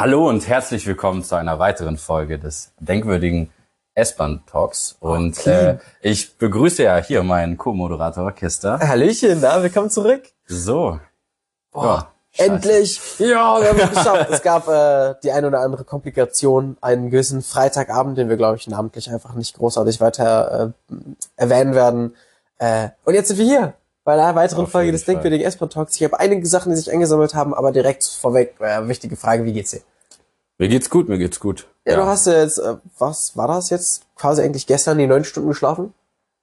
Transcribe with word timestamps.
Hallo 0.00 0.30
und 0.30 0.48
herzlich 0.48 0.86
willkommen 0.86 1.22
zu 1.22 1.34
einer 1.34 1.58
weiteren 1.58 1.98
Folge 1.98 2.38
des 2.38 2.72
denkwürdigen 2.80 3.52
S-Bahn 3.94 4.42
Talks. 4.50 4.96
Und 4.98 5.36
clean. 5.36 5.76
äh, 5.76 5.78
ich 6.00 6.38
begrüße 6.38 6.84
ja 6.84 6.96
hier 6.96 7.22
meinen 7.22 7.58
Co-Moderator 7.58 8.32
Kester. 8.32 8.78
Hallöchen, 8.78 9.40
na, 9.42 9.62
willkommen 9.62 9.90
zurück. 9.90 10.22
So. 10.46 10.98
Boah, 11.70 12.10
Ja, 12.32 12.46
endlich. 12.46 12.98
Ja, 13.18 13.60
wir 13.60 13.68
haben 13.68 13.78
es 13.78 13.90
geschafft. 13.90 14.30
es 14.30 14.40
gab 14.40 14.68
äh, 14.68 15.16
die 15.22 15.32
ein 15.32 15.44
oder 15.44 15.60
andere 15.60 15.84
Komplikation, 15.84 16.78
einen 16.80 17.10
gewissen 17.10 17.42
Freitagabend, 17.42 18.16
den 18.16 18.30
wir, 18.30 18.38
glaube 18.38 18.56
ich, 18.56 18.66
namentlich 18.68 19.10
einfach 19.10 19.34
nicht 19.34 19.54
großartig 19.54 20.00
weiter 20.00 20.72
äh, 20.90 20.94
erwähnen 21.36 21.74
werden. 21.74 22.16
Äh, 22.56 22.88
und 23.04 23.12
jetzt 23.12 23.28
sind 23.28 23.36
wir 23.36 23.44
hier 23.44 23.74
bei 24.04 24.14
einer 24.14 24.34
weiteren 24.34 24.64
Auf 24.64 24.70
Folge 24.70 24.92
des 24.92 25.04
Fall. 25.04 25.16
denkwürdigen 25.16 25.46
S-Bahn 25.46 25.68
Talks. 25.68 25.96
Ich 25.96 26.04
habe 26.04 26.18
einige 26.18 26.46
Sachen, 26.46 26.70
die 26.70 26.76
sich 26.76 26.90
eingesammelt 26.90 27.34
haben, 27.34 27.52
aber 27.52 27.70
direkt 27.70 28.02
vorweg, 28.04 28.54
äh, 28.60 28.88
wichtige 28.88 29.16
Frage, 29.16 29.44
wie 29.44 29.52
geht's 29.52 29.72
dir? 29.72 29.82
Mir 30.60 30.68
geht's 30.68 30.90
gut, 30.90 31.08
mir 31.08 31.16
geht's 31.16 31.40
gut. 31.40 31.66
Ja, 31.86 31.96
du 31.96 32.04
hast 32.04 32.26
ja 32.26 32.34
jetzt, 32.34 32.58
äh, 32.58 32.76
was 32.98 33.34
war 33.34 33.48
das 33.48 33.70
jetzt? 33.70 34.02
Quasi 34.14 34.42
eigentlich 34.42 34.66
gestern 34.66 34.98
die 34.98 35.06
neun 35.06 35.24
Stunden 35.24 35.48
geschlafen? 35.48 35.94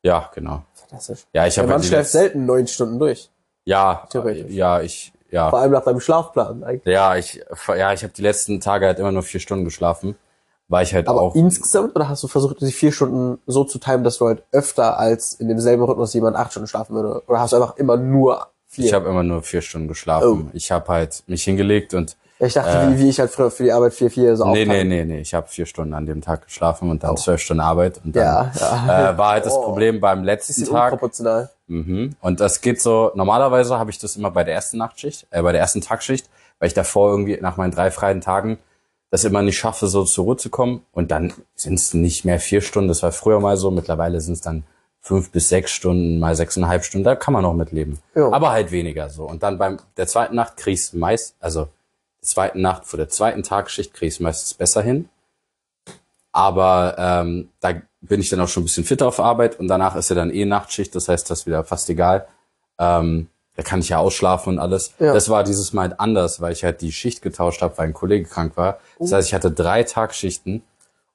Ja, 0.02 0.32
genau. 0.34 0.64
Fantastisch. 0.74 1.28
Ja, 1.34 1.46
ich 1.46 1.60
habe 1.60 1.68
Mann 1.68 1.82
die 1.82 1.88
schläft 1.88 2.10
selten 2.10 2.48
neun 2.48 2.66
Stunden 2.66 2.98
durch. 2.98 3.30
Ja, 3.66 4.08
Theoretisch. 4.10 4.52
ja, 4.52 4.82
ich, 4.82 5.14
ja. 5.30 5.52
Vor 5.52 5.60
allem 5.60 5.72
nach 5.72 5.84
deinem 5.84 6.00
Schlafplan 6.00 6.64
eigentlich. 6.64 6.92
Ja, 6.92 7.16
ich, 7.16 7.44
ja, 7.68 7.94
ich 7.94 8.02
habe 8.02 8.12
die 8.12 8.24
letzten 8.24 8.60
Tage 8.60 8.88
halt 8.88 8.98
immer 8.98 9.12
nur 9.12 9.22
vier 9.22 9.40
Stunden 9.40 9.66
geschlafen, 9.66 10.16
weil 10.68 10.84
ich 10.84 10.96
halt 10.96 11.08
Aber 11.08 11.22
auch. 11.22 11.36
insgesamt, 11.36 11.96
oder 11.96 12.10
hast 12.10 12.24
du 12.24 12.28
versucht, 12.28 12.60
die 12.62 12.72
vier 12.72 12.92
Stunden 12.92 13.40
so 13.46 13.66
zu 13.66 13.78
timen, 13.78 14.04
dass 14.04 14.18
du 14.18 14.26
halt 14.26 14.42
öfter 14.52 14.98
als 14.98 15.36
in 15.36 15.48
demselben 15.48 15.84
Rhythmus 15.84 16.16
jemand 16.16 16.38
acht 16.38 16.50
Stunden 16.50 16.68
schlafen 16.68 16.96
würde? 16.96 17.22
Oder 17.28 17.40
hast 17.40 17.54
du 17.54 17.58
einfach 17.58 17.78
immer 17.78 17.98
nur 17.98 18.48
vier? 18.66 18.86
Ich 18.86 18.94
habe 18.96 19.10
immer 19.10 19.22
nur 19.22 19.44
vier 19.44 19.62
Stunden 19.62 19.88
geschlafen. 19.88 20.50
Ich 20.54 20.72
habe 20.72 20.88
halt 20.88 21.24
mich 21.28 21.44
hingelegt 21.44 21.94
und 21.94 22.18
ich 22.40 22.54
dachte, 22.54 22.78
äh, 22.78 22.90
wie, 22.92 23.00
wie 23.00 23.10
ich 23.10 23.20
halt 23.20 23.32
früher 23.32 23.50
für 23.50 23.64
die 23.64 23.72
Arbeit 23.72 23.94
vier, 23.94 24.12
vier 24.12 24.36
so 24.36 24.46
nee, 24.52 24.66
nee, 24.66 24.84
nee, 24.84 25.04
nee, 25.06 25.20
ich 25.20 25.34
habe 25.34 25.48
vier 25.48 25.66
Stunden 25.66 25.94
an 25.94 26.06
dem 26.06 26.22
Tag 26.22 26.46
geschlafen 26.46 26.90
und 26.92 27.04
dann 27.04 27.18
zwölf 27.18 27.42
Stunden 27.42 27.62
Arbeit 27.62 28.00
und 28.04 28.16
dann 28.16 28.24
Ja, 28.24 28.52
ja. 28.60 29.12
Äh, 29.12 29.18
war 29.18 29.32
halt 29.32 29.46
das 29.46 29.54
Oh. 29.54 29.64
Problem 29.64 30.00
beim 30.00 30.24
letzten 30.24 30.66
Tag. 30.66 30.94
unproportional. 30.94 31.50
Mhm. 31.68 32.16
Und 32.22 32.40
das 32.40 32.62
geht 32.62 32.82
so, 32.82 33.12
normalerweise 33.16 33.78
habe 33.80 33.90
ich 33.90 33.98
das 34.00 34.16
immer 34.16 34.32
bei 34.32 34.44
der 34.44 34.54
ersten 34.54 34.78
Nachtschicht, 34.78 35.26
äh, 35.32 35.42
bei 35.42 35.52
der 35.52 35.62
ersten 35.62 35.82
Tagschicht, 35.82 36.30
weil 36.60 36.68
ich 36.68 36.74
davor 36.74 37.10
irgendwie 37.12 37.38
nach 37.42 37.58
meinen 37.58 37.72
drei 37.72 37.92
freien 37.92 38.22
Tagen 38.22 38.60
das 39.10 39.24
immer 39.24 39.42
nicht 39.42 39.58
schaffe, 39.58 39.88
so 39.88 40.04
zur 40.04 40.26
Ruhe 40.26 40.38
zu 40.38 40.50
kommen. 40.50 40.82
Und 40.92 41.12
dann 41.12 41.34
sind 41.56 41.76
es 41.80 41.94
nicht 41.94 42.26
mehr 42.26 42.40
vier 42.40 42.62
Stunden, 42.62 42.88
das 42.90 43.04
war 43.04 43.12
früher 43.12 43.40
mal 43.40 43.58
so, 43.58 43.72
mittlerweile 43.72 44.20
sind 44.22 44.34
es 44.34 44.42
dann 44.42 44.64
fünf 45.02 45.32
bis 45.32 45.48
sechs 45.48 45.72
Stunden, 45.72 46.20
mal 46.20 46.36
sechseinhalb 46.36 46.84
Stunden, 46.84 47.06
da 47.06 47.16
kann 47.16 47.34
man 47.34 47.44
noch 47.44 47.54
mitleben. 47.54 48.00
Ja. 48.16 48.30
Aber 48.32 48.52
halt 48.52 48.72
weniger 48.72 49.10
so. 49.10 49.24
Und 49.24 49.42
dann 49.44 49.58
beim 49.58 49.78
der 49.96 50.08
zweiten 50.08 50.36
Nacht 50.36 50.58
kriegst 50.58 50.92
du 50.94 50.98
meist, 50.98 51.36
also 51.40 51.70
zweiten 52.28 52.62
Nacht 52.62 52.86
vor 52.86 52.98
der 52.98 53.10
zweiten 53.10 53.42
Tagsschicht 53.42 53.94
kriegst 53.94 54.20
du 54.20 54.24
meistens 54.24 54.54
besser 54.54 54.84
hin. 54.84 55.10
Aber 56.32 56.96
ähm, 57.00 57.50
da 57.62 57.74
bin 58.02 58.22
ich 58.22 58.30
dann 58.30 58.40
auch 58.42 58.48
schon 58.48 58.62
ein 58.62 58.66
bisschen 58.66 58.84
fitter 58.84 59.08
auf 59.08 59.20
Arbeit 59.20 59.60
und 59.60 59.68
danach 59.68 59.96
ist 59.96 60.10
ja 60.10 60.16
dann 60.16 60.30
eh 60.30 60.46
Nachtschicht, 60.46 60.94
das 60.94 61.10
heißt, 61.10 61.30
das 61.30 61.40
ist 61.40 61.46
wieder 61.48 61.64
fast 61.64 61.90
egal. 61.90 62.28
Ähm, 62.78 63.28
da 63.56 63.64
kann 63.64 63.80
ich 63.80 63.90
ja 63.90 63.98
ausschlafen 63.98 64.54
und 64.54 64.60
alles. 64.60 64.94
Ja. 65.00 65.14
Das 65.16 65.30
war 65.30 65.44
dieses 65.44 65.74
Mal 65.74 65.90
halt 65.90 66.00
anders, 66.00 66.40
weil 66.40 66.54
ich 66.54 66.64
halt 66.64 66.82
die 66.82 66.92
Schicht 66.92 67.24
getauscht 67.24 67.64
habe, 67.64 67.76
weil 67.78 67.88
ein 67.88 67.94
Kollege 67.94 68.30
krank 68.30 68.56
war. 68.56 68.80
Das 69.00 69.12
heißt, 69.12 69.30
ich 69.30 69.34
hatte 69.34 69.50
drei 69.50 69.82
Tagschichten 69.82 70.62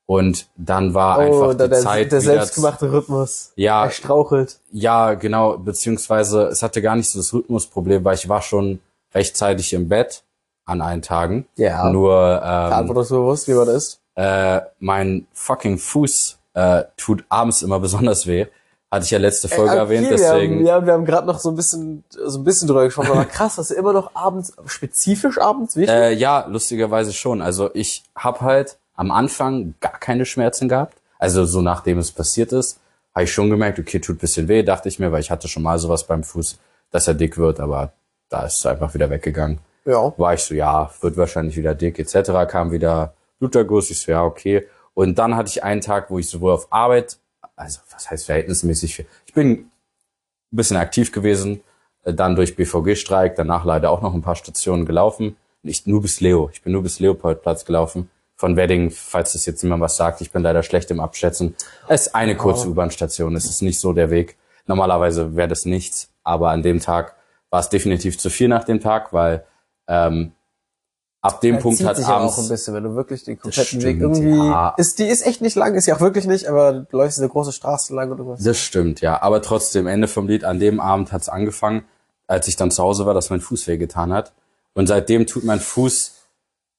und 0.06 0.48
dann 0.56 0.92
war 0.92 1.18
Oh, 1.18 1.20
einfach 1.20 1.55
der, 1.56 1.68
die 1.68 1.74
der, 1.74 1.80
Zeit 1.83 2.10
der 2.10 2.20
selbstgemachte 2.20 2.92
Rhythmus. 2.92 3.52
Ja. 3.55 3.84
Er 3.84 3.90
strauchelt. 3.90 4.58
ja, 4.72 5.14
genau, 5.14 5.56
beziehungsweise 5.56 6.46
es 6.46 6.64
hatte 6.64 6.83
gar 6.83 6.96
nicht 6.96 7.08
so 7.10 7.20
das 7.20 7.33
Rhythmusproblem, 7.33 8.05
weil 8.05 8.16
ich 8.16 8.28
war 8.28 8.42
schon 8.42 8.80
rechtzeitig 9.14 9.72
im 9.72 9.88
Bett 9.88 10.24
an 10.64 10.80
allen 10.80 11.02
Tagen. 11.02 11.46
Ja. 11.56 11.91
Nur 11.91 12.41
ähm, 12.42 12.68
Verantwortungsbewusst, 12.68 13.48
wie 13.48 13.55
man 13.55 13.68
ist. 13.68 14.00
äh, 14.14 14.60
mein 14.78 15.27
fucking 15.32 15.78
Fuß 15.78 16.38
äh, 16.55 16.84
tut 16.96 17.24
abends 17.28 17.62
immer 17.62 17.80
besonders 17.80 18.27
weh. 18.27 18.46
Hatte 18.90 19.06
ich 19.06 19.10
ja 19.10 19.18
letzte 19.18 19.48
Folge 19.48 19.74
erwähnt, 19.74 20.02
wir 20.11 20.18
deswegen. 20.18 20.56
haben, 20.56 20.67
ja, 20.67 20.84
wir 20.84 20.92
haben 20.92 21.06
gerade 21.06 21.27
noch 21.27 21.39
so 21.39 21.48
ein 21.48 21.56
bisschen, 21.56 22.05
so 22.11 22.39
ein 22.39 22.45
bisschen 22.45 22.68
drüber 22.68 22.84
gesprochen, 22.84 23.12
aber 23.12 23.24
krass, 23.24 23.56
dass 23.56 23.68
du 23.68 23.74
immer 23.74 23.95
noch 23.95 24.14
abends, 24.14 24.52
spezifisch 24.67 25.39
abends, 25.39 25.77
wichtig? 25.77 25.95
Äh, 25.95 26.12
ja, 26.12 26.45
lustigerweise 26.46 27.14
schon. 27.14 27.40
Also 27.40 27.70
ich 27.72 28.05
habe 28.14 28.42
halt 28.42 28.77
am 28.95 29.11
Anfang 29.11 29.74
gar 29.80 29.98
keine 29.98 30.27
Schmerzen 30.27 30.68
gehabt. 30.68 30.98
Also 31.18 31.46
so 31.46 31.62
nachdem 31.62 31.98
es 31.98 32.12
passiert 32.12 32.52
ist, 32.52 32.80
habe 33.14 33.24
ich 33.24 33.33
schon 33.33 33.48
gemerkt, 33.48 33.78
okay, 33.78 33.98
tut 33.98 34.18
bisschen 34.18 34.48
weh, 34.48 34.62
dachte 34.62 34.90
ich 34.90 34.98
mir, 34.98 35.11
weil 35.11 35.20
ich 35.20 35.30
hatte 35.30 35.48
schon 35.48 35.62
mal 35.62 35.78
sowas 35.78 36.06
beim 36.06 36.22
Fuß, 36.22 36.58
dass 36.90 37.08
er 37.08 37.14
dick 37.14 37.39
wird, 37.39 37.61
aber 37.61 37.92
da 38.28 38.45
ist 38.45 38.58
es 38.58 38.67
einfach 38.67 38.92
wieder 38.92 39.08
weggegangen. 39.08 39.58
Ja. 39.85 40.13
War 40.17 40.35
ich 40.35 40.41
so, 40.41 40.55
ja, 40.55 40.91
wird 41.01 41.17
wahrscheinlich 41.17 41.57
wieder 41.57 41.75
dick, 41.75 41.98
etc. 41.98 42.31
Kam 42.48 42.70
wieder 42.70 43.15
Bluterguss, 43.39 43.91
ich 43.91 44.01
so, 44.01 44.13
ja, 44.13 44.25
okay. 44.25 44.67
Und 44.95 45.19
dann 45.19 45.37
hatte 45.37 45.48
ich 45.48 45.65
einen 45.65 45.81
Tag, 45.81 46.11
wo 46.11 46.19
ich 46.19 46.29
sowohl 46.29 46.53
auf 46.53 46.69
Arbeit, 46.70 47.19
also 47.57 47.81
was 47.91 48.11
heißt 48.11 48.27
verhältnismäßig 48.27 48.97
viel, 48.97 49.07
ich 49.27 49.33
bin 49.33 49.51
ein 49.51 49.70
bisschen 50.51 50.77
aktiv 50.77 51.13
gewesen, 51.13 51.63
äh, 52.05 52.15
dann 52.15 52.37
durch 52.37 52.57
BVG-Streik, 52.57 53.37
danach 53.37 53.65
leider 53.65 53.91
auch 53.91 54.03
noch 54.03 54.15
ein 54.15 54.23
paar 54.23 54.37
Stationen 54.37 54.87
gelaufen. 54.87 55.37
Nicht 55.63 55.87
nur 55.87 56.03
bis 56.03 56.20
Leo, 56.20 56.51
ich 56.53 56.63
bin 56.63 56.73
nur 56.73 56.83
bis 56.83 57.01
Leopoldplatz 57.01 57.64
gelaufen. 57.64 58.11
Von 58.35 58.57
Wedding, 58.57 58.91
falls 58.91 59.35
das 59.35 59.47
jetzt 59.47 59.63
niemand 59.63 59.83
was 59.83 59.97
sagt, 59.97 60.20
ich 60.20 60.33
bin 60.33 60.43
leider 60.43 60.64
schlecht 60.64 60.91
im 60.91 60.99
Abschätzen. 60.99 61.55
Es 61.87 62.09
ist 62.09 62.14
eine 62.14 62.37
kurze 62.37 62.69
U-Bahn-Station, 62.69 63.37
es 63.37 63.45
ist 63.45 63.63
nicht 63.63 63.79
so 63.79 63.93
der 63.93 64.11
Weg. 64.11 64.37
Normalerweise 64.67 65.37
wäre 65.37 65.49
das 65.49 65.64
nichts, 65.64 66.11
aber 66.25 66.51
an 66.51 66.63
dem 66.63 66.81
Tag 66.81 67.14
war 67.51 67.61
es 67.61 67.69
definitiv 67.69 68.19
zu 68.19 68.31
viel 68.31 68.49
nach 68.49 68.64
dem 68.64 68.81
Tag, 68.81 69.13
weil 69.13 69.45
ähm, 69.89 70.33
ab 71.20 71.41
dem 71.41 71.55
Er 71.57 71.61
Punkt 71.61 71.79
zieht 71.79 71.87
hat 71.87 71.97
sich 71.97 72.07
ja 72.07 72.17
abends 72.17 72.35
auch 72.39 72.43
ein 72.43 72.48
bisschen, 72.48 72.75
wenn 72.75 72.85
du 72.85 72.95
wirklich 72.97 73.25
den 73.25 73.39
kompletten 73.39 73.81
stimmt, 73.81 73.85
Weg 73.85 74.01
irgendwie, 74.01 74.48
ja. 74.48 74.75
ist, 74.77 74.98
die 74.98 75.07
ist 75.07 75.25
echt 75.25 75.41
nicht 75.41 75.57
lang, 75.57 75.75
ist 75.75 75.87
ja 75.87 75.97
auch 75.97 76.01
wirklich 76.01 76.27
nicht, 76.27 76.47
aber 76.47 76.73
du 76.73 76.97
läufst 76.97 77.19
eine 77.19 77.29
große 77.29 77.53
Straße 77.53 77.95
lang 77.95 78.11
oder 78.11 78.27
was. 78.27 78.43
Das 78.43 78.59
stimmt, 78.59 79.01
ja. 79.01 79.23
Aber 79.23 79.41
trotzdem, 79.43 79.87
Ende 79.87 80.09
vom 80.09 80.27
Lied, 80.27 80.45
an 80.45 80.59
dem 80.59 80.81
Abend 80.81 81.13
hat's 81.13 81.29
angefangen, 81.29 81.85
als 82.27 82.48
ich 82.48 82.57
dann 82.57 82.70
zu 82.70 82.83
Hause 82.83 83.07
war, 83.07 83.15
dass 83.15 83.31
mein 83.31 83.41
Fuß 83.41 83.67
wehgetan 83.69 84.13
hat. 84.13 84.33
Und 84.75 84.87
seitdem 84.87 85.27
tut 85.27 85.45
mein 85.45 85.61
Fuß 85.61 86.14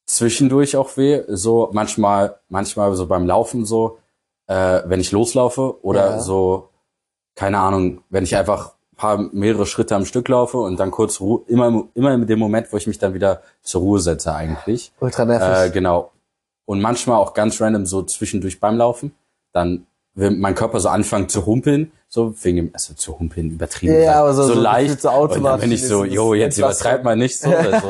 zwischendurch 0.06 0.76
auch 0.76 0.96
weh. 0.96 1.22
So 1.28 1.70
manchmal, 1.72 2.38
manchmal 2.48 2.94
so 2.94 3.06
beim 3.06 3.26
Laufen 3.26 3.64
so, 3.64 3.98
äh, 4.46 4.82
wenn 4.84 5.00
ich 5.00 5.12
loslaufe 5.12 5.82
oder 5.82 6.10
Ja. 6.16 6.20
so, 6.20 6.68
keine 7.34 7.60
Ahnung, 7.60 8.02
wenn 8.10 8.24
ich 8.24 8.36
einfach 8.36 8.73
paar 9.04 9.28
mehrere 9.32 9.66
Schritte 9.66 9.94
am 9.96 10.04
Stück 10.06 10.28
laufe 10.28 10.56
und 10.58 10.78
dann 10.80 10.90
kurz 10.90 11.20
Ruhe, 11.20 11.42
immer, 11.46 11.84
immer 11.94 12.14
in 12.14 12.26
dem 12.26 12.38
Moment, 12.38 12.72
wo 12.72 12.76
ich 12.76 12.86
mich 12.86 12.98
dann 12.98 13.12
wieder 13.14 13.42
zur 13.62 13.80
Ruhe 13.82 14.00
setze 14.00 14.34
eigentlich. 14.34 14.92
Ultra 15.00 15.24
Äh, 15.24 15.26
nervig. 15.26 15.72
genau. 15.72 16.10
Und 16.66 16.80
manchmal 16.80 17.16
auch 17.18 17.34
ganz 17.34 17.60
random 17.60 17.84
so 17.86 18.02
zwischendurch 18.02 18.60
beim 18.60 18.76
Laufen. 18.78 19.12
Dann 19.52 19.86
will 20.14 20.30
mein 20.30 20.54
Körper 20.54 20.80
so 20.80 20.88
anfangen 20.88 21.28
zu 21.28 21.44
humpeln, 21.44 21.92
so 22.08 22.34
wegen 22.42 22.56
dem, 22.56 22.70
also 22.72 22.94
zu 22.94 23.18
humpeln 23.18 23.50
übertrieben. 23.50 24.00
Ja, 24.02 24.20
aber 24.20 24.32
so- 24.32 24.44
so 24.44 24.54
leicht. 24.54 25.02
gefühlt 25.02 25.02
so 25.02 25.10
und 25.10 25.42
dann 25.44 25.60
bin 25.60 25.72
ich 25.72 25.86
so, 25.86 26.04
jo, 26.04 26.32
jetzt 26.34 26.56
Entlastung. 26.56 26.86
übertreib 26.86 27.04
mal 27.04 27.16
nicht 27.16 27.38
so. 27.38 27.48
oder 27.50 27.80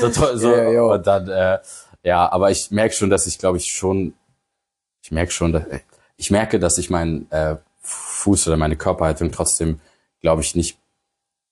so, 0.00 0.08
so, 0.10 0.26
so 0.36 0.54
Ja, 0.54 0.82
und 0.82 1.06
dann, 1.06 1.28
äh, 1.28 1.58
ja, 2.04 2.30
aber 2.30 2.50
ich 2.50 2.70
merke 2.70 2.94
schon, 2.94 3.10
dass 3.10 3.26
ich, 3.26 3.38
glaube 3.38 3.56
ich, 3.58 3.66
schon, 3.72 4.14
ich 5.02 5.10
merke 5.10 5.32
schon, 5.32 5.52
dass, 5.52 5.64
ich 6.16 6.30
merke, 6.30 6.58
dass 6.60 6.78
ich 6.78 6.90
meinen 6.90 7.26
äh, 7.30 7.56
Fuß 7.82 8.46
oder 8.48 8.56
meine 8.58 8.76
Körperhaltung 8.76 9.32
trotzdem, 9.32 9.80
glaube 10.20 10.42
ich, 10.42 10.54
nicht 10.54 10.78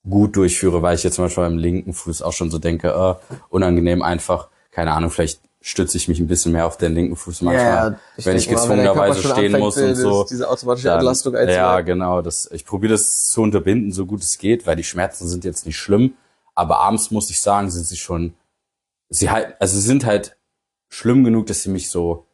gut 0.08 0.36
durchführe, 0.36 0.82
weil 0.82 0.94
ich 0.94 1.02
jetzt 1.02 1.16
zum 1.16 1.24
Beispiel 1.24 1.44
beim 1.44 1.58
linken 1.58 1.92
Fuß 1.92 2.22
auch 2.22 2.32
schon 2.32 2.50
so 2.50 2.58
denke, 2.58 2.88
äh, 2.88 3.34
unangenehm 3.50 4.02
einfach, 4.02 4.48
keine 4.70 4.92
Ahnung, 4.92 5.10
vielleicht 5.10 5.40
stütze 5.60 5.96
ich 5.96 6.08
mich 6.08 6.20
ein 6.20 6.28
bisschen 6.28 6.52
mehr 6.52 6.66
auf 6.66 6.76
den 6.76 6.94
linken 6.94 7.16
Fuß 7.16 7.42
manchmal, 7.42 7.98
wenn 8.16 8.36
ich 8.36 8.48
wenn 8.48 8.54
Körper 8.54 8.62
gezwungenerweise 8.62 9.22
stehen 9.28 9.58
muss 9.58 9.76
und 9.76 9.94
so. 9.96 10.24
Diese 10.24 10.48
automatische 10.48 10.88
Dann- 10.88 10.98
Entlastung 10.98 11.34
Ja, 11.34 11.80
genau. 11.80 12.22
Das, 12.22 12.48
ich 12.52 12.64
probiere 12.64 12.92
das 12.92 13.28
zu 13.30 13.42
unterbinden, 13.42 13.92
so 13.92 14.06
gut 14.06 14.22
es 14.22 14.38
geht, 14.38 14.66
weil 14.66 14.76
die 14.76 14.84
Schmerzen 14.84 15.28
sind 15.28 15.44
jetzt 15.44 15.66
nicht 15.66 15.76
schlimm, 15.76 16.14
aber 16.54 16.78
abends 16.78 17.10
muss 17.10 17.28
ich 17.30 17.40
sagen, 17.40 17.70
sind 17.70 17.86
sie 17.86 17.96
schon, 17.96 18.34
sie 19.08 19.30
halt, 19.30 19.56
also 19.60 19.76
sie 19.76 19.86
sind 19.86 20.06
halt 20.06 20.36
schlimm 20.88 21.24
genug, 21.24 21.46
dass 21.46 21.62
sie 21.62 21.70
mich 21.70 21.90
so 21.90 22.24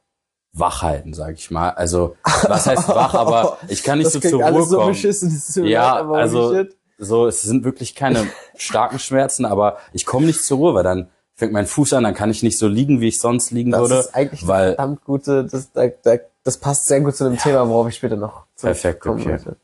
wach 0.54 0.82
halten, 0.82 1.12
sag 1.14 1.34
ich 1.34 1.50
mal. 1.50 1.70
Also, 1.70 2.16
was 2.22 2.66
heißt 2.66 2.88
wach, 2.88 3.14
aber 3.14 3.58
ich 3.68 3.82
kann 3.82 3.98
nicht 3.98 4.06
das 4.06 4.12
so 4.14 4.20
zur 4.20 4.32
Ruhe 4.40 4.44
alles 4.44 4.68
so 4.68 4.76
kommen. 4.78 4.88
beschissen. 4.92 5.28
das 5.28 5.36
ist 5.38 5.54
so 5.54 5.62
Ja, 5.64 5.98
leid, 6.00 6.22
also 6.22 6.54
shit. 6.54 6.76
so, 6.98 7.26
es 7.26 7.42
sind 7.42 7.64
wirklich 7.64 7.94
keine 7.94 8.26
starken 8.56 8.98
Schmerzen, 8.98 9.44
aber 9.44 9.78
ich 9.92 10.06
komme 10.06 10.26
nicht 10.26 10.42
zur 10.44 10.58
Ruhe, 10.58 10.74
weil 10.74 10.84
dann 10.84 11.08
fängt 11.34 11.52
mein 11.52 11.66
Fuß 11.66 11.94
an, 11.94 12.04
dann 12.04 12.14
kann 12.14 12.30
ich 12.30 12.42
nicht 12.44 12.56
so 12.58 12.68
liegen, 12.68 13.00
wie 13.00 13.08
ich 13.08 13.18
sonst 13.18 13.50
liegen 13.50 13.72
Das 13.72 13.80
würde. 13.80 13.96
ist 13.98 14.14
eigentlich 14.14 14.46
weil- 14.46 14.66
eine 14.66 14.74
verdammt 14.76 15.04
gute, 15.04 15.44
das, 15.44 15.72
da, 15.72 15.88
da, 15.88 16.16
das 16.44 16.56
passt 16.58 16.86
sehr 16.86 17.00
gut 17.00 17.16
zu 17.16 17.24
dem 17.24 17.36
Thema, 17.36 17.68
worauf 17.68 17.88
ich 17.88 17.96
später 17.96 18.16
noch 18.16 18.44
zu 18.54 18.66
Perfekt, 18.66 19.04
okay. 19.06 19.28
möchte. 19.32 19.56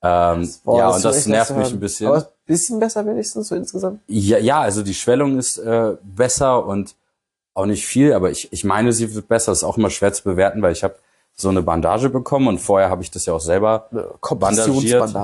Ähm, 0.00 0.48
Boah, 0.64 0.78
ja, 0.78 0.88
und 0.90 1.00
so 1.00 1.08
das 1.08 1.26
nervt 1.26 1.56
mich 1.56 1.72
ein 1.72 1.80
bisschen. 1.80 2.06
Aber 2.06 2.18
ein 2.18 2.24
bisschen 2.46 2.78
besser 2.78 3.04
wenigstens 3.04 3.48
so 3.48 3.56
insgesamt. 3.56 4.00
Ja, 4.06 4.38
ja, 4.38 4.60
also 4.60 4.82
die 4.82 4.94
Schwellung 4.94 5.36
ist 5.38 5.58
äh, 5.58 5.96
besser 6.02 6.64
und 6.64 6.94
auch 7.58 7.66
nicht 7.66 7.86
viel, 7.86 8.12
aber 8.12 8.30
ich, 8.30 8.52
ich 8.52 8.64
meine, 8.64 8.92
sie 8.92 9.14
wird 9.14 9.28
besser. 9.28 9.52
ist 9.52 9.64
auch 9.64 9.76
immer 9.76 9.90
schwer 9.90 10.12
zu 10.12 10.22
bewerten, 10.24 10.62
weil 10.62 10.72
ich 10.72 10.84
habe 10.84 10.96
so 11.34 11.48
eine 11.48 11.62
Bandage 11.62 12.08
bekommen 12.08 12.48
und 12.48 12.58
vorher 12.58 12.90
habe 12.90 13.02
ich 13.02 13.10
das 13.10 13.26
ja 13.26 13.32
auch 13.32 13.40
selber 13.40 13.88
Eine 13.90 14.08
bandagiert. 14.36 15.14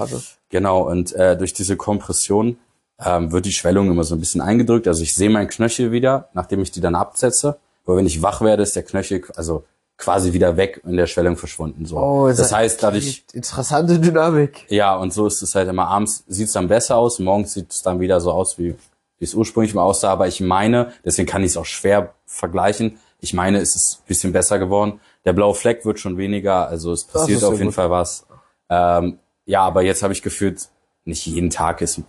Genau, 0.50 0.82
und 0.82 1.12
äh, 1.14 1.36
durch 1.36 1.54
diese 1.54 1.76
Kompression 1.76 2.58
ähm, 3.04 3.32
wird 3.32 3.46
die 3.46 3.52
Schwellung 3.52 3.90
immer 3.90 4.04
so 4.04 4.14
ein 4.14 4.20
bisschen 4.20 4.40
eingedrückt. 4.40 4.86
Also 4.86 5.02
ich 5.02 5.14
sehe 5.14 5.30
meinen 5.30 5.48
Knöchel 5.48 5.90
wieder, 5.90 6.28
nachdem 6.34 6.60
ich 6.60 6.70
die 6.70 6.80
dann 6.80 6.94
absetze. 6.94 7.56
Aber 7.84 7.96
wenn 7.96 8.06
ich 8.06 8.22
wach 8.22 8.40
werde, 8.40 8.62
ist 8.62 8.76
der 8.76 8.84
Knöchel 8.84 9.22
also 9.34 9.64
quasi 9.96 10.32
wieder 10.32 10.56
weg 10.56 10.80
in 10.84 10.96
der 10.96 11.06
Schwellung 11.06 11.36
verschwunden. 11.36 11.86
So. 11.86 11.98
Oh, 11.98 12.28
das 12.28 12.52
heißt, 12.52 12.82
dadurch, 12.82 13.24
Interessante 13.32 13.98
Dynamik. 13.98 14.66
ja, 14.68 14.96
und 14.96 15.12
so 15.12 15.26
ist 15.26 15.42
es 15.42 15.54
halt 15.54 15.68
immer 15.68 15.88
abends 15.88 16.24
sieht 16.26 16.48
es 16.48 16.52
dann 16.52 16.68
besser 16.68 16.96
aus, 16.96 17.18
morgens 17.18 17.54
sieht 17.54 17.70
es 17.70 17.82
dann 17.82 18.00
wieder 18.00 18.20
so 18.20 18.32
aus, 18.32 18.58
wie, 18.58 18.74
wie 19.18 19.24
es 19.24 19.34
ursprünglich 19.34 19.74
mal 19.74 19.82
aussah. 19.82 20.10
Aber 20.10 20.26
ich 20.26 20.40
meine, 20.40 20.92
deswegen 21.04 21.28
kann 21.28 21.42
ich 21.42 21.50
es 21.50 21.56
auch 21.56 21.66
schwer 21.66 22.14
vergleichen. 22.26 22.98
Ich 23.20 23.34
meine, 23.34 23.58
es 23.58 23.74
ist 23.74 24.00
ein 24.00 24.06
bisschen 24.06 24.32
besser 24.32 24.58
geworden. 24.58 25.00
Der 25.24 25.32
blaue 25.32 25.54
Fleck 25.54 25.84
wird 25.84 25.98
schon 25.98 26.18
weniger, 26.18 26.68
also 26.68 26.92
es 26.92 27.04
passiert 27.04 27.42
auf 27.42 27.54
jeden 27.54 27.66
gut. 27.66 27.74
Fall 27.74 27.90
was. 27.90 28.26
Ähm, 28.68 29.18
ja, 29.46 29.62
aber 29.62 29.82
jetzt 29.82 30.02
habe 30.02 30.12
ich 30.12 30.22
gefühlt, 30.22 30.68
nicht 31.04 31.26
jeden 31.26 31.50
Tag 31.50 31.80
ist, 31.80 32.00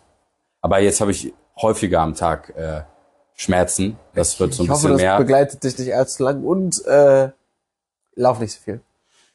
aber 0.61 0.79
jetzt 0.79 1.01
habe 1.01 1.11
ich 1.11 1.33
häufiger 1.61 2.01
am 2.01 2.15
Tag 2.15 2.53
äh, 2.55 2.81
Schmerzen. 3.33 3.97
Das 4.13 4.39
wird 4.39 4.53
so 4.53 4.63
ein 4.63 4.65
ich 4.65 4.69
hoffe, 4.71 4.81
bisschen 4.83 4.91
das 4.93 5.01
mehr. 5.01 5.17
begleitet 5.17 5.63
dich 5.63 5.77
nicht 5.77 5.93
allzu 5.93 6.23
lang 6.23 6.43
und 6.43 6.85
äh, 6.85 7.29
lauf 8.15 8.39
nicht 8.39 8.53
so 8.53 8.59
viel. 8.61 8.81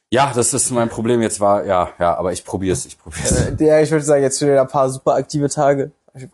Ja, 0.09 0.33
das 0.35 0.53
ist 0.53 0.71
mein 0.71 0.89
Problem 0.89 1.21
jetzt 1.21 1.39
war, 1.39 1.63
ja, 1.65 1.91
ja, 1.99 2.15
aber 2.17 2.33
ich 2.33 2.43
probiere 2.43 2.73
es, 2.73 2.85
ich 2.85 2.99
probiere 2.99 3.23
es. 3.23 3.61
Äh, 3.61 3.65
ja, 3.65 3.79
ich 3.79 3.91
würde 3.91 4.03
sagen, 4.03 4.23
jetzt 4.23 4.39
schon 4.39 4.49
wieder 4.49 4.61
ein 4.61 4.67
paar 4.67 4.89
super 4.89 5.15
aktive 5.15 5.47
Tage. 5.47 5.91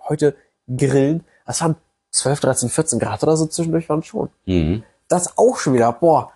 Heute 0.09 0.35
grillen. 0.75 1.23
Das 1.45 1.61
waren 1.61 1.75
12, 2.11 2.39
13, 2.39 2.69
14 2.69 2.99
Grad 2.99 3.23
oder 3.23 3.37
so 3.37 3.45
zwischendurch 3.45 3.87
waren 3.89 4.03
schon. 4.03 4.29
Mhm. 4.45 4.83
Das 5.07 5.37
auch 5.37 5.57
schon 5.57 5.73
wieder. 5.73 5.91
Boah. 5.93 6.31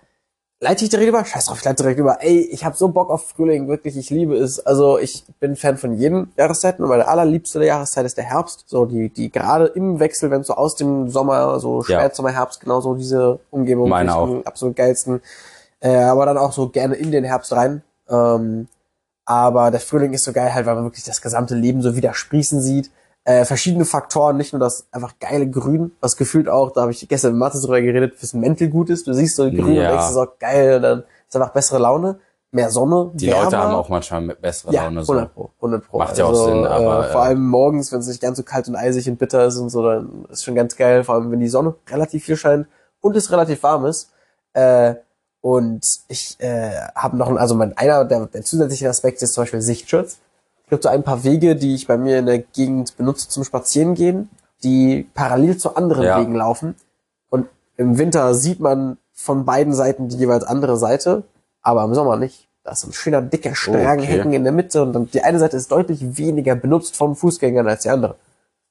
Leite 0.63 0.83
ich 0.83 0.91
direkt 0.91 1.09
über? 1.09 1.25
Scheiß 1.25 1.45
drauf, 1.45 1.57
ich 1.57 1.65
leite 1.65 1.81
direkt 1.81 1.99
über. 1.99 2.21
Ey, 2.21 2.41
ich 2.41 2.63
habe 2.63 2.77
so 2.77 2.89
Bock 2.89 3.09
auf 3.09 3.29
Frühling, 3.29 3.67
wirklich, 3.67 3.97
ich 3.97 4.11
liebe 4.11 4.35
es. 4.35 4.63
Also 4.63 4.99
ich 4.99 5.23
bin 5.39 5.55
Fan 5.55 5.77
von 5.77 5.97
jeden 5.97 6.31
Jahreszeiten 6.37 6.83
und 6.83 6.89
meine 6.89 7.07
allerliebste 7.07 7.65
Jahreszeit 7.65 8.05
ist 8.05 8.15
der 8.15 8.25
Herbst. 8.25 8.65
So 8.67 8.85
die, 8.85 9.09
die 9.09 9.31
gerade 9.31 9.65
im 9.65 9.99
Wechsel, 9.99 10.29
wenn 10.29 10.43
so 10.43 10.53
aus 10.53 10.75
dem 10.75 11.09
Sommer, 11.09 11.59
so 11.59 11.83
Ja. 11.87 11.99
Spätsommer, 11.99 12.29
Herbst, 12.29 12.61
genau 12.61 12.79
so 12.79 12.93
diese 12.93 13.39
Umgebung. 13.49 13.89
Meine 13.89 14.13
am 14.13 14.43
absolut 14.43 14.75
geilsten. 14.75 15.21
Äh, 15.79 15.95
aber 15.95 16.27
dann 16.27 16.37
auch 16.37 16.51
so 16.51 16.69
gerne 16.69 16.93
in 16.93 17.09
den 17.11 17.23
Herbst 17.23 17.51
rein. 17.53 17.81
Ähm, 18.07 18.67
aber 19.25 19.71
der 19.71 19.79
Frühling 19.79 20.13
ist 20.13 20.25
so 20.25 20.31
geil 20.31 20.53
halt, 20.53 20.67
weil 20.67 20.75
man 20.75 20.83
wirklich 20.83 21.05
das 21.05 21.23
gesamte 21.23 21.55
Leben 21.55 21.81
so 21.81 21.95
wieder 21.95 22.13
sprießen 22.13 22.61
sieht. 22.61 22.91
Äh, 23.23 23.45
verschiedene 23.45 23.85
Faktoren, 23.85 24.37
nicht 24.37 24.51
nur 24.51 24.59
das 24.59 24.87
einfach 24.91 25.13
geile 25.19 25.47
Grün, 25.47 25.91
was 25.99 26.17
gefühlt 26.17 26.49
auch, 26.49 26.71
da 26.71 26.81
habe 26.81 26.91
ich 26.91 27.07
gestern 27.07 27.33
mit 27.33 27.39
Mathe 27.39 27.59
drüber 27.59 27.79
geredet, 27.79 28.15
fürs 28.15 28.33
Mental 28.33 28.67
gut 28.67 28.89
ist. 28.89 29.05
Du 29.05 29.13
siehst 29.13 29.35
so 29.35 29.43
Grün 29.43 29.73
Ja. 29.73 29.91
und 29.91 29.97
denkst 29.97 30.13
so 30.13 30.27
geil, 30.39 30.81
dann 30.81 31.03
ist 31.27 31.35
einfach 31.35 31.53
bessere 31.53 31.77
Laune, 31.77 32.19
mehr 32.51 32.71
Sonne, 32.71 33.11
Die 33.13 33.27
wärmer. 33.27 33.43
Leute 33.43 33.57
haben 33.59 33.75
auch 33.75 33.89
manchmal 33.89 34.35
ja, 34.71 34.83
Laune 34.85 35.03
so. 35.03 35.13
100 35.13 35.33
Pro, 35.35 35.51
100 35.57 35.87
Pro. 35.87 35.99
Macht 35.99 36.17
ja 36.17 36.25
auch 36.25 36.33
Sinn, 36.33 36.65
aber, 36.65 37.09
äh, 37.09 37.11
vor 37.11 37.21
äh, 37.21 37.25
allem 37.25 37.47
morgens, 37.47 37.91
wenn 37.91 37.99
es 37.99 38.07
nicht 38.07 38.21
ganz 38.21 38.37
so 38.37 38.43
kalt 38.43 38.67
und 38.67 38.75
eisig 38.75 39.07
und 39.07 39.17
bitter 39.19 39.45
ist 39.45 39.57
und 39.57 39.69
so, 39.69 39.83
dann 39.83 40.25
ist 40.31 40.43
schon 40.43 40.55
ganz 40.55 40.75
geil, 40.75 41.03
vor 41.03 41.15
allem 41.15 41.31
wenn 41.31 41.39
die 41.39 41.47
Sonne 41.47 41.75
relativ 41.89 42.25
viel 42.25 42.37
scheint 42.37 42.65
und 43.01 43.15
es 43.15 43.31
relativ 43.31 43.61
warm 43.61 43.85
ist. 43.85 44.09
Äh, 44.53 44.95
und 45.41 45.85
ich 46.07 46.39
äh, 46.39 46.71
habe 46.95 47.17
noch, 47.17 47.29
also 47.35 47.53
mein 47.55 47.77
einer 47.77 48.03
der, 48.05 48.25
der 48.25 48.41
zusätzliche 48.43 48.89
Aspekt 48.89 49.21
ist 49.21 49.33
zum 49.33 49.43
Beispiel 49.43 49.61
Sichtschutz. 49.61 50.17
Ich 50.71 50.79
glaube, 50.79 50.83
so 50.83 50.89
ein 50.89 51.03
paar 51.03 51.25
Wege, 51.25 51.57
die 51.57 51.75
ich 51.75 51.85
bei 51.85 51.97
mir 51.97 52.17
in 52.19 52.27
der 52.27 52.39
Gegend 52.39 52.95
benutze 52.95 53.27
zum 53.27 53.43
Spazierengehen, 53.43 54.29
die 54.63 55.05
parallel 55.13 55.57
zu 55.57 55.75
anderen 55.75 56.05
Ja. 56.05 56.21
Wegen 56.21 56.33
laufen. 56.33 56.75
Und 57.29 57.47
im 57.75 57.97
Winter 57.97 58.33
sieht 58.35 58.61
man 58.61 58.97
von 59.11 59.43
beiden 59.43 59.73
Seiten 59.73 60.07
die 60.07 60.15
jeweils 60.15 60.45
andere 60.45 60.77
Seite, 60.77 61.23
aber 61.61 61.83
im 61.83 61.93
Sommer 61.93 62.15
nicht. 62.15 62.47
Da 62.63 62.71
ist 62.71 62.79
so 62.81 62.87
ein 62.87 62.93
schöner 62.93 63.21
dicker 63.21 63.53
Strang 63.53 63.99
okay. 63.99 64.05
Hecken 64.05 64.31
in 64.31 64.45
der 64.45 64.53
Mitte 64.53 64.81
und 64.81 64.93
dann 64.93 65.11
die 65.11 65.21
eine 65.21 65.39
Seite 65.39 65.57
ist 65.57 65.69
deutlich 65.73 66.17
weniger 66.17 66.55
benutzt 66.55 66.95
von 66.95 67.17
Fußgängern 67.17 67.67
als 67.67 67.83
die 67.83 67.89
andere. 67.89 68.15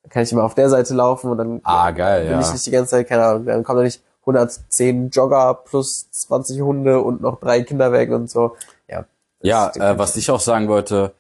Dann 0.02 0.11
kann 0.11 0.23
ich 0.23 0.32
immer 0.32 0.44
auf 0.44 0.55
der 0.55 0.70
Seite 0.70 0.94
laufen 0.94 1.31
und 1.31 1.37
dann 1.37 1.61
Ah, 1.64 1.91
geil, 1.91 2.23
bin 2.23 2.31
ja. 2.32 2.41
ich 2.41 2.50
nicht 2.50 2.64
die 2.64 2.70
ganze 2.70 2.93
Zeit, 2.93 3.08
keine 3.08 3.26
Ahnung, 3.26 3.44
dann 3.44 3.62
kommen 3.62 3.76
da 3.81 3.85
nicht 3.85 4.00
110 4.20 5.11
Jogger 5.11 5.52
plus 5.52 6.11
20 6.12 6.62
Hunde 6.62 7.02
und 7.02 7.20
noch 7.20 7.38
drei 7.41 7.61
Kinderwägen 7.61 8.14
und 8.14 8.31
so. 8.31 8.56
Ja. 8.88 9.05
Ja, 9.43 9.70
äh, 9.75 9.99
was 9.99 10.17
ich 10.17 10.31
auch 10.31 10.41
sagen 10.41 10.67
wollte, 10.69 11.12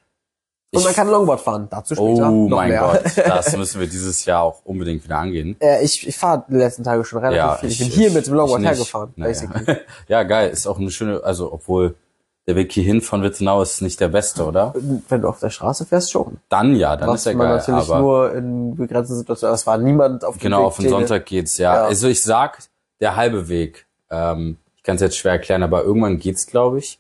und 0.72 0.82
man 0.82 0.90
ich- 0.90 0.96
kann 0.96 1.08
Longboard 1.08 1.40
fahren, 1.40 1.66
dazu 1.70 1.94
oh 1.98 2.14
später 2.14 2.30
noch 2.30 2.56
mein 2.56 2.68
mehr. 2.70 2.80
Gott, 2.80 3.16
das 3.26 3.56
müssen 3.56 3.80
wir 3.80 3.86
dieses 3.88 4.24
Jahr 4.24 4.42
auch 4.42 4.60
unbedingt 4.64 5.02
wieder 5.04 5.18
angehen. 5.18 5.56
Äh, 5.60 5.82
ich 5.84 6.06
ich 6.06 6.16
fahre 6.16 6.44
die 6.48 6.54
letzten 6.56 6.84
Tage 6.84 7.04
schon 7.04 7.18
relativ 7.20 7.36
Ja, 7.38 7.54
viel. 7.56 7.68
Ich, 7.70 7.78
bin 7.78 7.88
hier 7.88 8.10
mit 8.10 8.26
dem 8.26 8.34
Longboard 8.34 8.60
ich 8.62 8.66
hergefahren. 8.68 9.12
Naja. 9.16 9.30
basically. 9.32 9.76
ja, 10.08 10.22
geil, 10.22 10.50
ist 10.50 10.66
auch 10.66 10.78
eine 10.78 10.90
schöne, 10.90 11.22
also 11.24 11.52
obwohl 11.52 11.94
der 12.46 12.56
Weg 12.56 12.72
hierhin 12.72 13.00
von 13.00 13.22
Wittenau 13.22 13.60
ist 13.62 13.80
nicht 13.82 14.00
der 14.00 14.08
beste, 14.08 14.44
oder? 14.44 14.74
Wenn 15.08 15.20
du 15.20 15.28
auf 15.28 15.38
der 15.38 15.50
Straße 15.50 15.84
fährst, 15.86 16.10
schon. 16.10 16.38
Dann 16.48 16.74
ja, 16.74 16.96
dann 16.96 17.08
Was 17.10 17.20
ist 17.20 17.26
er 17.26 17.34
man 17.36 17.48
geil, 17.48 17.56
natürlich 17.58 17.84
aber 17.90 17.98
nur 18.00 18.32
in 18.34 18.76
begrenzten 18.76 19.14
Situationen, 19.16 19.54
es 19.54 19.66
war 19.66 19.78
niemand 19.78 20.24
auf 20.24 20.36
dem 20.38 20.40
genau 20.42 20.60
Weg, 20.60 20.66
auf 20.66 20.76
den 20.76 20.82
den- 20.84 20.90
Sonntag 20.90 21.26
geht's 21.26 21.58
ja. 21.58 21.74
Ja. 21.76 21.84
Also 21.84 22.08
ich 22.08 22.22
sag, 22.22 22.58
der 23.00 23.14
halbe 23.16 23.48
Weg. 23.48 23.86
Ähm, 24.10 24.56
ich 24.76 24.82
kann 24.82 24.96
es 24.96 25.02
jetzt 25.02 25.18
schwer 25.18 25.32
erklären, 25.32 25.62
aber 25.62 25.84
irgendwann 25.84 26.18
geht's, 26.18 26.46
glaube 26.46 26.78
ich. 26.78 26.98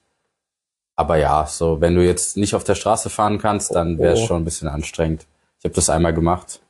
Aber 1.00 1.16
ja, 1.16 1.46
so 1.46 1.80
wenn 1.80 1.94
du 1.94 2.04
jetzt 2.04 2.36
nicht 2.36 2.54
auf 2.54 2.62
der 2.62 2.74
Straße 2.74 3.08
fahren 3.08 3.38
kannst, 3.38 3.74
dann 3.74 3.96
wäre 3.98 4.12
es 4.12 4.20
Oh. 4.20 4.26
schon 4.26 4.42
ein 4.42 4.44
bisschen 4.44 4.68
anstrengend. 4.68 5.24
Ich 5.58 5.64
habe 5.64 5.74
das 5.74 5.88
einmal 5.88 6.12
gemacht. 6.12 6.60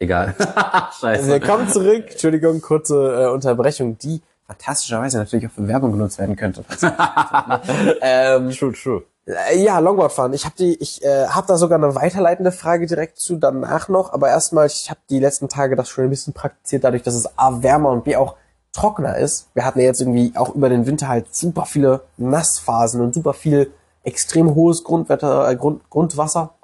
Egal. 0.00 0.34
Scheiße. 1.00 1.28
Willkommen 1.28 1.68
zurück. 1.68 2.06
Entschuldigung, 2.10 2.60
kurze 2.60 3.22
äh, 3.22 3.26
Unterbrechung, 3.32 3.98
die 3.98 4.20
fantastischerweise 4.48 5.18
natürlich 5.18 5.46
auch 5.46 5.52
für 5.52 5.68
Werbung 5.68 5.92
genutzt 5.92 6.18
werden 6.18 6.34
könnte. 6.34 6.64
ähm, 8.00 8.50
True, 8.50 8.72
true. 8.72 9.02
Äh, 9.26 9.62
Ja, 9.62 9.78
Longboard 9.78 10.10
fahren. 10.12 10.32
Ich 10.32 10.44
habe 10.44 10.56
die, 10.58 10.74
ich 10.74 11.04
äh, 11.04 11.28
habe 11.28 11.46
da 11.46 11.56
sogar 11.56 11.78
eine 11.78 11.94
weiterleitende 11.94 12.50
Frage 12.50 12.86
direkt 12.88 13.20
zu 13.20 13.36
danach 13.36 13.88
noch. 13.88 14.12
Aber 14.12 14.28
erstmal, 14.28 14.66
ich 14.66 14.90
habe 14.90 14.98
die 15.08 15.20
letzten 15.20 15.48
Tage 15.48 15.76
das 15.76 15.88
schon 15.88 16.02
ein 16.02 16.10
bisschen 16.10 16.32
praktiziert, 16.32 16.82
dadurch, 16.82 17.04
dass 17.04 17.14
es 17.14 17.28
a 17.38 17.62
wärmer 17.62 17.90
und 17.90 18.02
b 18.02 18.16
auch 18.16 18.34
trockener 18.72 19.16
ist. 19.16 19.48
Wir 19.54 19.64
hatten 19.64 19.80
ja 19.80 19.86
jetzt 19.86 20.00
irgendwie 20.00 20.32
auch 20.36 20.54
über 20.54 20.68
den 20.68 20.86
Winter 20.86 21.08
halt 21.08 21.34
super 21.34 21.66
viele 21.66 22.02
Nassphasen 22.16 23.00
und 23.00 23.14
super 23.14 23.32
viel 23.34 23.70
extrem 24.04 24.54
hohes 24.54 24.84
Grundwetter, 24.84 25.48
äh, 25.50 25.56
Grund, 25.56 25.88
Grundwasser 25.90 26.54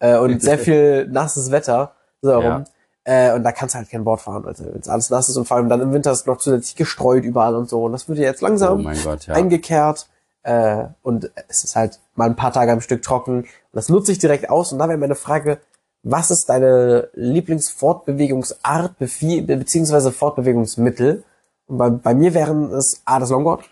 äh, 0.00 0.18
und 0.18 0.42
sehr 0.42 0.58
viel 0.58 1.06
nasses 1.08 1.50
Wetter. 1.50 1.92
So 2.22 2.30
Ja. 2.30 2.56
rum. 2.56 2.64
Äh, 3.04 3.34
und 3.34 3.44
da 3.44 3.52
kannst 3.52 3.74
du 3.74 3.78
halt 3.78 3.90
kein 3.90 4.02
Board 4.02 4.22
fahren, 4.22 4.46
also 4.46 4.64
wenn 4.64 4.80
es 4.80 4.88
alles 4.88 5.10
nass 5.10 5.28
ist 5.28 5.36
und 5.36 5.46
vor 5.46 5.58
allem 5.58 5.68
dann 5.68 5.82
im 5.82 5.92
Winter 5.92 6.10
ist 6.10 6.26
noch 6.26 6.38
zusätzlich 6.38 6.74
gestreut 6.74 7.22
überall 7.24 7.54
und 7.54 7.68
so. 7.68 7.84
Und 7.84 7.92
das 7.92 8.08
wird 8.08 8.18
jetzt 8.18 8.40
langsam 8.40 8.86
Oh 8.86 8.90
Gott, 9.04 9.26
ja. 9.26 9.34
eingekehrt 9.34 10.08
äh, 10.42 10.84
und 11.02 11.30
es 11.48 11.64
ist 11.64 11.76
halt 11.76 12.00
mal 12.14 12.24
ein 12.30 12.36
paar 12.36 12.52
Tage 12.52 12.72
am 12.72 12.80
Stück 12.80 13.02
trocken. 13.02 13.40
Und 13.40 13.46
das 13.72 13.90
nutze 13.90 14.10
ich 14.12 14.18
direkt 14.18 14.48
aus. 14.48 14.72
Und 14.72 14.78
da 14.78 14.88
wäre 14.88 14.96
meine 14.96 15.16
Frage, 15.16 15.58
was 16.02 16.30
ist 16.30 16.48
deine 16.48 17.08
Lieblingsfortbewegungsart 17.14 18.98
beziehungsweise 18.98 20.12
Fortbewegungsmittel? 20.12 21.24
Und 21.66 21.78
bei, 21.78 21.90
bei 21.90 22.14
mir 22.14 22.34
wären 22.34 22.72
es 22.72 23.00
A, 23.04 23.18
das 23.18 23.30
Longboard 23.30 23.64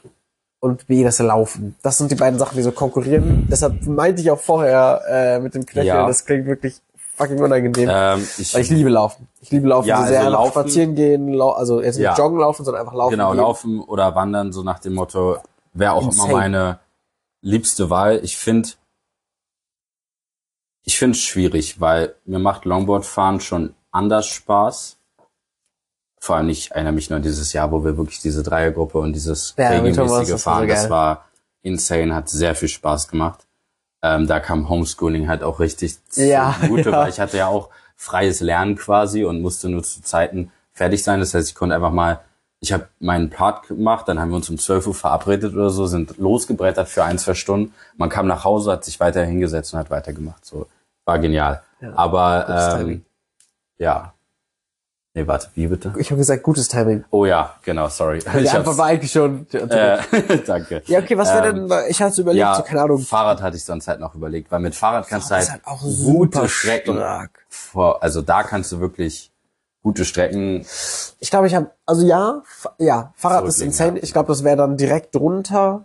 und 0.61 0.87
B, 0.87 1.03
das 1.05 1.19
Laufen. 1.19 1.77
Das 1.83 1.99
sind 1.99 2.11
die 2.11 2.15
beiden 2.15 2.39
Sachen, 2.39 2.57
die 2.57 2.63
so 2.63 2.73
konkurrieren. 2.73 3.47
Deshalb 3.51 3.87
meinte 3.87 4.23
ich 4.23 4.31
auch 4.31 4.41
vorher 4.41 5.03
äh, 5.09 5.39
mit 5.41 5.55
dem 5.55 5.67
Knöchel, 5.67 5.87
Ja. 5.89 6.07
das 6.07 6.25
klingt 6.25 6.47
wirklich 6.47 6.81
fucking 7.17 7.39
unangenehm. 7.41 7.89
Ähm, 7.93 8.27
ich, 8.39 8.55
Weil 8.55 8.63
ich 8.63 8.71
liebe 8.71 8.89
Laufen. 8.89 9.29
Ich 9.41 9.51
liebe 9.51 9.69
Laufen 9.69 9.89
Ja, 9.89 10.01
so 10.03 10.07
sehr. 10.09 10.21
also 10.21 10.31
Laufen- 10.33 10.51
spazieren 10.53 10.95
gehen, 10.95 11.29
lau 11.33 11.51
also 11.51 11.83
jetzt 11.83 11.97
nicht 11.97 12.05
Ja. 12.05 12.15
joggen 12.17 12.39
laufen, 12.39 12.65
sondern 12.65 12.81
einfach 12.83 12.95
laufen 12.97 13.11
genau, 13.11 13.31
gehen. 13.33 13.39
laufen 13.41 13.81
oder 13.81 14.15
wandern, 14.15 14.53
so 14.53 14.63
nach 14.63 14.79
dem 14.79 14.95
Motto, 14.95 15.37
wäre 15.75 15.93
auch 15.93 16.05
Insane. 16.05 16.31
immer 16.31 16.39
meine 16.41 16.79
liebste 17.43 17.91
Wahl. 17.91 18.21
Ich 18.25 18.39
finde, 18.39 18.71
ich 20.85 20.99
finde 20.99 21.17
es 21.17 21.23
schwierig, 21.23 21.81
weil 21.81 22.15
mir 22.25 22.39
macht 22.39 22.65
Longboardfahren 22.65 23.41
schon 23.41 23.75
anders 23.91 24.27
Spaß. 24.27 24.97
Vor 26.23 26.37
allem 26.37 26.51
ich 26.51 26.71
erinnere 26.71 26.93
mich 26.93 27.11
nur 27.11 27.17
an 27.17 27.25
dieses 27.25 27.53
Jahr, 27.53 27.73
wo 27.73 27.85
wir 27.85 27.97
wirklich 27.97 28.21
diese 28.21 28.45
Dreiergruppe 28.45 28.97
und 28.97 29.13
dieses 29.13 29.55
Ja, 29.59 29.71
regelmäßige 29.71 29.97
das 29.97 30.09
war 30.09 30.25
so 30.25 30.39
Fahren, 30.39 30.69
das 30.69 30.89
war 30.89 31.25
insane, 31.63 32.15
hat 32.15 32.29
sehr 32.29 32.55
viel 32.55 32.69
Spaß 32.69 33.09
gemacht. 33.09 33.41
Ähm, 34.03 34.29
da 34.29 34.39
kam 34.39 34.69
Homeschooling 34.69 35.27
halt 35.27 35.43
auch 35.43 35.59
richtig 35.59 35.97
Ja, 36.15 36.55
zugute, 36.61 36.91
ja. 36.91 36.97
weil 36.97 37.09
ich 37.11 37.19
hatte 37.19 37.39
ja 37.39 37.49
auch 37.49 37.71
freies 37.97 38.39
Lernen 38.39 38.77
quasi 38.77 39.25
und 39.25 39.43
musste 39.43 39.69
nur 39.69 39.83
zu 39.83 40.01
Zeiten 40.01 40.53
fertig 40.71 41.03
sein. 41.03 41.19
Das 41.19 41.35
heißt, 41.35 41.49
ich 41.49 41.57
konnte 41.57 41.75
einfach 41.75 41.91
mal, 41.91 42.21
ich 42.61 42.73
habe 42.73 42.87
meinen 43.01 43.29
Part 43.29 43.67
gemacht, 43.67 44.07
dann 44.07 44.21
haben 44.21 44.31
wir 44.31 44.37
uns 44.37 44.49
um 44.49 44.59
12 44.59 44.87
Uhr 44.87 44.95
verabredet 44.95 45.55
oder 45.55 45.71
so, 45.71 45.89
sind 45.89 46.19
losgebrettert 46.19 46.89
für 46.89 47.03
ein, 47.03 47.19
zwei 47.19 47.35
Stunden. 47.35 47.75
Man 47.97 48.11
kam 48.11 48.29
nach 48.29 48.45
Hause, 48.45 48.71
hat 48.71 48.85
sich 48.85 49.01
weiter 49.01 49.25
hingesetzt 49.25 49.75
und 49.75 49.81
hat 49.81 49.91
weitergemacht. 49.91 50.45
So, 50.45 50.69
war 51.05 51.19
genial. 51.19 51.65
Ja, 51.81 51.95
Aber 51.97 52.79
ähm, 52.79 53.05
ja. 53.79 54.15
Nee, 55.15 55.27
warte, 55.27 55.49
wie 55.55 55.67
bitte? 55.67 55.93
Ich 55.99 56.11
habe 56.11 56.19
gesagt, 56.19 56.43
gutes 56.43 56.69
Timing. 56.69 57.05
Oh 57.11 57.27
ja, 57.27 57.55
genau, 57.63 57.89
sorry. 57.89 58.21
Die 58.21 58.45
Ich 58.45 58.53
Antwort 58.53 58.79
war 58.79 58.87
eigentlich 58.87 59.13
schon. 59.13 59.47
äh, 59.53 59.99
danke. 60.47 60.83
ja, 60.87 61.01
okay, 61.01 61.19
was 61.19 61.29
wäre 61.29 61.49
ähm, 61.49 61.69
denn, 61.69 61.79
ich 61.91 62.01
hatte 62.01 62.23
überlegt, 62.23 62.41
Ja, 62.41 62.55
so, 62.55 62.63
keine 62.63 62.81
Ahnung, 62.81 62.99
Fahrrad 63.01 63.43
hatte 63.43 63.59
ich 63.59 63.65
sonst 63.65 63.89
halt 63.89 64.01
noch 64.01 64.15
überlegt, 64.15 64.51
weil 64.51 64.61
mit 64.61 64.75
Fahrrad 64.75 65.07
kannst 65.07 65.29
Fahrrad 65.29 65.45
du 65.49 65.51
halt, 65.51 65.63
halt 65.67 65.67
auch 65.67 65.83
gute 65.83 66.49
Strecken 66.49 66.97
stark. 66.97 67.45
vor, 67.51 68.03
also 68.03 68.23
da 68.23 68.43
kannst 68.43 68.73
du 68.73 68.81
wirklich 68.81 69.31
gute 69.83 70.07
Strecken 70.07 70.65
ich 71.19 71.31
glaube, 71.31 71.47
ich 71.47 71.55
habe, 71.55 71.71
also 71.85 72.07
ja, 72.07 72.43
ja, 72.79 73.13
Fahrrad 73.15 73.45
ist 73.47 73.61
insane. 73.61 73.99
ja. 73.99 74.03
Ich 74.05 74.13
glaube, 74.15 74.29
das 74.29 74.45
wäre 74.45 74.57
dann 74.57 74.79
direkt 74.79 75.15
drunter. 75.15 75.85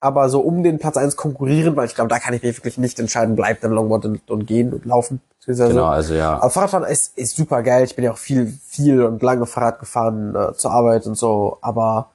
Aber 0.00 0.28
so 0.28 0.40
um 0.40 0.62
den 0.62 0.78
Platz 0.78 0.96
eins 0.96 1.16
konkurrieren, 1.16 1.76
weil 1.76 1.86
ich 1.86 1.94
glaube, 1.94 2.08
da 2.08 2.18
kann 2.18 2.34
ich 2.34 2.42
mich 2.42 2.56
wirklich 2.56 2.78
nicht 2.78 2.98
entscheiden, 3.00 3.34
bleibt 3.34 3.64
im 3.64 3.72
Longboard 3.72 4.04
und, 4.04 4.30
und 4.30 4.46
gehen 4.46 4.72
und 4.72 4.84
laufen. 4.84 5.20
Genau, 5.46 5.86
also 5.86 6.14
ja. 6.14 6.36
aber 6.36 6.50
Fahrradfahren 6.50 6.86
ist, 6.86 7.16
ist 7.16 7.34
super 7.36 7.62
geil. 7.62 7.84
Ich 7.84 7.96
bin 7.96 8.04
ja 8.04 8.12
auch 8.12 8.18
viel, 8.18 8.52
viel 8.66 9.02
und 9.02 9.22
lange 9.22 9.46
Fahrrad 9.46 9.80
gefahren 9.80 10.34
äh, 10.36 10.52
zur 10.52 10.72
Arbeit 10.72 11.06
und 11.06 11.14
so. 11.14 11.56
Aber 11.62 12.10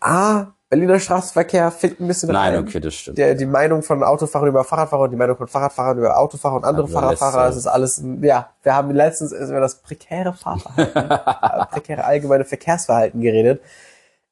A, 0.00 0.46
Berliner 0.68 0.98
Straßenverkehr 0.98 1.70
fällt 1.70 2.00
ein 2.00 2.08
bisschen 2.08 2.30
Nein, 2.32 2.58
okay, 2.58 2.80
das 2.80 2.94
stimmt. 2.94 3.18
Der, 3.18 3.36
die 3.36 3.46
Meinung 3.46 3.82
von 3.82 4.02
Autofahrern 4.02 4.48
über 4.48 4.64
Fahrradfahrer 4.64 5.04
und 5.04 5.10
die 5.12 5.16
Meinung 5.16 5.36
von 5.36 5.46
Fahrradfahrern 5.46 5.98
über 5.98 6.18
Autofahrer 6.18 6.56
und 6.56 6.64
andere 6.64 6.88
überlässt 6.88 7.20
Fahrradfahrer, 7.20 7.48
es 7.48 7.56
ist 7.56 7.66
alles, 7.66 8.02
ja, 8.20 8.50
wir 8.62 8.74
haben 8.74 8.90
letztens 8.90 9.32
über 9.32 9.60
das 9.60 9.76
prekäre 9.76 10.32
Fahrverhalten, 10.32 11.10
äh, 11.10 11.66
prekäre 11.66 12.04
allgemeine 12.04 12.44
Verkehrsverhalten 12.44 13.20
geredet. 13.20 13.62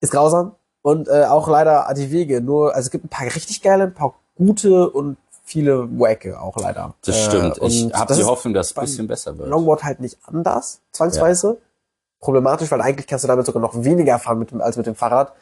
Ist 0.00 0.12
grausam 0.12 0.54
und 0.82 1.08
äh, 1.08 1.24
auch 1.24 1.48
leider 1.48 1.86
die 1.96 2.10
Wege. 2.10 2.40
Nur, 2.40 2.74
also 2.74 2.86
es 2.86 2.90
gibt 2.90 3.04
ein 3.04 3.08
paar 3.08 3.26
richtig 3.26 3.62
geile, 3.62 3.84
ein 3.84 3.94
paar 3.94 4.14
gute 4.36 4.88
und 4.90 5.16
viele 5.44 5.88
wacke 5.98 6.40
auch 6.40 6.56
leider. 6.58 6.94
Das 7.04 7.16
Äh, 7.16 7.20
stimmt. 7.22 7.58
Ich 7.62 7.84
und 7.84 7.94
habe 7.94 8.14
die 8.14 8.24
Hoffnung, 8.24 8.54
dass 8.54 8.70
es 8.70 8.76
ein 8.76 8.80
bisschen 8.84 9.08
besser 9.08 9.36
wird. 9.38 9.48
Longboard 9.48 9.84
halt 9.84 10.00
nicht 10.00 10.18
anders, 10.26 10.80
zwangsweise. 10.92 11.58
Problematisch, 12.20 12.70
weil 12.70 12.80
eigentlich 12.80 13.06
kannst 13.06 13.24
du 13.24 13.28
damit 13.28 13.46
sogar 13.46 13.62
noch 13.62 13.84
weniger 13.84 14.18
fahren 14.18 14.38
mit 14.40 14.50
dem, 14.50 14.60
als 14.60 14.76
mit 14.76 14.86
dem 14.86 14.94
Fahrrad. 14.96 15.32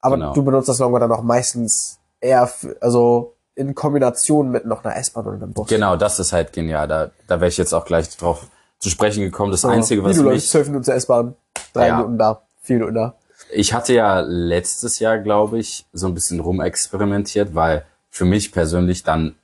Aber 0.00 0.16
Genau. 0.16 0.34
du 0.34 0.42
benutzt 0.44 0.68
das 0.68 0.78
Longboard 0.78 1.02
dann 1.02 1.12
auch 1.12 1.22
meistens 1.22 1.98
eher, 2.20 2.48
also 2.80 3.34
in 3.54 3.74
Kombination 3.74 4.50
mit 4.50 4.66
noch 4.66 4.84
einer 4.84 4.96
S-Bahn 4.96 5.26
oder 5.26 5.36
einem 5.36 5.52
Bus. 5.54 5.68
Genau, 5.68 5.96
das 5.96 6.18
ist 6.18 6.32
halt 6.34 6.52
genial. 6.52 6.86
Da, 6.88 7.10
da 7.26 7.40
wäre 7.40 7.48
ich 7.48 7.56
jetzt 7.56 7.72
auch 7.72 7.86
gleich 7.86 8.14
drauf 8.16 8.46
zu 8.78 8.90
sprechen 8.90 9.22
gekommen. 9.22 9.50
Das 9.50 9.62
So, 9.62 9.68
Einzige, 9.68 10.02
wie 10.02 10.10
was 10.10 10.16
du 10.16 10.22
läufst, 10.24 10.44
mich... 10.44 10.50
zwölf 10.50 10.66
Minuten 10.68 10.84
zur 10.84 10.94
S-Bahn, 10.94 11.34
drei 11.72 11.88
Ja. 11.88 11.96
Minuten 11.96 12.18
da, 12.18 12.42
vier 12.60 12.76
Minuten 12.76 12.94
da. 12.94 13.14
Ich 13.52 13.72
hatte 13.72 13.94
ja 13.94 14.20
letztes 14.20 14.98
Jahr, 14.98 15.18
glaube 15.18 15.58
ich, 15.58 15.86
so 15.92 16.06
ein 16.06 16.14
bisschen 16.14 16.40
rumexperimentiert, 16.40 17.54
weil 17.54 17.84
für 18.10 18.24
mich 18.24 18.52
persönlich 18.52 19.02
dann... 19.02 19.36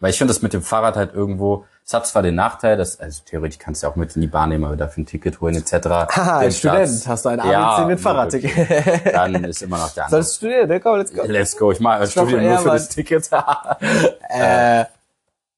Weil 0.00 0.10
ich 0.10 0.18
finde 0.18 0.32
das 0.32 0.42
mit 0.42 0.52
dem 0.52 0.62
Fahrrad 0.62 0.96
halt 0.96 1.14
irgendwo... 1.14 1.64
Es 1.84 1.94
hat 1.94 2.06
zwar 2.06 2.22
den 2.22 2.34
Nachteil, 2.34 2.76
dass... 2.76 3.00
Also 3.00 3.22
theoretisch 3.24 3.58
kannst 3.58 3.82
du 3.82 3.86
ja 3.86 3.92
auch 3.92 3.96
mit 3.96 4.14
in 4.14 4.20
die 4.20 4.26
Bahn 4.28 4.50
nehmen, 4.50 4.64
aber 4.64 4.76
dafür 4.76 5.02
ein 5.02 5.06
Ticket 5.06 5.40
holen 5.40 5.56
etc. 5.56 5.72
Haha, 5.88 6.38
als 6.38 6.58
Student 6.58 6.78
Platz- 6.84 7.06
hast 7.08 7.24
du 7.24 7.28
ein 7.30 7.38
Ja, 7.38 7.68
ABC 7.76 7.86
mit 7.86 8.00
Fahrradticket. 8.00 8.52
Dann 9.14 9.44
ist 9.44 9.62
immer 9.62 9.78
noch 9.78 9.90
der 9.94 10.04
andere. 10.04 10.22
Sollst 10.22 10.34
du 10.42 10.46
studieren, 10.46 10.68
ne? 10.68 10.80
Komm, 10.80 10.98
let's 10.98 11.14
go. 11.14 11.22
Let's 11.24 11.56
go. 11.56 11.72
Ich 11.72 11.80
mache 11.80 12.06
Studium 12.06 12.42
nur 12.42 12.58
für 12.58 12.66
Mann. 12.66 12.76
das 12.76 12.88
Ticket. 12.90 13.30
äh, 14.28 14.84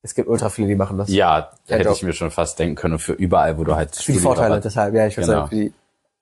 es 0.02 0.14
gibt 0.14 0.28
ultra 0.28 0.48
viele, 0.48 0.68
die 0.68 0.76
machen 0.76 0.96
das. 0.96 1.10
ja, 1.10 1.50
hätte 1.66 1.84
Job. 1.84 1.96
ich 1.96 2.02
mir 2.04 2.12
schon 2.14 2.30
fast 2.30 2.58
denken 2.58 2.76
können. 2.76 2.98
Für 2.98 3.12
überall, 3.12 3.58
wo 3.58 3.64
du 3.64 3.74
halt 3.74 3.94
Für 3.96 4.12
die 4.12 4.18
Vorteile, 4.18 4.60
deshalb, 4.60 4.94
ja, 4.94 5.06
ich 5.06 5.16
würde 5.16 5.26
Genau. 5.26 5.38
sagen, 5.40 5.48
für 5.50 5.56
die. 5.56 5.72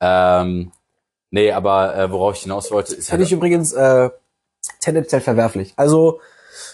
Ähm, 0.00 0.72
nee, 1.30 1.52
aber 1.52 1.94
äh, 1.96 2.10
worauf 2.10 2.36
ich 2.36 2.42
hinaus 2.42 2.70
wollte, 2.70 2.94
ist 2.94 3.10
Finde 3.10 3.24
ich 3.24 3.32
übrigens 3.32 3.72
äh, 3.72 4.10
tendenziell 4.80 5.20
verwerflich. 5.20 5.72
Also, 5.76 6.20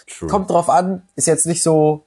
true. 0.06 0.28
kommt 0.28 0.50
drauf 0.50 0.68
an, 0.68 1.02
ist 1.16 1.26
jetzt 1.26 1.46
nicht 1.46 1.62
so 1.62 2.04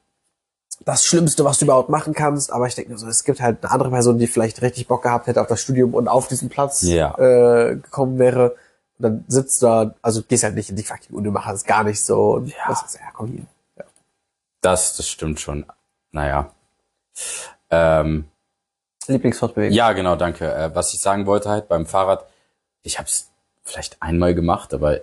das 0.86 1.06
Schlimmste, 1.06 1.44
was 1.44 1.58
du 1.60 1.66
überhaupt 1.66 1.90
machen 1.90 2.14
kannst, 2.14 2.52
aber 2.52 2.68
ich 2.68 2.76
denke 2.76 2.98
so, 2.98 3.08
es 3.08 3.24
gibt 3.24 3.42
halt 3.42 3.64
eine 3.64 3.72
andere 3.72 3.90
Person, 3.90 4.20
die 4.20 4.28
vielleicht 4.28 4.62
richtig 4.62 4.88
Bock 4.88 5.02
gehabt 5.04 5.28
hätte 5.28 5.42
auf 5.42 5.48
das 5.48 5.62
Studium 5.62 5.94
und 5.94 6.08
auf 6.08 6.28
diesen 6.28 6.50
Platz 6.50 6.82
Ja. 6.84 7.18
äh, 7.18 7.76
gekommen 7.78 8.20
wäre. 8.20 8.52
Und 9.00 9.04
dann 9.04 9.26
sitzt 9.28 9.62
da, 9.64 9.94
also 10.02 10.24
gehst 10.24 10.44
halt 10.44 10.56
nicht 10.56 10.70
in 10.70 10.76
die 10.76 10.84
fucking 10.84 11.16
Uni, 11.16 11.30
machst 11.30 11.54
es 11.56 11.64
gar 11.66 11.84
nicht 11.84 12.04
so. 12.04 12.36
Und 12.36 12.50
Ja. 12.50 12.56
das 12.68 12.84
ist, 12.84 12.94
ja, 12.96 13.02
komm 13.14 13.28
hier. 13.28 13.46
Das, 14.62 14.96
das 14.98 15.08
stimmt 15.08 15.40
schon. 15.40 15.66
Naja. 16.12 16.52
Ähm, 17.70 18.26
Lieblingsfortbewegung. 19.08 19.76
ja, 19.76 19.94
genau, 19.94 20.16
danke. 20.16 20.52
Äh, 20.54 20.76
was 20.76 20.94
ich 20.94 21.00
sagen 21.00 21.26
wollte 21.26 21.50
halt 21.50 21.68
beim 21.68 21.86
Fahrrad, 21.86 22.26
ich 22.88 22.98
habe 22.98 23.08
es 23.08 23.30
vielleicht 23.64 24.02
einmal 24.02 24.34
gemacht, 24.34 24.74
aber 24.74 25.02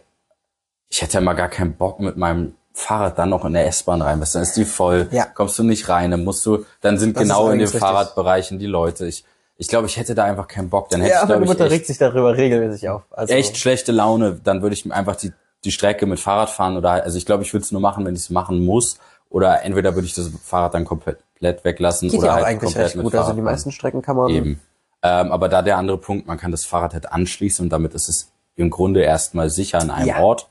ich 0.89 1.03
hätte 1.03 1.15
ja 1.15 1.21
mal 1.21 1.35
gar 1.35 1.49
keinen 1.49 1.75
Bock 1.75 2.01
mit 2.01 2.17
meinem 2.17 2.55
Fahrrad 2.73 3.19
dann 3.19 3.29
noch 3.29 3.45
in 3.45 3.53
der 3.53 3.67
S-Bahn 3.67 4.03
rein. 4.03 4.19
Du, 4.19 4.27
dann 4.33 4.43
ist 4.43 4.57
die 4.57 4.65
voll, 4.65 5.09
Ja. 5.13 5.27
kommst 5.27 5.59
du 5.59 5.63
nicht 5.63 5.89
rein, 5.89 6.11
dann 6.11 6.25
musst 6.25 6.45
du, 6.47 6.65
dann 6.81 6.99
sind 6.99 7.15
Das 7.17 7.23
genau 7.23 7.47
in 7.51 7.59
den 7.59 7.61
richtig. 7.63 7.81
Fahrradbereichen 7.81 8.59
die 8.59 8.67
Leute. 8.67 9.07
Ich, 9.07 9.25
ich 9.59 9.69
glaube, 9.69 9.87
ich 9.87 9.97
hätte 9.97 10.15
da 10.15 10.25
einfach 10.25 10.49
keinen 10.49 10.71
Bock. 10.71 10.89
Dann 10.89 11.03
hätte 11.03 11.13
Ja, 11.13 11.23
ich, 11.23 11.29
meine 11.29 11.43
ich, 11.43 11.47
Mutter 11.49 11.65
echt, 11.67 11.73
regt 11.73 11.87
sich 11.87 11.99
darüber 11.99 12.37
regelmäßig 12.37 12.89
auf. 12.89 13.03
Also, 13.11 13.33
echt 13.35 13.57
schlechte 13.59 13.93
Laune. 13.93 14.41
Dann 14.43 14.63
würde 14.63 14.75
ich 14.75 14.91
einfach 14.91 15.17
die, 15.17 15.33
die 15.65 15.71
Strecke 15.71 16.07
mit 16.07 16.19
Fahrrad 16.19 16.51
fahren 16.51 16.77
oder, 16.77 16.91
also 17.05 17.17
ich 17.19 17.27
glaube, 17.27 17.43
ich 17.45 17.53
würde 17.53 17.65
es 17.65 17.71
nur 17.71 17.81
machen, 17.81 18.05
wenn 18.07 18.15
ich 18.15 18.23
es 18.23 18.31
machen 18.31 18.65
muss. 18.65 18.99
Oder 19.31 19.63
entweder 19.63 19.95
würde 19.95 20.07
ich 20.07 20.15
das 20.15 20.31
Fahrrad 20.43 20.75
dann 20.75 20.85
komplett 20.85 21.19
weglassen 21.41 22.09
Geht 22.09 22.19
oder 22.19 22.27
ja 22.29 22.33
auch 22.33 22.37
halt 22.37 22.47
eigentlich 22.47 22.73
komplett 22.73 22.85
recht 22.87 22.97
mit 22.97 23.05
gut. 23.05 23.15
Also 23.15 23.33
die 23.35 23.43
meisten 23.43 23.71
Strecken 23.73 24.01
kann 24.03 24.17
man. 24.17 24.31
Eben. 24.31 24.61
Ähm, 25.07 25.31
aber 25.31 25.49
da 25.51 25.61
der 25.63 25.77
andere 25.77 25.99
Punkt, 25.99 26.27
man 26.27 26.39
kann 26.39 26.51
das 26.51 26.65
Fahrrad 26.65 26.95
halt 26.95 27.13
anschließen 27.13 27.65
und 27.67 27.71
damit 27.71 27.93
ist 27.95 28.09
es 28.09 28.31
im 28.57 28.71
Grunde 28.71 29.03
erstmal 29.03 29.51
sicher 29.51 29.79
an 29.81 29.91
einem 29.91 30.09
Ja. 30.09 30.21
Ort. 30.21 30.49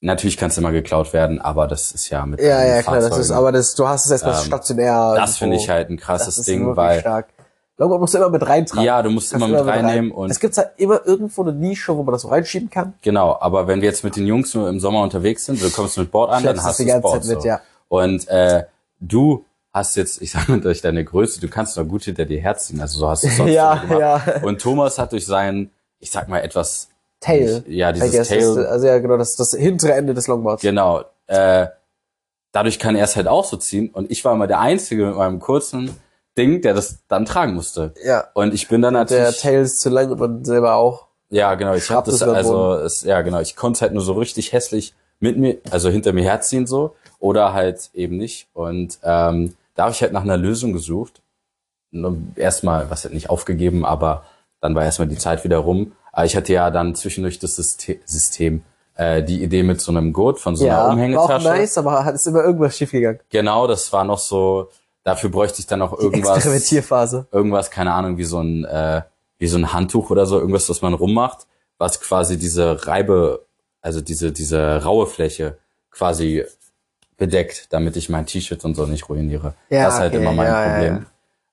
Natürlich 0.00 0.36
kann 0.36 0.50
es 0.50 0.58
immer 0.58 0.72
geklaut 0.72 1.12
werden, 1.12 1.40
aber 1.40 1.66
das 1.66 1.92
ist 1.92 2.10
ja 2.10 2.26
mit 2.26 2.40
Ja, 2.40 2.64
ja, 2.64 2.82
klar, 2.82 2.96
das 2.96 3.04
ist, 3.04 3.10
Fahrzeugen- 3.10 3.32
aber 3.38 3.52
das, 3.52 3.74
du 3.74 3.88
hast 3.88 4.04
es 4.04 4.10
erstmal 4.10 4.34
Ähm, 4.34 4.44
stationär. 4.44 5.14
das 5.16 5.38
finde 5.38 5.56
ich 5.56 5.70
halt 5.70 5.88
ein 5.88 5.96
das 5.96 6.04
krasses 6.04 6.42
Ding, 6.44 6.76
weil 6.76 7.00
stark. 7.00 7.28
Longboard 7.78 8.00
musst 8.00 8.14
du 8.14 8.18
immer 8.18 8.30
mit 8.30 8.46
reintragen. 8.46 8.84
ja, 8.84 9.02
du 9.02 9.10
musst 9.10 9.30
Kannst 9.30 9.46
immer 9.46 9.56
mit 9.58 9.66
rein- 9.66 9.84
reinnehmen 9.84 10.10
und 10.10 10.30
Es 10.30 10.40
gibt 10.40 10.56
halt 10.56 10.70
immer 10.78 11.00
irgendwo 11.06 11.42
eine 11.42 11.52
Nische, 11.52 11.96
wo 11.96 12.02
man 12.02 12.12
das 12.12 12.22
so 12.22 12.28
reinschieben 12.28 12.70
kann. 12.70 12.94
Genau, 13.02 13.36
aber 13.40 13.66
wenn 13.68 13.80
wir 13.82 13.88
jetzt 13.88 14.02
mit 14.04 14.16
den 14.16 14.26
Jungs 14.26 14.54
nur 14.54 14.68
im 14.68 14.80
Sommer 14.80 15.02
unterwegs 15.02 15.44
sind, 15.46 15.62
du 15.62 15.70
kommst 15.70 15.96
mit 15.98 16.10
Board 16.10 16.30
an, 16.30 16.34
dann 16.42 16.42
Schleppst 16.56 16.60
es 16.62 16.66
hast 16.68 16.78
die 16.78 16.84
du 16.84 16.88
ganze 16.88 17.02
Board. 17.02 17.24
Zeit 17.24 17.32
mit, 17.34 17.42
so. 17.42 17.48
ja. 17.48 17.60
Und 17.88 18.28
äh, 18.28 18.64
du 19.00 19.44
hast 19.76 19.96
jetzt, 19.96 20.22
ich 20.22 20.30
sage 20.32 20.50
mal 20.50 20.60
durch 20.60 20.80
deine 20.80 21.04
Größe, 21.04 21.40
du 21.40 21.48
kannst 21.48 21.76
noch 21.76 21.84
gut 21.84 22.04
hinter 22.04 22.24
dir 22.24 22.40
herziehen, 22.40 22.80
also 22.80 22.98
so 22.98 23.08
hast 23.08 23.22
du 23.24 23.28
es 23.28 23.36
sonst 23.36 23.50
Ja, 23.52 23.74
gemacht. 23.76 24.00
ja. 24.00 24.42
Und 24.42 24.60
Thomas 24.60 24.98
hat 24.98 25.12
durch 25.12 25.26
seinen, 25.26 25.70
ich 26.00 26.10
sag 26.10 26.28
mal 26.28 26.38
etwas, 26.40 26.88
Tail. 27.20 27.62
ja, 27.68 27.90
I 27.90 27.92
dieses 27.94 28.12
guess, 28.12 28.28
Tail, 28.28 28.54
Das, 28.56 28.66
also 28.66 28.86
ja, 28.86 28.98
genau, 28.98 29.16
das 29.16 29.36
das 29.36 29.52
hintere 29.54 29.92
Ende 29.94 30.14
des 30.14 30.26
Longboards. 30.28 30.62
genau, 30.62 31.02
äh, 31.26 31.66
dadurch 32.52 32.78
kann 32.78 32.96
er 32.96 33.04
es 33.04 33.16
halt 33.16 33.28
auch 33.28 33.44
so 33.44 33.56
ziehen 33.56 33.90
und 33.92 34.10
ich 34.10 34.24
war 34.24 34.32
immer 34.34 34.46
der 34.46 34.60
Einzige 34.60 35.06
mit 35.06 35.16
meinem 35.16 35.40
kurzen 35.40 35.94
Ding, 36.38 36.60
der 36.62 36.74
das 36.74 36.98
dann 37.08 37.24
tragen 37.24 37.54
musste. 37.54 37.92
Ja. 38.04 38.28
Und 38.34 38.54
ich 38.54 38.68
bin 38.68 38.82
dann 38.82 38.94
Der 38.94 39.02
natürlich, 39.04 39.40
Tail 39.40 39.60
ist 39.62 39.80
zu 39.80 39.88
lang 39.90 40.10
und 40.10 40.20
man 40.20 40.44
selber 40.44 40.74
auch. 40.74 41.06
Ja, 41.30 41.54
genau. 41.54 41.74
Ich 41.74 41.90
habe 41.90 42.06
das 42.10 42.20
es 42.20 42.22
also, 42.22 42.74
es, 42.74 43.02
ja 43.02 43.20
genau. 43.22 43.40
Ich 43.40 43.56
konnte 43.56 43.80
halt 43.80 43.92
nur 43.92 44.02
so 44.02 44.12
richtig 44.14 44.52
hässlich 44.52 44.94
mit 45.18 45.38
mir, 45.38 45.56
also 45.70 45.88
hinter 45.90 46.12
mir 46.12 46.24
herziehen 46.24 46.66
so 46.66 46.94
oder 47.18 47.52
halt 47.54 47.90
eben 47.94 48.16
nicht. 48.18 48.48
Und 48.52 48.98
ähm, 49.02 49.54
da 49.76 49.84
habe 49.84 49.92
ich 49.92 50.02
halt 50.02 50.12
nach 50.12 50.22
einer 50.22 50.36
Lösung 50.36 50.72
gesucht. 50.72 51.22
Erstmal, 52.34 52.90
was 52.90 53.04
halt 53.04 53.14
nicht 53.14 53.30
aufgegeben, 53.30 53.84
aber 53.84 54.24
dann 54.60 54.74
war 54.74 54.84
erstmal 54.84 55.08
die 55.08 55.16
Zeit 55.18 55.44
wieder 55.44 55.58
rum. 55.58 55.92
Aber 56.12 56.24
ich 56.26 56.36
hatte 56.36 56.52
ja 56.52 56.70
dann 56.70 56.94
zwischendurch 56.94 57.38
das 57.38 57.56
Syste- 57.58 57.98
System, 58.04 58.62
äh, 58.96 59.22
die 59.22 59.42
Idee 59.42 59.62
mit 59.62 59.80
so 59.80 59.92
einem 59.92 60.12
Gurt 60.12 60.40
von 60.40 60.56
so 60.56 60.64
einer 60.64 60.72
Ja, 60.74 60.78
war 60.80 60.88
auch 60.88 60.92
Umhängetasche. 60.94 61.48
nice, 61.48 61.78
aber 61.78 62.04
hat 62.04 62.14
ist 62.14 62.26
immer 62.26 62.42
irgendwas 62.42 62.76
schiefgegangen. 62.76 63.20
Genau, 63.30 63.66
das 63.66 63.92
war 63.92 64.04
noch 64.04 64.18
so. 64.18 64.68
Dafür 65.04 65.30
bräuchte 65.30 65.60
ich 65.60 65.66
dann 65.66 65.78
noch 65.78 65.96
Die 65.96 66.02
irgendwas 66.04 66.36
Experimentierphase. 66.38 67.26
irgendwas, 67.30 67.70
keine 67.70 67.92
Ahnung, 67.92 68.18
wie 68.18 68.24
so 68.24 68.40
ein, 68.40 68.64
äh, 68.64 69.02
wie 69.38 69.46
so 69.46 69.56
ein 69.56 69.72
Handtuch 69.72 70.10
oder 70.10 70.26
so, 70.26 70.38
irgendwas, 70.40 70.68
was 70.68 70.82
man 70.82 70.94
rummacht, 70.94 71.46
was 71.78 72.00
quasi 72.00 72.38
diese 72.38 72.86
Reibe, 72.88 73.44
also 73.80 74.00
diese, 74.00 74.32
diese 74.32 74.82
raue 74.82 75.06
Fläche 75.06 75.58
quasi 75.90 76.44
bedeckt, 77.16 77.72
damit 77.72 77.96
ich 77.96 78.08
mein 78.08 78.26
T-Shirt 78.26 78.64
und 78.64 78.74
so 78.74 78.86
nicht 78.86 79.08
ruiniere. 79.08 79.54
Ja, 79.70 79.84
das 79.84 79.94
ist 79.94 80.00
halt 80.00 80.14
okay, 80.14 80.22
immer 80.22 80.32
mein 80.32 80.46
ja, 80.46 80.64
ja, 80.66 80.72
Problem. 80.72 80.96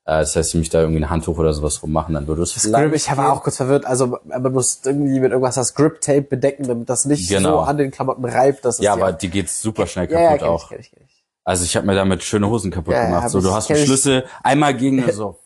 Äh, 0.06 0.20
Das 0.20 0.36
heißt, 0.36 0.54
wenn 0.54 0.62
ich 0.62 0.70
da 0.70 0.82
irgendwie 0.82 1.02
ein 1.04 1.10
Handtuch 1.10 1.38
oder 1.38 1.54
sowas 1.54 1.82
rummachen, 1.82 2.14
dann 2.14 2.28
würde 2.28 2.42
es 2.42 2.54
Das 2.54 2.70
Grip, 2.72 2.94
ich 2.94 3.16
war 3.16 3.32
auch 3.32 3.42
kurz 3.44 3.56
verwirrt. 3.58 3.86
Also 3.86 4.18
man 4.26 4.52
muss 4.52 4.82
irgendwie 4.84 5.20
mit 5.22 5.32
irgendwas 5.32 5.56
das 5.56 5.74
Grip-Tape 5.76 6.24
bedecken, 6.24 6.68
damit 6.68 6.90
das 6.90 7.06
nicht 7.06 7.30
Genau. 7.30 7.52
so 7.52 7.60
an 7.62 7.78
den 7.78 7.92
Klamotten 7.92 8.26
reibt. 8.26 8.66
Dass 8.66 8.80
es 8.80 8.84
Ja, 8.84 8.94
aber 8.94 9.14
die 9.14 9.30
geht 9.30 9.50
super 9.50 9.88
schnell 9.88 10.12
ja, 10.12 10.20
ja, 10.20 10.26
kaputt 10.38 10.40
kenn 10.42 10.50
auch. 10.50 10.64
Ich, 10.64 10.70
kenn 10.70 10.80
ich, 10.82 10.92
kenn 10.92 11.04
ich. 11.08 11.24
Also 11.46 11.64
ich 11.66 11.76
habe 11.78 11.86
mir 11.88 11.96
damit 11.96 12.24
schöne 12.24 12.50
Hosen 12.50 12.72
kaputt 12.72 12.94
Ja, 12.94 13.02
ja, 13.02 13.06
gemacht. 13.08 13.30
So, 13.30 13.40
du 13.42 13.54
hast 13.54 13.70
einen. 13.72 13.86
Schlüssel 13.86 14.26
einmal 14.44 14.74
gegen 14.76 15.10
so. 15.12 15.40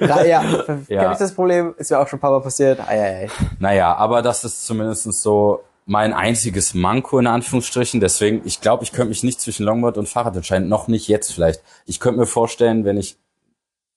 Ra- 0.00 0.24
ja, 0.24 0.42
Ja. 0.88 1.02
kenn 1.04 1.12
ich 1.12 1.18
das 1.18 1.34
Problem, 1.34 1.74
ist 1.78 1.90
mir 1.90 1.98
auch 1.98 2.06
schon 2.08 2.18
ein 2.18 2.20
paar 2.20 2.30
Mal 2.32 2.40
passiert. 2.42 2.78
Ei, 2.80 3.00
ei, 3.00 3.24
ei. 3.24 3.30
Naja, 3.58 3.94
aber 3.94 4.20
das 4.20 4.44
ist 4.44 4.66
zumindest 4.66 5.04
so 5.14 5.62
mein 5.84 6.12
einziges 6.12 6.74
Manko 6.74 7.18
in 7.18 7.26
Anführungsstrichen. 7.26 8.00
Deswegen, 8.00 8.42
ich 8.44 8.60
glaube, 8.60 8.84
ich 8.84 8.92
könnte 8.92 9.08
mich 9.08 9.22
nicht 9.22 9.40
zwischen 9.40 9.64
Longboard 9.66 9.98
und 9.98 10.08
Fahrrad 10.08 10.36
entscheiden. 10.36 10.68
Noch 10.68 10.88
nicht 10.88 11.08
jetzt 11.08 11.32
vielleicht. 11.32 11.62
Ich 11.86 12.00
könnte 12.00 12.20
mir 12.20 12.26
vorstellen, 12.26 12.84
wenn 12.84 12.96
ich, 12.96 13.16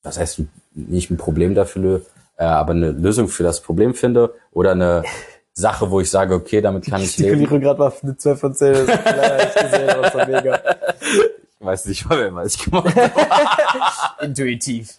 das 0.02 0.18
heißt 0.18 0.42
nicht 0.74 1.10
ein 1.10 1.16
Problem 1.16 1.54
dafür, 1.54 2.02
äh, 2.36 2.44
aber 2.44 2.72
eine 2.72 2.90
Lösung 2.90 3.28
für 3.28 3.42
das 3.42 3.60
Problem 3.60 3.94
finde 3.94 4.34
oder 4.52 4.72
eine 4.72 5.04
Sache, 5.52 5.90
wo 5.90 6.00
ich 6.00 6.10
sage, 6.10 6.34
okay, 6.34 6.60
damit 6.60 6.84
kann 6.84 7.00
ich 7.00 7.16
Die 7.16 7.22
leben. 7.22 7.36
Kulierung 7.36 7.60
gerade 7.60 7.78
war 7.78 7.94
eine 8.02 8.16
12 8.16 8.40
von 8.40 8.54
10. 8.54 8.86
Das 8.86 10.14
ist 10.14 10.28
mega. 10.28 10.60
Ich 11.58 11.66
weiß 11.66 11.86
nicht, 11.86 12.08
was 12.10 12.54
ich 12.54 12.64
gemacht 12.64 12.94
habe. 12.94 14.24
Intuitiv. 14.24 14.96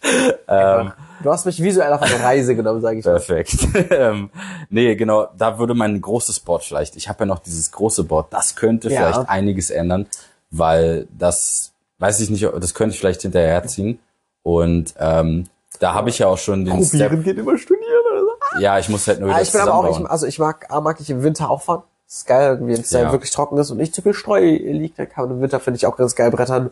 ähm, 0.48 0.92
Du 1.22 1.30
hast 1.30 1.46
mich 1.46 1.60
visuell 1.62 1.92
auf 1.92 2.02
eine 2.02 2.22
Reise 2.22 2.54
genommen, 2.54 2.80
sage 2.80 2.98
ich 3.00 3.04
mal. 3.04 3.12
Perfekt. 3.12 3.56
ähm, 3.90 4.30
nee, 4.70 4.94
genau, 4.94 5.28
da 5.36 5.58
würde 5.58 5.74
mein 5.74 6.00
großes 6.00 6.40
Board 6.40 6.64
vielleicht, 6.64 6.96
ich 6.96 7.08
habe 7.08 7.20
ja 7.20 7.26
noch 7.26 7.40
dieses 7.40 7.70
große 7.72 8.04
Board, 8.04 8.32
das 8.32 8.54
könnte 8.54 8.88
Ja. 8.90 9.12
vielleicht 9.12 9.28
einiges 9.28 9.70
ändern, 9.70 10.06
weil 10.50 11.08
das, 11.16 11.72
weiß 11.98 12.20
ich 12.20 12.30
nicht, 12.30 12.44
das 12.44 12.74
könnte 12.74 12.94
ich 12.94 13.00
vielleicht 13.00 13.22
hinterherziehen. 13.22 13.98
Und 14.44 14.94
ähm, 14.98 15.46
da 15.80 15.94
habe 15.94 16.10
ich 16.10 16.18
ja 16.20 16.28
auch 16.28 16.38
schon 16.38 16.64
den 16.64 16.84
Step. 16.84 17.08
Probieren 17.10 17.22
geht 17.24 17.38
immer 17.38 17.58
studieren 17.58 18.02
oder 18.12 18.20
so. 18.22 18.60
Ja, 18.60 18.78
ich 18.78 18.88
muss 18.88 19.06
halt 19.06 19.20
nur 19.20 19.28
wieder 19.28 19.38
Ah, 19.38 19.42
ich 19.42 19.52
bin 19.52 19.60
aber 19.60 19.74
auch, 19.74 20.00
ich, 20.00 20.06
also 20.06 20.26
ich 20.26 20.38
mag, 20.38 20.68
mag 20.82 21.00
ich 21.00 21.10
im 21.10 21.22
Winter 21.22 21.50
auch 21.50 21.62
fahren. 21.62 21.82
Das 22.08 22.16
ist 22.18 22.26
geil, 22.26 22.48
irgendwie, 22.54 22.72
wenn 22.72 22.80
es 22.80 22.90
Ja. 22.90 23.04
da 23.04 23.12
wirklich 23.12 23.30
trocken 23.30 23.58
ist 23.58 23.70
und 23.70 23.76
nicht 23.76 23.94
zu 23.94 24.00
viel 24.00 24.14
Streu 24.14 24.40
liegt, 24.40 24.98
dann 24.98 25.08
kann 25.10 25.26
man 25.28 25.36
im 25.36 25.42
Winter, 25.42 25.60
finde 25.60 25.76
ich, 25.76 25.84
auch 25.86 25.96
ganz 25.96 26.14
geil 26.14 26.30
brettern. 26.30 26.70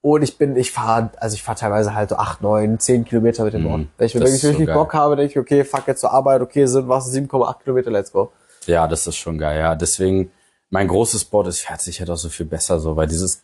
Und 0.00 0.22
ich 0.22 0.38
bin, 0.38 0.54
ich 0.54 0.70
fahre, 0.70 1.10
also 1.16 1.34
ich 1.34 1.42
fahre 1.42 1.58
teilweise 1.58 1.94
halt 1.94 2.10
so 2.10 2.16
8, 2.16 2.40
9, 2.42 2.78
10 2.78 3.04
Kilometer 3.04 3.42
mit 3.42 3.54
dem 3.54 3.62
Mhm. 3.62 3.68
Board. 3.68 3.80
Wenn 3.98 4.06
ich 4.06 4.14
mir 4.14 4.20
wirklich, 4.20 4.34
ist 4.36 4.42
so 4.42 4.48
wirklich. 4.50 4.72
Bock 4.72 4.94
habe, 4.94 5.16
denke 5.16 5.32
ich, 5.32 5.38
okay, 5.38 5.64
fuck 5.64 5.88
jetzt 5.88 6.00
zur 6.02 6.12
Arbeit, 6.12 6.40
okay, 6.42 6.66
sind 6.66 6.86
was 6.88 7.12
7,8 7.12 7.64
Kilometer, 7.64 7.90
let's 7.90 8.12
go. 8.12 8.30
Ja, 8.66 8.86
das 8.86 9.04
ist 9.08 9.16
schon 9.16 9.36
geil, 9.38 9.58
ja. 9.58 9.74
Deswegen, 9.74 10.30
mein 10.70 10.86
großes 10.86 11.24
Board, 11.24 11.48
es 11.48 11.58
fährt 11.58 11.80
sich 11.80 11.98
halt 11.98 12.10
auch 12.10 12.16
so 12.16 12.28
viel 12.28 12.46
besser 12.46 12.78
so, 12.78 12.94
weil 12.94 13.08
dieses, 13.08 13.42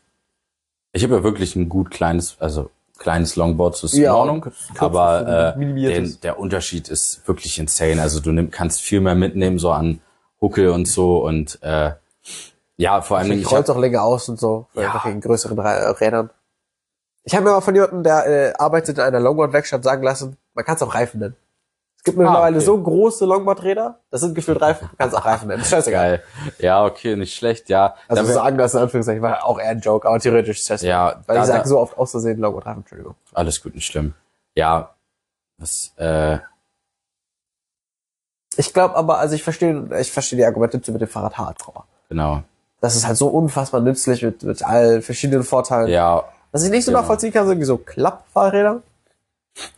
ich 0.92 1.02
habe 1.02 1.16
ja 1.16 1.22
wirklich 1.24 1.56
ein 1.56 1.68
gut 1.68 1.90
kleines, 1.90 2.36
also 2.38 2.70
kleines 2.98 3.34
Longboard, 3.34 3.74
das 3.74 3.92
ist 3.92 3.94
Ja, 3.98 4.12
in 4.12 4.16
Ordnung, 4.16 4.46
aber 4.78 5.54
äh, 5.56 5.58
den, 5.58 6.16
der 6.22 6.38
Unterschied 6.38 6.88
ist 6.88 7.26
wirklich 7.26 7.58
insane. 7.58 8.00
Also 8.00 8.20
du 8.20 8.30
nimm, 8.30 8.52
kannst 8.52 8.80
viel 8.82 9.00
mehr 9.00 9.16
mitnehmen, 9.16 9.58
so 9.58 9.72
an 9.72 10.00
Huckel 10.44 10.68
und 10.70 10.86
so 10.86 11.24
und 11.24 11.58
äh, 11.62 11.92
ja, 12.76 13.00
vor 13.02 13.18
allem, 13.18 13.32
Ich 13.32 13.50
rollt 13.50 13.70
auch 13.70 13.78
länger 13.78 14.02
aus 14.02 14.28
und 14.28 14.38
so, 14.38 14.66
Ja. 14.74 15.00
wegen 15.04 15.20
größeren 15.20 15.58
Rä- 15.58 16.00
Rädern. 16.00 16.30
Ich 17.22 17.34
habe 17.34 17.44
mir 17.44 17.52
mal 17.52 17.60
von 17.60 17.74
jemandem, 17.74 18.02
der 18.02 18.26
äh, 18.26 18.52
arbeitet 18.58 18.98
in 18.98 19.04
einer 19.04 19.20
Longboard-Werkstatt, 19.20 19.82
sagen 19.84 20.02
lassen, 20.02 20.36
man 20.54 20.64
kann 20.64 20.76
es 20.76 20.82
auch 20.82 20.94
Reifen 20.94 21.20
nennen. 21.20 21.36
Es 21.96 22.04
gibt 22.04 22.18
mittlerweile 22.18 22.56
Ah, 22.56 22.58
okay. 22.58 22.66
so 22.66 22.82
große 22.82 23.24
Longboard-Räder, 23.24 23.98
das 24.10 24.20
sind 24.20 24.34
gefühlt 24.34 24.60
Reifen, 24.60 24.88
man 24.88 24.98
kann 24.98 25.08
es 25.08 25.14
auch 25.14 25.24
Reifen 25.24 25.48
nennen. 25.48 25.64
Scheißegal. 25.64 26.18
geil. 26.18 26.22
Ja, 26.58 26.84
okay, 26.84 27.16
nicht 27.16 27.34
schlecht, 27.34 27.70
ja. 27.70 27.94
Also 28.08 28.22
Da 28.24 28.28
sagen 28.30 28.58
das 28.58 28.74
in 28.74 28.80
Anführungszeichen 28.80 29.22
war 29.22 29.46
auch 29.46 29.58
eher 29.58 29.70
ein 29.70 29.80
Joke, 29.80 30.06
aber 30.06 30.18
theoretisch 30.20 30.58
ist 30.60 30.68
das 30.68 30.82
Ja, 30.82 31.22
Weil 31.26 31.36
da- 31.36 31.42
ich 31.42 31.48
sage 31.48 31.66
so 31.68 31.78
oft 31.78 31.96
aus 31.96 32.10
Versehen 32.10 32.40
Longboard-Reifen, 32.40 32.80
Entschuldigung. 32.80 33.14
alles 33.32 33.62
gut, 33.62 33.74
nicht 33.74 33.86
schlimm. 33.86 34.12
Ja, 34.54 34.90
was, 35.58 35.92
äh, 35.96 36.38
Ich 38.56 38.72
glaube 38.72 38.94
aber, 38.96 39.18
also 39.18 39.34
ich 39.34 39.42
verstehe, 39.42 39.86
ich 40.00 40.12
verstehe 40.12 40.36
die 40.38 40.44
Argumente 40.44 40.78
mit 40.92 41.00
dem 41.00 41.08
Fahrrad 41.08 41.36
Hardcore. 41.38 41.84
genau. 42.08 42.42
Das 42.80 42.96
ist 42.96 43.06
halt 43.06 43.16
so 43.16 43.28
unfassbar 43.28 43.80
nützlich 43.80 44.22
mit, 44.22 44.42
mit 44.42 44.62
all 44.62 45.00
verschiedenen 45.00 45.42
Vorteilen. 45.42 45.88
Ja, 45.88 46.24
Was 46.52 46.64
ich 46.64 46.70
nicht 46.70 46.84
so 46.84 46.90
Genau. 46.90 47.00
nachvollziehen 47.00 47.32
kann, 47.32 47.44
sind 47.44 47.52
irgendwie 47.52 47.66
so 47.66 47.78
Klappfahrräder. 47.78 48.82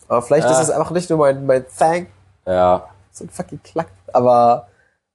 Aber 0.09 0.23
vielleicht 0.23 0.49
ist 0.51 0.57
Ah. 0.57 0.63
es 0.63 0.71
einfach 0.71 0.91
nicht 0.91 1.09
nur 1.09 1.21
mein, 1.21 1.47
mein 1.47 1.65
Thang, 1.79 2.07
ja. 2.47 2.89
so 3.13 3.25
ein 3.25 3.31
fucking 3.31 3.61
Klack, 3.63 3.89
aber 4.13 4.67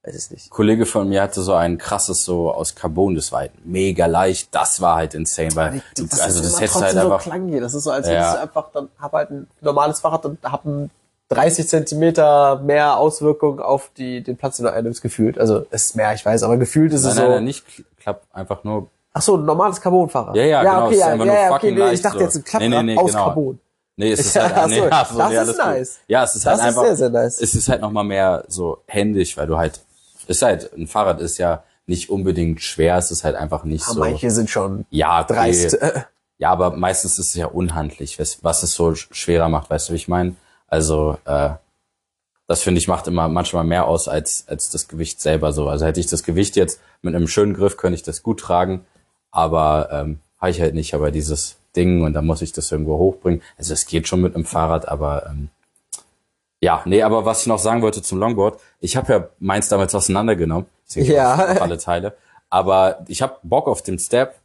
weiß 0.04 0.14
ich 0.24 0.30
nicht. 0.30 0.46
Ein 0.46 0.50
Kollege 0.50 0.86
von 0.86 1.08
mir 1.08 1.20
hatte 1.22 1.42
so 1.42 1.52
ein 1.54 1.76
krasses 1.78 2.24
so 2.24 2.50
aus 2.54 2.74
Carbon, 2.74 3.14
das 3.14 3.30
war 3.30 3.40
halt 3.40 3.52
mega 3.66 4.06
leicht, 4.06 4.54
das 4.54 4.80
war 4.80 4.96
halt 4.96 5.12
insane, 5.14 5.54
weil 5.54 5.82
du, 5.96 6.02
also 6.04 6.16
das 6.16 6.18
immer 6.18 6.32
hättest 6.38 6.54
du 6.54 6.60
halt 6.60 6.70
trotzdem 6.72 6.98
einfach, 7.02 7.20
so 7.20 7.30
klangig. 7.30 7.60
Das 7.60 7.74
ist 7.74 7.84
so, 7.84 7.90
als 7.90 8.08
Ja. 8.08 8.14
hättest 8.14 8.34
du 8.34 8.40
einfach, 8.40 8.70
dann 8.72 8.88
hab 8.98 9.12
halt 9.12 9.30
ein 9.30 9.46
normales 9.60 10.00
Fahrrad 10.00 10.24
und 10.24 10.38
hab 10.42 10.64
ein 10.64 10.90
30 11.34 11.68
Zentimeter 11.68 12.60
mehr 12.60 12.96
Auswirkung 12.98 13.60
auf 13.60 13.90
die, 13.96 14.22
den 14.22 14.36
Platz, 14.36 14.56
den 14.56 14.66
du 14.66 14.72
einnimmst, 14.72 15.02
gefühlt. 15.02 15.38
Also, 15.38 15.66
es 15.70 15.86
ist 15.86 15.96
mehr, 15.96 16.12
ich 16.14 16.24
weiß, 16.24 16.42
aber 16.42 16.56
gefühlt 16.56 16.92
ist 16.92 17.02
nein, 17.02 17.10
es 17.10 17.16
nein, 17.16 17.24
so. 17.26 17.30
nein, 17.32 17.44
nicht 17.44 17.66
Kl- 17.66 17.84
Klapp, 18.00 18.22
einfach 18.32 18.64
nur, 18.64 18.88
Ach 19.14 19.20
so, 19.22 19.36
ein 19.36 19.44
normales 19.44 19.80
Carbonfahrrad. 19.80 20.34
Ja, 20.36 20.42
ja, 20.44 20.62
genau, 20.62 20.86
okay, 20.86 20.94
es 20.94 21.00
ja, 21.00 21.14
ja, 21.14 21.24
ja, 21.34 21.54
okay, 21.54 21.70
nee, 21.70 21.74
ich 21.74 21.78
leicht 21.80 22.04
dachte 22.06 22.18
so. 22.18 22.24
jetzt 22.24 22.36
ein 22.36 22.44
Klapprad 22.44 22.68
Nee, 22.70 22.76
nee, 22.82 22.94
nee, 22.94 22.96
aus 22.98 23.06
genau. 23.10 23.24
Carbon. 23.24 23.60
nee, 23.96 24.12
es 24.12 24.20
ist 24.26 24.34
Ja, 24.34 24.42
halt, 24.44 24.54
ach 24.56 24.66
nee, 24.68 24.78
so, 24.80 24.86
ach 24.90 25.12
so, 25.12 25.18
das 25.18 25.28
nee, 25.28 25.34
ist 25.34 25.38
alles 25.40 25.56
gut. 25.58 25.66
nice. 25.66 25.98
Ja, 26.08 26.24
es 26.24 26.34
ist 26.36 26.46
Das 26.46 26.50
halt 26.50 26.60
ist 26.60 26.66
einfach, 26.66 26.82
sehr, 26.82 26.96
sehr 26.96 27.10
nice. 27.10 27.40
es 27.42 27.54
ist 27.54 27.68
halt 27.68 27.80
nochmal 27.82 28.04
mehr 28.04 28.44
so 28.48 28.78
händisch, 28.86 29.36
weil 29.36 29.46
du 29.46 29.58
halt, 29.58 29.80
ist 30.28 30.40
halt, 30.42 30.72
ein 30.72 30.86
Fahrrad 30.86 31.20
ist 31.20 31.36
ja 31.38 31.62
nicht 31.86 32.08
unbedingt 32.08 32.62
schwer, 32.62 32.96
es 32.96 33.10
ist 33.10 33.22
halt 33.24 33.36
einfach 33.36 33.64
nicht 33.64 33.84
Aber 33.84 33.94
so, 33.94 34.00
manche 34.00 34.30
sind 34.30 34.48
schon 34.48 34.86
ja, 34.90 35.20
okay. 35.22 35.34
dreist. 35.34 35.78
Ja, 36.38 36.50
aber 36.50 36.70
meistens 36.70 37.18
ist 37.18 37.28
es 37.28 37.34
ja 37.34 37.46
unhandlich, 37.46 38.18
was, 38.18 38.42
was 38.42 38.62
es 38.62 38.72
so 38.74 38.88
sch- 38.88 39.12
schwerer 39.12 39.48
macht, 39.50 39.68
weißt 39.68 39.88
du, 39.90 39.92
wie 39.92 39.96
ich 39.96 40.08
meine? 40.08 40.34
Also, 40.72 41.18
äh, 41.26 41.50
das 42.46 42.62
finde 42.62 42.80
ich 42.80 42.88
macht 42.88 43.06
immer 43.06 43.28
manchmal 43.28 43.62
mehr 43.64 43.86
aus 43.86 44.08
als, 44.08 44.44
als 44.48 44.70
das 44.70 44.88
Gewicht 44.88 45.20
selber 45.20 45.52
so. 45.52 45.68
Also 45.68 45.84
hätte 45.84 46.00
ich 46.00 46.06
das 46.06 46.22
Gewicht 46.22 46.56
jetzt 46.56 46.80
mit 47.02 47.14
einem 47.14 47.28
schönen 47.28 47.52
Griff, 47.52 47.76
könnte 47.76 47.96
ich 47.96 48.02
das 48.02 48.22
gut 48.22 48.40
tragen, 48.40 48.86
aber 49.30 49.90
ähm, 49.92 50.20
habe 50.40 50.50
ich 50.50 50.60
halt 50.62 50.74
nicht, 50.74 50.94
aber 50.94 51.10
dieses 51.10 51.56
Ding 51.76 52.02
und 52.04 52.14
dann 52.14 52.24
muss 52.26 52.40
ich 52.40 52.52
das 52.52 52.72
irgendwo 52.72 52.96
hochbringen. 52.96 53.42
Also 53.58 53.74
es 53.74 53.84
geht 53.84 54.08
schon 54.08 54.22
mit 54.22 54.34
einem 54.34 54.46
Fahrrad, 54.46 54.88
aber 54.88 55.26
ähm, 55.26 55.50
ja, 56.62 56.80
nee, 56.86 57.02
aber 57.02 57.26
was 57.26 57.42
ich 57.42 57.46
noch 57.48 57.58
sagen 57.58 57.82
wollte 57.82 58.00
zum 58.02 58.18
Longboard, 58.18 58.58
ich 58.80 58.96
habe 58.96 59.12
ja 59.12 59.28
meins 59.40 59.68
damals 59.68 59.94
auseinandergenommen, 59.94 60.66
deswegen 60.88 61.12
Ja. 61.12 61.34
alle 61.34 61.76
Teile, 61.76 62.16
aber 62.48 63.04
ich 63.08 63.20
habe 63.20 63.36
Bock 63.42 63.68
auf 63.68 63.82
den 63.82 63.98
Step. 63.98 64.36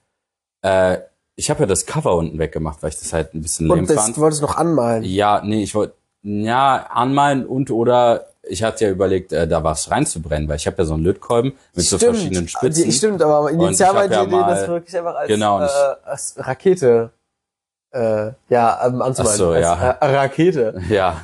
Äh, 0.61 0.97
ich 1.37 1.49
habe 1.49 1.61
ja 1.61 1.65
das 1.67 1.85
Cover 1.85 2.15
unten 2.15 2.37
weggemacht, 2.37 2.83
weil 2.83 2.89
ich 2.89 2.99
das 2.99 3.13
halt 3.13 3.33
ein 3.33 3.41
bisschen 3.41 3.67
lame 3.67 3.81
Und 3.81 3.89
das, 3.89 4.03
fand. 4.03 4.17
du 4.17 4.21
wolltest 4.21 4.41
noch 4.41 4.57
anmalen. 4.57 5.03
Ja, 5.03 5.41
nee, 5.43 5.63
ich 5.63 5.73
wollte 5.73 5.93
ja 6.23 6.87
anmalen 6.91 7.45
und 7.45 7.71
oder 7.71 8.25
ich 8.49 8.63
hatte 8.63 8.85
ja 8.85 8.91
überlegt, 8.91 9.33
äh, 9.33 9.47
da 9.47 9.63
was 9.63 9.91
reinzubrennen, 9.91 10.47
weil 10.47 10.55
ich 10.55 10.67
habe 10.67 10.77
ja 10.77 10.85
so 10.85 10.93
einen 10.93 11.03
Lötkolben 11.03 11.53
mit 11.75 11.85
so 11.85 11.97
verschiedenen 11.97 12.47
Spitzen. 12.47 12.85
Die, 12.85 12.91
stimmt, 12.93 13.21
aber 13.21 13.51
initial 13.51 13.89
ich 13.89 13.95
war 13.95 14.07
die 14.07 14.13
ja 14.13 14.23
Idee, 14.23 14.31
mal- 14.35 14.55
das 14.55 14.67
wirklich 14.69 14.97
einfach 14.97 15.15
als, 15.15 15.27
Genau, 15.27 15.59
äh, 15.61 15.65
ich- 15.65 16.07
als 16.07 16.33
Rakete 16.37 17.09
äh, 17.91 18.31
ja, 18.49 18.85
ähm, 18.85 19.01
anzumalen. 19.01 19.33
Ach 19.33 19.37
so, 19.37 19.49
als, 19.51 19.61
ja. 19.61 19.91
Äh, 19.91 20.15
Rakete. 20.17 20.81
Ja, 20.89 21.21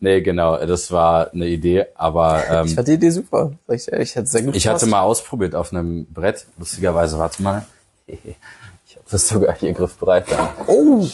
nee, 0.00 0.20
genau, 0.22 0.56
das 0.64 0.90
war 0.90 1.32
eine 1.32 1.46
Idee, 1.46 1.86
aber 1.94 2.42
Ich 2.44 2.70
ähm, 2.70 2.74
fand 2.76 2.88
die 2.88 2.92
Idee 2.94 3.10
super. 3.10 3.52
Sag 3.66 3.76
Ich, 3.76 3.88
ich 3.92 4.14
hätte 4.16 4.26
sehr 4.26 4.42
gut 4.42 4.56
ich 4.56 4.66
hatte 4.66 4.86
mal 4.86 5.02
ausprobiert 5.02 5.54
auf 5.54 5.72
einem 5.72 6.06
Brett, 6.06 6.46
lustigerweise, 6.58 7.18
warte 7.18 7.42
mal, 7.42 7.64
ich 8.06 8.16
habe 8.96 9.04
das 9.10 9.28
sogar 9.28 9.54
hier 9.54 9.72
griffbereit 9.74 10.30
da. 10.30 10.54
Oh, 10.66 11.06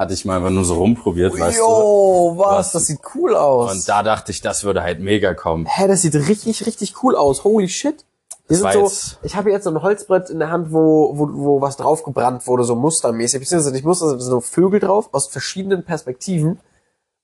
Hatte 0.00 0.14
ich 0.14 0.24
mal 0.24 0.38
einfach 0.38 0.48
nur 0.48 0.64
so 0.64 0.76
rumprobiert, 0.76 1.38
weißt 1.38 1.58
du. 1.58 1.62
yo, 1.62 2.32
was, 2.38 2.56
Was? 2.56 2.72
das 2.72 2.86
sieht 2.86 3.00
cool 3.14 3.36
aus. 3.36 3.70
Und 3.70 3.86
da 3.86 4.02
dachte 4.02 4.32
ich, 4.32 4.40
das 4.40 4.64
würde 4.64 4.82
halt 4.82 4.98
mega 4.98 5.34
kommen. 5.34 5.66
Hä, 5.66 5.88
das 5.88 6.00
sieht 6.00 6.14
richtig, 6.14 6.64
richtig 6.64 7.02
cool 7.02 7.14
aus. 7.14 7.44
Holy 7.44 7.68
shit. 7.68 8.06
War 8.48 8.72
sind 8.72 8.88
so, 8.88 9.16
ich 9.22 9.36
habe 9.36 9.50
jetzt 9.50 9.64
so 9.64 9.70
ein 9.70 9.82
Holzbrett 9.82 10.30
in 10.30 10.38
der 10.38 10.50
Hand, 10.50 10.72
wo, 10.72 11.18
wo, 11.18 11.28
wo 11.34 11.60
was 11.60 11.76
drauf 11.76 12.02
gebrannt 12.02 12.46
wurde, 12.46 12.64
so 12.64 12.76
mustermäßig. 12.76 13.40
Beziehungsweise 13.40 13.74
nicht 13.74 13.84
Muster, 13.84 14.06
sondern 14.06 14.26
so 14.26 14.40
Vögel 14.40 14.80
drauf 14.80 15.10
aus 15.12 15.26
verschiedenen 15.26 15.84
Perspektiven. 15.84 16.58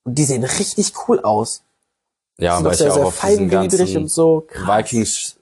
Und 0.03 0.19
die 0.19 0.25
sehen 0.25 0.43
richtig 0.43 0.93
cool 1.07 1.21
aus. 1.21 1.63
Ja, 2.37 2.63
weil 2.63 2.75
ich 2.75 2.79
ja 2.81 2.91
auch 2.91 2.93
sehr 2.93 3.05
auf 3.07 3.19
diesen 3.21 3.49
ganzen 3.49 3.97
und 3.97 4.11
so. 4.11 4.45
Krass. 4.47 4.91
Vikings 4.91 5.37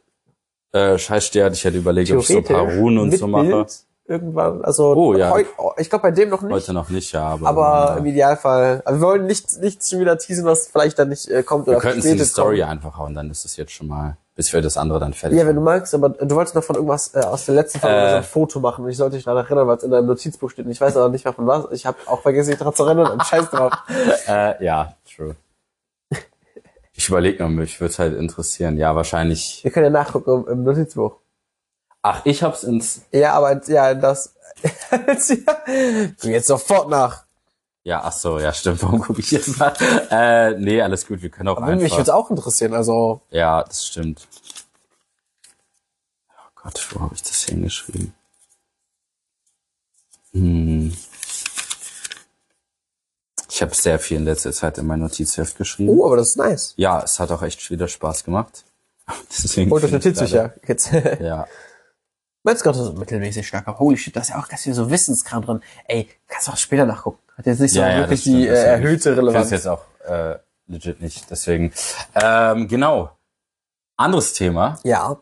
äh, 0.71 0.98
Scheißsteher 0.98 1.43
hatte 1.43 1.56
ich 1.56 1.65
halt 1.65 1.76
überlegt, 1.76 2.10
ob 2.12 2.19
ich 2.19 2.28
so 2.28 2.38
ein 2.38 2.45
paar 2.45 2.63
Runen 2.63 2.98
und 2.98 3.17
so 3.17 3.28
mache. 3.28 3.50
Bild 3.50 3.86
irgendwann. 4.08 4.63
Also 4.63 4.94
Oh, 4.96 5.13
ja. 5.15 5.32
heut, 5.32 5.48
ich 5.78 5.89
glaube 5.89 6.04
bei 6.04 6.12
dem 6.12 6.30
noch 6.30 6.41
nicht. 6.41 6.52
Heute 6.52 6.74
noch 6.74 6.89
nicht, 6.89 7.12
ja, 7.12 7.24
aber, 7.28 7.48
aber 7.48 7.96
äh, 7.96 8.00
im 8.00 8.06
Idealfall. 8.06 8.82
Also 8.86 9.00
wir 9.02 9.08
wollen 9.08 9.26
nicht, 9.26 9.60
nicht 9.60 9.88
schon 9.88 10.00
wieder 10.00 10.18
teasen, 10.18 10.46
was 10.46 10.68
vielleicht 10.68 11.00
dann 11.00 11.10
nicht 11.10 11.28
äh, 11.30 11.44
kommt 11.44 11.68
wir 11.68 11.78
könnten 11.78 12.00
es 12.00 12.06
in 12.06 12.18
die 12.18 12.24
Story 12.24 12.60
kommt. 12.60 12.72
einfach 12.72 12.98
hauen, 12.98 13.13
dann 13.15 13.30
ist 13.32 13.46
es 13.46 13.58
jetzt 13.58 13.72
schon 13.72 13.88
mal, 13.88 14.18
bis 14.36 14.54
wir 14.54 14.62
das 14.62 14.78
andere 14.78 15.00
dann 15.00 15.13
fertig 15.13 15.38
Ja, 15.39 15.46
wenn 15.48 15.56
du 15.56 15.62
magst, 15.62 15.94
aber 15.96 16.10
du 16.10 16.36
wolltest 16.36 16.56
noch 16.56 16.63
von 16.63 16.76
irgendwas 16.76 17.15
äh, 17.15 17.20
aus 17.20 17.46
der 17.46 17.56
letzten 17.56 17.80
Folge 17.80 17.96
Äh. 17.96 18.10
so 18.12 18.15
ein 18.18 18.24
Foto 18.24 18.60
machen 18.60 18.88
ich 18.88 18.98
sollte 18.98 19.15
dich 19.15 19.26
daran 19.26 19.44
erinnern, 19.46 19.68
weil 19.68 19.78
es 19.78 19.84
in 19.84 19.91
deinem 19.91 20.06
Notizbuch 20.08 20.50
steht 20.52 20.65
und 20.65 20.72
ich 20.72 20.82
weiß 20.82 20.96
aber 20.98 21.10
nicht 21.10 21.26
mehr 21.26 21.34
von 21.34 21.48
was. 21.48 21.65
Ich 21.72 21.86
habe 21.86 21.98
auch 22.06 22.22
vergessen, 22.22 22.50
dich 22.52 22.60
daran 22.60 22.74
zu 22.74 22.84
erinnern 22.84 23.12
und 23.12 23.24
scheiß 23.26 23.50
drauf. 23.50 23.74
Äh, 24.28 24.63
ja, 24.63 24.96
true. 25.15 25.36
Ich 26.98 27.10
überlege 27.10 27.44
noch, 27.44 27.50
mich 27.50 27.82
würde 27.82 27.94
halt 27.98 28.18
interessieren. 28.18 28.78
Ja, 28.78 28.96
wahrscheinlich. 28.96 29.60
Wir 29.63 29.72
können 29.72 29.86
ja 29.86 29.89
nachgucken 29.89 30.46
im, 30.46 30.52
im 30.52 30.63
Notizbuch. 30.63 31.18
Ach, 32.08 32.22
ich 32.24 32.44
hab's 32.44 32.63
ins. 32.63 33.02
Ja, 33.12 33.34
aber 33.34 33.60
ja, 33.68 33.96
das. 33.96 34.36
jetzt 36.22 36.46
sofort 36.46 36.88
nach. 36.88 37.26
Ja, 37.84 38.02
ach 38.04 38.12
so, 38.12 38.38
ja, 38.38 38.54
stimmt. 38.54 38.84
Warum 38.84 39.02
gucke 39.02 39.22
ich 39.22 39.32
jetzt 39.32 39.58
mal? 39.58 39.74
Äh, 40.12 40.52
nee, 40.60 40.80
alles 40.84 41.08
gut. 41.08 41.24
Wir 41.24 41.32
können 41.32 41.50
auch 41.50 41.58
Aber 41.58 41.65
mich 41.76 41.86
einfach. 41.86 41.98
würde 41.98 42.13
auch 42.13 42.30
interessieren. 42.30 42.76
Also 42.76 43.22
Ja, 43.32 43.63
das 43.63 43.88
stimmt. 43.88 44.28
Oh 46.30 46.62
Gott, 46.62 46.88
wo 46.91 47.02
habe 47.02 47.15
ich 47.15 47.24
das 47.24 47.41
hingeschrieben? 47.41 48.13
Hm. 50.34 50.96
Ich 53.50 53.62
habe 53.63 53.74
sehr 53.74 53.98
viel 53.98 54.18
in 54.18 54.26
letzter 54.26 54.52
Zeit 54.54 54.78
in 54.78 54.86
mein 54.86 55.00
Notizheft 55.00 55.58
geschrieben. 55.58 55.89
oh, 55.89 56.06
aber 56.06 56.18
das 56.18 56.30
ist 56.30 56.38
nice. 56.38 56.76
Ja, 56.78 57.02
es 57.02 57.20
hat 57.20 57.32
auch 57.32 57.41
echt 57.41 57.72
wieder 57.72 57.88
Spaß 57.88 58.26
gemacht. 58.26 58.63
Deswegen 59.32 59.72
Und 59.72 59.82
das 59.82 59.89
ich 59.89 59.94
Notizbuch 59.94 60.28
ja. 60.28 60.54
Jetzt. 60.68 60.91
Ja, 61.20 61.48
Meins 62.45 62.62
gerade 62.62 62.77
so 62.77 62.93
mittelmäßig 62.93 63.47
stark. 63.47 63.67
Aber 63.67 63.79
holy 63.79 63.97
shit, 63.97 64.15
da 64.15 64.21
ist 64.21 64.29
ja 64.29 64.39
auch 64.39 64.47
ganz 64.47 64.62
viel 64.62 64.73
so 64.75 64.91
Wissenskram 64.91 65.43
drin. 65.43 65.62
Ey, 65.88 66.08
kannst 66.27 66.47
du 66.47 66.51
auch 66.51 66.58
später 66.58 66.86
nachgucken. 66.86 67.17
Hat 67.36 67.47
jetzt 67.47 67.60
nicht 67.60 67.73
so 67.73 67.79
ja, 67.81 67.97
wirklich 67.97 68.23
die 68.23 68.47
äh, 68.47 68.51
erhöhte 68.53 69.12
Ich 69.12 69.17
Relevanz. 69.17 69.45
es 69.47 69.51
jetzt 69.51 69.67
auch 69.67 69.81
äh, 70.08 70.38
legit 70.67 71.01
nicht. 71.01 71.29
Deswegen, 71.31 71.73
ähm, 72.13 72.67
genau. 72.67 73.10
Anderes 73.97 74.34
Thema. 74.34 74.77
Ja. 74.84 75.17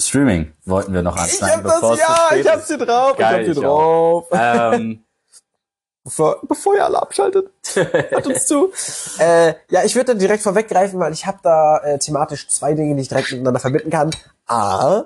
Streaming 0.00 0.54
wollten 0.64 0.94
wir 0.94 1.02
noch 1.02 1.16
Ich 1.16 1.22
anschneiden, 1.22 1.70
hab 1.70 1.80
das, 1.82 1.98
ja, 1.98 2.36
ich 2.36 2.48
hab 2.48 2.58
ist. 2.60 2.68
sie 2.68 2.78
drauf, 2.78 3.16
Geil, 3.18 3.42
ich 3.42 3.48
hab 3.48 3.54
sie 3.54 3.60
ich 3.60 3.66
drauf. 3.66 4.26
ähm, 4.32 5.04
Bevor, 6.10 6.40
bevor 6.42 6.74
ihr 6.74 6.84
alle 6.84 7.00
abschaltet, 7.00 7.50
hört 7.74 8.26
uns 8.26 8.46
zu. 8.46 8.72
Äh, 9.20 9.54
ja, 9.68 9.84
ich 9.84 9.94
würde 9.94 10.06
dann 10.06 10.18
direkt 10.18 10.42
vorweggreifen, 10.42 10.98
weil 10.98 11.12
ich 11.12 11.26
habe 11.26 11.38
da 11.42 11.78
äh, 11.78 11.98
thematisch 11.98 12.48
zwei 12.48 12.74
Dinge, 12.74 12.96
die 12.96 13.02
ich 13.02 13.08
direkt 13.08 13.30
miteinander 13.30 13.60
verbinden 13.60 13.90
kann. 13.90 14.10
A, 14.46 15.04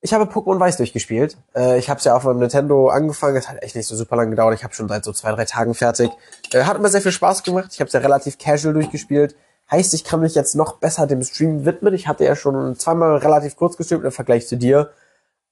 ich 0.00 0.12
habe 0.12 0.24
Pokémon 0.24 0.60
Weiß 0.60 0.76
durchgespielt. 0.76 1.38
Äh, 1.56 1.78
ich 1.78 1.88
habe 1.88 1.98
es 1.98 2.04
ja 2.04 2.14
auf 2.14 2.24
meinem 2.24 2.40
Nintendo 2.40 2.88
angefangen. 2.88 3.36
Es 3.36 3.48
hat 3.48 3.62
echt 3.62 3.74
nicht 3.74 3.86
so 3.86 3.96
super 3.96 4.16
lange 4.16 4.30
gedauert. 4.30 4.54
Ich 4.54 4.64
habe 4.64 4.74
schon 4.74 4.88
seit 4.88 5.04
so 5.04 5.12
zwei, 5.12 5.32
drei 5.32 5.46
Tagen 5.46 5.72
fertig. 5.74 6.10
Äh, 6.52 6.64
hat 6.64 6.76
immer 6.76 6.90
sehr 6.90 7.00
viel 7.00 7.12
Spaß 7.12 7.42
gemacht. 7.42 7.70
Ich 7.72 7.80
habe 7.80 7.86
es 7.86 7.94
ja 7.94 8.00
relativ 8.00 8.36
casual 8.36 8.74
durchgespielt. 8.74 9.34
Heißt, 9.70 9.94
ich 9.94 10.04
kann 10.04 10.20
mich 10.20 10.34
jetzt 10.34 10.56
noch 10.56 10.76
besser 10.76 11.06
dem 11.06 11.22
Stream 11.22 11.64
widmen. 11.64 11.94
Ich 11.94 12.06
hatte 12.06 12.24
ja 12.24 12.36
schon 12.36 12.76
zweimal 12.76 13.16
relativ 13.16 13.56
kurz 13.56 13.78
gestreamt 13.78 14.04
im 14.04 14.12
Vergleich 14.12 14.46
zu 14.46 14.56
dir. 14.56 14.90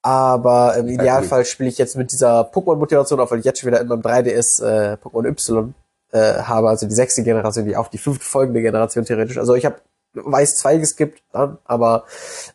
Aber 0.02 0.76
im 0.76 0.88
Idealfall 0.88 1.44
spiele 1.44 1.68
ich 1.68 1.78
jetzt 1.78 1.96
mit 1.96 2.10
dieser 2.10 2.42
Pokémon-Motivation, 2.42 3.20
auch 3.20 3.30
weil 3.30 3.38
ich 3.38 3.44
jetzt 3.44 3.60
schon 3.60 3.68
wieder 3.68 3.80
in 3.80 3.86
meinem 3.86 4.02
3DS 4.02 4.62
äh, 4.64 4.96
Pokémon 5.02 5.26
Y 5.26 5.74
äh, 6.10 6.42
habe, 6.42 6.68
also 6.68 6.86
die 6.86 6.94
sechste 6.94 7.22
Generation, 7.22 7.64
die 7.64 7.76
auf 7.76 7.88
die 7.88 7.98
fünfte 7.98 8.24
folgende 8.24 8.62
Generation 8.62 9.04
theoretisch. 9.04 9.38
Also 9.38 9.54
ich 9.54 9.64
habe 9.64 9.76
Weiß 10.14 10.56
2 10.56 10.76
geskippt, 10.76 11.22
dann, 11.32 11.56
aber 11.64 12.04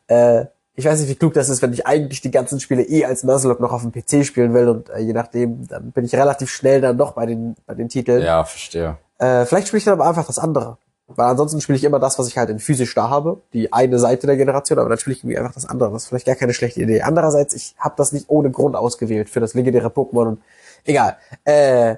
äh, 0.08 0.46
ich 0.76 0.86
weiß 0.86 1.00
nicht, 1.00 1.10
wie 1.10 1.16
klug 1.16 1.34
das 1.34 1.50
ist, 1.50 1.64
wenn 1.64 1.74
ich 1.74 1.88
eigentlich 1.88 2.22
die 2.22 2.30
ganzen 2.30 2.60
Spiele 2.60 2.84
eh 2.84 3.04
als 3.06 3.24
Nuzlocke 3.24 3.64
noch 3.64 3.74
auf 3.74 3.82
dem 3.82 3.92
PC 3.92 4.24
spielen 4.24 4.54
will 4.54 4.68
und 4.68 4.90
äh, 4.92 5.00
je 5.00 5.14
nachdem, 5.14 5.68
dann 5.68 5.92
bin 5.92 6.06
ich 6.06 6.14
relativ 6.14 6.52
schnell 6.52 6.82
dann 6.82 7.00
doch 7.00 7.14
bei 7.14 7.26
den, 7.26 7.56
bei 7.66 7.74
den 7.74 7.90
Titeln. 7.90 8.22
Ja, 8.22 8.44
verstehe. 8.44 8.98
Äh, 9.18 9.46
vielleicht 9.46 9.68
spiele 9.68 9.80
ich 9.80 9.86
dann 9.86 9.94
aber 9.94 10.08
einfach 10.08 10.28
das 10.28 10.38
andere. 10.38 10.78
Weil 11.08 11.28
ansonsten 11.28 11.62
spiele 11.62 11.78
ich 11.78 11.86
immer 11.86 12.00
das, 12.00 12.20
was 12.20 12.28
ich 12.28 12.38
halt 12.38 12.50
in 12.50 12.60
physisch 12.60 12.94
da 12.94 13.10
habe, 13.10 13.42
die 13.54 13.72
eine 13.72 13.98
Seite 13.98 14.28
der 14.28 14.36
Generation, 14.36 14.78
aber 14.78 14.90
dann 14.90 14.98
spiele 14.98 15.16
ich 15.16 15.24
irgendwie 15.24 15.38
einfach 15.38 15.54
das 15.54 15.66
andere. 15.66 15.92
Das 15.92 16.04
ist 16.04 16.10
vielleicht 16.10 16.26
gar 16.28 16.36
keine 16.36 16.54
schlechte 16.54 16.82
Idee. 16.82 17.02
Andererseits, 17.02 17.54
ich 17.54 17.76
habe 17.80 17.96
das 17.98 18.12
nicht 18.12 18.26
ohne 18.30 18.52
Grund 18.52 18.76
ausgewählt 18.76 19.30
für 19.30 19.40
das 19.40 19.54
legendäre 19.54 19.88
Pokémon 19.88 20.28
und 20.28 20.42
egal. 20.84 21.16
Äh, 21.46 21.96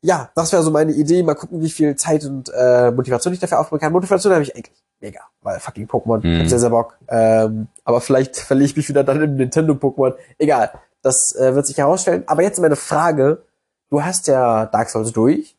ja, 0.00 0.30
das 0.34 0.52
wäre 0.52 0.62
so 0.62 0.70
meine 0.70 0.92
Idee. 0.92 1.22
Mal 1.24 1.34
gucken, 1.34 1.60
wie 1.60 1.70
viel 1.70 1.96
Zeit 1.96 2.24
und 2.24 2.50
äh, 2.54 2.90
Motivation 2.92 3.34
ich 3.34 3.40
dafür 3.40 3.58
aufbringen 3.60 3.80
kann. 3.80 3.92
Motivation 3.92 4.32
habe 4.32 4.42
ich 4.44 4.54
eigentlich 4.54 4.72
mega, 5.00 5.20
weil 5.40 5.58
fucking 5.58 5.86
Pokémon. 5.88 6.18
Ich 6.24 6.34
hab 6.38 6.42
Mhm. 6.44 6.48
sehr, 6.48 6.58
sehr 6.60 6.70
Bock. 6.70 6.96
Ähm, 7.08 7.66
aber 7.84 8.00
vielleicht 8.00 8.36
verliere 8.48 8.66
ich 8.66 8.76
mich 8.76 8.88
wieder 8.88 9.02
dann 9.02 9.20
im 9.22 9.36
Nintendo-Pokémon. 9.36 10.14
Egal, 10.38 10.70
das 11.02 11.34
äh, 11.34 11.54
wird 11.56 11.66
sich 11.66 11.78
herausstellen. 11.78 12.22
Aber 12.26 12.42
jetzt 12.42 12.60
meine 12.60 12.76
Frage. 12.76 13.42
Du 13.90 14.02
hast 14.02 14.26
ja 14.28 14.66
Dark 14.66 14.88
Souls 14.88 15.12
durch. 15.12 15.56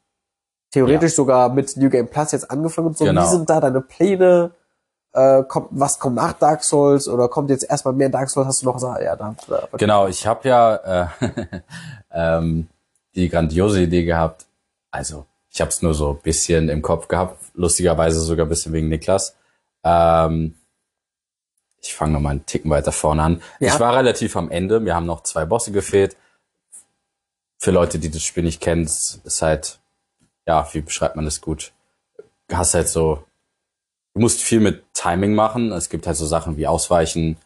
Theoretisch 0.73 1.13
sogar 1.13 1.49
mit 1.49 1.77
New 1.77 1.89
Game 1.89 2.07
Plus 2.07 2.31
jetzt 2.31 2.49
angefangen 2.49 2.88
und 2.88 2.97
so. 2.97 3.05
Genau. 3.05 3.21
Wie 3.21 3.27
sind 3.27 3.47
da 3.47 3.62
deine 3.62 3.79
Pläne? 3.79 4.51
Äh, 5.13 5.43
kommt, 5.43 5.67
was 5.69 5.99
kommt 5.99 6.15
nach 6.15 6.33
Dark 6.33 6.63
Souls? 6.63 7.07
Oder 7.07 7.27
kommt 7.27 7.51
jetzt 7.51 7.69
erstmal 7.69 7.93
mehr 7.93 8.09
Dark 8.09 8.27
Souls? 8.27 8.47
Hast 8.47 8.63
du 8.63 8.65
noch 8.65 8.73
gesagt, 8.73 9.03
ja, 9.03 9.15
da, 9.15 9.36
da 9.47 9.67
Genau, 9.77 10.07
ich 10.07 10.25
habe 10.25 10.49
ja 10.49 10.75
äh, 11.03 11.07
ähm, 12.12 12.67
die 13.13 13.29
grandiose 13.29 13.83
Idee 13.83 14.03
gehabt. 14.03 14.47
Also, 14.89 15.27
ich 15.51 15.62
habe 15.62 15.69
es 15.69 15.83
nur 15.83 15.93
so 15.93 16.09
ein 16.09 16.21
bisschen 16.23 16.69
im 16.69 16.81
Kopf 16.81 17.07
gehabt, 17.07 17.38
lustigerweise 17.53 18.19
sogar 18.19 18.47
ein 18.47 18.49
bisschen 18.49 18.73
wegen 18.73 18.89
Niklas. 18.89 19.36
Ähm, 19.83 20.55
ich 21.83 21.93
fange 21.93 22.13
nochmal 22.13 22.31
einen 22.31 22.47
Ticken 22.47 22.71
weiter 22.71 22.91
vorne 22.91 23.21
an. 23.21 23.41
Ja. 23.59 23.75
Ich 23.75 23.79
war 23.79 23.95
relativ 23.95 24.36
am 24.36 24.49
Ende. 24.49 24.79
Mir 24.79 24.95
haben 24.95 25.05
noch 25.05 25.21
zwei 25.21 25.45
Bosse 25.45 25.71
gefehlt. 25.71 26.17
Für 27.59 27.69
Leute, 27.69 27.99
die 27.99 28.09
das 28.09 28.23
Spiel 28.23 28.43
nicht 28.43 28.62
kennen, 28.62 28.86
ist 28.86 29.41
halt, 29.43 29.79
ja, 30.47 30.67
wie 30.73 30.82
beschreibt 30.82 31.15
man 31.15 31.25
das 31.25 31.41
gut? 31.41 31.71
Du 32.47 32.58
hast 32.58 32.73
halt 32.73 32.89
so, 32.89 33.23
du 34.13 34.21
musst 34.21 34.41
viel 34.41 34.60
mit 34.60 34.84
Timing 34.93 35.34
machen. 35.34 35.71
Es 35.71 35.89
gibt 35.89 36.08
halt 36.08 36.17
so 36.17 36.25
Sachen 36.25 36.58
wie 36.58 36.67
Ausweichen, 36.67 37.38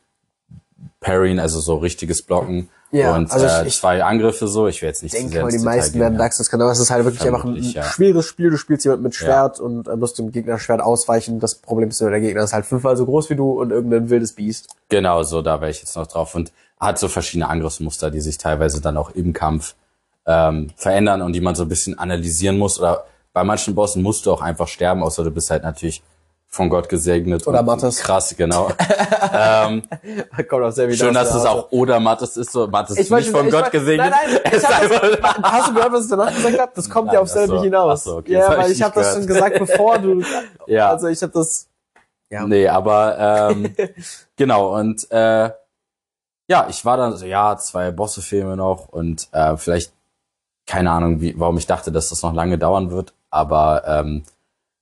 Parrying, 1.00 1.40
also 1.40 1.60
so 1.60 1.76
richtiges 1.78 2.22
Blocken. 2.22 2.70
Ja, 2.92 3.16
und 3.16 3.30
also 3.32 3.46
ich- 3.46 3.68
äh, 3.68 3.80
zwei 3.80 4.04
Angriffe 4.04 4.48
so. 4.48 4.68
Ich 4.68 4.82
will 4.82 4.88
jetzt 4.88 5.04
nicht 5.04 5.12
zu 5.12 5.18
denke 5.18 5.34
sehr 5.34 5.44
mal, 5.44 5.52
die 5.52 5.60
meisten 5.60 5.94
gehen, 5.94 6.02
werden 6.02 6.14
ja. 6.14 6.20
Dark 6.20 6.34
Souls 6.34 6.50
können, 6.50 6.62
aber 6.62 6.72
es 6.72 6.80
ist 6.80 6.90
halt 6.90 7.04
wirklich 7.04 7.22
einfach 7.28 7.44
ein, 7.44 7.56
ja. 7.56 7.84
schweres 7.84 8.26
Spiel. 8.26 8.50
Du 8.50 8.58
spielst 8.58 8.86
jemand 8.86 9.04
mit 9.04 9.14
Schwert 9.14 9.60
und 9.60 9.88
äh, 9.88 9.96
musst 9.98 10.18
dem 10.18 10.32
Gegner 10.32 10.58
Schwert 10.58 10.80
ausweichen. 10.82 11.40
Das 11.42 11.56
Problem 11.56 11.90
ist 11.90 12.00
nur, 12.00 12.10
der 12.12 12.22
Gegner 12.22 12.44
ist 12.44 12.54
halt 12.54 12.66
fünfmal 12.66 12.96
so 12.96 13.06
groß 13.06 13.30
wie 13.30 13.36
du 13.36 13.52
und 13.60 13.72
irgendein 13.72 14.10
wildes 14.10 14.34
Biest. 14.34 14.70
Genau, 14.88 15.24
so 15.24 15.42
da 15.42 15.60
wäre 15.60 15.70
ich 15.70 15.80
jetzt 15.80 15.98
noch 15.98 16.08
drauf 16.08 16.34
und 16.34 16.54
hat 16.80 16.98
so 16.98 17.10
verschiedene 17.10 17.50
Angriffsmuster, 17.50 18.10
die 18.10 18.22
sich 18.22 18.38
teilweise 18.38 18.80
dann 18.80 18.96
auch 18.96 19.10
im 19.12 19.34
Kampf 19.34 19.76
ähm, 20.28 20.70
verändern 20.76 21.22
und 21.24 21.34
die 21.34 21.42
man 21.42 21.56
so 21.56 21.64
ein 21.64 21.70
bisschen 21.70 21.98
analysieren 21.98 22.58
muss. 22.60 22.80
Oder 22.80 23.06
bei 23.34 23.44
manchen 23.44 23.74
Bossen 23.74 24.04
musst 24.04 24.26
du 24.26 24.32
auch 24.34 24.42
einfach 24.42 24.68
sterben, 24.68 25.02
außer 25.02 25.24
du 25.24 25.32
bist 25.32 25.50
halt 25.50 25.64
natürlich 25.64 26.04
von 26.50 26.70
Gott 26.70 26.88
gesegnet. 26.90 27.46
Oder 27.48 27.60
und 27.60 27.66
Mattes. 27.66 27.98
Krass, 28.00 28.34
genau. 28.38 28.70
ähm, 29.34 29.84
Kommt 30.50 30.64
auch 30.64 30.72
sehr 30.72 30.88
wieder 30.88 30.98
schön, 31.06 31.14
dass 31.14 31.34
es 31.36 31.46
auch 31.46 31.72
oder 31.72 32.00
Mattes 32.00 32.38
ist. 32.38 32.52
So, 32.52 32.68
Mattes 32.68 32.98
ist 32.98 33.12
nicht 33.12 33.30
von 33.30 33.46
ich 33.48 33.52
Gott 33.52 33.64
wollte- 33.66 33.80
gesegnet. 33.80 34.12
Nein, 34.12 34.40
nein, 34.44 34.66
einfach- 34.66 35.44
Hast 35.44 35.70
du 35.70 35.74
gehört, 35.74 35.92
was 35.92 36.04
ich 36.06 36.10
danach 36.10 36.34
gesagt 36.34 36.60
habe? 36.60 36.72
Das 36.74 36.90
kommt 36.90 37.08
Nein, 37.08 37.16
ja 37.16 37.20
auf 37.22 37.28
selbe 37.30 37.58
so. 37.58 37.64
hinaus. 37.64 38.04
So, 38.06 38.18
okay, 38.18 38.34
das 38.34 38.48
ja, 38.50 38.58
weil 38.58 38.72
ich 38.72 38.78
ich 38.78 38.84
habe 38.84 38.96
das 38.96 39.14
schon 39.14 39.28
gesagt, 39.28 39.60
bevor 39.60 40.00
du. 40.00 40.24
Ja. 40.68 40.90
Also 40.90 41.08
ich 41.08 41.22
habe 41.22 41.34
das. 41.34 41.68
Ja. 42.30 42.46
Nee, 42.46 42.68
aber 42.68 43.52
ähm, 43.52 43.74
genau, 44.36 44.76
und 44.78 45.10
äh, 45.12 45.50
ja, 46.50 46.68
ich 46.70 46.84
war 46.86 46.98
dann 46.98 47.16
so, 47.18 47.26
ja, 47.26 47.56
zwei 47.58 47.92
Bosse-Filme 47.92 48.56
noch 48.58 48.88
und 48.90 49.28
äh, 49.34 49.56
vielleicht, 49.58 49.92
keine 50.68 50.92
Ahnung, 50.92 51.22
wie, 51.22 51.34
warum 51.40 51.58
ich 51.58 51.66
dachte, 51.66 51.92
dass 51.92 52.10
das 52.10 52.22
noch 52.22 52.34
lange 52.34 52.58
dauern 52.60 52.92
wird, 52.92 53.14
aber 53.32 53.84
ähm, 53.88 54.24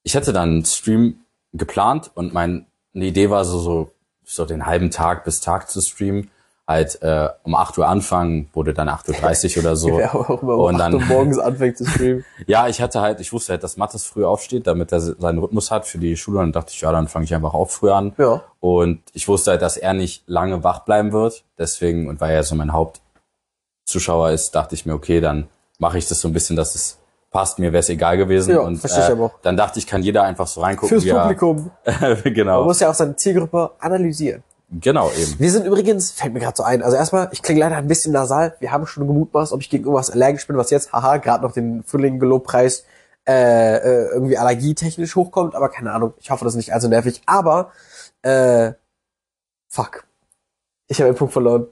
ich 0.03 0.15
hatte 0.15 0.33
dann 0.33 0.49
einen 0.49 0.65
Stream 0.65 1.19
geplant 1.53 2.11
und 2.15 2.33
meine 2.33 2.65
Idee 2.93 3.29
war 3.29 3.45
so, 3.45 3.59
so, 3.59 3.91
so 4.25 4.45
den 4.45 4.65
halben 4.65 4.91
Tag 4.91 5.23
bis 5.23 5.39
Tag 5.41 5.69
zu 5.69 5.79
streamen. 5.81 6.29
Halt 6.67 6.99
äh, 7.03 7.29
um 7.43 7.53
8 7.53 7.77
Uhr 7.77 7.87
anfangen, 7.87 8.49
wurde 8.53 8.73
dann 8.73 8.89
8.30 8.89 9.57
Uhr 9.57 9.63
oder 9.63 9.75
so. 9.75 9.87
Wer 9.97 10.15
auch 10.15 10.41
immer 10.41 10.57
Und 10.57 10.73
um 10.73 10.77
dann- 10.79 10.95
8 10.95 11.01
Uhr 11.03 11.07
morgens 11.15 11.37
anfängt 11.49 11.77
zu 11.77 11.85
streamen. 11.85 12.25
Ja, 12.47 12.67
ich 12.67 12.81
hatte 12.81 13.01
halt, 13.01 13.19
ich 13.19 13.31
wusste 13.31 13.53
halt, 13.53 13.63
dass 13.63 13.77
Mathis 13.77 14.03
früh 14.05 14.25
aufsteht, 14.25 14.65
damit 14.65 14.91
er 14.91 14.99
seinen 14.99 15.37
Rhythmus 15.37 15.69
hat 15.69 15.85
für 15.85 15.99
die 15.99 16.17
Schule. 16.17 16.39
Und 16.39 16.45
dann 16.47 16.53
dachte 16.53 16.71
ich, 16.73 16.81
ja, 16.81 16.91
dann 16.91 17.07
fange 17.07 17.25
ich 17.25 17.35
einfach 17.35 17.53
auch 17.53 17.69
früh 17.69 17.91
an. 17.91 18.13
Ja. 18.17 18.41
Und 18.61 18.99
ich 19.13 19.27
wusste 19.27 19.51
halt, 19.51 19.61
dass 19.61 19.77
er 19.77 19.93
nicht 19.93 20.23
lange 20.25 20.63
wach 20.63 20.79
bleiben 20.79 21.11
wird. 21.11 21.43
Deswegen, 21.59 22.09
und 22.09 22.19
weil 22.19 22.33
er 22.33 22.41
so 22.43 22.55
mein 22.55 22.73
Hauptzuschauer 22.73 24.31
ist, 24.31 24.55
dachte 24.55 24.73
ich 24.73 24.87
mir, 24.87 24.95
okay, 24.95 25.21
dann 25.21 25.47
mache 25.79 25.97
ich 25.97 26.07
das 26.07 26.19
so 26.19 26.27
ein 26.27 26.33
bisschen, 26.33 26.55
dass 26.55 26.75
es 26.75 26.97
passt. 27.31 27.59
Mir 27.59 27.73
wäre 27.73 27.81
es 27.81 27.89
egal 27.89 28.17
gewesen. 28.17 28.51
Ja, 28.51 28.61
und 28.61 28.77
verstehe 28.77 29.03
ich 29.05 29.11
aber 29.11 29.25
auch. 29.25 29.39
dann 29.41 29.57
dachte 29.57 29.79
ich, 29.79 29.87
kann 29.87 30.01
jeder 30.03 30.23
einfach 30.23 30.47
so 30.47 30.61
reingucken. 30.61 30.89
Fürs 30.89 31.05
er- 31.05 31.21
Publikum. 31.21 31.71
Man 32.01 32.21
genau, 32.23 32.63
muss 32.63 32.79
ja 32.79 32.89
auch 32.89 32.93
seine 32.93 33.15
Zielgruppe 33.15 33.71
analysieren. 33.79 34.43
genau 34.71 35.11
eben. 35.11 35.35
Wir 35.37 35.51
sind 35.51 35.65
übrigens, 35.65 36.11
fällt 36.11 36.33
mir 36.33 36.39
gerade 36.39 36.55
so 36.57 36.63
ein, 36.63 36.81
also 36.81 36.95
erstmal, 36.95 37.29
ich 37.31 37.41
klinge 37.41 37.59
leider 37.59 37.75
ein 37.75 37.87
bisschen 37.87 38.13
nasal. 38.13 38.55
Wir 38.59 38.71
haben 38.71 38.87
schon 38.87 39.05
gemutmaßt, 39.07 39.51
ob 39.51 39.61
ich 39.61 39.69
gegen 39.69 39.83
irgendwas 39.83 40.11
allergisch 40.11 40.47
bin, 40.47 40.57
was 40.57 40.69
jetzt, 40.69 40.93
haha, 40.93 41.17
gerade 41.17 41.43
noch 41.43 41.51
den 41.51 41.83
Frühling 41.83 42.19
Gelobpreis 42.19 42.85
äh, 43.27 43.77
äh, 43.77 44.07
irgendwie 44.13 44.37
allergietechnisch 44.37 45.15
hochkommt, 45.15 45.55
aber 45.55 45.69
keine 45.69 45.91
Ahnung. 45.91 46.13
Ich 46.19 46.29
hoffe, 46.29 46.45
das 46.45 46.53
ist 46.53 46.57
nicht 46.57 46.73
allzu 46.73 46.87
nervig. 46.87 47.21
Aber 47.25 47.71
äh, 48.21 48.73
fuck. 49.67 50.05
Ich 50.87 50.99
habe 50.99 51.09
einen 51.09 51.17
Punkt 51.17 51.33
verloren. 51.33 51.67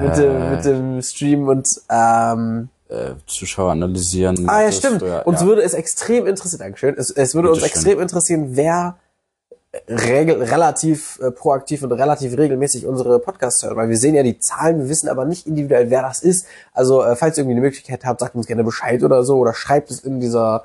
Mit, 0.00 0.16
dem, 0.16 0.50
mit 0.50 0.64
dem 0.64 1.02
Stream 1.02 1.48
und 1.48 1.68
ähm, 1.90 2.68
äh, 2.94 3.14
Zuschauer 3.26 3.72
analysieren. 3.72 4.48
Ah 4.48 4.62
ja, 4.62 4.72
stimmt. 4.72 5.00
früher, 5.00 5.26
uns 5.26 5.40
ja. 5.40 5.46
würde 5.46 5.62
es 5.62 5.74
extrem 5.74 6.26
interessieren, 6.26 6.60
Dankeschön. 6.60 6.94
Es, 6.96 7.10
es 7.10 7.34
würde 7.34 7.50
uns 7.50 7.58
Bitteschön. 7.58 7.76
extrem 7.76 8.00
interessieren, 8.00 8.48
wer 8.50 8.96
regel, 9.88 10.42
relativ 10.42 11.18
äh, 11.20 11.30
proaktiv 11.30 11.82
und 11.82 11.92
relativ 11.92 12.36
regelmäßig 12.36 12.86
unsere 12.86 13.18
Podcasts 13.18 13.62
hört, 13.62 13.76
weil 13.76 13.88
wir 13.88 13.96
sehen 13.96 14.14
ja 14.14 14.22
die 14.22 14.38
Zahlen, 14.38 14.78
wir 14.78 14.88
wissen 14.88 15.08
aber 15.08 15.24
nicht 15.24 15.46
individuell, 15.46 15.90
wer 15.90 16.02
das 16.02 16.22
ist. 16.22 16.46
Also 16.72 17.02
äh, 17.02 17.16
falls 17.16 17.36
ihr 17.36 17.42
irgendwie 17.42 17.56
eine 17.56 17.66
Möglichkeit 17.66 18.04
habt, 18.04 18.20
sagt 18.20 18.34
uns 18.34 18.46
gerne 18.46 18.64
Bescheid 18.64 19.02
oder 19.02 19.24
so 19.24 19.38
oder 19.38 19.54
schreibt 19.54 19.90
es 19.90 20.00
in 20.00 20.20
dieser 20.20 20.64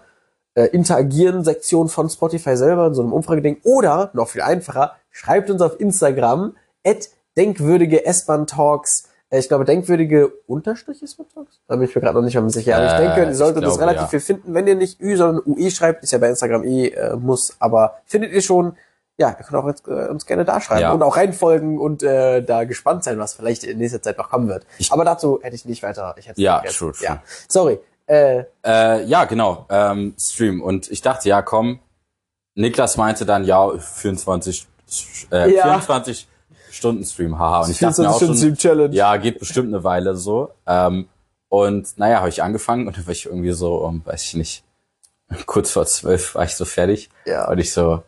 äh, 0.55 0.65
Interagieren-Sektion 0.65 1.89
von 1.89 2.09
Spotify 2.09 2.55
selber 2.55 2.87
in 2.87 2.93
so 2.93 3.01
einem 3.01 3.13
Umfrageding 3.13 3.57
oder 3.63 4.11
noch 4.13 4.29
viel 4.29 4.41
einfacher, 4.41 4.95
schreibt 5.09 5.49
uns 5.49 5.61
auf 5.61 5.79
Instagram 5.79 6.55
at 6.85 7.09
denkwürdige 7.37 8.05
S-Bahn-Talks 8.05 9.05
äh, 9.05 9.08
ich 9.31 9.47
glaube, 9.47 9.63
denkwürdige 9.65 10.31
Unterstrich 10.47 11.03
ist 11.03 11.17
Talks? 11.33 11.59
Da 11.67 11.75
bin 11.75 11.87
ich 11.87 11.93
mir 11.95 12.01
gerade 12.01 12.15
noch 12.17 12.23
nicht 12.25 12.33
mal 12.35 12.49
sicher. 12.49 12.77
Aber 12.77 12.85
ich 12.87 12.93
Äh, 12.93 12.97
denke, 13.05 13.21
ihr 13.23 13.31
ich 13.31 13.37
solltet 13.37 13.63
das 13.63 13.73
glaube, 13.77 13.81
relativ 13.83 14.01
ja. 14.03 14.07
viel 14.07 14.19
finden. 14.19 14.53
Wenn 14.55 14.65
ihr 14.67 14.75
nicht 14.75 14.99
Ü, 15.01 15.15
sondern 15.17 15.43
UE 15.45 15.69
schreibt, 15.69 16.03
ist 16.03 16.11
ja 16.11 16.17
bei 16.17 16.29
Instagram 16.29 16.63
eh 16.63 16.87
äh, 16.87 17.15
muss, 17.15 17.55
aber 17.59 17.99
findet 18.05 18.31
ihr 18.31 18.41
schon, 18.41 18.75
ja, 19.17 19.29
ihr 19.37 19.45
könnt 19.45 19.53
auch 19.61 19.67
jetzt, 19.67 19.87
äh, 19.87 20.07
uns 20.07 20.25
gerne 20.25 20.45
da 20.45 20.59
schreiben 20.61 20.81
Ja. 20.81 20.91
und 20.93 21.03
auch 21.03 21.17
reinfolgen 21.17 21.77
und 21.77 22.01
äh, 22.01 22.41
da 22.41 22.63
gespannt 22.63 23.03
sein, 23.03 23.19
was 23.19 23.33
vielleicht 23.33 23.63
in 23.65 23.77
nächster 23.77 24.01
Zeit 24.01 24.17
noch 24.17 24.29
kommen 24.29 24.47
wird. 24.47 24.65
aber 24.89 25.03
dazu 25.05 25.39
hätte 25.43 25.55
ich 25.55 25.65
nicht 25.65 25.83
weiter. 25.83 26.15
Ich 26.17 26.27
hätte 26.27 26.41
Ja, 26.41 26.61
true, 26.61 26.93
true. 26.93 27.05
Ja, 27.05 27.21
sorry. 27.47 27.79
Äh, 28.07 28.45
Äh, 28.65 29.03
ja, 29.03 29.25
genau, 29.25 29.67
ähm, 29.69 30.15
Stream. 30.17 30.63
Und 30.63 30.89
ich 30.89 31.01
dachte, 31.01 31.29
ja, 31.29 31.41
komm. 31.43 31.79
Niklas 32.55 32.97
meinte 32.97 33.25
dann, 33.25 33.43
ja, 33.43 33.69
24, 33.77 34.67
äh, 35.31 35.53
Ja. 35.53 35.79
24 35.79 36.27
Stunden 36.71 37.03
Stream, 37.03 37.37
haha. 37.37 37.63
Und 37.63 37.71
ich 37.71 37.79
dachte 37.79 38.01
mir 38.01 38.09
auch 38.09 38.19
24 38.19 38.27
schon, 38.27 38.37
Stunden 38.37 38.57
Challenge. 38.57 38.95
ja, 38.95 39.17
geht 39.17 39.39
bestimmt 39.39 39.73
eine 39.73 39.83
Weile 39.83 40.15
so. 40.15 40.51
Ähm, 40.65 41.07
und 41.49 41.97
naja, 41.97 42.19
habe 42.19 42.29
ich 42.29 42.43
angefangen 42.43 42.87
und 42.87 42.97
dann 42.97 43.05
war 43.07 43.11
ich 43.11 43.25
irgendwie 43.25 43.51
so, 43.51 43.77
um, 43.77 44.05
weiß 44.05 44.23
ich 44.23 44.33
nicht, 44.35 44.63
kurz 45.45 45.71
vor 45.71 45.85
zwölf 45.85 46.35
war 46.35 46.43
ich 46.43 46.55
so 46.55 46.65
fertig. 46.65 47.09
Ja. 47.25 47.49
Und 47.49 47.59
ich 47.59 47.73
so, 47.73 48.03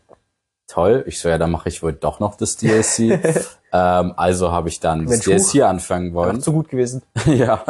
toll. 0.71 1.04
Ich 1.08 1.19
so, 1.19 1.30
ja, 1.30 1.38
dann 1.38 1.52
mache 1.52 1.69
ich 1.69 1.84
wohl 1.84 1.93
doch 1.93 2.19
noch 2.19 2.36
das 2.36 2.56
DLC. 2.56 3.00
ähm, 3.74 4.13
also 4.15 4.52
habe 4.52 4.69
ich 4.69 4.80
dann 4.80 5.06
das 5.06 5.26
Mensch, 5.26 5.52
DLC 5.52 5.63
anfangen 5.63 6.13
wollen. 6.13 6.38
Auch 6.38 6.41
zu 6.41 6.54
gut 6.54 6.69
gewesen. 6.69 7.04
ja, 7.26 7.63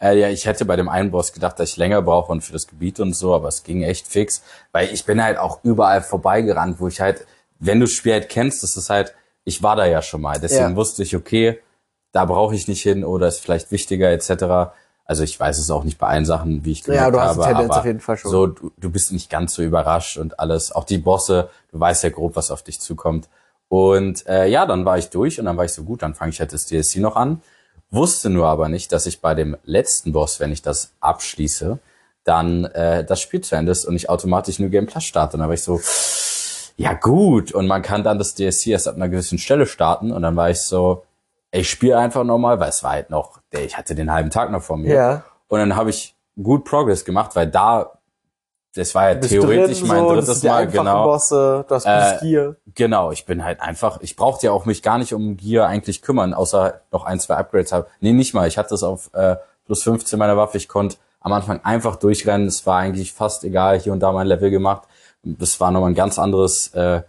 äh, 0.00 0.18
ja, 0.18 0.28
ich 0.28 0.46
hätte 0.46 0.64
bei 0.64 0.76
dem 0.76 0.88
einen 0.88 1.10
Boss 1.10 1.32
gedacht, 1.32 1.58
dass 1.58 1.70
ich 1.70 1.76
länger 1.76 2.02
brauche 2.02 2.32
und 2.32 2.42
für 2.42 2.52
das 2.52 2.66
Gebiet 2.66 3.00
und 3.00 3.14
so, 3.14 3.34
aber 3.34 3.48
es 3.48 3.62
ging 3.62 3.82
echt 3.82 4.06
fix, 4.06 4.42
weil 4.72 4.92
ich 4.92 5.04
bin 5.04 5.22
halt 5.22 5.38
auch 5.38 5.60
überall 5.62 6.02
vorbeigerannt, 6.02 6.80
wo 6.80 6.88
ich 6.88 7.00
halt, 7.00 7.26
wenn 7.60 7.80
du 7.80 7.86
das 7.86 7.92
Spiel 7.92 8.12
halt 8.12 8.28
kennst, 8.28 8.62
das 8.62 8.76
ist 8.76 8.90
halt, 8.90 9.14
ich 9.48 9.62
war 9.62 9.76
da 9.76 9.86
ja 9.86 10.02
schon 10.02 10.20
mal, 10.20 10.38
deswegen 10.38 10.70
Ja. 10.70 10.76
wusste 10.76 11.02
ich, 11.02 11.16
okay, 11.16 11.58
da 12.12 12.24
brauche 12.24 12.54
ich 12.54 12.68
nicht 12.68 12.82
hin 12.82 13.04
oder 13.04 13.26
ist 13.28 13.40
vielleicht 13.40 13.70
wichtiger 13.70 14.10
etc. 14.10 14.72
Also 15.04 15.22
ich 15.22 15.38
weiß 15.40 15.58
es 15.58 15.70
auch 15.70 15.84
nicht 15.84 15.98
bei 15.98 16.06
allen 16.06 16.26
Sachen, 16.26 16.64
wie 16.64 16.72
ich 16.72 16.80
Ja, 16.80 17.10
gemerkt 17.10 17.14
du 17.14 17.20
hast 17.20 17.36
die 17.36 17.40
habe, 17.40 17.48
Tendenz 17.48 17.70
aber 17.70 17.80
auf 17.80 17.86
jeden 17.86 18.00
Fall 18.00 18.16
schon. 18.18 18.30
so 18.30 18.46
du, 18.46 18.70
du 18.76 18.90
bist 18.90 19.12
nicht 19.12 19.30
ganz 19.30 19.54
so 19.54 19.62
überrascht 19.62 20.18
und 20.18 20.38
alles. 20.38 20.70
Auch 20.72 20.84
die 20.84 20.98
Bosse, 20.98 21.48
du 21.72 21.80
weißt 21.80 22.04
ja 22.04 22.10
grob, 22.10 22.36
was 22.36 22.50
auf 22.50 22.62
dich 22.62 22.80
zukommt. 22.80 23.28
Und 23.68 24.26
äh, 24.26 24.46
ja, 24.48 24.64
dann 24.66 24.84
war 24.84 24.96
ich 24.98 25.10
durch 25.10 25.38
und 25.38 25.46
dann 25.46 25.56
war 25.56 25.64
ich 25.64 25.72
so 25.72 25.82
gut, 25.84 26.02
dann 26.02 26.14
fange 26.14 26.30
ich 26.32 26.40
halt 26.40 26.52
das 26.52 26.66
DLC 26.66 26.96
noch 26.96 27.16
an. 27.16 27.42
Wusste 27.90 28.28
nur 28.30 28.46
aber 28.46 28.68
nicht, 28.68 28.92
dass 28.92 29.06
ich 29.06 29.20
bei 29.20 29.34
dem 29.34 29.56
letzten 29.64 30.12
Boss, 30.12 30.40
wenn 30.40 30.52
ich 30.52 30.60
das 30.62 30.92
abschließe, 31.00 31.78
dann 32.24 32.64
äh, 32.66 33.04
das 33.04 33.20
Spiel 33.20 33.40
zu 33.40 33.56
Ende 33.56 33.72
ist 33.72 33.86
und 33.86 33.96
ich 33.96 34.10
automatisch 34.10 34.58
New 34.58 34.68
Game 34.68 34.86
Plus 34.86 35.04
starte. 35.04 35.34
Und 35.36 35.40
dann 35.40 35.48
war 35.48 35.54
ich 35.54 35.62
so, 35.62 35.78
ja 36.78 36.94
gut. 36.94 37.52
Und 37.52 37.66
man 37.66 37.82
kann 37.82 38.02
dann 38.04 38.18
das 38.18 38.34
DLC 38.34 38.68
erst 38.68 38.88
ab 38.88 38.96
einer 38.96 39.08
gewissen 39.08 39.38
Stelle 39.38 39.66
starten. 39.66 40.12
Und 40.12 40.22
dann 40.22 40.36
war 40.36 40.48
ich 40.48 40.62
so, 40.62 41.04
ich 41.50 41.68
spiele 41.68 41.98
einfach 41.98 42.24
nochmal, 42.24 42.60
weil 42.60 42.70
es 42.70 42.82
war 42.82 42.92
halt 42.92 43.10
noch, 43.10 43.40
ich 43.50 43.76
hatte 43.76 43.94
den 43.94 44.12
halben 44.12 44.30
Tag 44.30 44.50
noch 44.50 44.62
vor 44.62 44.76
mir. 44.76 44.94
Ja. 44.94 45.24
Und 45.48 45.58
dann 45.58 45.76
habe 45.76 45.90
ich 45.90 46.14
gut 46.40 46.64
Progress 46.64 47.04
gemacht, 47.04 47.34
weil 47.34 47.48
da, 47.48 47.98
das 48.74 48.94
war 48.94 49.08
ja 49.08 49.14
bist 49.14 49.30
theoretisch 49.30 49.80
drin, 49.80 49.88
mein 49.88 49.98
so, 49.98 50.14
das 50.14 50.26
drittes 50.26 50.42
Mal, 50.44 50.66
genau. 50.68 51.04
Bosse, 51.04 51.64
du 51.68 51.74
hast 51.74 51.84
Äh, 51.84 52.18
Gear. 52.20 52.56
Genau, 52.74 53.10
ich 53.10 53.26
bin 53.26 53.44
halt 53.44 53.60
einfach, 53.60 54.00
ich 54.02 54.14
brauchte 54.14 54.46
ja 54.46 54.52
auch 54.52 54.64
mich 54.64 54.82
gar 54.82 54.98
nicht 54.98 55.14
um 55.14 55.36
Gear 55.36 55.66
eigentlich 55.66 56.00
kümmern, 56.00 56.32
außer 56.32 56.80
noch 56.92 57.04
ein, 57.04 57.18
zwei 57.18 57.34
Upgrades 57.36 57.72
habe. 57.72 57.88
Nee, 58.00 58.12
nicht 58.12 58.34
mal, 58.34 58.46
ich 58.46 58.56
hatte 58.56 58.70
das 58.70 58.84
auf 58.84 59.10
äh, 59.14 59.36
plus 59.66 59.82
15 59.82 60.16
meiner 60.16 60.36
Waffe, 60.36 60.58
ich 60.58 60.68
konnte 60.68 60.96
am 61.20 61.32
Anfang 61.32 61.60
einfach 61.64 61.96
durchrennen, 61.96 62.46
es 62.46 62.66
war 62.66 62.78
eigentlich 62.78 63.12
fast 63.12 63.42
egal, 63.42 63.80
hier 63.80 63.92
und 63.92 64.00
da 64.00 64.12
mein 64.12 64.28
Level 64.28 64.50
gemacht. 64.50 64.82
Das 65.22 65.60
war 65.60 65.70
nochmal 65.70 65.90
ein 65.90 65.94
ganz 65.94 66.18
anderes 66.18 66.68
äh, 66.74 67.02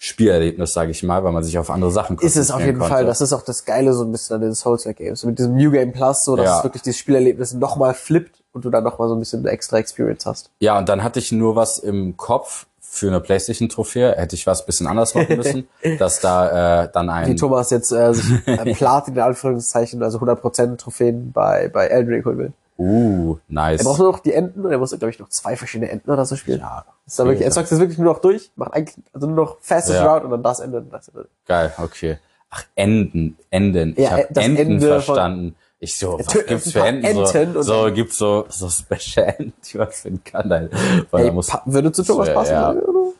Spielerlebnis, 0.00 0.72
sage 0.72 0.92
ich 0.92 1.02
mal, 1.02 1.24
weil 1.24 1.32
man 1.32 1.42
sich 1.42 1.58
auf 1.58 1.70
andere 1.70 1.90
Sachen 1.90 2.16
Ist 2.18 2.36
es 2.36 2.50
auf 2.50 2.58
konzentrieren 2.58 2.66
jeden 2.66 2.78
konnte. 2.78 2.94
Fall. 2.94 3.04
Das 3.04 3.20
ist 3.20 3.32
auch 3.32 3.42
das 3.42 3.64
Geile 3.64 3.92
so 3.94 4.04
ein 4.04 4.12
bisschen 4.12 4.36
an 4.36 4.42
den 4.42 4.54
Souls-like 4.54 4.96
Games. 4.96 5.24
Mit 5.24 5.38
diesem 5.38 5.56
New 5.56 5.72
Game 5.72 5.92
Plus, 5.92 6.24
so 6.24 6.36
dass 6.36 6.46
Ja. 6.46 6.58
es 6.58 6.64
wirklich 6.64 6.82
dieses 6.82 7.00
Spielerlebnis 7.00 7.52
nochmal 7.54 7.94
flippt 7.94 8.42
und 8.52 8.64
du 8.64 8.70
dann 8.70 8.84
nochmal 8.84 9.08
so 9.08 9.14
ein 9.14 9.18
bisschen 9.18 9.44
extra 9.46 9.78
Experience 9.78 10.24
hast. 10.24 10.50
Ja, 10.60 10.78
und 10.78 10.88
dann 10.88 11.02
hatte 11.02 11.18
ich 11.18 11.32
nur 11.32 11.56
was 11.56 11.78
im 11.78 12.16
Kopf 12.16 12.66
für 12.80 13.08
eine 13.08 13.20
Playstation-Trophäe, 13.20 14.14
hätte 14.16 14.36
ich 14.36 14.46
was 14.46 14.64
bisschen 14.64 14.86
anders 14.86 15.14
machen 15.16 15.36
müssen, 15.36 15.68
dass 15.98 16.20
da 16.20 16.84
äh, 16.84 16.90
dann 16.92 17.10
ein 17.10 17.36
Thomas 17.36 17.70
jetzt 17.70 17.90
äh, 17.90 18.14
sich 18.14 18.46
äh, 18.46 18.56
Platin 18.74 19.14
in 19.14 19.20
Anführungszeichen, 19.20 20.00
also 20.02 20.18
100% 20.18 20.76
Trophäen 20.78 21.32
bei, 21.32 21.68
bei 21.68 21.88
Elden 21.88 22.08
Ring 22.14 22.24
holen 22.24 22.38
will. 22.38 22.52
Uh, 22.78 23.36
nice. 23.48 23.80
Er 23.80 23.84
braucht 23.84 23.98
nur 23.98 24.12
noch 24.12 24.20
die 24.20 24.32
Enden 24.32 24.64
und 24.64 24.70
er 24.72 24.78
muss, 24.78 24.90
glaube 24.90 25.10
ich, 25.10 25.18
noch 25.18 25.28
zwei 25.28 25.56
verschiedene 25.56 25.90
Enden 25.90 26.10
oder 26.10 26.24
so 26.24 26.36
spielen. 26.36 26.60
ja, 26.60 26.84
Ist 27.06 27.18
dann 27.18 27.26
wirklich, 27.26 27.44
er 27.44 27.52
sagt 27.52 27.70
das 27.72 27.78
wirklich 27.78 27.98
nur 27.98 28.12
noch 28.12 28.20
durch, 28.20 28.50
macht 28.56 28.72
eigentlich 28.74 28.96
also 29.12 29.26
nur 29.26 29.36
noch 29.36 29.56
fastest 29.60 29.98
Ja. 29.98 30.12
route 30.12 30.24
und 30.26 30.30
dann 30.30 30.42
das 30.42 30.60
Ende 30.60 30.78
und 30.78 30.90
das 30.92 31.08
Ende. 31.08 31.28
Geil, 31.46 31.72
okay. 31.78 32.18
Ach, 32.50 32.64
Enden, 32.74 33.36
Enden. 33.50 33.92
Ich 33.96 33.98
Ja, 34.04 34.10
habe 34.12 34.26
das 34.30 34.44
Enden 34.44 34.58
Ende 34.72 34.86
verstanden. 35.00 35.56
Ich 35.80 35.96
so, 35.96 36.18
was 36.18 36.26
gibt's 36.46 36.72
für 36.72 36.80
Enden? 36.80 37.04
Enten 37.04 37.52
So, 37.62 37.86
so 37.86 37.92
gibt's 37.92 38.18
so, 38.18 38.46
so 38.48 38.68
Special 38.68 39.26
Enten, 39.38 39.52
die 39.70 39.78
man 39.78 39.90
finden 39.92 40.24
kann. 40.24 40.48
Weil 40.50 41.20
Ey, 41.20 41.26
da 41.28 41.32
muss, 41.32 41.52
würde 41.66 41.92
zu 41.92 42.02
Thomas 42.02 42.32
passen? 42.32 42.52
ja. 42.52 42.72
oder? 42.72 43.12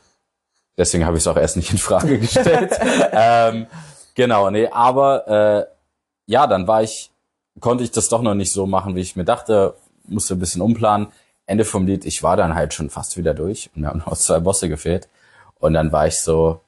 deswegen 0.76 1.04
habe 1.04 1.16
ich 1.16 1.22
es 1.22 1.26
auch 1.26 1.36
erst 1.36 1.56
nicht 1.56 1.70
in 1.72 1.78
Frage 1.78 2.18
gestellt. 2.20 2.72
ähm, 3.12 3.66
genau, 4.14 4.50
nee, 4.50 4.68
aber 4.68 5.28
äh, 5.28 5.66
ja, 6.26 6.46
dann 6.46 6.66
war 6.66 6.82
ich, 6.82 7.10
konnte 7.60 7.84
ich 7.84 7.90
das 7.90 8.08
doch 8.08 8.22
noch 8.22 8.34
nicht 8.34 8.52
so 8.52 8.66
machen, 8.66 8.94
wie 8.96 9.00
ich 9.00 9.16
mir 9.16 9.24
dachte, 9.24 9.74
musste 10.06 10.34
ein 10.34 10.38
bisschen 10.38 10.62
umplanen. 10.62 11.08
Ende 11.46 11.64
vom 11.64 11.86
Lied, 11.86 12.04
ich 12.04 12.22
war 12.22 12.36
dann 12.36 12.54
halt 12.54 12.74
schon 12.74 12.90
fast 12.90 13.16
wieder 13.16 13.32
durch 13.34 13.70
und 13.74 13.82
mir 13.82 13.88
haben 13.88 14.02
noch 14.04 14.16
zwei 14.16 14.40
Bosse 14.40 14.68
gefehlt. 14.68 15.08
Und 15.58 15.74
dann 15.74 15.92
war 15.92 16.06
ich 16.06 16.20
so, 16.20 16.60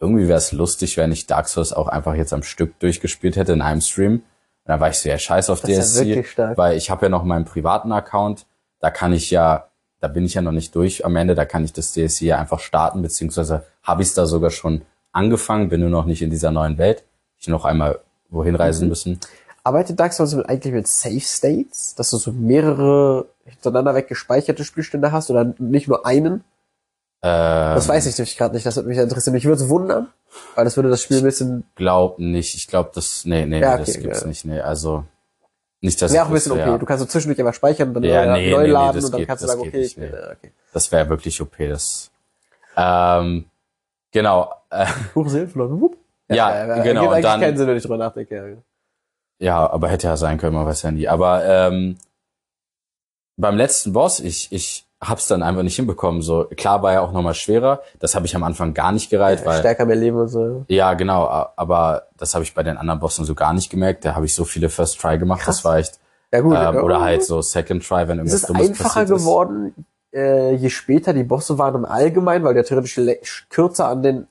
irgendwie 0.00 0.28
wäre 0.28 0.38
es 0.38 0.52
lustig, 0.52 0.96
wenn 0.96 1.12
ich 1.12 1.26
Dark 1.26 1.48
Souls 1.48 1.72
auch 1.72 1.88
einfach 1.88 2.14
jetzt 2.14 2.32
am 2.32 2.42
Stück 2.42 2.78
durchgespielt 2.80 3.36
hätte 3.36 3.52
in 3.52 3.62
einem 3.62 3.80
Stream. 3.80 4.14
Und 4.14 4.22
dann 4.66 4.80
war 4.80 4.90
ich 4.90 4.98
so, 4.98 5.08
ja, 5.08 5.18
scheiß 5.18 5.50
auf 5.50 5.60
Das 5.60 5.70
ist 5.70 5.96
ja 5.98 6.04
DSC, 6.04 6.24
stark. 6.24 6.58
weil 6.58 6.76
ich 6.76 6.90
habe 6.90 7.06
ja 7.06 7.08
noch 7.08 7.24
meinen 7.24 7.44
privaten 7.44 7.90
Account. 7.92 8.46
Da 8.80 8.90
kann 8.90 9.12
ich 9.12 9.30
ja, 9.30 9.68
da 10.00 10.08
bin 10.08 10.24
ich 10.24 10.34
ja 10.34 10.42
noch 10.42 10.52
nicht 10.52 10.74
durch 10.74 11.04
am 11.04 11.16
Ende, 11.16 11.34
da 11.34 11.44
kann 11.44 11.64
ich 11.64 11.72
das 11.72 11.92
DSC 11.92 12.26
ja 12.26 12.38
einfach 12.38 12.58
starten, 12.60 13.02
beziehungsweise 13.02 13.64
habe 13.82 14.02
ich 14.02 14.08
es 14.08 14.14
da 14.14 14.26
sogar 14.26 14.50
schon 14.50 14.82
angefangen, 15.12 15.68
bin 15.68 15.80
nur 15.80 15.90
noch 15.90 16.04
nicht 16.04 16.22
in 16.22 16.30
dieser 16.30 16.50
neuen 16.50 16.78
Welt. 16.78 17.04
Ich 17.38 17.48
noch 17.48 17.64
einmal 17.64 18.00
wohin 18.28 18.54
reisen 18.54 18.84
Mhm. 18.84 18.88
müssen. 18.88 19.20
Arbeitet 19.64 19.98
Dark 20.00 20.12
Souls 20.12 20.34
eigentlich 20.34 20.72
mit 20.74 20.88
Safe 20.88 21.20
States, 21.20 21.94
dass 21.94 22.10
du 22.10 22.16
so 22.16 22.32
mehrere 22.32 23.26
hintereinander 23.44 23.94
weg 23.94 24.08
gespeicherte 24.08 24.64
Spielstände 24.64 25.12
hast 25.12 25.30
oder 25.30 25.54
nicht 25.58 25.86
nur 25.88 26.04
einen? 26.04 26.42
Ähm, 27.22 27.74
Das 27.76 27.86
weiß 27.88 28.06
ich 28.06 28.18
nämlich 28.18 28.36
gerade 28.36 28.54
nicht, 28.54 28.66
das 28.66 28.74
würde 28.76 28.88
mich 28.88 28.98
interessieren. 28.98 29.34
Mich 29.34 29.44
würde 29.44 29.62
es 29.62 29.68
wundern, 29.68 30.08
weil 30.56 30.64
das 30.64 30.76
würde 30.76 30.88
das 30.90 31.00
Spiel 31.02 31.18
ein 31.18 31.22
bisschen, 31.24 31.64
glaub 31.76 32.18
nicht. 32.18 32.56
Ich 32.56 32.66
glaube, 32.66 32.90
das, 32.94 33.24
nee, 33.24 33.46
nee, 33.46 33.60
Ja, 33.60 33.74
nee, 33.74 33.78
das 33.84 33.90
okay, 33.90 34.00
gibt's 34.02 34.20
ja. 34.22 34.26
nicht. 34.26 34.44
Nee, 34.44 34.60
also 34.60 35.04
nicht, 35.80 36.02
dass 36.02 36.12
wäre 36.12 36.24
auch 36.24 36.28
ein 36.28 36.34
bisschen 36.34 36.52
okay. 36.52 36.60
ja. 36.62 36.78
Du 36.78 36.86
kannst 36.86 37.00
so 37.00 37.06
zwischendurch 37.06 37.38
einfach 37.38 37.54
speichern 37.54 37.88
und 37.88 37.94
dann 37.94 38.02
Ja, 38.04 38.26
neu, 38.26 38.32
nee, 38.38 38.50
neu 38.50 38.56
nee, 38.62 38.66
nee, 38.66 38.72
laden 38.72 38.96
das 38.96 39.04
und 39.04 39.12
dann 39.12 39.18
geht- 39.20 39.28
kannst 39.28 39.44
du 39.44 39.48
sagen, 39.48 39.60
okay, 39.60 39.78
nicht, 39.78 39.98
nee. 39.98 40.06
äh, 40.06 40.32
okay. 40.32 40.52
Das 40.72 40.90
wäre 40.90 41.08
wirklich 41.08 41.40
OP. 41.40 41.56
Das, 41.68 42.10
ähm, 42.76 43.44
genau. 44.10 44.52
Äh, 44.70 44.86
Huch, 45.14 45.28
Seelenverloren. 45.28 45.80
Wupp. 45.80 45.96
Ja, 46.28 46.78
äh, 46.78 46.82
genau, 46.82 47.02
Gibt 47.02 47.12
eigentlich 47.14 47.22
dann- 47.24 47.40
keinen 47.40 47.56
Sinn, 47.56 47.66
wenn 47.68 47.76
ich 47.76 47.82
drüber 47.82 47.98
nachdenke. 47.98 48.58
Ja. 49.42 49.46
Ja, 49.46 49.70
aber 49.70 49.88
hätte 49.88 50.06
ja 50.06 50.16
sein 50.16 50.38
können, 50.38 50.54
man 50.54 50.66
weiß 50.66 50.82
ja 50.82 50.90
nie. 50.90 51.08
Aber 51.08 51.44
ähm, 51.44 51.96
beim 53.36 53.56
letzten 53.56 53.92
Boss, 53.92 54.20
ich, 54.20 54.52
ich 54.52 54.86
hab's 55.00 55.26
dann 55.26 55.42
einfach 55.42 55.62
nicht 55.62 55.76
hinbekommen. 55.76 56.22
So 56.22 56.44
klar 56.56 56.82
war 56.82 56.92
ja 56.92 57.00
auch 57.00 57.12
nochmal 57.12 57.34
schwerer. 57.34 57.82
Das 57.98 58.14
habe 58.14 58.26
ich 58.26 58.36
am 58.36 58.44
Anfang 58.44 58.72
gar 58.72 58.92
nicht 58.92 59.10
gereiht, 59.10 59.44
weil 59.44 59.58
Stärker 59.58 59.84
mehr 59.84 59.96
Leben 59.96 60.16
und 60.16 60.28
so. 60.28 60.64
ja 60.68 60.94
genau. 60.94 61.26
Aber 61.56 62.04
das 62.16 62.34
habe 62.34 62.44
ich 62.44 62.54
bei 62.54 62.62
den 62.62 62.76
anderen 62.76 63.00
Bossen 63.00 63.24
so 63.24 63.34
gar 63.34 63.52
nicht 63.52 63.68
gemerkt. 63.68 64.04
Da 64.04 64.14
habe 64.14 64.26
ich 64.26 64.34
so 64.34 64.44
viele 64.44 64.68
First 64.68 65.00
Try 65.00 65.18
gemacht. 65.18 65.40
Krass. 65.40 65.56
Das 65.56 65.64
war 65.64 65.78
echt 65.78 65.98
Ja 66.32 66.40
gut. 66.40 66.56
ähm, 66.56 66.76
äh, 66.76 66.80
oder 66.80 67.00
halt 67.00 67.24
so 67.24 67.42
Second 67.42 67.86
Try, 67.86 68.06
wenn 68.06 68.18
Ist 68.20 68.32
irgendwas 68.32 68.34
es 68.42 68.46
Dummes 68.46 68.68
einfacher 68.68 69.04
geworden, 69.06 69.86
äh, 70.14 70.54
je 70.54 70.70
später 70.70 71.12
die 71.12 71.24
Bosse 71.24 71.58
waren 71.58 71.74
im 71.74 71.84
Allgemeinen, 71.84 72.44
weil 72.44 72.54
ja 72.56 72.62
theoretisch 72.62 73.46
kürzer 73.50 73.88
an 73.88 74.02
den 74.02 74.28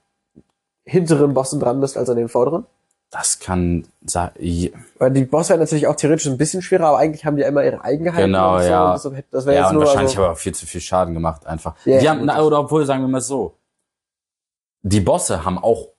hinteren 0.86 1.34
Bossen 1.34 1.60
dran 1.60 1.82
bist 1.82 1.97
als 1.97 2.10
an 2.10 2.15
den 2.17 2.30
vorderen? 2.30 2.65
Das 3.12 3.39
kann 3.39 3.86
Weil 4.06 5.12
die 5.12 5.26
Bosse 5.26 5.50
werden 5.50 5.60
natürlich 5.60 5.86
auch 5.86 5.95
theoretisch 5.95 6.28
ein 6.28 6.38
bisschen 6.38 6.62
schwerer, 6.62 6.88
aber 6.88 6.97
eigentlich 6.97 7.26
haben 7.26 7.36
die 7.36 7.41
ja 7.41 7.50
immer 7.50 7.62
ihre 7.62 7.84
Eigenheiten. 7.84 8.28
Genau, 8.28 8.58
so, 8.58 8.65
ja. 8.65 8.97
Das 9.32 9.45
wäre 9.45 9.56
ja 9.58 9.69
und 9.69 9.80
wahrscheinlich 9.80 10.17
also, 10.17 10.24
ich 10.24 10.30
auch 10.30 10.38
viel 10.38 10.56
zu 10.56 10.65
viel 10.65 10.80
Schaden 10.80 11.13
gemacht 11.13 11.45
einfach. 11.45 11.76
Ja, 11.84 12.00
die 12.00 12.10
haben, 12.10 12.24
na, 12.24 12.38
das- 12.38 12.45
oder 12.45 12.60
obwohl 12.60 12.86
sagen 12.86 13.04
wir 13.04 13.10
mal 13.10 13.19
so, 13.19 13.54
die 14.82 15.02
Bosse 15.02 15.43
haben 15.43 15.58
auch 15.58 15.89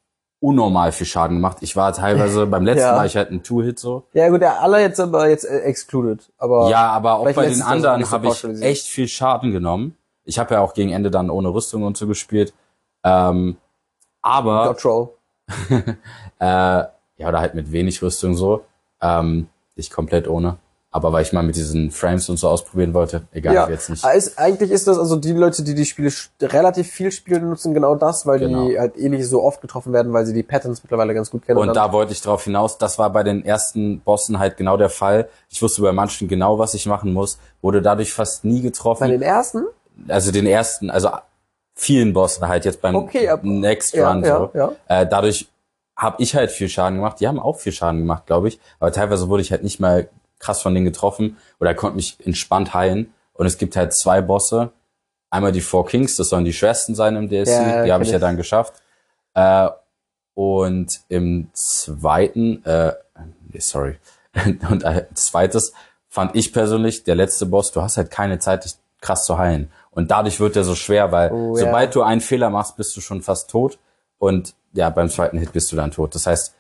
unnormal 0.41 0.91
viel 0.91 1.07
Schaden 1.07 1.37
gemacht. 1.37 1.59
Ich 1.61 1.77
war 1.77 1.93
teilweise 1.93 2.47
beim 2.47 2.65
letzten 2.65 2.87
Ja. 2.87 2.97
Mal, 2.97 3.07
ich 3.07 3.17
hatte 3.17 3.31
einen 3.31 3.43
Two-Hit 3.43 3.79
so. 3.79 4.05
Ja 4.15 4.31
gut, 4.31 4.41
der 4.41 4.63
aller 4.63 4.81
jetzt 4.81 4.99
aber 4.99 5.29
jetzt 5.29 5.45
äh, 5.45 5.61
excluded. 5.61 6.33
Aber 6.39 6.71
Ja, 6.71 6.89
aber 6.93 7.19
auch 7.19 7.25
bei 7.25 7.47
den 7.47 7.59
das 7.59 7.67
anderen 7.67 8.11
habe 8.11 8.29
ich 8.29 8.63
echt 8.63 8.87
viel 8.87 9.07
Schaden 9.07 9.53
genommen. 9.53 9.97
Ich 10.25 10.39
habe 10.39 10.55
ja 10.55 10.61
auch 10.61 10.73
gegen 10.73 10.93
Ende 10.93 11.11
dann 11.11 11.29
ohne 11.29 11.51
Rüstung 11.51 11.83
und 11.83 11.99
so 11.99 12.07
gespielt. 12.07 12.55
Ähm, 13.05 13.59
aber 14.23 14.65
Dodge 14.67 14.89
Roll. 14.89 15.09
äh, 16.39 16.85
ja, 17.23 17.29
oder 17.29 17.41
halt 17.41 17.55
mit 17.55 17.73
wenig 17.73 18.03
Rüstung 18.03 18.35
so. 18.35 18.63
Ähm, 19.01 19.49
ich 19.77 19.91
komplett 19.91 20.29
ohne. 20.29 20.57
Aber 20.95 21.11
weil 21.11 21.23
ich 21.23 21.33
mal 21.33 21.43
mit 21.43 21.57
diesen 21.57 21.91
Frames 21.91 22.29
und 22.29 22.37
so 22.37 22.49
ausprobieren 22.51 22.93
wollte. 22.93 23.23
Egal, 23.33 23.55
Ja, 23.55 23.67
jetzt 23.71 23.89
nicht. 23.89 24.05
aber 24.05 24.13
ist, 24.15 24.39
eigentlich 24.39 24.71
ist 24.71 24.87
das 24.87 24.99
also 24.99 25.17
die 25.17 25.33
Leute, 25.33 25.63
die 25.63 25.75
die 25.75 25.87
Spiele 25.87 26.11
relativ 26.43 26.87
viel 26.91 27.11
spielen, 27.11 27.49
nutzen 27.49 27.73
genau 27.73 27.95
das, 27.95 28.27
weil 28.27 28.39
die 28.41 28.45
Genau. 28.45 28.69
halt 28.79 28.99
eh 28.99 29.09
nicht 29.09 29.27
so 29.27 29.43
oft 29.43 29.63
getroffen 29.63 29.95
werden, 29.95 30.13
weil 30.13 30.27
sie 30.27 30.35
die 30.35 30.43
Patterns 30.43 30.83
mittlerweile 30.83 31.15
ganz 31.15 31.31
gut 31.31 31.47
kennen. 31.47 31.59
Und 31.59 31.69
dann- 31.69 31.75
da 31.75 31.93
wollte 31.95 32.13
ich 32.13 32.21
drauf 32.21 32.45
hinaus, 32.45 32.77
das 32.77 32.99
war 32.99 33.09
bei 33.09 33.23
den 33.23 33.43
ersten 33.43 34.01
Bossen 34.01 34.39
halt 34.39 34.59
genau 34.59 34.77
der 34.77 34.91
Fall. 34.91 35.31
Ich 35.49 35.63
wusste 35.63 35.81
bei 35.81 35.93
manchen 35.93 36.29
genau, 36.29 36.59
was 36.59 36.75
ich 36.75 36.85
machen 36.85 37.15
muss, 37.15 37.39
wurde 37.63 37.81
dadurch 37.81 38.13
fast 38.13 38.45
nie 38.45 38.61
bei 38.61 38.69
getroffen. 38.69 39.09
den 39.09 39.23
ersten? 39.23 39.65
Also 40.09 40.31
den 40.31 40.47
ersten, 40.47 40.91
also 40.91 41.09
vielen 41.75 42.13
Bossen 42.13 42.47
halt 42.47 42.67
jetzt 42.67 42.83
beim 42.83 42.95
Okay, 42.97 43.29
ab- 43.31 43.41
Next 43.45 43.95
Ja, 43.95 44.11
Run 44.13 44.23
ja, 44.23 44.37
so. 44.37 44.51
ja. 44.53 44.73
Äh, 44.89 45.07
dadurch 45.07 45.49
habe 45.97 46.23
ich 46.23 46.35
halt 46.35 46.51
viel 46.51 46.69
Schaden 46.69 46.97
gemacht. 46.99 47.21
Die 47.21 47.29
haben 47.29 47.39
auch 47.39 47.59
viel 47.59 47.73
Schaden 47.73 48.01
gemacht, 48.01 48.27
glaube 48.27 48.49
ich. 48.49 48.59
Aber 48.81 48.93
teilweise 48.93 49.29
wurde 49.29 49.43
ich 49.43 49.51
halt 49.53 49.63
nicht 49.63 49.81
mal 49.81 50.09
krass 50.39 50.63
von 50.63 50.75
denen 50.75 50.87
getroffen 50.87 51.37
oder 51.61 51.75
konnte 51.75 51.97
mich 51.97 52.17
entspannt 52.25 52.75
heilen. 52.75 53.13
Und 53.35 53.47
es 53.47 53.59
gibt 53.59 53.77
halt 53.77 53.93
zwei 53.93 54.21
Bosse. 54.21 54.73
Einmal 55.31 55.53
die 55.53 55.61
Four 55.61 55.87
Kings, 55.87 56.17
das 56.17 56.29
sollen 56.29 56.45
die 56.45 56.53
Schwestern 56.53 56.95
sein 56.95 57.17
im 57.17 57.29
DLC. 57.29 57.49
Ja, 57.49 57.85
die 57.85 57.93
habe 57.93 58.05
ich 58.05 58.11
ja 58.11 58.19
dann 58.19 58.37
geschafft. 58.37 58.75
Äh, 59.35 59.69
und 60.35 61.01
im 61.09 61.49
zweiten, 61.53 62.65
äh, 62.65 62.95
nee, 63.51 63.61
sorry, 63.61 63.99
und 64.71 64.83
äh, 64.83 65.07
zweites 65.15 65.73
fand 66.09 66.37
ich 66.37 66.53
persönlich, 66.53 67.05
der 67.05 67.15
letzte 67.15 67.47
Boss, 67.47 67.73
du 67.73 67.83
hast 67.83 67.97
halt 67.97 68.11
keine 68.11 68.39
Zeit, 68.39 68.65
dich 68.65 68.75
krass 69.01 69.25
zu 69.25 69.39
heilen. 69.39 69.71
Und 69.91 70.11
dadurch 70.11 70.41
wird 70.41 70.57
der 70.57 70.65
so 70.65 70.75
schwer, 70.75 71.13
weil 71.13 71.33
Oh, 71.33 71.57
ja. 71.57 71.65
sobald 71.65 71.95
du 71.95 72.03
einen 72.03 72.21
Fehler 72.21 72.51
machst, 72.51 72.77
bist 72.77 72.97
du 72.97 73.01
schon 73.01 73.23
fast 73.23 73.51
tot. 73.51 73.79
Und 74.19 74.55
ja, 74.73 74.91
beim 74.91 75.09
zweiten 75.09 75.39
Hit 75.39 75.53
bist 75.53 75.71
du 75.73 75.77
dann 75.77 75.91
tot. 75.91 76.15
Das 76.15 76.27
heißt, 76.27 76.55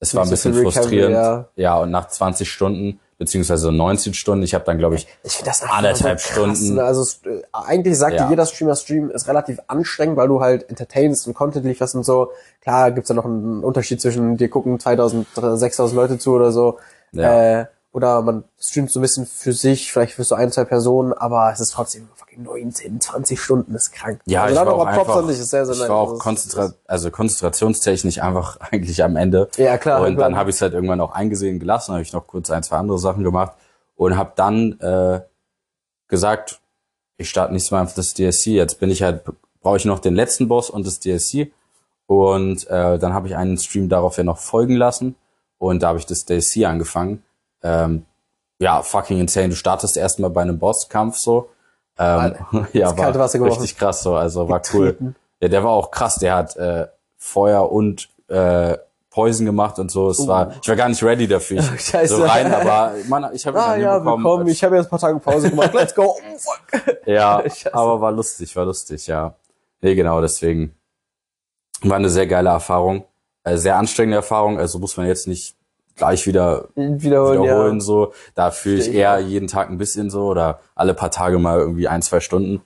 es 0.00 0.14
war 0.14 0.24
ein 0.24 0.30
bisschen 0.30 0.54
frustrierend. 0.54 1.14
ja. 1.14 1.48
Ja. 1.56 1.78
und 1.78 1.90
nach 1.90 2.08
20 2.08 2.50
Stunden, 2.50 2.98
beziehungsweise 3.18 3.70
19 3.70 4.14
Stunden, 4.14 4.42
ich 4.42 4.52
habe 4.54 4.64
dann, 4.64 4.78
glaube 4.78 4.96
ich, 4.96 5.06
Ich 5.22 5.42
das 5.44 5.62
Anderthalb 5.62 6.18
so 6.18 6.26
krass, 6.28 6.56
Stunden. 6.58 6.74
Ne? 6.74 6.82
Also 6.82 7.02
äh, 7.28 7.42
eigentlich 7.52 7.96
sagt 7.96 8.14
Ja. 8.16 8.28
jeder 8.28 8.44
Streamer, 8.46 8.74
Stream 8.74 9.10
ist 9.10 9.28
relativ 9.28 9.60
anstrengend, 9.68 10.16
weil 10.16 10.26
du 10.26 10.40
halt 10.40 10.68
entertainst 10.68 11.28
und 11.28 11.34
Content 11.34 11.64
lieferst 11.64 11.94
und 11.94 12.02
so. 12.04 12.32
Klar 12.60 12.90
gibt's 12.90 13.08
da 13.08 13.14
noch 13.14 13.24
einen 13.24 13.62
Unterschied 13.62 14.00
zwischen 14.00 14.36
dir 14.36 14.48
gucken 14.50 14.80
2000, 14.80 15.26
6000 15.54 15.94
Leute 15.96 16.18
zu 16.18 16.32
oder 16.32 16.50
so. 16.50 16.78
Ja. 17.12 17.60
Äh, 17.60 17.66
Oder 17.92 18.22
man 18.22 18.44
streamt 18.58 18.90
so 18.90 19.00
ein 19.00 19.02
bisschen 19.02 19.26
für 19.26 19.52
sich, 19.52 19.92
vielleicht 19.92 20.14
für 20.14 20.24
so 20.24 20.34
ein, 20.34 20.50
zwei 20.50 20.64
Personen, 20.64 21.12
aber 21.12 21.52
es 21.52 21.60
ist 21.60 21.72
trotzdem 21.72 22.08
fucking 22.14 22.42
19, 22.42 23.00
20 23.02 23.38
Stunden, 23.38 23.74
ist 23.74 23.92
krank. 23.92 24.20
Ja, 24.24 24.44
also 24.44 24.58
ich 24.60 24.66
war 24.66 24.74
auch 24.74 24.86
einfach, 24.86 25.28
ist 25.28 25.50
sehr, 25.50 25.66
sehr 25.66 25.74
ich 25.74 25.80
war 25.80 25.90
Also 25.90 25.94
auch 26.12 26.12
es- 26.14 26.18
konzentra 26.20 26.72
also 26.86 27.10
konzentrationstechnisch 27.10 28.18
einfach 28.22 28.56
eigentlich 28.70 29.04
am 29.04 29.16
Ende. 29.16 29.48
Ja, 29.58 29.76
klar, 29.76 30.00
Und 30.00 30.06
irgendwann. 30.06 30.32
dann 30.32 30.38
habe 30.40 30.48
ich 30.48 30.56
es 30.56 30.62
halt 30.62 30.72
irgendwann 30.72 31.02
auch 31.02 31.12
eingesehen 31.12 31.58
gelassen, 31.60 31.92
habe 31.92 32.02
ich 32.02 32.14
noch 32.14 32.26
kurz 32.26 32.50
ein, 32.50 32.62
zwei 32.62 32.76
andere 32.78 32.98
Sachen 32.98 33.24
gemacht 33.24 33.52
und 33.96 34.16
habe 34.16 34.32
dann 34.36 34.80
äh, 34.80 35.20
gesagt, 36.08 36.60
ich 37.18 37.28
starte 37.28 37.52
nicht 37.52 37.70
mehr 37.70 37.82
auf 37.82 37.94
das 37.94 38.14
DSC. 38.14 38.52
Jetzt 38.52 38.80
bin 38.80 38.90
ich 38.90 39.02
halt, 39.02 39.22
brauche 39.60 39.76
ich 39.76 39.84
noch 39.84 39.98
den 39.98 40.14
letzten 40.14 40.48
Boss 40.48 40.70
und 40.70 40.86
das 40.86 40.98
DSC. 40.98 41.52
Und 42.06 42.66
äh, 42.68 42.98
dann 42.98 43.12
habe 43.12 43.28
ich 43.28 43.36
einen 43.36 43.58
Stream 43.58 43.88
daraufhin 43.88 44.26
noch 44.26 44.38
folgen 44.38 44.76
lassen 44.76 45.14
und 45.58 45.82
da 45.82 45.88
habe 45.88 45.98
ich 45.98 46.06
das 46.06 46.24
DSC 46.24 46.64
angefangen. 46.64 47.22
Ähm, 47.62 48.04
ja, 48.58 48.82
fucking 48.82 49.18
insane. 49.18 49.50
Du 49.50 49.56
startest 49.56 49.96
erstmal 49.96 50.30
bei 50.30 50.42
einem 50.42 50.58
Bosskampf 50.58 51.16
so. 51.18 51.50
Ähm, 51.98 52.34
ja, 52.72 52.90
geworfen. 52.92 53.42
richtig 53.42 53.76
krass 53.76 54.02
so. 54.02 54.14
Also 54.14 54.48
war 54.48 54.62
cool. 54.72 54.86
Getreten. 54.92 55.16
Ja, 55.40 55.48
der 55.48 55.64
war 55.64 55.70
auch 55.72 55.90
krass. 55.90 56.16
Der 56.16 56.34
hat 56.36 56.56
äh, 56.56 56.86
Feuer 57.16 57.70
und 57.70 58.08
äh, 58.28 58.76
Poison 59.10 59.44
gemacht 59.44 59.78
und 59.78 59.90
so. 59.90 60.08
Es 60.08 60.26
war, 60.26 60.54
ich 60.62 60.68
war 60.68 60.76
gar 60.76 60.88
nicht 60.88 61.02
ready 61.02 61.26
dafür. 61.28 61.58
Ich, 61.62 61.70
Oh, 61.70 61.76
Scheiße. 61.78 62.16
So 62.16 62.24
rein, 62.24 62.52
aber 62.52 62.92
man, 63.08 63.34
ich 63.34 63.46
habe 63.46 63.60
Ah 63.62 63.76
ja, 63.76 63.94
hinbekommen. 63.96 64.24
willkommen. 64.24 64.48
Ich 64.48 64.64
habe 64.64 64.76
jetzt 64.76 64.86
ein 64.86 64.90
paar 64.90 64.98
Tage 65.00 65.18
Pause 65.18 65.50
gemacht. 65.50 65.74
Let's 65.74 65.94
go. 65.94 66.16
Oh, 66.18 66.38
fuck. 66.38 66.96
Ja, 67.06 67.42
Scheiße. 67.42 67.74
aber 67.74 68.00
war 68.00 68.10
lustig, 68.12 68.56
war 68.56 68.64
lustig, 68.64 69.06
ja. 69.08 69.34
Nee, 69.82 69.94
genau, 69.96 70.20
deswegen 70.20 70.74
war 71.82 71.96
eine 71.96 72.08
sehr 72.08 72.26
geile 72.26 72.50
Erfahrung. 72.50 73.04
Äh, 73.44 73.56
sehr 73.56 73.76
anstrengende 73.76 74.16
Erfahrung, 74.16 74.58
also 74.58 74.78
muss 74.78 74.96
man 74.96 75.06
jetzt 75.06 75.26
nicht 75.26 75.56
gleich 75.96 76.26
wieder 76.26 76.68
Wiederholen, 76.74 77.42
wiederholen, 77.42 77.74
ja. 77.76 77.80
so. 77.80 78.12
Da 78.34 78.50
fühle 78.50 78.80
ich 78.80 78.92
eher 78.92 79.18
jeden 79.20 79.48
Tag 79.48 79.70
ein 79.70 79.78
bisschen 79.78 80.10
so 80.10 80.26
oder 80.26 80.60
alle 80.74 80.94
paar 80.94 81.10
Tage 81.10 81.38
mal 81.38 81.58
irgendwie 81.58 81.88
ein, 81.88 82.02
zwei 82.02 82.20
Stunden 82.20 82.60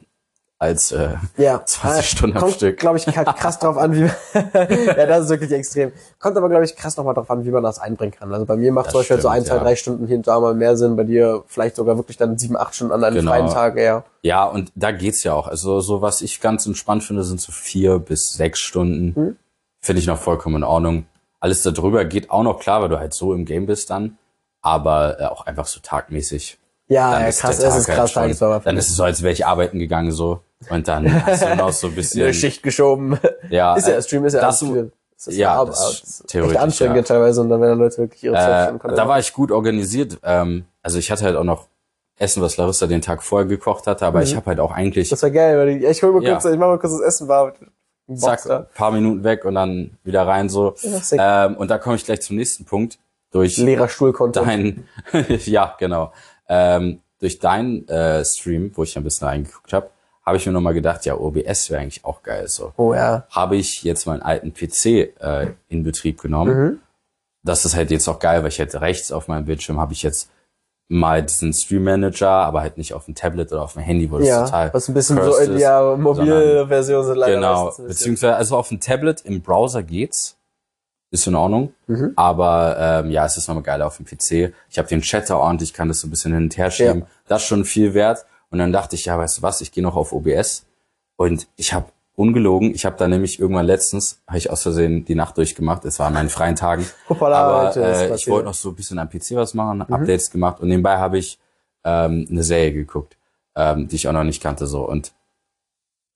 als 0.59 0.91
äh, 0.91 1.11
Ja, 1.37 1.63
20 1.67 2.09
Stunden 2.09 2.37
am 2.39 2.43
kommt, 2.45 2.55
Stück. 2.55 2.79
glaube 2.79 2.97
ich, 2.97 3.07
halt 3.07 3.29
krass 3.37 3.59
drauf 3.59 3.77
an, 3.77 3.95
wie 3.95 4.01
ja, 4.35 5.07
das 5.07 5.25
ist 5.25 5.29
wirklich 5.31 5.53
extrem. 5.53 5.93
Kommt 6.19 6.35
aber, 6.39 6.49
glaube 6.49 6.65
ich, 6.65 6.75
krass 6.77 6.97
nochmal 6.97 7.13
drauf 7.13 7.31
an, 7.31 7.45
wie 7.45 7.51
man 7.51 7.63
das 7.63 7.79
einbringen 7.79 8.13
kann. 8.19 8.33
Also 8.33 8.47
bei 8.47 8.57
mir 8.57 8.73
macht 8.73 8.87
Das 8.87 8.93
zum 8.93 9.01
Beispiel 9.01 9.21
so 9.21 9.29
ein, 9.29 9.45
zwei, 9.45 9.57
ja. 9.57 9.63
drei 9.63 9.77
Stunden 9.77 10.07
hier 10.07 10.17
und 10.17 10.27
da 10.27 10.41
mal 10.41 10.55
mehr 10.55 10.77
Sinn. 10.79 10.97
Bei 10.97 11.05
dir 11.05 11.45
vielleicht 11.47 11.77
sogar 11.77 11.99
wirklich 11.99 12.17
dann 12.17 12.39
sieben, 12.39 12.57
acht 12.57 12.75
Stunden 12.75 12.95
an 12.95 13.05
einem 13.05 13.17
Genau. 13.17 13.33
freien 13.33 13.49
Tag 13.49 13.77
eher. 13.77 14.05
Ja, 14.23 14.45
und 14.47 14.73
da 14.75 14.93
geht's 14.93 15.23
ja 15.25 15.35
auch. 15.35 15.47
Also 15.47 15.81
so 15.81 16.01
was 16.01 16.23
ich 16.23 16.41
ganz 16.41 16.65
entspannt 16.65 17.05
finde, 17.05 17.23
sind 17.23 17.39
so 17.41 17.53
vier 17.53 17.99
bis 17.99 18.33
sechs 18.33 18.61
Stunden. 18.61 19.13
Mhm. 19.21 19.37
Finde 19.81 20.01
ich 20.01 20.07
noch 20.07 20.19
vollkommen 20.19 20.57
in 20.57 20.65
Ordnung. 20.65 21.05
Alles 21.47 21.63
darüber 21.63 22.05
geht 22.05 22.29
auch 22.31 22.43
noch 22.43 22.59
klar, 22.59 22.83
weil 22.83 22.89
du 22.89 22.99
halt 22.99 23.15
so 23.15 23.33
im 23.33 23.45
Game 23.45 23.67
bist 23.67 23.89
dann. 23.91 24.19
Aber 24.63 25.21
äh, 25.21 25.25
auch 25.27 25.47
einfach 25.47 25.67
so 25.67 25.79
tagmäßig. 25.81 26.59
Ja, 26.89 27.13
Dann 27.13 27.23
ja 27.23 27.29
ist 27.29 27.41
krass, 27.41 27.59
es 27.61 27.65
ist 27.77 27.87
halt 27.87 27.99
krass 27.99 28.11
schon- 28.11 28.23
tagesform. 28.25 28.61
Dann 28.65 28.77
ist 28.77 28.89
es 28.89 28.97
so, 28.97 29.05
als 29.05 29.23
wäre 29.23 29.33
ich 29.33 29.47
arbeiten 29.47 29.79
gegangen 29.79 30.11
so. 30.11 30.41
Und 30.71 30.89
dann 30.89 31.25
hast 31.27 31.43
du 31.45 31.55
noch 31.55 31.71
so 31.73 31.87
ein 31.87 31.91
eine 31.91 31.97
bisschen. 31.97 32.35
Schicht 32.35 32.65
geschoben. 32.65 33.17
Ja, 33.49 33.75
ist 33.77 33.87
ja, 33.87 33.95
äh, 33.95 34.03
Stream 34.03 34.25
ist 34.25 34.33
ja 34.33 34.41
das- 34.41 34.59
viel. 34.59 34.91
Das 35.15 35.29
ist 35.29 35.37
ja, 35.39 35.55
Arbeit, 35.55 35.75
das 35.75 36.03
ist 36.03 36.27
theoretisch, 36.29 36.57
echt 36.57 36.63
anstrengend 36.65 36.97
ja. 36.97 37.03
teilweise 37.03 37.41
und 37.41 37.49
dann 37.49 37.61
werden 37.61 37.79
Leute 37.79 37.97
wirklich 37.99 38.23
ihre 38.25 38.35
Zeit 38.35 38.75
Äh, 38.85 38.95
da 38.97 39.09
war 39.09 39.19
ich 39.21 39.33
gut 39.33 39.51
organisiert. 39.53 40.19
Ähm, 40.25 40.65
also 40.83 40.99
ich 40.99 41.11
hatte 41.13 41.25
halt 41.25 41.37
auch 41.37 41.45
noch 41.45 41.69
Essen, 42.19 42.43
was 42.43 42.57
Larissa 42.59 42.87
den 42.87 43.01
Tag 43.03 43.23
vorher 43.23 43.47
gekocht 43.47 43.87
hatte, 43.87 44.05
aber 44.05 44.23
ich 44.23 44.35
habe 44.37 44.47
halt 44.47 44.59
auch 44.61 44.73
eigentlich 44.73 45.09
Mhm. 45.09 45.11
Das 45.11 45.23
war 45.23 45.31
geil, 45.31 45.57
weil 45.59 45.69
ich, 45.69 45.85
ich 45.85 46.03
hol 46.03 46.13
mal 46.13 46.23
Ja. 46.23 46.33
kurz, 46.33 46.45
ich 46.45 46.59
mach 46.59 46.67
mal 46.67 46.79
kurz 46.79 46.93
das 46.93 47.01
Essen 47.03 47.29
war. 47.29 47.53
Ein 48.09 48.17
zack, 48.17 48.39
Boxer. 48.43 48.69
paar 48.75 48.93
Minuten 48.93 49.25
weg 49.25 49.45
und 49.45 49.55
dann 49.55 49.99
wieder 50.05 50.27
rein 50.27 50.49
so. 50.49 50.75
Ja, 51.13 51.47
ähm, 51.47 51.57
und 51.57 51.71
da 51.71 51.79
komme 51.79 51.97
ich 51.97 52.05
gleich 52.05 52.21
zum 52.23 52.37
nächsten 52.37 52.65
Punkt. 52.65 52.99
Durch 53.33 53.57
Leerer 53.57 53.89
Stuhl-Content. 53.89 54.47
dein, 54.47 54.85
ja, 55.45 55.75
genau. 55.79 56.13
Ähm, 56.49 57.01
durch 57.19 57.39
deinen 57.39 57.87
äh, 57.89 58.25
Stream, 58.25 58.71
wo 58.75 58.83
ich 58.85 58.97
ein 58.97 59.03
bisschen 59.05 59.27
reingeguckt 59.27 59.73
habe, 59.73 59.91
habe 60.25 60.37
ich 60.37 60.47
mir 60.47 60.53
nochmal 60.53 60.75
gedacht, 60.75 61.05
ja, 61.07 61.17
OBS 61.17 61.71
wäre 61.71 61.81
eigentlich 61.83 62.05
auch 62.05 62.23
geil. 62.23 62.49
So 62.49 62.73
Oh 62.77 62.95
ja. 62.95 63.27
habe 63.31 63.57
ich 63.57 63.83
jetzt 63.83 64.07
meinen 64.07 64.23
alten 64.23 64.53
PC 64.55 64.87
äh, 65.21 65.53
in 65.69 65.83
Betrieb 65.83 66.21
genommen. 66.21 66.81
Das 67.43 67.65
ist 67.65 67.77
halt 67.77 67.91
jetzt 67.91 68.09
auch 68.09 68.19
geil, 68.19 68.43
weil 68.43 68.49
ich 68.49 68.59
halt 68.59 68.75
rechts 68.81 69.13
auf 69.13 69.29
meinem 69.29 69.45
Bildschirm 69.45 69.79
habe 69.81 69.93
ich 69.93 70.03
jetzt 70.03 70.31
mal 70.89 71.23
diesen 71.23 71.53
Stream 71.53 71.85
Manager, 71.85 72.29
aber 72.31 72.61
halt 72.61 72.79
nicht 72.79 72.95
auf 72.95 73.07
dem 73.07 73.15
Tablet 73.15 73.51
oder 73.53 73.63
auf 73.63 73.73
dem 73.73 73.83
Handy, 73.83 74.11
wo 74.11 74.19
das 74.19 74.29
Ja, 74.29 74.45
total 74.45 74.73
was 74.75 74.89
ein 74.89 74.95
bisschen 74.95 75.21
so 75.23 75.37
in 75.39 75.59
der 75.59 75.97
Mobilversion 75.97 77.05
sind 77.05 77.17
leider 77.17 77.35
Genau, 77.35 77.73
beziehungsweise 77.77 78.37
also 78.37 78.57
auf 78.57 78.69
dem 78.69 78.79
Tablet 78.81 79.23
im 79.23 79.41
Browser 79.43 79.83
geht's, 79.83 80.37
ist 81.11 81.27
in 81.27 81.35
Ordnung, 81.35 81.73
Mhm. 81.87 82.13
aber 82.17 82.77
ähm, 83.05 83.11
ja, 83.11 83.25
es 83.27 83.37
ist 83.37 83.49
nochmal 83.49 83.63
geil 83.65 83.83
auf 83.83 83.97
dem 83.97 84.07
PC. 84.07 84.53
Ich 84.71 84.79
habe 84.79 84.89
den 84.89 85.01
Chatter 85.03 85.39
ordentlich, 85.39 85.73
kann 85.73 85.89
das 85.89 86.01
so 86.01 86.07
ein 86.07 86.11
bisschen 86.11 86.33
hin 86.35 86.45
und 86.45 86.57
her 86.57 86.71
schieben. 86.71 87.01
Ja. 87.01 87.07
Das 87.29 87.43
ist 87.43 87.49
schon 87.49 87.65
viel 87.65 87.95
wert. 87.95 88.27
Und 88.51 88.59
dann 88.59 88.73
dachte 88.73 88.95
ich, 88.97 89.07
ja, 89.07 89.19
weißt 89.19 89.39
du 89.39 89.43
was, 89.43 89.61
ich 89.61 89.73
gehe 89.73 89.83
noch 89.83 89.97
auf 89.97 90.13
OBS 90.13 90.67
und 91.17 91.49
ich 91.57 91.73
habe 91.73 91.87
ungelogen, 92.17 92.75
ich 92.75 92.85
habe 92.85 92.97
da 92.97 93.07
nämlich 93.07 93.39
irgendwann 93.39 93.67
letztens, 93.67 94.23
habe 94.27 94.39
ich 94.39 94.51
aus 94.51 94.63
Versehen 94.63 95.05
die 95.05 95.15
Nacht 95.15 95.37
durchgemacht, 95.37 95.85
es 95.85 95.99
war 95.99 96.09
an 96.09 96.15
meinen 96.15 96.31
freien 96.31 96.57
Tagen, 96.57 96.85
Hoppala, 97.09 97.37
aber 97.39 97.77
äh, 97.77 98.15
ich 98.15 98.27
wollte 98.29 98.47
noch 98.47 98.55
so 98.55 98.71
ein 98.71 98.75
bisschen 98.75 98.99
am 98.99 99.09
PC 99.09 99.33
was 99.33 99.55
machen, 99.55 99.79
Mhm. 99.87 99.95
Updates 99.95 100.31
gemacht 100.31 100.61
und 100.61 100.69
nebenbei 100.69 100.97
habe 100.97 101.19
ich 101.19 101.39
ähm, 101.85 102.27
eine 102.31 102.43
Serie 102.43 102.73
geguckt, 102.73 103.17
ähm, 103.55 103.87
die 103.89 103.97
ich 103.97 104.09
auch 104.09 104.13
noch 104.13 104.25
nicht 104.25 104.43
kannte 104.43 104.67
so 104.67 104.89
und 104.89 105.13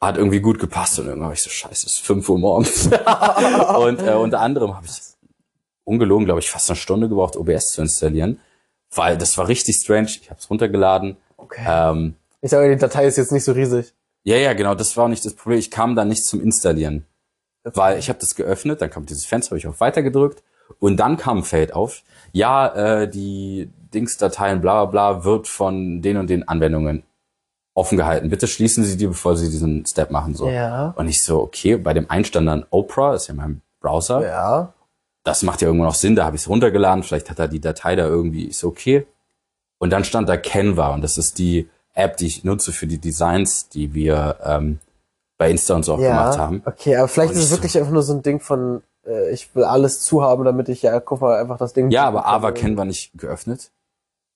hat 0.00 0.16
irgendwie 0.16 0.40
gut 0.40 0.58
gepasst 0.58 0.98
und 0.98 1.06
irgendwann 1.06 1.28
war 1.28 1.34
ich 1.34 1.42
so, 1.42 1.50
scheiße, 1.50 1.86
es 1.86 1.92
ist 1.96 1.98
5 2.00 2.26
Uhr 2.30 2.38
morgens. 2.38 2.86
und 3.78 4.02
äh, 4.02 4.14
unter 4.14 4.40
anderem 4.40 4.74
habe 4.74 4.86
ich 4.86 4.92
ungelogen, 5.84 6.24
glaube 6.24 6.40
ich, 6.40 6.50
fast 6.50 6.70
eine 6.70 6.76
Stunde 6.76 7.08
gebraucht, 7.10 7.36
OBS 7.36 7.72
zu 7.72 7.82
installieren, 7.82 8.40
weil 8.94 9.18
das 9.18 9.36
war 9.36 9.48
richtig 9.48 9.76
strange. 9.76 10.06
Ich 10.06 10.30
habe 10.30 10.40
es 10.40 10.48
runtergeladen. 10.48 11.18
Okay. 11.36 11.62
Ähm, 11.68 12.14
Ich 12.40 12.50
sage, 12.50 12.70
die 12.74 12.80
Datei 12.80 13.06
ist 13.06 13.18
jetzt 13.18 13.32
nicht 13.32 13.44
so 13.44 13.52
riesig. 13.52 13.92
Ja, 14.24 14.36
ja, 14.36 14.52
genau, 14.52 14.74
das 14.74 14.96
war 14.96 15.04
auch 15.04 15.08
nicht 15.08 15.24
das 15.24 15.34
Problem. 15.34 15.58
Ich 15.58 15.70
kam 15.70 15.96
dann 15.96 16.08
nicht 16.08 16.24
zum 16.24 16.40
Installieren, 16.40 17.06
weil 17.64 17.98
ich 17.98 18.08
habe 18.08 18.18
das 18.18 18.34
geöffnet, 18.34 18.80
dann 18.80 18.90
kam 18.90 19.06
dieses 19.06 19.26
Fenster, 19.26 19.50
habe 19.50 19.58
ich 19.58 19.66
auf 19.66 19.80
Weiter 19.80 20.02
gedrückt 20.02 20.42
und 20.78 20.98
dann 20.98 21.16
kam 21.16 21.38
ein 21.38 21.44
Feld 21.44 21.72
auf. 21.72 22.02
Ja, 22.32 22.68
äh, 22.68 23.08
die 23.08 23.70
Dingsdateien, 23.94 24.60
bla 24.60 24.84
bla 24.84 25.12
bla, 25.12 25.24
wird 25.24 25.48
von 25.48 26.02
den 26.02 26.16
und 26.16 26.30
den 26.30 26.46
Anwendungen 26.46 27.02
offen 27.74 27.96
gehalten. 27.96 28.28
Bitte 28.30 28.46
schließen 28.46 28.84
Sie 28.84 28.96
die, 28.96 29.06
bevor 29.06 29.36
Sie 29.36 29.48
diesen 29.48 29.86
Step 29.86 30.10
machen. 30.10 30.34
So. 30.34 30.48
Ja. 30.48 30.92
Und 30.96 31.08
ich 31.08 31.24
so, 31.24 31.40
okay, 31.40 31.76
bei 31.76 31.94
dem 31.94 32.10
Einstand 32.10 32.46
dann 32.46 32.66
Opera, 32.70 33.14
ist 33.14 33.28
ja 33.28 33.34
mein 33.34 33.62
Browser. 33.80 34.22
Ja. 34.22 34.74
Das 35.24 35.42
macht 35.42 35.60
ja 35.60 35.68
irgendwo 35.68 35.84
noch 35.84 35.94
Sinn, 35.94 36.16
da 36.16 36.24
habe 36.24 36.36
ich 36.36 36.42
es 36.42 36.48
runtergeladen, 36.48 37.02
vielleicht 37.02 37.28
hat 37.30 37.38
er 37.38 37.48
die 37.48 37.60
Datei 37.60 37.94
da 37.94 38.06
irgendwie, 38.06 38.44
ist 38.44 38.64
okay. 38.64 39.06
Und 39.78 39.90
dann 39.90 40.04
stand 40.04 40.28
da 40.28 40.36
Canva 40.36 40.94
und 40.94 41.02
das 41.02 41.18
ist 41.18 41.38
die 41.38 41.68
App, 41.94 42.16
die 42.16 42.26
ich 42.26 42.44
nutze 42.44 42.72
für 42.72 42.86
die 42.86 42.98
Designs, 42.98 43.68
die 43.68 43.94
wir 43.94 44.36
ähm, 44.44 44.78
bei 45.38 45.50
Insta 45.50 45.74
und 45.74 45.84
so 45.84 45.94
auch 45.94 45.98
gemacht 45.98 46.34
Ja. 46.36 46.40
haben. 46.40 46.62
Okay, 46.64 46.96
aber 46.96 47.08
vielleicht 47.08 47.32
Und 47.32 47.38
ist 47.38 47.44
es 47.44 47.50
so- 47.50 47.56
wirklich 47.56 47.76
einfach 47.78 47.92
nur 47.92 48.02
so 48.02 48.12
ein 48.12 48.22
Ding 48.22 48.40
von, 48.40 48.82
äh, 49.06 49.30
ich 49.30 49.54
will 49.54 49.64
alles 49.64 50.00
zuhaben, 50.02 50.44
damit 50.44 50.68
ich 50.68 50.82
ja, 50.82 51.00
guck 51.00 51.20
mal, 51.20 51.38
einfach 51.40 51.58
das 51.58 51.72
Ding. 51.72 51.90
Ja, 51.90 52.04
aber 52.06 52.26
A 52.26 52.42
war 52.42 52.52
Canva 52.52 52.84
nicht 52.84 53.12
geöffnet. 53.16 53.70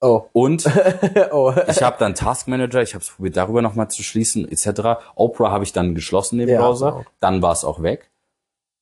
Oh. 0.00 0.24
Und 0.32 0.66
oh. 1.32 1.54
ich 1.68 1.82
habe 1.82 1.96
dann 1.98 2.14
Task 2.14 2.48
Manager, 2.48 2.82
ich 2.82 2.94
habe 2.94 3.02
es 3.04 3.10
probiert, 3.10 3.36
darüber 3.36 3.62
nochmal 3.62 3.88
zu 3.88 4.02
schließen, 4.02 4.50
etc. 4.50 5.00
Opera 5.14 5.50
habe 5.50 5.64
ich 5.64 5.72
dann 5.72 5.94
geschlossen, 5.94 6.38
den 6.38 6.48
Ja, 6.48 6.60
Browser. 6.60 6.90
genau. 6.92 7.04
Dann 7.20 7.40
war 7.42 7.52
es 7.52 7.64
auch 7.64 7.82
weg. 7.82 8.10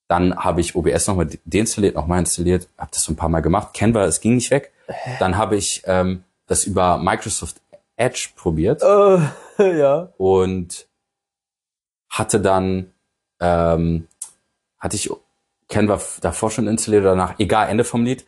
Dann 0.09 0.37
habe 0.37 0.61
ich 0.61 0.75
OBS 0.75 1.07
nochmal 1.07 1.29
deinstalliert, 1.45 1.95
nochmal 1.95 2.19
installiert, 2.19 2.69
habe 2.77 2.91
das 2.93 3.03
so 3.05 3.13
ein 3.13 3.17
paar 3.17 3.29
Mal 3.29 3.41
gemacht. 3.41 3.73
Canva, 3.73 4.05
es 4.05 4.21
ging 4.21 4.35
nicht 4.35 4.51
weg. 4.51 4.73
Dann 5.21 5.37
habe 5.39 5.57
ich 5.57 5.83
ähm, 5.87 6.25
das 6.47 6.65
über 6.65 6.99
Microsoft 6.99 7.62
Edge 8.03 8.31
probiert 8.37 8.83
Äh, 8.83 9.19
ja. 9.79 10.13
und 10.19 10.87
hatte 12.11 12.41
dann, 12.41 12.93
ähm, 13.41 14.07
hatte 14.79 14.97
ich 14.97 15.11
Canva 15.69 16.01
davor 16.21 16.51
schon 16.51 16.67
installiert 16.67 17.03
oder 17.03 17.11
danach, 17.13 17.39
egal, 17.39 17.69
Ende 17.69 17.85
vom 17.85 18.05
Lied. 18.05 18.27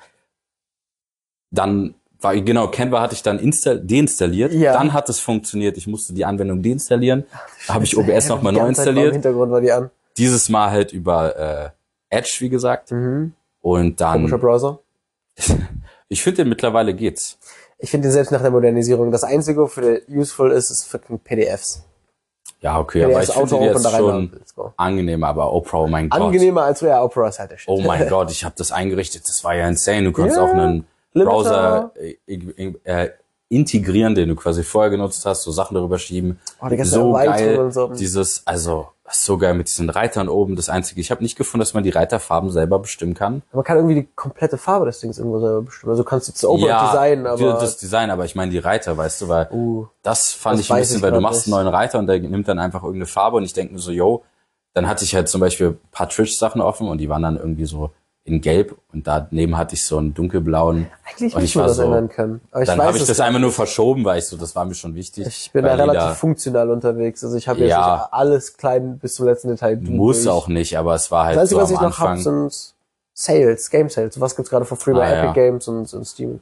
Dann 1.51 1.95
war, 2.21 2.35
genau, 2.41 2.69
Canva 2.69 3.01
hatte 3.03 3.15
ich 3.15 3.23
dann 3.23 3.39
install, 3.39 3.81
deinstalliert, 3.81 4.53
Ja. 4.53 4.73
dann 4.73 4.93
hat 4.93 5.09
es 5.11 5.21
funktioniert, 5.21 5.77
ich 5.77 5.87
musste 5.87 6.15
die 6.15 6.25
Anwendung 6.25 6.63
deinstallieren, 6.63 7.25
habe 7.69 7.85
ich 7.85 7.97
OBS 7.99 8.29
nochmal 8.29 8.53
neu 8.53 8.61
war 8.61 8.67
Im 8.67 8.71
installiert, 8.71 9.13
Hintergrund 9.13 9.53
war 9.53 9.61
die 9.61 9.73
an. 9.73 9.91
dieses 10.17 10.49
Mal 10.49 10.71
halt 10.71 10.93
über 10.93 11.37
äh, 11.37 11.71
Edge, 12.17 12.37
wie 12.41 12.49
gesagt, 12.49 12.93
Mhm. 12.93 13.35
und 13.61 13.99
Komischer 13.99 14.31
dann, 14.39 14.41
Browser. 14.41 14.79
ich 16.09 16.23
finde, 16.23 16.45
mittlerweile 16.47 16.95
geht's. 16.95 17.39
Ich 17.85 17.91
finde 17.91 18.11
selbst 18.11 18.33
nach 18.33 18.41
der 18.41 18.51
Modernisierung, 18.51 19.11
das 19.11 19.25
Einzige, 19.25 19.61
wofür 19.61 19.83
der 19.83 20.01
useful 20.09 20.53
ist, 20.53 20.71
ist 20.71 20.85
fucking 20.85 21.19
PDFs. 21.19 21.85
Ja, 22.63 22.81
okay, 22.81 23.05
aber 23.05 23.23
ich 23.23 23.29
PDFs 23.29 23.51
finde 23.51 23.67
jetzt 23.67 23.91
schon 23.91 24.31
angenehmer, 24.79 25.29
aber 25.29 25.53
Opera, 25.53 25.81
oh 25.81 25.87
mein 25.87 26.09
Gott. 26.09 26.19
Angenehmer 26.19 26.63
als 26.63 26.81
ja, 26.81 27.05
Opera 27.05 27.29
ist 27.29 27.39
halt 27.39 27.51
der 27.51 27.59
Shit. 27.59 27.69
Oh 27.69 27.83
mein 27.83 28.09
Gott, 28.09 28.31
ich 28.31 28.43
habe 28.43 28.55
das 28.57 28.73
eingerichtet. 28.73 29.29
Das 29.29 29.45
war 29.45 29.55
ja 29.55 29.69
insane. 29.69 30.05
Du 30.05 30.13
konntest 30.13 30.39
Ja, 30.39 30.45
auch 30.45 30.55
einen 30.55 30.87
Limiter. 31.13 31.31
Browser 31.31 31.93
äh, 32.01 32.73
äh, 32.85 33.11
integrieren, 33.51 34.15
den 34.15 34.31
du 34.31 34.35
quasi 34.35 34.63
vorher 34.63 34.91
genutzt 34.91 35.27
hast, 35.27 35.43
so 35.43 35.53
Sachen 35.53 35.75
darüber 35.75 35.99
schieben. 35.99 36.41
Oh, 36.63 36.69
die 36.69 36.79
ganzen 36.79 36.95
so 36.95 37.13
geil. 37.13 37.59
und 37.59 37.75
so. 37.75 37.89
Dieses, 37.89 38.47
also 38.47 38.89
das 39.05 39.19
ist 39.19 39.27
so 39.27 39.37
geil 39.37 39.53
mit 39.55 39.69
diesen 39.69 39.91
Reitern 39.91 40.29
oben. 40.31 40.57
Das 40.57 40.71
Einzige, 40.71 41.01
ich 41.01 41.11
habe 41.11 41.23
nicht 41.23 41.37
gefunden, 41.37 41.61
dass 41.61 41.75
man 41.75 41.85
die 41.85 41.91
Reiterfarben 41.91 42.51
selber 42.51 42.79
bestimmen 42.79 43.13
kann. 43.15 43.43
Man 43.53 43.63
kann 43.63 43.77
irgendwie 43.77 43.97
die 43.97 44.09
komplette 44.17 44.57
Farbe 44.57 44.87
des 44.87 44.99
Dings 45.01 45.19
irgendwo 45.19 45.41
selber 45.41 45.61
bestimmen. 45.63 45.91
Also 45.91 46.03
du 46.03 46.09
kannst 46.09 46.29
jetzt 46.29 46.43
Ober 46.45 46.67
Design, 46.87 47.27
aber. 47.27 47.53
Das 47.61 47.77
Design, 47.77 48.11
aber 48.11 48.25
ich 48.25 48.35
meine 48.35 48.51
die 48.51 48.59
Reiter, 48.59 48.97
weißt 48.97 49.23
du, 49.23 49.29
weil 49.29 49.49
Uh, 49.53 49.87
das 50.03 50.33
fand 50.33 50.59
Das 50.59 50.65
ich 50.67 50.73
ein 50.73 50.79
bisschen, 50.79 50.97
ich 50.97 51.03
weil 51.03 51.13
du 51.13 51.21
machst 51.21 51.47
nicht. 51.47 51.55
einen 51.55 51.65
neuen 51.65 51.75
Reiter 51.75 51.99
und 51.99 52.07
der 52.07 52.19
nimmt 52.19 52.49
dann 52.49 52.59
einfach 52.59 52.83
irgendeine 52.83 53.07
Farbe 53.07 53.37
und 53.37 53.45
ich 53.45 53.53
denke 53.53 53.75
mir 53.75 53.79
so, 53.81 53.91
yo, 53.93 54.23
dann 54.73 54.89
hatte 54.89 55.05
ich 55.05 55.15
halt 55.15 55.29
zum 55.29 55.41
Beispiel 55.41 55.69
ein 55.69 55.81
paar 55.93 56.09
Twitch-Sachen 56.09 56.61
offen 56.63 56.89
und 56.89 56.99
die 56.99 57.09
waren 57.11 57.23
dann 57.23 57.37
irgendwie 57.37 57.67
so 57.67 57.91
in 58.27 58.41
Gelb 58.41 58.75
und 58.93 59.07
daneben 59.07 59.59
hatte 59.59 59.75
ich 59.75 59.87
so 59.87 59.99
einen 59.99 60.15
dunkelblauen. 60.15 60.87
eigentlich 61.07 61.35
und 61.37 61.43
ich 61.43 61.51
ich 61.51 61.57
war 61.57 61.67
das 61.67 61.77
so, 61.77 61.83
ändern 61.83 62.09
können. 62.09 62.41
Aber 62.51 62.63
ich 62.63 62.69
dann 62.69 62.81
habe 62.83 62.97
ich 62.97 63.05
das 63.05 63.21
einmal 63.21 63.41
nur 63.41 63.53
verschoben, 63.53 64.05
weil 64.05 64.19
ich 64.19 64.25
so, 64.27 64.39
das 64.39 64.57
war 64.57 64.65
mir 64.65 64.75
schon 64.75 64.95
wichtig. 64.95 65.27
Ich 65.27 65.53
bin 65.53 65.65
da 65.65 65.75
relativ 65.75 66.19
funktional 66.19 66.71
unterwegs. 66.71 67.23
Also 67.23 67.37
ich 67.37 67.49
habe 67.49 67.61
jetzt 67.61 67.71
Ja. 67.71 67.97
nicht 67.97 68.13
alles 68.15 68.57
klein 68.57 68.99
bis 68.99 69.15
zum 69.17 69.27
letzten 69.27 69.49
Detail. 69.49 69.77
muss 69.83 70.27
auch 70.27 70.49
nicht, 70.49 70.79
aber 70.79 70.95
es 70.95 71.11
war 71.11 71.27
halt 71.27 71.37
Das 71.37 71.43
Einzige, 71.53 71.59
so 71.61 71.63
was 71.65 71.71
ich 71.73 71.79
am 71.79 71.85
noch 71.85 71.99
habe, 71.99 72.11
Anfang. 72.13 72.49
sind 72.51 72.74
Sales, 73.17 73.71
Game 73.71 73.89
Sales. 73.89 74.21
Was 74.21 74.35
gibt's 74.35 74.51
gerade 74.51 74.65
für 74.65 74.75
free 74.77 74.93
bei 74.93 75.03
Ah, 75.07 75.13
Epic 75.13 75.27
ja. 75.27 75.33
Games 75.47 75.69
und, 75.69 75.93
und 75.95 76.05
Steam? 76.05 76.41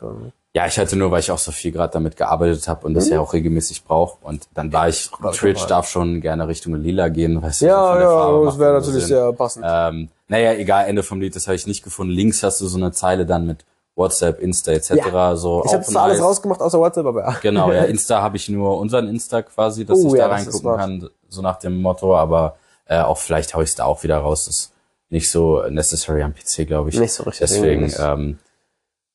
Ja, 0.54 0.66
ich 0.66 0.78
hatte 0.78 0.96
nur, 0.96 1.10
weil 1.10 1.20
ich 1.20 1.30
auch 1.30 1.38
so 1.38 1.52
viel 1.52 1.70
gerade 1.70 1.92
damit 1.92 2.16
gearbeitet 2.16 2.66
habe 2.66 2.86
und 2.86 2.94
das 2.94 3.08
ja 3.10 3.20
auch 3.20 3.32
regelmäßig 3.34 3.84
brauche. 3.84 4.16
Und 4.24 4.48
dann 4.54 4.72
war 4.72 4.88
ich, 4.88 5.10
Twitch 5.32 5.66
darf 5.66 5.86
schon 5.88 6.20
gerne 6.22 6.48
Richtung 6.48 6.74
Lila 6.74 7.08
gehen, 7.08 7.42
weißt 7.42 7.60
du, 7.62 7.66
so 7.66 7.70
Ja, 7.70 8.00
ja, 8.00 8.44
das 8.44 8.58
wäre 8.58 8.72
natürlich 8.74 9.04
Sinn. 9.04 9.16
sehr 9.16 9.32
passend. 9.34 9.64
Ähm, 9.68 10.08
naja, 10.28 10.52
egal, 10.54 10.86
Ende 10.88 11.02
vom 11.02 11.20
Lied, 11.20 11.36
das 11.36 11.46
habe 11.46 11.56
ich 11.56 11.66
nicht 11.66 11.82
gefunden. 11.84 12.12
Links 12.12 12.42
hast 12.42 12.60
du 12.62 12.66
so 12.66 12.78
eine 12.78 12.90
Zeile 12.92 13.26
dann 13.26 13.46
mit 13.46 13.64
WhatsApp, 13.94 14.40
Insta 14.40 14.72
etc. 14.72 14.90
Ja. 14.94 15.36
so 15.36 15.62
ich 15.66 15.72
habe 15.74 15.84
zwar 15.84 16.04
alles 16.04 16.22
rausgemacht 16.22 16.62
außer 16.62 16.78
WhatsApp, 16.78 17.04
aber 17.04 17.20
ja. 17.22 17.36
Genau, 17.42 17.70
ja, 17.70 17.82
Insta 17.84 18.22
habe 18.22 18.38
ich 18.38 18.48
nur 18.48 18.78
unseren 18.78 19.08
Insta 19.08 19.42
quasi, 19.42 19.84
dass 19.84 19.98
Oh, 19.98 20.06
ich 20.06 20.12
da 20.12 20.18
ja, 20.20 20.28
das 20.28 20.46
ist 20.46 20.64
reingucken 20.64 20.78
kann, 20.78 21.10
so 21.28 21.42
nach 21.42 21.56
dem 21.58 21.82
Motto, 21.82 22.16
aber 22.16 22.56
äh, 22.86 23.00
auch 23.00 23.18
vielleicht 23.18 23.54
hau 23.54 23.60
ich 23.60 23.68
es 23.70 23.74
da 23.74 23.84
auch 23.84 24.02
wieder 24.02 24.16
raus. 24.18 24.46
Das 24.46 24.72
nicht 25.12 25.30
so 25.30 25.62
necessary 25.68 26.22
am 26.22 26.34
PC, 26.34 26.66
glaube 26.66 26.88
ich. 26.88 26.98
Nicht 26.98 27.12
so 27.12 27.24
richtig. 27.24 27.46
Deswegen, 27.46 27.92
ähm, 27.98 28.38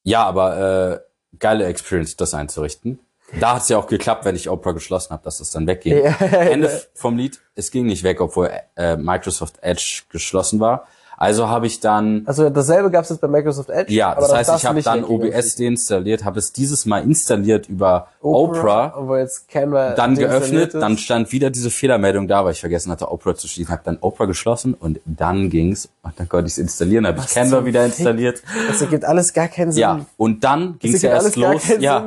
ja, 0.04 0.24
aber 0.24 1.02
äh, 1.34 1.38
geile 1.40 1.66
Experience, 1.66 2.16
das 2.16 2.36
einzurichten. 2.36 3.00
Da 3.40 3.56
hat 3.56 3.64
es 3.64 3.70
ja 3.70 3.78
auch 3.78 3.88
geklappt, 3.88 4.24
wenn 4.24 4.36
ich 4.36 4.48
Oprah 4.48 4.72
geschlossen 4.72 5.10
habe, 5.12 5.24
dass 5.24 5.40
das 5.40 5.50
dann 5.50 5.68
wegging. 5.68 5.98
Ende 6.32 6.84
vom 6.94 7.18
Lied, 7.18 7.42
es 7.56 7.72
ging 7.72 7.88
nicht 7.88 8.04
weg, 8.04 8.22
obwohl 8.22 8.52
äh, 8.78 8.96
Microsoft 8.96 9.58
Edge 9.62 10.04
geschlossen 10.10 10.60
war. 10.60 10.88
Also 11.18 11.50
habe 11.50 11.66
ich 11.68 11.80
dann 11.80 12.22
Also 12.26 12.50
dasselbe 12.50 12.92
gab 12.92 13.04
es 13.04 13.10
jetzt 13.10 13.20
bei 13.22 13.28
Microsoft 13.28 13.70
Edge. 13.72 13.92
ja, 13.94 14.12
aber 14.12 14.22
das 14.22 14.34
heißt, 14.34 14.50
darfst 14.50 14.64
ich 14.64 14.70
habe 14.70 14.82
dann. 14.84 15.04
OBS 15.04 15.56
deinstalliert, 15.56 16.24
habe 16.24 16.38
es 16.40 16.54
dieses 16.54 16.86
Mal 16.86 17.00
installiert 17.04 17.68
über 17.68 18.08
Oprah, 18.22 18.88
Und 18.98 19.08
wo 19.08 19.16
jetzt 19.16 19.48
Canva 19.50 19.92
dann 19.92 20.16
geöffnet, 20.16 20.74
ist. 20.76 20.80
dann 20.82 20.98
stand 20.98 21.32
wieder 21.32 21.50
diese 21.50 21.70
Fehlermeldung 21.72 22.28
da, 22.28 22.46
weil 22.46 22.52
ich 22.52 22.60
vergessen 22.60 22.92
hatte, 22.92 23.10
Oprah 23.12 23.36
zu 23.36 23.48
schließen, 23.48 23.72
habe 23.72 23.82
dann 23.86 23.98
Oprah 24.02 24.26
geschlossen 24.26 24.74
und 24.74 25.00
dann 25.06 25.50
ging's 25.50 25.90
und 26.04 26.14
dann 26.20 26.30
konnte 26.30 26.48
ich 26.48 26.54
es 26.54 26.58
installieren, 26.60 27.08
habe 27.08 27.20
ich 27.20 27.34
Canva 27.34 27.66
wieder 27.66 27.82
Fick? 27.84 27.98
installiert. 28.00 28.44
Das 28.68 28.82
ergibt 28.82 29.04
alles 29.06 29.34
gar 29.34 29.48
keinen 29.48 29.72
Sinn. 29.72 29.82
Ja, 29.82 30.06
und 30.18 30.44
dann 30.44 30.78
ging's 30.80 31.02
ja 31.02 31.12
ergibt 31.12 31.38
erst 31.38 31.68
los, 31.68 31.80
ja. 31.80 32.06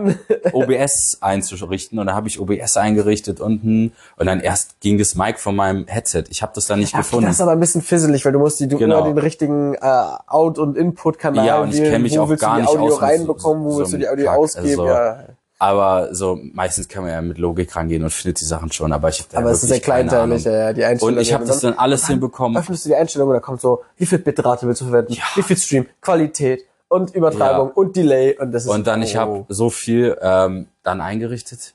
OBS 0.52 1.18
einzurichten 1.20 1.98
und 1.98 2.06
dann 2.06 2.14
habe 2.14 2.28
ich 2.28 2.38
OBS 2.40 2.76
eingerichtet 2.76 3.40
unten 3.40 3.92
und 4.16 4.26
dann 4.26 4.40
erst 4.40 4.80
ging 4.80 4.98
das 4.98 5.14
Mic 5.14 5.38
von 5.38 5.56
meinem 5.56 5.86
Headset. 5.86 6.24
Ich 6.30 6.42
habe 6.42 6.52
das 6.54 6.66
dann 6.66 6.78
nicht 6.78 6.92
Ja, 6.92 6.98
gefunden. 7.00 7.26
Das 7.26 7.36
ist 7.36 7.40
aber 7.40 7.52
ein 7.52 7.60
bisschen 7.60 7.82
fizzelig, 7.82 8.24
weil 8.24 8.32
du 8.32 8.38
musst 8.38 8.60
die, 8.60 8.68
du 8.68 8.78
Genau. 8.78 8.99
Immer 9.06 9.14
den 9.14 9.18
richtigen 9.18 9.74
äh, 9.74 9.78
Out- 10.26 10.58
und 10.58 10.76
Input-Kanal 10.76 11.46
Ja, 11.46 11.60
und 11.60 11.70
ich 11.74 11.80
wählen. 11.80 11.92
kenn 11.92 12.02
mich 12.02 12.16
wo 12.16 12.22
auch 12.22 12.28
willst 12.28 12.42
gar 12.42 12.56
du 12.56 12.56
die 12.56 12.62
nicht 12.62 12.70
Audio 12.78 12.94
aus 12.94 13.00
mit 13.00 13.10
reinbekommen, 13.10 13.64
wo 13.64 13.70
so 13.72 13.78
willst 13.80 13.92
du 13.92 13.98
die 13.98 14.08
Audio 14.08 14.26
Kack. 14.26 14.38
ausgeben? 14.38 14.68
Also, 14.80 14.86
ja. 14.86 15.18
Aber 15.62 16.14
so 16.14 16.38
meistens 16.54 16.88
kann 16.88 17.02
man 17.02 17.12
ja 17.12 17.20
mit 17.20 17.36
Logik 17.36 17.76
rangehen 17.76 18.02
und 18.02 18.08
findet 18.10 18.40
die 18.40 18.46
Sachen 18.46 18.72
schon. 18.72 18.92
Aber 18.94 19.10
ich 19.10 19.20
hab 19.20 19.28
da 19.28 19.38
Aber 19.38 19.50
es 19.50 19.62
ist 19.62 19.68
sehr 19.68 19.80
kleinteilig, 19.80 20.44
ja, 20.44 20.52
ja, 20.52 20.72
die 20.72 20.84
Einstellungen. 20.84 21.18
Und 21.18 21.22
ich 21.22 21.34
habe 21.34 21.44
das 21.44 21.60
dann 21.60 21.74
alles 21.74 22.06
hinbekommen. 22.06 22.56
Öffnest 22.56 22.86
du 22.86 22.88
die 22.88 22.94
Einstellung 22.96 23.28
und 23.28 23.34
da 23.34 23.40
kommt 23.40 23.60
so, 23.60 23.82
wie 23.98 24.06
viel 24.06 24.18
Bitrate 24.20 24.66
willst 24.66 24.80
du 24.80 24.86
verwenden, 24.86 25.14
wie 25.34 25.42
viel 25.42 25.56
Stream, 25.58 25.86
Qualität 26.00 26.64
und 26.88 27.14
Übertragung 27.14 27.68
Ja. 27.68 27.74
und 27.74 27.94
Delay 27.94 28.38
und 28.38 28.52
das 28.52 28.64
ist 28.64 28.70
Und 28.70 28.86
dann, 28.86 29.02
ich 29.02 29.16
oh. 29.16 29.20
habe 29.20 29.44
so 29.50 29.68
viel 29.68 30.16
ähm, 30.22 30.68
dann 30.82 31.02
eingerichtet. 31.02 31.74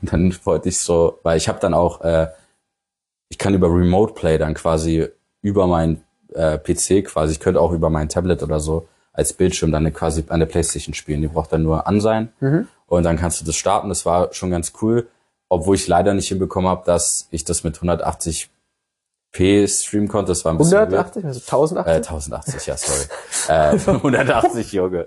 Und 0.00 0.10
dann 0.10 0.34
wollte 0.44 0.70
ich 0.70 0.78
so, 0.80 1.18
weil 1.22 1.36
ich 1.36 1.48
habe 1.48 1.60
dann 1.60 1.74
auch, 1.74 2.00
äh, 2.00 2.28
ich 3.28 3.36
kann 3.36 3.52
über 3.52 3.68
Remote 3.68 4.14
Play 4.14 4.38
dann 4.38 4.54
quasi 4.54 5.06
über 5.42 5.66
mein 5.66 6.02
äh, 6.36 6.58
PC 6.58 7.04
quasi, 7.06 7.32
ich 7.32 7.40
könnte 7.40 7.60
auch 7.60 7.72
über 7.72 7.90
mein 7.90 8.08
Tablet 8.08 8.42
oder 8.42 8.60
so 8.60 8.86
als 9.12 9.32
Bildschirm 9.32 9.72
dann 9.72 9.92
quasi 9.94 10.24
an 10.28 10.40
der 10.40 10.46
Playstation 10.46 10.94
spielen. 10.94 11.22
Die 11.22 11.28
braucht 11.28 11.52
dann 11.52 11.62
nur 11.62 11.86
an 11.86 12.00
sein 12.00 12.28
Mhm. 12.40 12.68
und 12.86 13.02
dann 13.02 13.16
kannst 13.16 13.40
du 13.40 13.44
das 13.44 13.56
starten. 13.56 13.88
Das 13.88 14.04
war 14.06 14.32
schon 14.34 14.50
ganz 14.50 14.72
cool, 14.82 15.08
obwohl 15.48 15.76
ich 15.76 15.86
leider 15.88 16.12
nicht 16.14 16.28
hinbekommen 16.28 16.68
habe, 16.70 16.82
dass 16.84 17.26
ich 17.30 17.44
das 17.44 17.64
mit 17.64 17.78
180p 17.78 18.48
streamen 19.68 20.08
konnte. 20.08 20.32
Das 20.32 20.44
war 20.44 20.52
ein 20.52 20.58
bisschen 20.58 20.78
weird. 20.78 20.92
180, 20.92 21.24
also 21.24 21.40
1080, 21.40 21.92
Äh, 21.92 21.96
1080, 21.96 22.66
ja, 22.66 22.76
sorry. 22.76 23.06
äh, 23.48 23.90
180, 23.90 24.72
Junge. 24.72 25.06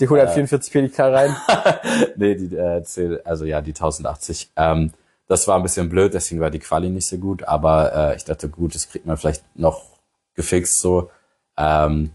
die 0.00 0.08
144p 0.08 0.80
liegt 0.80 0.98
da 0.98 1.10
rein. 1.10 1.36
nee, 2.16 2.34
die 2.34 2.54
äh, 2.56 2.82
zähl- 2.84 3.20
also 3.24 3.44
ja, 3.44 3.60
die 3.60 3.70
1080. 3.72 4.50
Ähm, 4.56 4.92
das 5.28 5.48
war 5.48 5.56
ein 5.56 5.62
bisschen 5.62 5.88
blöd, 5.88 6.12
deswegen 6.14 6.40
war 6.40 6.50
die 6.50 6.58
Quali 6.58 6.90
nicht 6.90 7.06
so 7.06 7.16
gut, 7.16 7.44
aber 7.44 7.94
äh, 8.12 8.16
ich 8.16 8.24
dachte, 8.24 8.48
gut, 8.48 8.74
das 8.74 8.88
kriegt 8.90 9.06
man 9.06 9.16
vielleicht 9.16 9.42
noch 9.54 9.91
gefixt 10.34 10.80
so. 10.80 11.10
Ähm, 11.56 12.10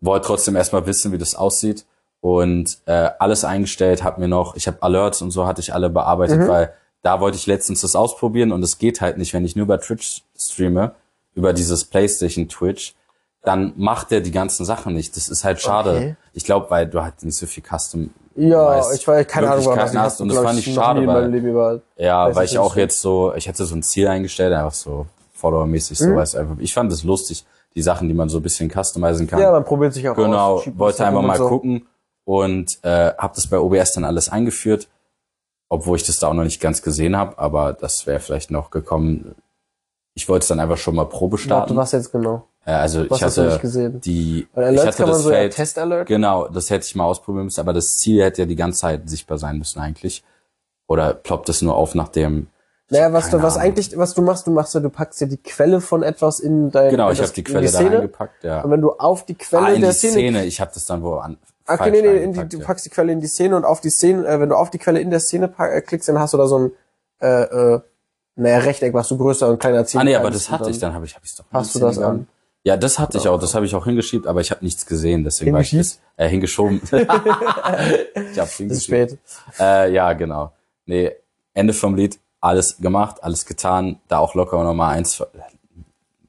wollte 0.00 0.26
trotzdem 0.26 0.56
erstmal 0.56 0.86
wissen, 0.86 1.12
wie 1.12 1.18
das 1.18 1.34
aussieht 1.34 1.84
und 2.20 2.78
äh, 2.86 3.10
alles 3.18 3.44
eingestellt, 3.44 4.02
hab 4.04 4.18
mir 4.18 4.28
noch, 4.28 4.54
ich 4.56 4.66
habe 4.66 4.82
Alerts 4.82 5.22
und 5.22 5.30
so 5.30 5.46
hatte 5.46 5.60
ich 5.60 5.72
alle 5.72 5.90
bearbeitet, 5.90 6.46
weil 6.48 6.72
da 7.02 7.20
wollte 7.20 7.36
ich 7.36 7.46
letztens 7.46 7.80
das 7.80 7.96
ausprobieren 7.96 8.52
und 8.52 8.62
es 8.62 8.78
geht 8.78 9.00
halt 9.00 9.16
nicht, 9.16 9.32
wenn 9.32 9.44
ich 9.44 9.56
nur 9.56 9.64
über 9.64 9.80
Twitch 9.80 10.22
streame, 10.36 10.94
über 11.34 11.52
dieses 11.52 11.84
PlayStation 11.84 12.48
Twitch, 12.48 12.94
dann 13.42 13.72
macht 13.76 14.10
der 14.10 14.20
die 14.20 14.32
ganzen 14.32 14.66
Sachen 14.66 14.92
nicht. 14.92 15.16
Das 15.16 15.30
ist 15.30 15.44
halt 15.44 15.60
schade. 15.62 15.90
Okay. 15.90 16.16
Ich 16.34 16.44
glaube, 16.44 16.70
weil 16.70 16.86
du 16.86 17.02
halt 17.02 17.22
nicht 17.22 17.38
so 17.38 17.46
viel 17.46 17.62
Custom 17.62 18.10
Ja, 18.36 18.66
weißt, 18.66 19.00
ich 19.00 19.08
weiß, 19.08 19.26
keine 19.26 19.50
Ahnung, 19.50 19.64
was 19.64 19.96
hast 19.96 20.20
und 20.20 20.28
das 20.28 20.38
fand 20.38 20.58
ich 20.58 20.74
schade, 20.74 21.06
weil 21.06 21.82
ja, 21.96 22.34
weil 22.34 22.44
ich 22.44 22.58
auch 22.58 22.76
jetzt 22.76 23.00
so, 23.00 23.32
ich 23.34 23.48
hatte 23.48 23.64
so 23.64 23.74
ein 23.74 23.82
Ziel 23.82 24.08
eingestellt, 24.08 24.52
einfach 24.52 24.74
so 24.74 25.06
Follower-mäßig, 25.40 25.98
so 25.98 26.08
Mhm. 26.10 26.16
weißt 26.16 26.34
du, 26.34 26.38
einfach. 26.38 26.56
Ich 26.58 26.74
fand 26.74 26.92
es 26.92 27.02
lustig, 27.04 27.44
die 27.74 27.82
Sachen, 27.82 28.08
die 28.08 28.14
man 28.14 28.28
so 28.28 28.38
ein 28.38 28.42
bisschen 28.42 28.70
customizen 28.70 29.26
kann. 29.26 29.40
Ja, 29.40 29.52
man 29.52 29.64
probiert 29.64 29.94
sich 29.94 30.08
auch 30.08 30.16
genau, 30.16 30.56
aus. 30.56 30.64
wollte 30.76 31.06
einfach 31.06 31.22
mal 31.22 31.38
so. 31.38 31.48
gucken 31.48 31.86
und 32.24 32.78
äh, 32.82 33.12
habe 33.16 33.34
das 33.34 33.46
bei 33.46 33.58
OBS 33.58 33.92
dann 33.92 34.04
alles 34.04 34.28
eingeführt, 34.28 34.88
obwohl 35.68 35.96
ich 35.96 36.04
das 36.04 36.18
da 36.18 36.28
auch 36.28 36.34
noch 36.34 36.44
nicht 36.44 36.60
ganz 36.60 36.82
gesehen 36.82 37.16
habe, 37.16 37.38
aber 37.38 37.72
das 37.72 38.06
wäre 38.06 38.20
vielleicht 38.20 38.50
noch 38.50 38.70
gekommen. 38.70 39.34
Ich 40.14 40.28
wollte 40.28 40.42
es 40.44 40.48
dann 40.48 40.60
einfach 40.60 40.76
schon 40.76 40.96
mal 40.96 41.04
Probe 41.06 41.38
starten. 41.38 41.76
was 41.76 41.92
jetzt 41.92 42.10
genau? 42.12 42.46
Äh, 42.66 42.72
also 42.72 43.08
Was 43.08 43.18
ich 43.18 43.24
hast 43.24 43.36
du 43.38 43.42
nicht 43.42 43.50
hatte 43.52 43.60
gesehen? 43.62 44.00
die, 44.00 44.48
Weil 44.52 44.74
ich 44.74 44.80
Alerts 44.80 44.86
hatte 44.88 44.96
kann 44.98 45.06
man 45.06 45.14
das 45.14 45.22
so 45.22 45.30
ja 45.30 45.36
Feld, 45.36 45.54
Test-Alert. 45.54 46.08
Genau, 46.08 46.48
das 46.48 46.68
hätte 46.70 46.84
ich 46.86 46.94
mal 46.96 47.04
ausprobieren 47.04 47.44
müssen, 47.46 47.60
aber 47.60 47.72
das 47.72 47.98
Ziel 47.98 48.22
hätte 48.22 48.42
ja 48.42 48.46
die 48.46 48.56
ganze 48.56 48.80
Zeit 48.80 49.08
sichtbar 49.08 49.38
sein 49.38 49.56
müssen 49.58 49.78
eigentlich. 49.80 50.22
Oder 50.88 51.14
ploppt 51.14 51.48
es 51.48 51.62
nur 51.62 51.76
auf 51.76 51.94
nach 51.94 52.08
dem. 52.08 52.48
Naja, 52.90 53.12
was 53.12 53.30
du, 53.30 53.40
was 53.40 53.54
Ahnung. 53.56 53.68
eigentlich, 53.68 53.96
was 53.96 54.14
du 54.14 54.22
machst, 54.22 54.46
du 54.46 54.50
machst 54.50 54.74
ja, 54.74 54.80
du 54.80 54.90
packst 54.90 55.20
ja 55.20 55.26
die 55.28 55.36
Quelle 55.36 55.80
von 55.80 56.02
etwas 56.02 56.40
in 56.40 56.70
dein, 56.70 56.90
Genau, 56.90 57.10
ich 57.10 57.20
habe 57.20 57.30
die 57.32 57.44
Quelle 57.44 57.66
da 57.66 57.78
Szene. 57.78 57.96
reingepackt, 57.98 58.42
ja. 58.44 58.62
Und 58.62 58.70
wenn 58.72 58.80
du 58.80 58.92
auf 58.92 59.24
die 59.26 59.34
Quelle 59.36 59.66
Ah, 59.66 59.70
in 59.70 59.80
der 59.80 59.90
die 59.90 59.96
Szene, 59.96 60.12
Szene, 60.14 60.44
ich 60.44 60.60
habe 60.60 60.70
das 60.74 60.86
dann 60.86 61.02
wo 61.02 61.14
an. 61.14 61.38
Okay, 61.66 61.76
falsch 61.78 61.92
nee, 61.92 62.02
nee, 62.02 62.16
in 62.24 62.32
die, 62.32 62.48
du 62.48 62.58
ja. 62.58 62.64
packst 62.64 62.84
die 62.84 62.90
Quelle 62.90 63.12
in 63.12 63.20
die 63.20 63.28
Szene 63.28 63.54
und 63.56 63.64
auf 63.64 63.80
die 63.80 63.90
Szene, 63.90 64.26
äh, 64.26 64.40
wenn 64.40 64.48
du 64.48 64.56
auf 64.56 64.70
die 64.70 64.78
Quelle 64.78 65.00
in 65.00 65.10
der 65.10 65.20
Szene 65.20 65.46
pack, 65.46 65.72
äh, 65.72 65.80
klickst, 65.82 66.08
dann 66.08 66.18
hast 66.18 66.34
du 66.34 66.38
da 66.38 66.48
so 66.48 66.58
ein, 66.58 66.72
äh, 67.20 67.42
äh, 67.74 67.80
naja, 68.34 68.58
Rechteck, 68.58 68.92
was 68.92 69.06
du 69.08 69.16
größer 69.18 69.48
und 69.48 69.60
kleiner 69.60 69.84
ziehen 69.84 70.00
Ah 70.00 70.04
nee, 70.04 70.16
aber 70.16 70.30
das 70.30 70.50
hatte 70.50 70.64
Und 70.64 70.70
ich, 70.70 70.78
dann 70.80 70.92
habe 70.92 71.04
ich, 71.04 71.14
hab 71.14 71.22
ich's 71.24 71.36
doch. 71.36 71.44
Hast 71.52 71.74
die 71.74 71.78
du 71.78 71.84
das 71.84 71.98
an? 71.98 72.26
Ja, 72.64 72.76
das 72.76 72.98
hatte 72.98 73.18
ich 73.18 73.28
auch, 73.28 73.40
das 73.40 73.54
habe 73.54 73.64
ich 73.66 73.74
auch 73.74 73.84
hingeschiebt, 73.84 74.26
aber 74.26 74.40
ich 74.40 74.50
habe 74.50 74.64
nichts 74.64 74.84
gesehen, 74.84 75.24
deswegen 75.24 75.52
war 75.52 75.60
ich 75.60 75.70
das, 75.70 76.00
äh, 76.16 76.28
hingeschoben. 76.28 76.82
ich 76.92 77.08
hab's 78.38 78.50
ist 78.52 78.56
hingeschiebt. 78.56 78.82
spät. 78.82 79.18
Äh, 79.58 79.92
ja, 79.92 80.12
genau. 80.12 80.52
Nee, 80.86 81.12
Ende 81.54 81.72
vom 81.72 81.94
Lied, 81.94 82.18
alles 82.40 82.78
gemacht, 82.78 83.22
alles 83.22 83.46
getan, 83.46 84.00
da 84.08 84.18
auch 84.18 84.34
locker 84.34 84.62
noch 84.64 84.74
mal 84.74 84.90
eins, 84.90 85.22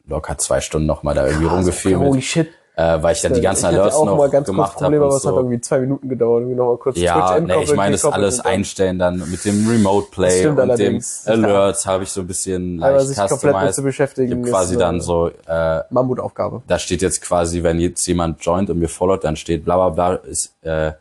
locker 0.05 0.37
zwei 0.37 0.61
Stunden 0.61 0.87
noch 0.87 1.03
mal 1.03 1.13
da 1.13 1.25
irgendwie 1.25 1.47
rumgefilmt, 1.47 2.05
Holy 2.05 2.21
shit. 2.21 2.49
äh, 2.75 3.01
weil 3.01 3.15
ich 3.15 3.21
dann 3.21 3.33
die 3.33 3.39
ganzen 3.41 3.69
ich 3.69 3.77
Alerts 3.77 3.95
auch 3.95 4.05
noch 4.05 4.17
mal 4.17 4.29
ganz 4.29 4.45
gemacht 4.45 4.81
habe 4.81 4.97
aber 4.97 5.07
es 5.07 5.15
hat 5.15 5.21
so. 5.21 5.37
irgendwie 5.37 5.61
zwei 5.61 5.79
Minuten 5.79 6.09
gedauert, 6.09 6.41
irgendwie 6.41 6.57
nochmal 6.57 6.77
kurz 6.77 6.97
Ja, 6.97 7.37
Twitch 7.37 7.47
nee, 7.47 7.63
ich 7.63 7.75
meine, 7.75 7.93
das 7.93 8.05
alles 8.05 8.41
einstellen 8.41 8.99
dann 8.99 9.29
mit 9.31 9.45
dem 9.45 9.67
Remote 9.69 10.07
Play 10.11 10.47
und 10.47 10.77
dem. 10.77 11.01
Alerts 11.25 11.85
habe 11.85 12.03
ich 12.03 12.09
so 12.09 12.21
ein 12.21 12.27
bisschen 12.27 12.83
Aber 12.83 12.97
leicht 12.97 13.07
sich 13.07 13.17
komplett 13.17 13.31
mit 13.31 13.39
zu 13.41 13.47
customized. 13.47 13.77
Ich 13.77 13.83
beschäftigen, 13.85 14.41
habe 14.41 14.49
quasi 14.49 14.77
dann 14.77 14.97
äh, 14.97 15.01
so, 15.01 15.31
äh, 15.47 15.81
Mammutaufgabe. 15.89 16.61
da 16.67 16.77
steht 16.77 17.01
jetzt 17.01 17.21
quasi, 17.21 17.63
wenn 17.63 17.79
jetzt 17.79 18.05
jemand 18.05 18.43
joint 18.43 18.69
und 18.69 18.79
mir 18.79 18.89
followt, 18.89 19.23
dann 19.23 19.37
steht 19.37 19.63
bla 19.63 19.77
bla 19.77 19.89
bla, 19.89 20.15
ist 20.29 20.55
äh, 20.63 20.91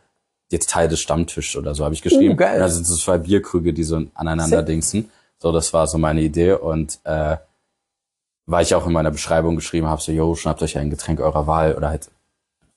jetzt 0.51 0.69
Teil 0.69 0.87
des 0.87 0.99
Stammtischs 0.99 1.55
oder 1.55 1.73
so, 1.75 1.83
habe 1.83 1.93
ich 1.93 2.01
geschrieben. 2.01 2.33
Uh, 2.33 2.37
geil. 2.37 2.69
Sind 2.69 2.85
so 2.85 2.95
zwei 2.95 3.17
Bierkrüge, 3.17 3.73
die 3.73 3.83
so 3.83 4.01
aneinander 4.13 4.57
Sick. 4.59 4.65
dingsen. 4.67 5.09
So, 5.39 5.51
das 5.51 5.73
war 5.73 5.87
so 5.87 5.97
meine 5.97 6.21
Idee 6.21 6.53
und 6.53 6.99
äh, 7.03 7.37
weil 8.45 8.63
ich 8.63 8.75
auch 8.75 8.85
in 8.85 8.93
meiner 8.93 9.11
Beschreibung 9.11 9.55
geschrieben 9.55 9.87
habe, 9.87 10.01
so, 10.01 10.11
yo, 10.11 10.35
schnappt 10.35 10.61
euch 10.61 10.77
ein 10.77 10.89
Getränk 10.89 11.19
eurer 11.19 11.47
Wahl 11.47 11.75
oder 11.75 11.89
halt 11.89 12.09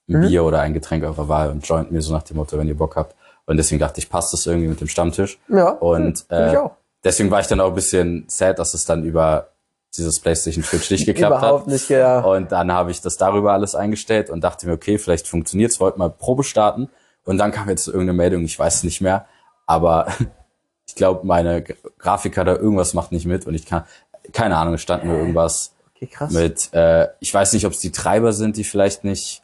ein 0.08 0.20
Mhm. 0.20 0.28
Bier 0.28 0.44
oder 0.44 0.60
ein 0.60 0.74
Getränk 0.74 1.02
eurer 1.02 1.28
Wahl 1.28 1.50
und 1.50 1.66
joint 1.66 1.90
mir 1.90 2.02
so 2.02 2.12
nach 2.12 2.22
dem 2.22 2.36
Motto, 2.36 2.58
wenn 2.58 2.68
ihr 2.68 2.76
Bock 2.76 2.94
habt. 2.96 3.14
Und 3.46 3.56
deswegen 3.56 3.78
dachte 3.78 4.00
ich, 4.00 4.08
passt 4.10 4.32
das 4.34 4.44
irgendwie 4.46 4.68
mit 4.68 4.80
dem 4.80 4.88
Stammtisch. 4.88 5.38
Ja, 5.48 5.70
Und 5.70 6.20
ich 6.28 6.36
äh, 6.36 6.58
deswegen 7.02 7.30
war 7.30 7.40
ich 7.40 7.46
dann 7.46 7.60
auch 7.60 7.68
ein 7.68 7.74
bisschen 7.74 8.24
sad, 8.28 8.58
dass 8.58 8.74
es 8.74 8.84
dann 8.84 9.04
über 9.04 9.48
dieses 9.96 10.20
PlayStation 10.20 10.62
Twitch 10.64 10.90
nicht 10.90 11.06
geklappt 11.06 11.38
Überhaupt 11.38 11.60
hat. 11.62 11.72
nicht, 11.72 11.88
ja. 11.88 12.20
Und 12.20 12.52
dann 12.52 12.70
habe 12.72 12.90
ich 12.90 13.00
das 13.00 13.16
darüber 13.16 13.52
alles 13.52 13.74
eingestellt 13.74 14.28
und 14.28 14.42
dachte 14.44 14.66
mir, 14.66 14.74
okay, 14.74 14.98
vielleicht 14.98 15.26
funktioniert's, 15.28 15.80
wollte 15.80 15.98
mal 15.98 16.10
Probe 16.10 16.44
starten. 16.44 16.88
Und 17.24 17.38
dann 17.38 17.52
kam 17.52 17.68
jetzt 17.68 17.86
irgendeine 17.86 18.12
Meldung, 18.14 18.44
ich 18.44 18.58
weiß 18.58 18.76
es 18.76 18.82
nicht 18.84 19.00
mehr, 19.00 19.26
aber 19.66 20.08
ich 20.86 20.94
glaube, 20.94 21.26
meine 21.26 21.62
Grafiker 21.98 22.44
da 22.44 22.54
irgendwas 22.54 22.94
macht 22.94 23.12
nicht 23.12 23.26
mit 23.26 23.46
und 23.46 23.54
ich 23.54 23.66
kann, 23.66 23.84
keine 24.32 24.56
Ahnung, 24.56 24.78
stand 24.78 25.04
mir 25.04 25.16
irgendwas 25.18 25.74
Okay, 25.96 26.06
krass. 26.06 26.32
mit, 26.32 26.72
äh, 26.72 27.08
ich 27.20 27.32
weiß 27.32 27.52
nicht, 27.52 27.66
ob 27.66 27.72
es 27.72 27.80
die 27.80 27.92
Treiber 27.92 28.32
sind, 28.32 28.56
die 28.56 28.64
vielleicht 28.64 29.04
nicht, 29.04 29.42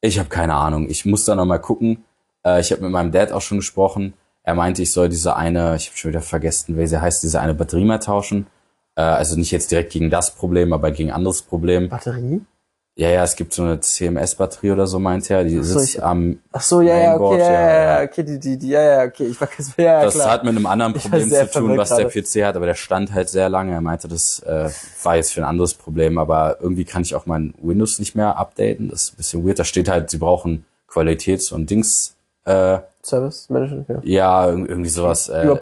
ich 0.00 0.18
habe 0.18 0.28
keine 0.28 0.54
Ahnung, 0.54 0.88
ich 0.90 1.04
muss 1.04 1.24
da 1.24 1.34
nochmal 1.34 1.60
gucken. 1.60 2.04
Äh, 2.44 2.60
ich 2.60 2.72
habe 2.72 2.82
mit 2.82 2.90
meinem 2.90 3.12
Dad 3.12 3.32
auch 3.32 3.40
schon 3.40 3.58
gesprochen. 3.58 4.14
Er 4.42 4.54
meinte, 4.54 4.82
ich 4.82 4.92
soll 4.92 5.08
diese 5.08 5.36
eine, 5.36 5.76
ich 5.76 5.88
habe 5.88 5.96
schon 5.96 6.10
wieder 6.10 6.20
vergessen, 6.20 6.76
wie 6.76 6.86
sie 6.86 7.00
heißt, 7.00 7.22
diese 7.22 7.40
eine 7.40 7.54
Batterie 7.54 7.84
mal 7.84 7.98
tauschen. 7.98 8.46
Äh, 8.96 9.02
also 9.02 9.36
nicht 9.38 9.52
jetzt 9.52 9.70
direkt 9.70 9.92
gegen 9.92 10.10
das 10.10 10.34
Problem, 10.34 10.72
aber 10.72 10.90
gegen 10.90 11.12
anderes 11.12 11.42
Problem. 11.42 11.88
Batterie? 11.88 12.40
Ja, 12.94 13.08
ja, 13.08 13.24
es 13.24 13.36
gibt 13.36 13.54
so 13.54 13.62
eine 13.62 13.80
CMS-Batterie 13.80 14.70
oder 14.72 14.86
so, 14.86 14.98
meint 14.98 15.30
er. 15.30 15.44
Die 15.44 15.56
so, 15.62 15.78
sitzt 15.78 15.94
ich- 15.94 16.02
am. 16.04 16.40
Ach 16.52 16.60
so, 16.60 16.82
ja, 16.82 16.94
ja, 16.94 17.08
Mainboard, 17.12 17.40
okay, 17.40 17.42
ja, 17.42 17.50
ja, 17.52 17.60
ja, 17.60 17.72
ja. 17.72 17.98
ja, 18.02 18.04
okay, 18.06 18.22
die, 18.22 18.38
die, 18.38 18.58
die, 18.58 18.68
ja, 18.68 18.82
ja, 18.82 19.04
okay, 19.04 19.24
ich 19.28 19.40
weiß, 19.40 19.72
ja, 19.78 19.84
ja, 19.84 20.02
Das 20.04 20.12
klar. 20.14 20.30
hat 20.30 20.44
mit 20.44 20.54
einem 20.54 20.66
anderen 20.66 20.94
war 20.94 21.00
Problem 21.00 21.30
zu 21.30 21.50
tun, 21.50 21.78
was 21.78 21.88
der. 21.96 22.04
PC 22.10 22.44
hat, 22.44 22.54
aber 22.56 22.66
der 22.66 22.74
stand 22.74 23.14
halt 23.14 23.30
sehr 23.30 23.48
lange. 23.48 23.72
Er 23.72 23.80
meinte, 23.80 24.08
das 24.08 24.40
äh, 24.40 24.68
war 25.04 25.16
jetzt 25.16 25.32
für 25.32 25.40
ein 25.40 25.46
anderes 25.48 25.72
Problem, 25.72 26.18
aber 26.18 26.58
irgendwie 26.60 26.84
kann 26.84 27.00
ich 27.00 27.14
auch 27.14 27.24
mein 27.24 27.54
Windows 27.62 27.98
nicht 27.98 28.14
mehr 28.14 28.36
updaten. 28.36 28.90
Das 28.90 29.04
ist 29.04 29.14
ein 29.14 29.16
bisschen 29.16 29.46
weird. 29.46 29.58
Da 29.58 29.64
steht 29.64 29.88
halt, 29.88 30.10
sie 30.10 30.18
brauchen 30.18 30.66
Qualitäts- 30.86 31.50
und 31.50 31.70
Dings. 31.70 32.14
Äh, 32.44 32.78
Service 33.02 33.48
Management, 33.48 33.88
ja. 33.88 34.00
ja, 34.04 34.44
irg- 34.48 34.66
irgendwie 34.68 34.90
sowas. 34.90 35.30
Äh, 35.30 35.56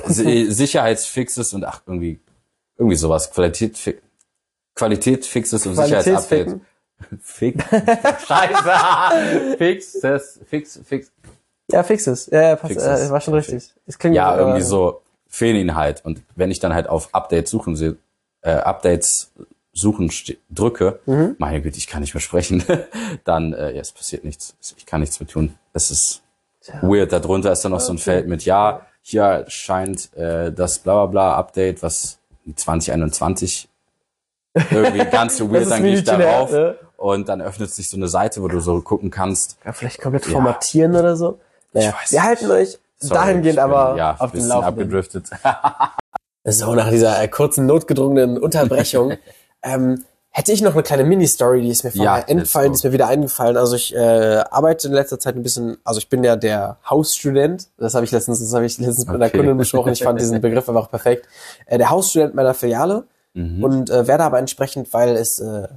Sicherheitsfixes 0.51 1.55
und 1.55 1.65
ach, 1.65 1.81
irgendwie, 1.87 2.19
irgendwie 2.77 2.97
sowas. 2.97 3.31
Qualität, 3.31 3.79
Qualitätfixes 4.75 5.67
und 5.67 5.77
Sicherheitsupdate. 5.77 6.61
Fix. 7.23 7.65
Scheiße. 8.27 9.57
Fixes, 9.59 10.41
fix, 10.47 10.81
fix. 10.85 11.13
Ja, 11.71 11.83
Fixes. 11.83 12.27
Ja, 12.31 12.43
ja, 12.43 12.57
passt, 12.57 12.77
äh, 12.77 13.11
war 13.11 13.21
schon 13.21 13.35
richtig. 13.35 13.73
Es 13.87 13.99
klingt, 13.99 14.17
Ja, 14.17 14.35
äh, 14.35 14.39
irgendwie 14.39 14.63
so 14.63 15.03
fehlen 15.29 15.57
ihnen 15.57 15.75
halt. 15.77 16.05
Und 16.05 16.23
wenn 16.35 16.51
ich 16.51 16.59
dann 16.59 16.75
halt 16.75 16.89
auf 16.89 17.15
Updates 17.15 17.51
suchen 17.51 17.77
sehe, 17.77 17.97
äh, 18.43 18.51
Updates 18.53 19.31
suchen 19.73 20.11
drücke, 20.51 20.99
Mhm. 21.07 21.37
meine 21.39 21.63
Güte, 21.63 21.79
ich 21.79 21.87
kann 21.87 22.01
nicht 22.01 22.13
mehr 22.15 22.21
sprechen, 22.21 22.65
dann, 23.25 23.53
äh, 23.53 23.73
ja, 23.73 23.81
es 23.81 23.93
passiert 23.93 24.25
nichts. 24.25 24.57
Ich 24.77 24.85
kann 24.87 25.01
nichts 25.01 25.21
mehr 25.21 25.29
tun. 25.29 25.55
Es 25.73 25.91
ist 25.93 26.23
weird. 26.83 27.13
Darunter 27.13 27.53
ist 27.53 27.65
dann 27.65 27.73
noch 27.73 27.81
so 27.81 27.93
ein 27.93 27.99
Feld 27.99 28.27
mit, 28.27 28.45
ja, 28.45 28.85
hier 29.03 29.45
scheint 29.49 30.13
äh, 30.17 30.53
das 30.53 30.81
bla 30.81 30.95
bla 30.95 31.07
bla 31.07 31.35
Update, 31.37 31.83
was 31.83 32.19
2021 32.55 33.69
irgendwie 34.71 35.05
ganz 35.07 35.37
so 35.37 35.47
Das 35.47 35.53
weird, 35.55 35.71
dann 35.71 35.83
gehe 35.85 35.95
ich 35.95 36.05
darauf 36.05 36.51
ne? 36.51 36.77
Und 37.01 37.29
dann 37.31 37.41
öffnet 37.41 37.71
sich 37.73 37.89
so 37.89 37.97
eine 37.97 38.09
Seite, 38.09 38.43
wo 38.43 38.49
du 38.49 38.61
so 38.61 38.79
gucken 38.83 39.11
kannst. 39.11 39.57
Ja, 39.65 39.73
vielleicht 39.73 40.01
komplett 40.03 40.27
Ja. 40.27 40.33
formatieren 40.33 40.95
oder 40.95 41.17
so. 41.17 41.39
Naja, 41.73 41.95
weiß 42.01 42.13
wir 42.13 42.23
halten 42.23 42.51
euch 42.51 42.79
Sorry, 42.99 43.15
dahingehend 43.15 43.47
ich 43.47 43.55
bin, 43.55 43.59
aber 43.59 43.97
ja, 43.97 44.17
auf 44.19 44.33
bisschen 44.33 44.49
Laufenden. 44.49 44.83
abgedriftet. 44.85 45.31
So, 46.45 46.75
nach 46.75 46.89
dieser 46.89 47.23
äh, 47.23 47.29
kurzen, 47.29 47.67
notgedrungenen 47.67 48.39
Unterbrechung 48.39 49.13
ähm, 49.63 50.05
hätte 50.31 50.53
ich 50.53 50.63
noch 50.63 50.73
eine 50.73 50.83
kleine 50.83 51.05
Mini-Story, 51.05 51.61
die 51.61 51.69
ist 51.69 51.85
mir 51.85 51.91
vorher 51.91 52.19
Ja, 52.21 52.25
entfallen, 52.27 52.73
die 52.73 52.77
ist 52.77 52.85
mir 52.85 52.93
wieder 52.93 53.09
eingefallen. 53.09 53.59
Also 53.59 53.77
ich 53.77 53.95
äh, 53.95 53.99
arbeite 54.51 54.89
in 54.89 54.95
letzter 54.95 55.19
Zeit 55.21 55.37
ein 55.37 55.43
bisschen, 55.43 55.77
also 55.85 55.99
ich 55.99 56.09
bin 56.09 56.25
ja 56.25 56.37
der 56.37 56.79
Hausstudent, 56.89 57.69
das 57.77 57.95
habe 57.95 58.07
ich 58.07 58.11
letztens, 58.11 58.41
das 58.41 58.55
habe 58.55 58.65
ich 58.65 58.79
letztens 58.79 59.07
mit 59.07 59.17
einer 59.17 59.27
Okay. 59.27 59.37
Kundin 59.37 59.59
besprochen, 59.59 59.93
ich 59.93 60.03
fand 60.03 60.19
diesen 60.19 60.41
Begriff 60.43 60.67
einfach 60.69 60.89
perfekt. 60.91 61.27
Äh, 61.67 61.77
der 61.77 61.91
Hausstudent 61.91 62.35
meiner 62.35 62.55
Filiale 62.55 63.05
Mhm. 63.35 63.63
und 63.63 63.91
äh, 63.91 64.07
werde 64.09 64.25
aber 64.25 64.39
entsprechend, 64.41 64.93
weil 64.93 65.11
es 65.11 65.39
äh, 65.41 65.69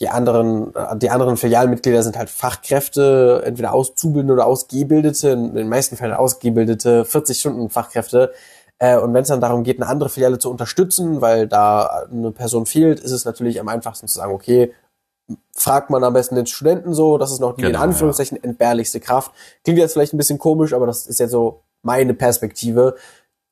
die 0.00 0.08
anderen, 0.08 0.72
die 0.96 1.10
anderen 1.10 1.36
Filialmitglieder 1.36 2.02
sind 2.02 2.16
halt 2.16 2.30
Fachkräfte, 2.30 3.42
entweder 3.44 3.72
Auszubildende 3.72 4.34
oder 4.34 4.46
Ausgebildete, 4.46 5.30
in 5.30 5.54
den 5.54 5.68
meisten 5.68 5.96
Fällen 5.96 6.14
Ausgebildete, 6.14 7.04
40 7.04 7.40
Stunden 7.40 7.68
Fachkräfte. 7.68 8.32
Äh, 8.78 8.96
und 8.98 9.12
wenn 9.12 9.22
es 9.22 9.28
dann 9.28 9.40
darum 9.40 9.64
geht, 9.64 9.80
eine 9.80 9.90
andere 9.90 10.08
Filiale 10.08 10.38
zu 10.38 10.50
unterstützen, 10.50 11.20
weil 11.20 11.48
da 11.48 12.06
eine 12.10 12.30
Person 12.30 12.64
fehlt, 12.64 13.00
ist 13.00 13.10
es 13.10 13.24
natürlich 13.24 13.60
am 13.60 13.66
einfachsten 13.68 14.06
zu 14.06 14.14
sagen, 14.14 14.32
okay, 14.32 14.72
fragt 15.54 15.90
man 15.90 16.04
am 16.04 16.12
besten 16.12 16.36
den 16.36 16.46
Studenten 16.46 16.94
so, 16.94 17.18
das 17.18 17.32
ist 17.32 17.40
noch 17.40 17.56
die 17.56 17.62
in 17.62 17.68
Genau, 17.68 17.80
Anführungszeichen 17.80 18.42
entbehrlichste 18.42 19.00
Kraft. 19.00 19.32
Klingt 19.64 19.78
jetzt 19.80 19.92
vielleicht 19.94 20.14
ein 20.14 20.18
bisschen 20.18 20.38
komisch, 20.38 20.72
aber 20.72 20.86
das 20.86 21.06
ist 21.06 21.18
jetzt 21.18 21.32
so 21.32 21.62
meine 21.82 22.14
Perspektive. 22.14 22.96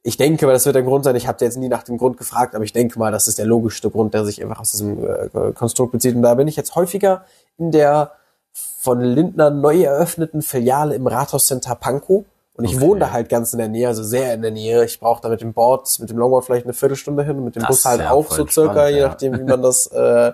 Ich 0.06 0.16
denke, 0.16 0.46
das 0.46 0.64
wird 0.66 0.76
der 0.76 0.84
Grund 0.84 1.04
sein. 1.04 1.16
Ich 1.16 1.26
habe 1.26 1.44
jetzt 1.44 1.56
nie 1.56 1.68
nach 1.68 1.82
dem 1.82 1.98
Grund 1.98 2.16
gefragt, 2.16 2.54
aber 2.54 2.62
ich 2.62 2.72
denke 2.72 2.96
mal, 2.96 3.10
das 3.10 3.26
ist 3.26 3.38
der 3.38 3.46
logischste 3.46 3.90
Grund, 3.90 4.14
der 4.14 4.24
sich 4.24 4.40
einfach 4.40 4.60
aus 4.60 4.70
diesem 4.70 5.04
äh, 5.04 5.52
Konstrukt 5.52 5.90
bezieht. 5.90 6.14
Und 6.14 6.22
da 6.22 6.34
bin 6.34 6.46
ich 6.46 6.54
jetzt 6.54 6.76
häufiger 6.76 7.24
in 7.58 7.72
der 7.72 8.12
von 8.52 9.00
Lindner 9.00 9.50
neu 9.50 9.82
eröffneten 9.82 10.42
Filiale 10.42 10.94
im 10.94 11.08
Rathauscenter 11.08 11.74
Pankow. 11.74 12.24
Und 12.54 12.64
ich 12.64 12.76
Okay. 12.76 12.80
wohne 12.86 13.00
da 13.00 13.10
halt 13.10 13.28
ganz 13.28 13.52
in 13.52 13.58
der 13.58 13.68
Nähe, 13.68 13.88
also 13.88 14.04
sehr 14.04 14.32
in 14.32 14.42
der 14.42 14.52
Nähe. 14.52 14.84
Ich 14.84 15.00
brauche 15.00 15.20
da 15.20 15.28
mit 15.28 15.40
dem 15.40 15.52
Board, 15.52 15.88
mit 15.98 16.08
dem 16.08 16.18
Longboard 16.18 16.44
vielleicht 16.44 16.66
eine 16.66 16.72
Viertelstunde 16.72 17.24
hin 17.24 17.38
und 17.38 17.44
mit 17.44 17.56
dem 17.56 17.62
Das 17.62 17.68
Bus 17.68 17.84
halt 17.84 18.00
ja 18.00 18.12
auch 18.12 18.30
so 18.30 18.46
circa, 18.46 18.86
entspannt, 18.86 18.90
je 18.90 19.00
ja. 19.00 19.08
nachdem, 19.08 19.38
wie 19.40 19.42
man 19.42 19.60
das 19.60 19.88
äh, 19.88 20.32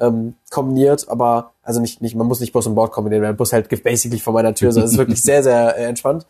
ähm, 0.00 0.34
kombiniert. 0.50 1.08
Aber 1.08 1.52
also 1.62 1.80
nicht, 1.80 2.02
nicht, 2.02 2.16
man 2.16 2.26
muss 2.26 2.40
nicht 2.40 2.52
Bus 2.52 2.66
und 2.66 2.74
Board 2.74 2.90
kombinieren, 2.90 3.22
weil 3.22 3.30
der 3.30 3.36
Bus 3.36 3.52
halt 3.52 3.68
basically 3.84 4.18
vor 4.20 4.32
meiner 4.32 4.54
Tür. 4.56 4.72
So, 4.72 4.80
es 4.80 4.90
ist 4.90 4.98
wirklich 4.98 5.22
sehr, 5.22 5.44
sehr 5.44 5.78
äh, 5.78 5.84
entspannt. 5.84 6.26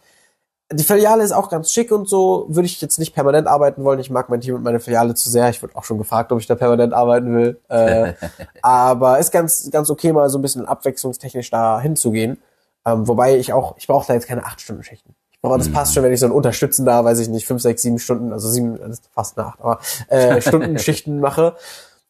Die 0.72 0.82
Filiale 0.82 1.22
ist 1.22 1.32
auch 1.32 1.50
ganz 1.50 1.70
schick 1.70 1.92
und 1.92 2.08
so. 2.08 2.46
Würde 2.48 2.66
ich 2.66 2.80
jetzt 2.80 2.98
nicht 2.98 3.14
permanent 3.14 3.46
arbeiten 3.46 3.84
wollen. 3.84 4.00
Ich 4.00 4.10
mag 4.10 4.28
mein 4.30 4.40
Team 4.40 4.54
und 4.54 4.62
meine 4.62 4.80
Filiale 4.80 5.14
zu 5.14 5.28
sehr. 5.28 5.50
Ich 5.50 5.62
wurde 5.62 5.76
auch 5.76 5.84
schon 5.84 5.98
gefragt, 5.98 6.32
ob 6.32 6.40
ich 6.40 6.46
da 6.46 6.54
permanent 6.54 6.94
arbeiten 6.94 7.34
will. 7.36 7.60
Äh, 7.68 8.14
aber 8.62 9.18
ist 9.18 9.30
ganz, 9.30 9.70
ganz 9.70 9.90
okay, 9.90 10.12
mal 10.12 10.28
so 10.30 10.38
ein 10.38 10.42
bisschen 10.42 10.66
abwechslungstechnisch 10.66 11.50
da 11.50 11.80
hinzugehen. 11.80 12.38
Ähm, 12.86 13.06
wobei 13.06 13.36
ich 13.36 13.52
auch, 13.52 13.76
ich 13.76 13.86
brauche 13.86 14.06
da 14.06 14.14
jetzt 14.14 14.26
keine 14.26 14.44
acht 14.44 14.60
Stunden 14.60 14.82
Schichten. 14.82 15.14
Ich 15.32 15.40
brauche, 15.40 15.58
das 15.58 15.70
passt 15.70 15.94
schon, 15.94 16.02
wenn 16.02 16.12
ich 16.12 16.20
so 16.20 16.26
ein 16.26 16.32
Unterstützen 16.32 16.86
da, 16.86 17.04
weiß 17.04 17.18
ich 17.18 17.28
nicht, 17.28 17.46
fünf, 17.46 17.60
sechs, 17.60 17.82
sieben 17.82 17.98
Stunden, 17.98 18.32
also 18.32 18.48
sieben, 18.48 18.78
das 18.78 19.00
ist 19.00 19.10
fast 19.12 19.38
eine 19.38 19.48
acht, 19.48 19.60
aber 19.60 19.80
äh, 20.08 20.40
Stunden 20.42 20.78
Schichten 20.78 21.20
mache. 21.20 21.56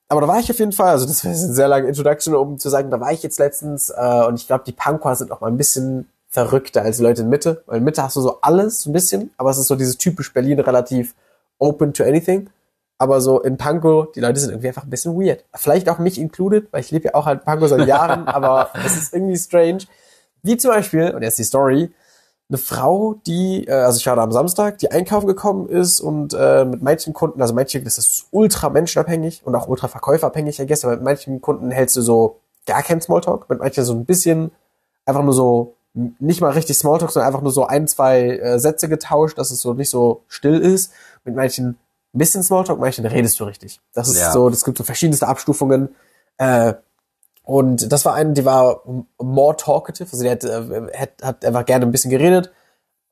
Aber 0.09 0.20
da 0.20 0.28
war 0.28 0.38
ich 0.38 0.50
auf 0.50 0.59
jeden 0.59 0.72
Fall, 0.72 0.90
also 0.90 1.07
das 1.07 1.24
war 1.24 1.32
jetzt 1.32 1.44
eine 1.44 1.55
sehr 1.55 1.68
lange 1.68 1.88
Introduction, 1.88 2.34
um 2.34 2.59
zu 2.59 2.68
sagen, 2.68 2.90
da 2.90 3.00
war 3.00 3.12
ich 3.12 3.22
jetzt 3.22 3.38
letztens 3.38 3.90
äh, 3.90 4.24
und 4.26 4.38
ich 4.38 4.46
glaube, 4.46 4.64
die 4.64 4.72
Pankower 4.72 5.16
sind 5.16 5.30
noch 5.30 5.40
mal 5.40 5.48
ein 5.48 5.57
bisschen 5.57 6.09
verrückter 6.35 6.82
als 6.82 6.97
die 6.97 7.05
Leute 7.05 7.22
in 7.22 7.28
Mitte, 7.28 7.62
weil 7.66 7.78
in 7.78 7.85
Mitte 7.85 8.03
hast 8.03 8.16
du 8.16 8.20
so 8.20 8.41
alles 8.41 8.80
so 8.80 8.91
ein 8.91 8.93
bisschen, 8.93 9.30
aber 9.37 9.51
es 9.51 9.59
ist 9.59 9.68
so 9.68 9.76
dieses 9.76 9.99
typisch 9.99 10.32
Berlin 10.32 10.59
relativ 10.59 11.14
open 11.59 11.95
to 11.95 12.03
anything. 12.03 12.51
Aber 12.99 13.20
so 13.20 13.41
in 13.41 13.57
Pankow, 13.57 14.11
die 14.11 14.20
Leute 14.20 14.41
sind 14.41 14.51
irgendwie 14.51 14.66
einfach 14.66 14.82
ein 14.82 14.91
bisschen 14.91 15.14
weird. 15.14 15.45
Vielleicht 15.55 15.89
auch 15.89 16.01
mich 16.01 16.18
included, 16.18 16.72
weil 16.72 16.80
ich 16.80 16.91
lebe 16.91 17.07
ja 17.07 17.14
auch 17.14 17.26
halt 17.26 17.41
in 17.41 17.45
Pankow 17.45 17.68
seit 17.68 17.87
Jahren, 17.87 18.26
aber 18.26 18.70
es 18.85 18.97
ist 18.97 19.14
irgendwie 19.14 19.37
strange. 19.37 19.85
Wie 20.43 20.57
zum 20.57 20.72
Beispiel, 20.72 21.12
und 21.14 21.22
jetzt 21.22 21.39
die 21.39 21.45
Story, 21.45 21.93
eine 22.49 22.59
Frau, 22.59 23.14
die, 23.28 23.68
äh, 23.68 23.72
also 23.72 23.99
ich 23.99 24.07
war 24.07 24.16
da 24.16 24.24
am 24.24 24.32
Samstag, 24.32 24.78
die 24.78 24.91
einkaufen 24.91 25.28
gekommen 25.28 25.68
ist 25.68 26.01
und 26.01 26.35
äh, 26.35 26.64
mit 26.64 26.82
manchen 26.82 27.12
Kunden, 27.12 27.41
also 27.41 27.55
manche, 27.55 27.80
das 27.80 27.97
ist 27.97 28.26
ultra 28.32 28.70
menschenabhängig 28.70 29.43
und 29.45 29.55
auch 29.55 29.68
ultra 29.68 29.87
verkäuferabhängig, 29.87 30.59
I 30.59 30.66
guess, 30.66 30.85
aber 30.85 30.95
mit 30.95 31.05
manchen 31.05 31.41
Kunden 31.41 31.70
hältst 31.70 31.95
du 31.95 32.03
so 32.03 32.41
gar 32.66 32.82
keinen 32.82 33.01
Smalltalk, 33.01 33.49
mit 33.49 33.61
manchen 33.61 33.85
so 33.85 33.95
ein 33.95 34.05
bisschen 34.05 34.51
einfach 35.07 35.22
nur 35.22 35.32
so, 35.32 35.76
nicht 35.95 36.40
mal 36.40 36.51
richtig 36.51 36.76
Smalltalk, 36.76 37.11
sondern 37.12 37.28
einfach 37.28 37.42
nur 37.42 37.53
so 37.53 37.66
ein, 37.66 37.86
zwei 37.86 38.36
äh, 38.38 38.59
Sätze 38.59 38.88
getauscht, 38.88 39.38
dass 39.38 39.51
es 39.51 39.61
so 39.61 39.74
nicht 39.74 39.90
so 39.90 40.22
still 40.28 40.59
ist. 40.59 40.92
Mit 41.24 41.36
manchen 41.36 41.68
ein 42.14 42.18
bisschen 42.18 42.42
Smalltalk, 42.42 42.78
manchen 42.80 43.07
redest 43.07 43.38
du 43.40 43.45
richtig. 43.45 43.80
Das 43.92 44.09
ist 44.09 44.18
Ja. 44.20 44.32
so, 44.32 44.51
das 44.51 44.64
gibt 44.64 44.76
so 44.78 44.84
verschiedenste 44.84 45.28
Abstufungen. 45.28 45.95
Äh, 46.38 46.74
und 47.45 47.92
das 47.92 48.05
war 48.05 48.14
eine, 48.14 48.32
die 48.32 48.45
war 48.45 48.82
more 49.20 49.57
talkative, 49.57 50.09
also 50.11 50.24
die 50.24 50.30
hat, 50.30 50.45
äh, 50.45 50.86
hat, 50.97 51.11
hat 51.22 51.45
einfach 51.45 51.64
gerne 51.64 51.84
ein 51.86 51.92
bisschen 51.92 52.11
geredet. 52.11 52.51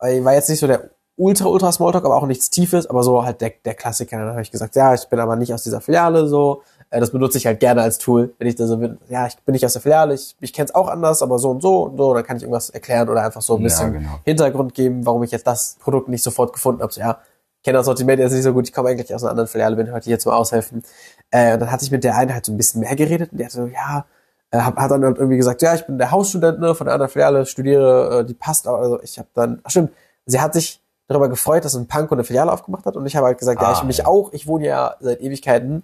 Äh, 0.01 0.24
War 0.24 0.35
jetzt 0.35 0.49
nicht 0.49 0.59
so 0.61 0.66
der 0.66 0.91
ultra, 1.16 1.47
ultra 1.47 1.70
Smalltalk, 1.70 2.05
aber 2.05 2.16
auch 2.16 2.26
nichts 2.26 2.49
Tiefes, 2.51 2.87
aber 2.89 3.03
so 3.03 3.24
halt 3.24 3.41
der, 3.41 3.53
der 3.64 3.74
Klassiker. 3.74 4.16
Dann 4.18 4.30
habe 4.30 4.43
ich 4.43 4.51
gesagt, 4.51 4.74
ja, 4.74 4.95
ich 4.95 5.05
bin 5.09 5.20
aber 5.20 5.37
nicht 5.37 5.53
aus 5.55 5.62
dieser 5.62 5.80
Filiale 5.80 6.26
so. 6.26 6.62
Äh, 6.93 7.01
Das 7.01 7.11
benutze 7.11 7.38
ich 7.38 7.47
halt 7.47 7.59
gerne 7.59 7.82
als 7.82 7.99
Tool, 7.99 8.32
wenn 8.38 8.47
ich 8.47 8.55
da 8.55 8.66
so 8.66 8.76
bin. 8.76 8.99
Ja, 9.09 9.26
ich 9.26 9.36
bin 9.38 9.53
nicht 9.55 9.64
aus 9.66 9.72
der 9.72 9.82
Filiale, 9.82 10.14
ich, 10.14 10.36
ich 10.40 10.53
kenne 10.53 10.66
es 10.66 10.74
auch 10.74 10.88
anders, 10.88 11.22
aber 11.22 11.38
so 11.38 11.51
und 11.51 11.61
so 11.62 11.82
und 11.84 11.97
so. 11.97 12.14
Dann 12.14 12.24
kann 12.24 12.36
ich 12.36 12.43
irgendwas 12.45 12.70
erklären 12.70 13.09
oder 13.09 13.24
einfach 13.24 13.43
so 13.43 13.55
ein 13.57 13.61
Ja, 13.61 13.64
bisschen 13.64 13.93
genau. 13.95 14.20
Hintergrund 14.24 14.74
geben, 14.74 15.05
warum 15.05 15.22
ich 15.24 15.30
jetzt 15.32 15.47
das 15.47 15.76
Produkt 15.80 16.09
nicht 16.09 16.22
sofort 16.22 16.53
gefunden 16.53 16.82
habe. 16.82 16.93
So, 16.93 17.01
ja, 17.01 17.18
kenne 17.64 17.78
das 17.78 17.86
Sortiment 17.86 18.18
jetzt 18.20 18.32
nicht 18.32 18.43
so 18.43 18.53
gut, 18.53 18.68
ich 18.68 18.72
komme 18.74 18.90
eigentlich 18.90 19.14
aus 19.14 19.22
einer 19.22 19.30
anderen 19.30 19.49
Filiale, 19.49 19.76
bin 19.76 19.93
heute 19.93 20.05
hier 20.05 20.18
zum 20.18 20.32
Aushelfen. 20.32 20.82
Äh, 21.30 21.55
und 21.55 21.61
dann 21.61 21.70
hatte 21.72 21.84
ich 21.84 21.90
mit 21.90 22.05
der 22.05 22.16
einen 22.16 22.32
halt 22.34 22.45
so 22.45 22.53
ein 22.53 22.57
bisschen 22.57 22.80
mehr 22.80 22.95
geredet 22.97 23.32
und 23.32 23.38
der 23.38 23.47
hat 23.47 23.53
so, 23.53 23.66
ja, 23.66 24.05
äh, 24.51 24.59
hat, 24.59 24.76
hat 24.76 24.90
dann 24.90 25.05
halt 25.05 25.16
irgendwie 25.16 25.36
gesagt, 25.38 25.62
ja, 25.62 25.74
ich 25.74 25.86
bin 25.86 25.97
der 25.97 26.11
Hausstudent 26.11 26.61
ne, 26.61 26.74
von 26.74 26.84
der 26.86 26.95
anderen 26.95 27.11
Filiale, 27.11 27.47
studiere, 27.47 28.20
äh, 28.20 28.24
die 28.24 28.34
passt 28.34 28.68
auch. 28.68 28.78
Also 28.78 29.01
ich 29.03 29.18
habe 29.18 29.28
dann, 29.34 29.61
ach 29.64 29.70
stimmt, 29.70 29.90
sie 30.26 30.40
hat 30.40 30.53
sich 30.55 30.80
darüber 31.09 31.28
gefreut, 31.28 31.64
dass 31.64 31.74
ein 31.74 31.86
Panko 31.86 32.14
eine 32.14 32.24
Filiale 32.24 32.53
aufgemacht 32.53 32.84
hat 32.84 32.97
und 32.97 33.07
ich 33.07 33.16
habe 33.16 33.26
halt 33.26 33.38
gesagt, 33.38 33.62
ja, 33.62 33.68
Ah, 33.68 33.72
ich 33.72 33.82
mich 33.84 33.99
ja. 33.99 34.07
auch, 34.07 34.32
ich 34.32 34.47
wohne 34.47 34.66
ja 34.66 34.97
seit 35.01 35.20
Ewigkeiten. 35.20 35.82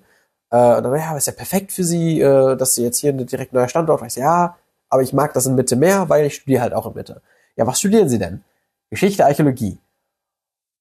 Äh, 0.50 0.76
und 0.76 0.82
dann, 0.82 0.94
ja, 0.94 1.16
ist 1.16 1.26
ja 1.26 1.32
perfekt 1.32 1.72
für 1.72 1.84
sie, 1.84 2.20
äh, 2.20 2.56
dass 2.56 2.74
sie 2.74 2.84
jetzt 2.84 2.98
hier 2.98 3.12
ein 3.12 3.26
direkt 3.26 3.52
neuer 3.52 3.68
Standort. 3.68 4.02
Ich 4.02 4.14
so, 4.14 4.20
ja, 4.20 4.56
aber 4.88 5.02
ich 5.02 5.12
mag 5.12 5.32
das 5.34 5.46
in 5.46 5.54
Mitte 5.54 5.76
mehr, 5.76 6.08
weil 6.08 6.26
ich 6.26 6.36
studiere 6.36 6.62
halt 6.62 6.74
auch 6.74 6.86
in 6.86 6.94
Mitte. 6.94 7.22
Ja, 7.56 7.66
was 7.66 7.78
studieren 7.78 8.08
Sie 8.08 8.18
denn? 8.18 8.44
Geschichte, 8.90 9.26
Archäologie. 9.26 9.78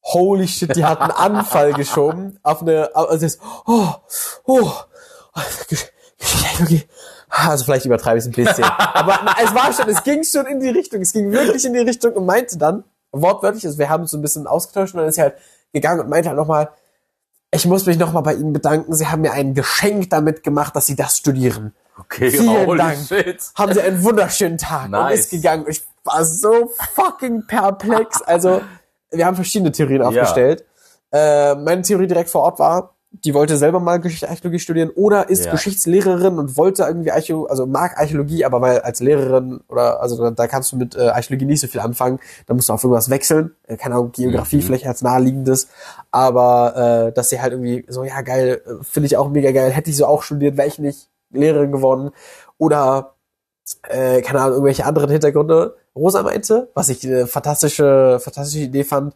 Holy 0.04 0.48
shit, 0.48 0.76
die 0.76 0.86
hat 0.86 1.02
einen 1.02 1.12
Anfall 1.38 1.74
geschoben 1.74 2.40
auf 2.44 2.62
eine, 2.62 2.96
also 2.96 3.26
das, 3.26 3.40
oh, 3.66 3.90
oh, 4.46 4.72
okay. 6.62 6.84
Also 7.30 7.66
vielleicht 7.66 7.86
übertreibe 7.86 8.18
ich 8.18 8.24
es 8.24 8.30
ein 8.30 8.34
bisschen. 8.34 8.64
Aber 8.78 9.20
na, 9.26 9.36
es 9.44 9.54
war 9.54 9.74
schon, 9.74 9.90
es 9.90 10.04
ging 10.04 10.24
schon 10.24 10.46
in 10.46 10.60
die 10.62 10.70
Richtung. 10.70 11.02
Es 11.02 11.12
ging 11.12 11.32
wirklich 11.32 11.66
in 11.66 11.74
die 11.74 11.80
Richtung 11.80 12.14
und 12.14 12.26
meinte 12.26 12.58
dann, 12.58 12.86
wortwörtlich, 13.12 13.66
also 13.66 13.78
wir 13.78 13.90
haben 13.90 14.02
uns 14.02 14.12
so 14.12 14.18
ein 14.18 14.22
bisschen 14.22 14.48
ausgetauscht 14.48 14.94
und 14.94 15.00
dann 15.00 15.10
ist 15.10 15.16
sie 15.16 15.22
halt 15.22 15.36
gegangen 15.74 16.02
und 16.02 16.10
meinte 16.10 16.30
halt 16.30 16.38
nochmal, 16.38 16.70
ich 17.52 17.66
muss 17.66 17.86
mich 17.86 17.98
nochmal 17.98 18.24
bei 18.24 18.34
Ihnen 18.36 18.54
bedanken. 18.54 18.94
Sie 18.94 19.08
haben 19.08 19.22
mir 19.22 19.32
ein 19.32 19.54
Geschenk 19.54 20.10
damit 20.10 20.44
gemacht, 20.44 20.76
dass 20.76 20.86
Sie 20.86 20.96
das 20.96 21.18
studieren. 21.18 21.74
Okay, 22.00 22.30
Vielen 22.30 22.66
holy 22.68 22.78
Dank. 22.78 22.98
shit. 23.08 23.42
Haben 23.56 23.74
Sie 23.74 23.82
einen 23.82 24.04
wunderschönen 24.04 24.58
Tag 24.58 24.86
und 24.86 24.92
Nice. 24.92 25.20
ist 25.22 25.30
gegangen. 25.32 25.66
Ich 25.68 25.84
war 26.04 26.24
so 26.24 26.72
fucking 26.94 27.48
perplex. 27.48 28.22
Also, 28.22 28.62
wir 29.12 29.26
haben 29.26 29.36
verschiedene 29.36 29.72
Theorien 29.72 30.02
aufgestellt. 30.04 30.66
Äh, 31.12 31.56
meine 31.56 31.82
Theorie 31.82 32.08
direkt 32.08 32.30
vor 32.30 32.42
Ort 32.42 32.60
war, 32.60 32.96
die 33.12 33.34
wollte 33.34 33.58
selber 33.58 33.80
mal 33.80 34.00
Geschichte 34.00 34.30
Archäologie 34.30 34.60
studieren 34.60 34.90
oder 34.90 35.30
ist 35.30 35.46
Ja. 35.46 35.52
Geschichtslehrerin 35.52 36.38
und 36.38 36.58
wollte 36.58 36.84
irgendwie 36.84 37.12
Archäologie, 37.12 37.50
also 37.50 37.66
mag 37.66 37.98
Archäologie, 37.98 38.44
aber 38.46 38.62
weil 38.62 38.80
als 38.82 39.00
Lehrerin 39.00 39.62
oder 39.70 40.02
also 40.02 40.18
da, 40.18 40.32
da 40.32 40.46
kannst 40.48 40.72
du 40.72 40.76
mit 40.78 40.96
äh, 40.96 41.08
Archäologie 41.08 41.46
nicht 41.46 41.62
so 41.62 41.68
viel 41.68 41.80
anfangen, 41.82 42.20
da 42.46 42.54
musst 42.54 42.70
du 42.70 42.74
auf 42.74 42.84
irgendwas 42.84 43.10
wechseln, 43.10 43.56
äh, 43.68 43.78
keine 43.78 43.96
Ahnung, 43.96 44.12
Geografie 44.12 44.58
Mhm. 44.58 44.62
vielleicht 44.62 44.88
als 44.88 45.02
naheliegendes, 45.02 45.68
aber 46.12 47.08
äh, 47.08 47.12
dass 47.14 47.30
sie 47.30 47.42
halt 47.42 47.54
irgendwie 47.54 47.86
so, 47.88 48.04
ja 48.04 48.22
geil, 48.22 48.62
äh, 48.66 48.84
finde 48.84 49.08
ich 49.08 49.18
auch 49.18 49.30
mega 49.30 49.52
geil, 49.52 49.72
hätte 49.72 49.90
ich 49.90 49.98
so 49.98 50.06
auch 50.06 50.22
studiert, 50.22 50.58
wäre 50.58 50.68
ich 50.68 50.78
nicht 50.78 51.10
Lehrerin 51.32 51.72
geworden 51.72 52.12
oder 52.58 53.14
äh, 53.90 54.22
keine 54.22 54.40
Ahnung, 54.42 54.54
irgendwelche 54.56 54.86
anderen 54.86 55.10
Hintergründe. 55.10 55.76
Rosa 55.96 56.24
meinte, 56.24 56.70
was 56.74 56.90
ich 56.90 57.06
eine 57.06 57.26
fantastische, 57.28 58.20
fantastische 58.22 58.64
Idee 58.66 58.84
fand, 58.84 59.14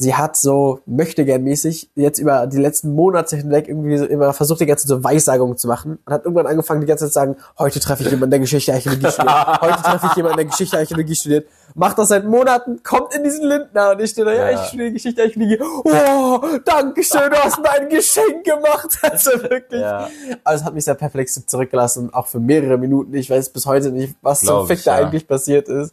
sie 0.00 0.14
hat 0.14 0.34
so, 0.34 0.80
möchte 0.86 1.26
gern 1.26 1.42
mäßig, 1.44 1.90
jetzt 1.94 2.18
über 2.18 2.46
die 2.46 2.56
letzten 2.56 2.94
Monate 2.94 3.36
hinweg 3.36 3.68
irgendwie 3.68 3.98
so 3.98 4.06
immer 4.06 4.32
versucht, 4.32 4.60
die 4.60 4.66
ganze 4.66 4.86
Zeit 4.88 4.96
so 4.96 5.04
Weissagungen 5.04 5.58
zu 5.58 5.68
machen 5.68 5.98
und 6.06 6.12
hat 6.12 6.24
irgendwann 6.24 6.46
angefangen, 6.46 6.80
die 6.80 6.86
ganze 6.86 7.04
Zeit 7.04 7.12
zu 7.12 7.18
sagen, 7.18 7.36
heute 7.58 7.80
treffe 7.80 8.02
ich 8.04 8.10
jemanden, 8.10 8.30
der 8.30 8.40
Geschichte 8.40 8.72
Archäologie 8.72 9.10
studiert, 9.10 9.60
heute 9.60 9.82
treffe 9.82 10.06
ich 10.06 10.14
jemanden, 10.16 10.36
der 10.38 10.46
Geschichte 10.46 10.78
Archäologie 10.78 11.14
studiert, 11.14 11.46
macht 11.74 11.98
das 11.98 12.08
seit 12.08 12.24
Monaten, 12.24 12.82
kommt 12.82 13.14
in 13.14 13.24
diesen 13.24 13.46
Lindner 13.46 13.90
und 13.90 14.00
ich 14.00 14.10
stehe 14.10 14.24
da, 14.24 14.32
ja, 14.32 14.50
ich 14.52 14.60
studiere 14.68 14.90
Geschichte 14.92 15.22
Archäologie, 15.22 15.58
oh, 15.84 16.40
danke 16.64 17.02
schön, 17.04 17.30
du 17.30 17.36
hast 17.36 17.60
mir 17.60 17.70
ein 17.70 17.88
Geschenk 17.90 18.42
gemacht, 18.42 18.98
also 19.02 19.30
wirklich. 19.42 19.82
Ja. 19.82 20.08
Also 20.44 20.62
es 20.62 20.64
hat 20.66 20.72
mich 20.74 20.84
sehr 20.86 20.94
perplex 20.94 21.44
zurückgelassen, 21.46 22.12
auch 22.14 22.26
für 22.26 22.40
mehrere 22.40 22.78
Minuten. 22.78 23.12
Ich 23.14 23.28
weiß 23.28 23.50
bis 23.50 23.66
heute 23.66 23.90
nicht, 23.90 24.14
was 24.22 24.40
zum 24.40 24.48
Glaub 24.48 24.66
Fick 24.68 24.78
ich, 24.78 24.84
da 24.84 24.98
ja. 24.98 25.06
eigentlich 25.06 25.28
passiert 25.28 25.68
ist. 25.68 25.92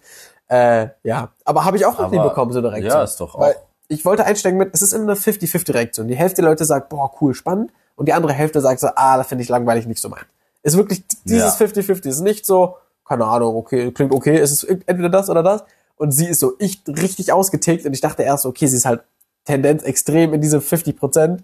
Äh, 0.50 0.88
ja, 1.04 1.30
aber 1.44 1.66
habe 1.66 1.76
ich 1.76 1.86
auch 1.86 2.00
noch 2.00 2.10
nie 2.10 2.20
bekommen, 2.20 2.54
so 2.54 2.60
eine 2.60 2.72
Reaktion. 2.72 2.94
ja, 2.94 3.04
ist 3.04 3.18
doch 3.20 3.36
auch- 3.36 3.40
Weil 3.42 3.56
ich 3.88 4.06
wollte 4.06 4.26
einsteigen 4.26 4.58
mit, 4.58 4.70
es 4.74 4.82
ist 4.82 4.94
immer 4.94 5.12
eine 5.12 5.14
50-50-Reaktion. 5.14 6.08
Die 6.08 6.16
Hälfte 6.16 6.42
der 6.42 6.52
Leute 6.52 6.66
sagt, 6.66 6.90
boah, 6.90 7.12
cool, 7.22 7.34
spannend. 7.34 7.72
Und 7.96 8.08
die 8.08 8.14
andere 8.14 8.34
Hälfte 8.34 8.62
sagt 8.62 8.80
so, 8.80 8.90
ah, 8.96 9.18
das 9.18 9.28
finde 9.28 9.44
ich 9.44 9.50
langweilig, 9.50 9.88
nicht 9.88 10.02
so 10.02 10.10
mein. 10.10 10.24
Ist 10.64 10.78
wirklich 10.78 11.04
dieses 11.26 11.60
Ja. 11.60 11.66
50-50. 11.66 12.08
Ist 12.08 12.20
nicht 12.22 12.46
so, 12.46 12.78
keine 13.08 13.26
Ahnung, 13.26 13.56
okay, 13.56 13.92
klingt 13.92 14.12
okay, 14.12 14.40
ist 14.40 14.52
es 14.52 14.64
entweder 14.64 15.10
das 15.10 15.30
oder 15.30 15.42
das. 15.42 15.64
Und 15.96 16.12
sie 16.12 16.28
ist 16.28 16.40
so, 16.40 16.54
ich 16.60 16.84
richtig 16.88 17.32
ausgetickt 17.32 17.86
und 17.86 17.94
ich 17.94 18.02
dachte 18.02 18.24
erst, 18.24 18.46
okay, 18.46 18.68
sie 18.68 18.76
ist 18.76 18.86
halt 18.86 19.02
Tendenz 19.46 19.84
extrem 19.84 20.34
in 20.34 20.42
diese 20.42 20.62
50 20.62 20.98
Prozent. 20.98 21.44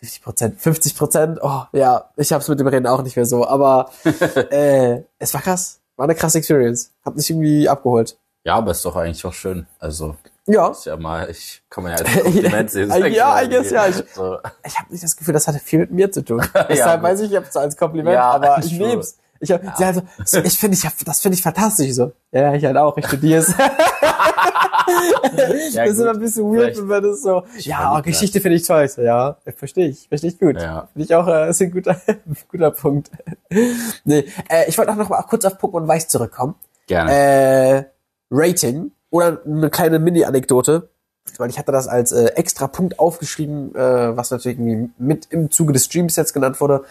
50 0.00 0.22
Prozent, 0.22 0.60
50 0.60 0.96
Prozent, 0.96 1.38
oh, 1.42 1.62
ja, 1.72 2.10
ich 2.16 2.32
hab's 2.32 2.48
mit 2.48 2.58
dem 2.58 2.66
Rennen 2.66 2.86
auch 2.86 3.02
nicht 3.02 3.16
mehr 3.16 3.26
so, 3.26 3.46
aber 3.46 3.90
äh, 4.50 5.02
es 5.18 5.32
war 5.34 5.42
krass. 5.42 5.80
War 5.96 6.04
eine 6.04 6.14
krasse 6.14 6.38
Experience. 6.38 6.92
Hat 7.04 7.16
mich 7.16 7.28
irgendwie 7.28 7.68
abgeholt. 7.68 8.16
Ja, 8.44 8.56
aber 8.56 8.70
ist 8.70 8.84
doch 8.84 8.96
eigentlich 8.96 9.24
auch 9.26 9.34
schön. 9.34 9.66
Also, 9.78 10.16
Ja, 10.52 10.68
ist 10.68 10.86
ja 10.86 10.96
mal, 10.96 11.28
ich 11.30 11.62
kann 11.70 11.84
man 11.84 11.92
ja 11.92 11.98
als 12.04 12.22
Kompliment 12.22 12.70
sehen. 12.70 12.90
Ja, 13.12 13.42
I 13.42 13.48
guess, 13.48 13.70
ja, 13.70 13.86
ich- 13.88 13.96
So. 14.14 14.38
ich 14.64 14.78
habe 14.78 14.90
nicht 14.90 15.04
das 15.04 15.16
Gefühl, 15.16 15.34
das 15.34 15.46
hatte 15.48 15.58
viel 15.58 15.80
mit 15.80 15.90
mir 15.90 16.10
zu 16.10 16.24
tun. 16.24 16.40
Deshalb 16.68 17.00
gut. 17.00 17.10
weiß 17.10 17.20
ich, 17.20 17.30
ich 17.30 17.36
habe 17.36 17.46
es 17.48 17.56
als 17.56 17.76
Kompliment, 17.76 18.14
Ja, 18.14 18.30
aber 18.30 18.58
ich 18.60 18.66
ich 18.66 18.76
schwöre. 18.76 18.88
nehm's. 18.90 19.16
Ich, 19.42 19.50
hab, 19.52 19.62
sie 19.74 19.84
also, 19.84 20.02
ich 20.44 20.58
finde, 20.58 20.76
ich 20.76 20.84
hab, 20.84 20.92
das 21.06 21.20
finde 21.20 21.34
ich 21.36 21.42
fantastisch. 21.42 21.86
Ich 21.86 21.94
So, 21.94 22.12
ja, 22.30 22.52
ich 22.52 22.62
halt 22.62 22.76
auch, 22.76 22.94
ich 22.98 23.06
studiere 23.06 23.38
es. 23.40 23.54
Ja, 25.72 25.84
das 25.84 25.92
ist 25.94 25.98
immer 26.00 26.10
ein 26.10 26.18
bisschen 26.20 26.44
weird, 26.44 26.74
Vielleicht- 26.76 26.88
wenn 26.88 27.02
das 27.02 27.22
so, 27.22 27.44
ja, 27.58 27.76
verlieb 27.78 27.98
oh, 27.98 28.02
Geschichte 28.02 28.40
finde 28.40 28.56
ich 28.56 28.66
toll. 28.66 28.84
Ich 28.84 28.92
So, 28.92 29.02
ja, 29.02 29.36
verstehe 29.56 29.88
ich, 29.88 30.08
verstehe 30.08 30.30
ich 30.30 30.38
gut. 30.38 30.60
Ja. 30.60 30.88
Finde 30.92 31.04
ich 31.06 31.14
auch, 31.14 31.26
äh, 31.26 31.48
ist 31.50 31.62
ein 31.62 31.70
guter, 31.70 31.96
guter 32.50 32.70
Punkt. 32.70 33.10
nee, 34.04 34.24
äh, 34.48 34.68
ich 34.68 34.76
wollte 34.76 34.92
auch 34.92 34.96
noch 34.96 35.08
mal 35.08 35.22
kurz 35.22 35.44
auf 35.44 35.54
Pokémon 35.58 35.86
Weiß 35.88 36.08
zurückkommen. 36.08 36.54
Gerne. 36.86 37.12
Äh, 37.12 37.84
Rating 38.30 38.90
oder 39.10 39.40
eine 39.44 39.70
kleine 39.70 39.98
Mini-Anekdote, 39.98 40.88
weil 41.38 41.50
ich 41.50 41.58
hatte 41.58 41.72
das 41.72 41.88
als 41.88 42.12
äh, 42.12 42.26
extra 42.36 42.66
Punkt 42.68 42.98
aufgeschrieben, 42.98 43.74
äh, 43.74 44.16
was 44.16 44.30
natürlich 44.30 44.58
irgendwie 44.58 44.90
mit 44.98 45.26
im 45.30 45.50
Zuge 45.50 45.72
des 45.72 45.84
Streams 45.84 46.16
jetzt 46.16 46.32
genannt 46.32 46.60
wurde. 46.60 46.84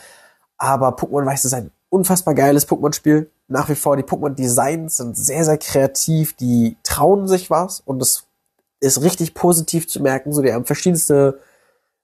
Aber 0.57 0.89
Pokémon 0.89 1.25
Weiß 1.25 1.45
ist 1.45 1.53
ein 1.53 1.71
unfassbar 1.89 2.35
geiles 2.35 2.67
Pokémon-Spiel. 2.67 3.29
Nach 3.47 3.69
wie 3.69 3.75
vor, 3.75 3.97
die 3.97 4.03
Pokémon-Designs 4.03 4.97
sind 4.97 5.17
sehr, 5.17 5.43
sehr 5.43 5.57
kreativ, 5.57 6.33
die 6.33 6.77
trauen 6.83 7.27
sich 7.27 7.49
was 7.49 7.79
und 7.79 8.01
es 8.01 8.25
ist 8.79 9.01
richtig 9.01 9.33
positiv 9.33 9.87
zu 9.87 10.01
merken. 10.01 10.31
So, 10.33 10.41
die 10.41 10.53
haben 10.53 10.65
verschiedenste 10.65 11.39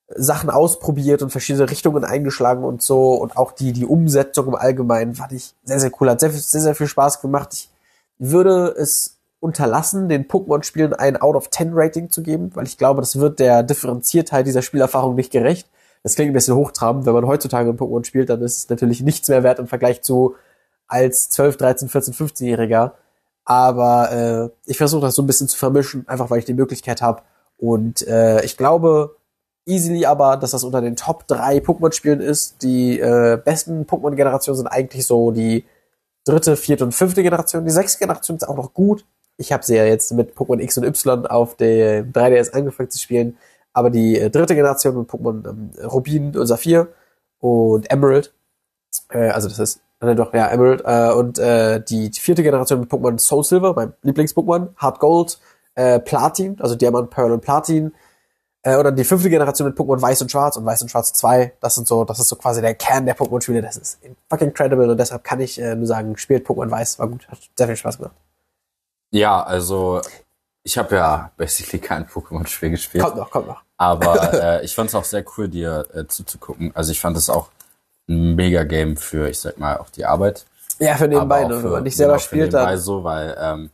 Sachen 0.08 0.50
ausprobiert 0.50 1.22
und 1.22 1.32
verschiedene 1.32 1.70
Richtungen 1.70 2.04
eingeschlagen 2.04 2.64
und 2.64 2.82
so. 2.82 3.16
Und 3.16 3.38
auch 3.38 3.52
die, 3.52 3.74
die 3.74 3.86
Umsetzung 3.86 4.48
im 4.48 4.56
Allgemeinen 4.56 5.16
fand 5.16 5.32
ich 5.32 5.56
sehr, 5.64 5.80
sehr 5.80 5.92
cool. 6.00 6.10
Hat 6.10 6.20
sehr, 6.20 6.32
sehr, 6.32 6.62
sehr 6.62 6.76
viel 6.76 6.88
Spaß 6.88 7.22
gemacht. 7.22 7.54
Ich 7.54 7.70
würde 8.18 8.68
es 8.78 9.15
unterlassen, 9.46 10.10
den 10.10 10.28
Pokémon-Spielen 10.28 10.94
ein 10.94 11.18
Out 11.18 11.36
of 11.36 11.52
10 11.52 11.72
Rating 11.74 12.10
zu 12.10 12.24
geben, 12.24 12.50
weil 12.56 12.66
ich 12.66 12.78
glaube, 12.78 13.02
das 13.02 13.20
wird 13.20 13.40
der 13.40 13.62
Differenziertheit 13.62 14.48
dieser 14.48 14.64
Spielerfahrung 14.64 15.16
nicht 15.16 15.32
gerecht. 15.32 15.70
Das 16.04 16.16
klingt 16.16 16.32
ein 16.32 16.34
bisschen 16.34 16.56
hochtrabend. 16.56 17.06
Wenn 17.06 17.14
man 17.14 17.28
heutzutage 17.28 17.70
ein 17.70 17.78
Pokémon 17.78 18.04
spielt, 18.04 18.30
dann 18.30 18.42
ist 18.42 18.58
es 18.58 18.70
natürlich 18.70 19.02
nichts 19.02 19.30
mehr 19.30 19.44
wert 19.44 19.60
im 19.60 19.68
Vergleich 19.68 20.02
zu 20.02 20.36
als 20.88 21.30
12, 21.30 21.58
13, 21.58 21.90
14, 21.90 22.14
15-Jähriger. 22.14 22.92
Aber 23.46 24.12
äh, 24.12 24.70
ich 24.70 24.78
versuche 24.78 25.02
das 25.02 25.16
so 25.16 25.22
ein 25.22 25.28
bisschen 25.28 25.48
zu 25.48 25.58
vermischen, 25.58 26.08
einfach 26.08 26.30
weil 26.32 26.40
ich 26.40 26.46
die 26.46 26.54
Möglichkeit 26.54 27.02
habe. 27.02 27.22
Und 27.58 28.06
äh, 28.08 28.44
ich 28.44 28.58
glaube 28.58 29.16
easily 29.68 30.06
aber, 30.06 30.38
dass 30.38 30.52
das 30.52 30.64
unter 30.64 30.82
den 30.82 30.96
Top 30.96 31.28
3 31.28 31.58
Pokémon-Spielen 31.58 32.20
ist. 32.20 32.62
Die 32.64 33.00
äh, 33.00 33.40
besten 33.44 33.86
Pokémon-Generationen 33.86 34.58
sind 34.58 34.68
eigentlich 34.68 35.06
so 35.06 35.32
die 35.32 35.66
dritte, 36.26 36.56
vierte 36.56 36.84
und 36.84 36.94
fünfte 36.94 37.24
Generation. 37.24 37.66
Die 37.66 37.72
sechste 37.72 38.00
Generation 38.00 38.38
ist 38.38 38.48
auch 38.48 38.58
noch 38.58 38.74
gut. 38.74 39.06
Ich 39.38 39.52
habe 39.52 39.64
sie 39.64 39.76
ja 39.76 39.86
jetzt 39.86 40.12
mit 40.14 40.36
Pokémon 40.36 40.62
X 40.62 40.78
und 40.78 40.86
Y 40.86 41.26
auf 41.28 41.56
dem 41.56 42.12
3DS 42.12 42.52
angefangen 42.52 42.90
zu 42.90 43.00
spielen. 43.00 43.38
Aber 43.74 43.90
die 43.90 44.18
äh, 44.18 44.30
dritte 44.30 44.56
Generation 44.56 44.98
mit 44.98 45.10
Pokémon 45.10 45.50
ähm, 45.50 45.72
Rubin 45.86 46.36
und 46.38 46.48
Saphir 46.48 46.88
und 47.40 47.92
Emerald, 47.92 48.34
äh, 49.10 49.30
also 49.30 49.50
das 49.50 49.60
ist, 49.60 49.82
äh, 50.00 50.16
doch, 50.16 50.34
ja, 50.34 50.48
Emerald, 50.48 50.82
äh, 50.86 51.14
und 51.14 51.40
äh, 51.40 51.84
die, 51.84 52.10
die 52.10 52.20
vierte 52.20 52.44
Generation 52.44 52.80
mit 52.80 52.90
Pokémon 52.90 53.20
Soul 53.20 53.44
Silver, 53.44 53.74
mein 53.76 53.94
Lieblings-Pokémon, 54.04 54.70
Hard 54.78 55.00
Gold, 55.00 55.40
äh, 55.76 56.00
Platin, 56.00 56.56
also 56.62 56.76
Diamant, 56.76 57.10
Pearl 57.10 57.34
und 57.34 57.42
Platin, 57.42 57.94
äh, 58.66 58.78
oder 58.78 58.92
die 58.92 59.04
fünfte 59.04 59.30
Generation 59.30 59.68
mit 59.68 59.78
Pokémon 59.78 60.02
Weiß 60.02 60.22
und 60.22 60.32
Schwarz 60.32 60.58
und 60.58 60.66
Weiß 60.66 60.82
und 60.82 60.90
Schwarz 60.90 61.14
2. 61.14 61.54
Das 61.62 61.76
sind 61.76 61.88
so, 61.88 62.04
das 62.04 62.20
ist 62.20 62.30
so 62.30 62.36
quasi 62.36 62.62
der 62.62 62.74
Kern 62.74 63.06
der 63.06 63.16
Pokémon-Spiele. 63.16 63.62
Das 63.62 63.78
ist 63.78 64.00
fucking 64.30 64.48
incredible 64.48 64.90
und 64.90 64.98
deshalb 65.00 65.24
kann 65.24 65.40
ich 65.40 65.62
äh, 65.62 65.76
nur 65.76 65.86
sagen, 65.86 66.18
spielt 66.18 66.48
Pokémon 66.48 66.72
Weiß, 66.72 66.98
war 66.98 67.08
gut, 67.08 67.28
hat 67.28 67.38
sehr 67.56 67.68
viel 67.68 67.76
Spaß 67.76 67.98
gemacht. 67.98 68.16
Ja, 69.16 69.42
also, 69.42 70.02
ich 70.64 70.78
habe 70.78 70.96
ja 70.96 71.32
basically 71.38 71.80
kein 71.80 72.06
Pokémon-Spiel 72.06 72.72
gespielt. 72.72 73.04
Kommt 73.04 73.16
noch, 73.16 73.32
kommt 73.32 73.48
noch. 73.48 73.62
Aber 73.78 74.34
äh, 74.62 74.66
ich 74.66 74.76
fand 74.76 74.90
es 74.90 74.96
auch 74.96 75.06
sehr 75.06 75.24
cool, 75.38 75.48
dir 75.48 75.86
äh, 75.94 76.06
zuzugucken. 76.06 76.72
Also 76.76 76.92
ich 76.92 77.00
fand 77.00 77.16
es 77.16 77.30
auch 77.30 77.50
ein 78.10 78.36
mega 78.36 78.64
Game 78.64 78.98
für, 78.98 79.30
ich 79.30 79.40
sag 79.40 79.58
mal, 79.58 79.78
auch 79.78 79.90
die 79.90 80.06
Arbeit. 80.06 80.46
Ja, 80.80 80.96
für 80.96 81.08
nebenbei, 81.08 81.46
ne? 81.46 81.56
für, 81.58 81.64
wenn 81.64 81.72
man 81.72 81.84
nicht 81.84 81.96
selber 81.96 82.14
genau, 82.14 82.20
für 82.20 82.26
spielt, 82.26 82.52
nebenbei 82.52 82.72
dann. 82.72 82.80
so, 82.80 83.04
weil 83.04 83.38
ähm, 83.40 83.70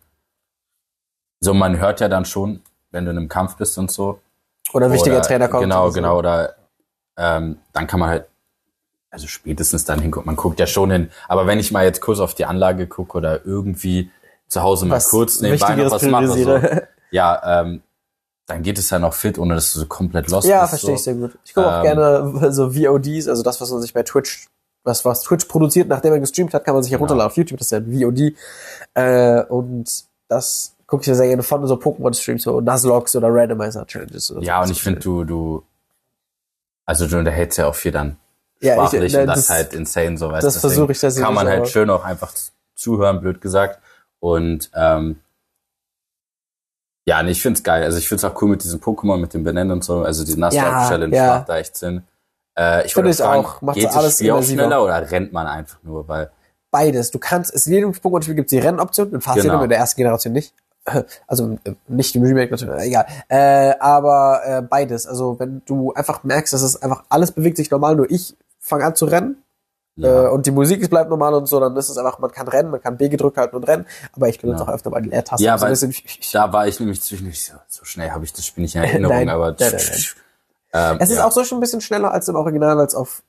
so 1.39 1.53
man 1.53 1.79
hört 1.79 1.99
ja 1.99 2.07
dann 2.07 2.25
schon, 2.25 2.61
wenn 2.91 3.05
du 3.05 3.11
in 3.11 3.17
einem 3.17 3.27
Kampf 3.27 3.55
bist 3.55 3.77
und 3.77 3.91
so. 3.91 4.19
Oder 4.73 4.85
ein 4.85 4.91
wichtiger 4.91 5.17
oder, 5.17 5.25
Trainer 5.25 5.47
kommt. 5.47 5.63
Genau, 5.63 5.87
so. 5.87 5.93
genau. 5.93 6.17
Oder 6.19 6.55
ähm, 7.17 7.57
dann 7.73 7.87
kann 7.87 7.99
man 7.99 8.09
halt, 8.09 8.27
also 9.09 9.27
spätestens 9.27 9.85
dann 9.85 9.99
hingucken. 9.99 10.27
Man 10.27 10.35
guckt 10.35 10.59
ja 10.59 10.67
schon 10.67 10.91
hin. 10.91 11.11
Aber 11.27 11.47
wenn 11.47 11.59
ich 11.59 11.71
mal 11.71 11.83
jetzt 11.83 11.99
kurz 11.99 12.19
auf 12.19 12.35
die 12.35 12.45
Anlage 12.45 12.87
gucke 12.87 13.17
oder 13.17 13.43
irgendwie 13.45 14.11
zu 14.51 14.61
Hause 14.61 14.85
mal 14.85 14.97
Was 14.97 15.07
kurz 15.09 15.39
nebenbei 15.39 15.75
noch 15.75 15.91
was 15.91 16.01
mache, 16.03 16.27
so, 16.27 16.59
ja, 17.11 17.61
ähm, 17.61 17.81
dann 18.47 18.63
geht 18.63 18.77
es 18.77 18.89
ja 18.89 18.99
noch 18.99 19.13
fit, 19.13 19.39
ohne 19.39 19.55
dass 19.55 19.71
du 19.73 19.79
so 19.79 19.85
komplett 19.85 20.29
lost 20.29 20.45
Ja, 20.47 20.61
bist. 20.61 20.69
verstehe 20.71 20.93
ich 20.95 20.99
so. 20.99 21.03
sehr 21.05 21.13
gut. 21.15 21.37
Ich 21.45 21.53
gucke 21.53 21.67
auch 21.69 21.77
Ähm, 21.77 21.83
gerne 21.83 22.51
so 22.53 22.73
VODs, 22.73 23.27
also 23.29 23.43
das, 23.43 23.61
was 23.61 23.71
man 23.71 23.81
sich 23.81 23.93
bei 23.93 24.03
Twitch, 24.03 24.47
was, 24.83 25.05
was 25.05 25.21
Twitch 25.21 25.45
produziert, 25.45 25.87
nachdem 25.87 26.11
er 26.11 26.19
gestreamt 26.19 26.53
hat, 26.53 26.65
kann 26.65 26.73
man 26.73 26.83
sich 26.83 26.91
Genau. 26.91 26.99
herunterladen 26.99 27.31
auf 27.31 27.37
YouTube, 27.37 27.59
das 27.59 27.67
ist 27.67 27.71
ja 27.71 27.77
ein 27.77 27.91
VOD. 27.93 28.35
Äh, 28.93 29.43
und 29.45 30.03
das 30.27 30.75
gucke 30.85 31.03
ich 31.03 31.07
mir 31.07 31.15
sehr 31.15 31.27
gerne 31.27 31.43
von 31.43 31.65
so 31.65 31.75
Pokémon-Streams, 31.75 32.43
so 32.43 32.59
Nuzlockes 32.59 33.15
oder 33.15 33.29
Randomizer-Challenges. 33.33 34.31
Oder 34.31 34.41
Ja, 34.43 34.57
so. 34.57 34.63
und 34.67 34.71
ich 34.71 34.83
finde, 34.83 34.99
du, 34.99 35.23
du, 35.23 35.63
also 36.85 37.07
du 37.07 37.17
unterhältst 37.19 37.57
ja 37.57 37.67
auch 37.67 37.75
viel 37.75 37.91
dann 37.93 38.17
Ja, 38.59 38.73
ich- 38.73 38.89
sprachlich 38.89 39.13
ne, 39.13 39.21
und 39.21 39.27
das, 39.27 39.35
das- 39.35 39.43
ist 39.45 39.49
halt 39.49 39.73
insane, 39.73 40.17
so 40.17 40.29
weißt 40.29 40.43
das 40.45 40.55
du. 40.55 40.59
versuche 40.59 40.91
ich 40.91 40.99
tatsächlich 40.99 41.25
Kann 41.25 41.35
man 41.35 41.47
halt 41.47 41.61
auch. 41.61 41.67
schön 41.67 41.89
auch 41.89 42.03
einfach 42.03 42.33
zuhören, 42.75 43.21
blöd 43.21 43.39
gesagt. 43.39 43.80
Und 44.22 44.72
ähm, 44.76 45.19
ja, 47.05 47.22
nee, 47.24 47.32
ich 47.32 47.41
find's 47.41 47.63
geil. 47.63 47.84
Also 47.84 47.97
ich 47.97 48.07
find's 48.07 48.24
auch 48.24 48.39
cool 48.41 48.49
mit 48.49 48.63
diesem 48.63 48.80
Pokémon, 48.80 49.17
mit 49.17 49.34
dem 49.34 49.43
Benennen 49.43 49.72
und 49.72 49.84
so. 49.84 50.03
Also 50.03 50.24
die 50.24 50.32
Ja, 50.32 50.38
Nuzlocke-Challenge 50.38 51.15
ja. 51.15 51.28
macht 51.38 51.49
da 51.49 51.57
echt 51.57 51.76
Sinn. 51.76 52.03
Äh, 52.57 52.86
ich 52.86 52.93
Finde 52.93 53.07
würde 53.07 53.09
ich 53.11 53.17
fragen, 53.17 53.45
auch. 53.45 53.61
Macht's 53.61 53.80
geht 53.80 53.89
das 53.89 53.97
alles 53.97 54.13
Spiel 54.15 54.32
auch 54.32 54.43
schneller 54.43 54.84
oder 54.84 55.11
rennt 55.11 55.34
man 55.34 55.47
einfach 55.47 55.80
nur? 55.84 56.07
Weil 56.07 56.32
Beides. 56.69 57.11
Du 57.11 57.19
kannst, 57.19 57.53
es 57.53 57.67
in 57.67 57.74
jedem 57.74 57.91
Pokémon-Spiel 57.91 58.36
gibt 58.36 58.51
es 58.51 58.57
die 58.57 58.65
Rennoption, 58.65 59.11
in 59.13 59.22
Fast 59.22 59.41
Genau. 59.41 59.61
In 59.61 59.69
der 59.69 59.80
ersten 59.80 59.97
Generation 59.97 60.34
nicht. 60.34 60.53
Also 61.28 61.57
äh, 61.63 61.74
nicht 61.88 62.15
im 62.15 62.24
Remake 62.24 62.51
natürlich, 62.51 62.86
egal. 62.86 63.05
Äh, 63.28 63.74
aber 63.80 64.41
äh, 64.45 64.61
beides. 64.61 65.05
Also 65.05 65.39
wenn 65.39 65.61
du 65.65 65.93
einfach 65.93 66.24
merkst, 66.24 66.53
dass 66.53 66.61
es 66.61 66.82
einfach 66.82 67.03
alles 67.09 67.32
bewegt 67.32 67.57
sich 67.57 67.69
normal, 67.69 67.95
nur 67.95 68.09
ich 68.09 68.36
fange 68.59 68.86
an 68.86 68.95
zu 68.95 69.05
rennen 69.05 69.43
ja, 69.95 70.25
äh, 70.25 70.29
und 70.29 70.45
die 70.45 70.51
Musik 70.51 70.89
bleibt 70.89 71.09
normal 71.09 71.33
und 71.33 71.47
so, 71.47 71.59
dann 71.59 71.75
ist 71.75 71.89
es 71.89 71.97
einfach, 71.97 72.17
man 72.19 72.31
kann 72.31 72.47
rennen, 72.47 72.71
man 72.71 72.81
kann 72.81 72.97
B 72.97 73.09
gedrückt 73.09 73.37
halten 73.37 73.55
und 73.55 73.63
rennen, 73.67 73.85
aber 74.13 74.29
ich 74.29 74.39
benutze 74.39 74.63
Ja. 74.63 74.69
auch 74.69 74.73
öfter 74.73 74.89
mal 74.89 75.01
die 75.01 75.09
Leertaste. 75.09 75.43
Ja, 75.43 75.57
so 75.57 75.65
weil- 75.65 75.93
da 76.33 76.53
war 76.53 76.67
ich 76.67 76.79
nämlich 76.79 77.01
zwischendurch 77.01 77.43
so, 77.45 77.53
so 77.67 77.83
schnell 77.85 78.09
habe 78.11 78.23
ich 78.25 78.33
das 78.33 78.45
Spiel 78.45 78.61
nicht 78.63 78.75
in 78.75 78.83
Erinnerung, 78.83 79.15
Nein, 79.17 79.29
aber 79.29 79.55
nein. 79.59 79.73
Ähm, 80.73 80.97
Es 80.99 81.09
ist 81.09 81.17
ja. 81.17 81.25
auch 81.27 81.31
so 81.31 81.43
schon 81.43 81.57
ein 81.57 81.61
bisschen 81.61 81.81
schneller 81.81 82.11
als 82.11 82.27
im 82.29 82.35
Original, 82.35 82.77
weil 82.77 82.85
es 82.87 82.95
auf 82.95 83.23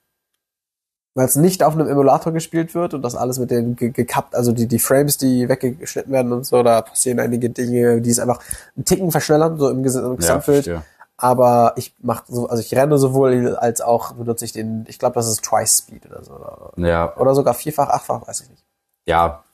weil 1.14 1.26
es 1.26 1.36
nicht 1.36 1.62
auf 1.62 1.74
einem 1.74 1.88
Emulator 1.88 2.32
gespielt 2.32 2.74
wird 2.74 2.94
und 2.94 3.02
das 3.02 3.14
alles 3.16 3.38
mit 3.38 3.50
den 3.50 3.76
ge 3.76 3.90
gekappt, 3.90 4.34
also 4.34 4.50
die, 4.52 4.66
die 4.66 4.78
Frames, 4.78 5.18
die 5.18 5.46
weggeschnitten 5.46 6.10
werden 6.10 6.32
und 6.32 6.46
so, 6.46 6.62
da 6.62 6.80
passieren 6.80 7.20
einige 7.20 7.50
Dinge, 7.50 8.00
die 8.00 8.08
es 8.08 8.18
einfach 8.18 8.40
einen 8.76 8.86
Ticken 8.86 9.10
verschnellern, 9.10 9.58
so 9.58 9.68
im, 9.68 9.82
Ges 9.82 9.96
im 9.96 10.04
ja, 10.06 10.14
Gesamtbild. 10.14 10.64
verstehe. 10.64 10.82
Aber 11.22 11.74
ich 11.76 11.94
mache 12.00 12.24
so, 12.26 12.48
also 12.48 12.60
ich 12.60 12.74
renne 12.74 12.98
sowohl 12.98 13.54
als 13.56 13.80
auch 13.80 14.12
benutze 14.14 14.44
ich 14.44 14.52
den, 14.52 14.84
ich 14.88 14.98
glaube, 14.98 15.14
das 15.14 15.28
ist 15.28 15.44
Twice 15.44 15.78
Speed 15.78 16.04
oder 16.06 16.24
so. 16.24 16.32
Oder, 16.34 16.72
Ja, 16.76 17.16
oder 17.16 17.34
sogar 17.36 17.54
vierfach, 17.54 17.88
achtfach, 17.88 18.26
weiß 18.26 18.40
ich 18.40 18.50
nicht. 18.50 18.64
ja, 19.06 19.44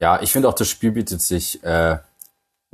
ja, 0.00 0.20
ich 0.20 0.32
finde 0.32 0.48
auch, 0.48 0.54
das 0.54 0.68
Spiel 0.68 0.90
bietet 0.90 1.22
sich 1.22 1.64
äh, 1.64 1.96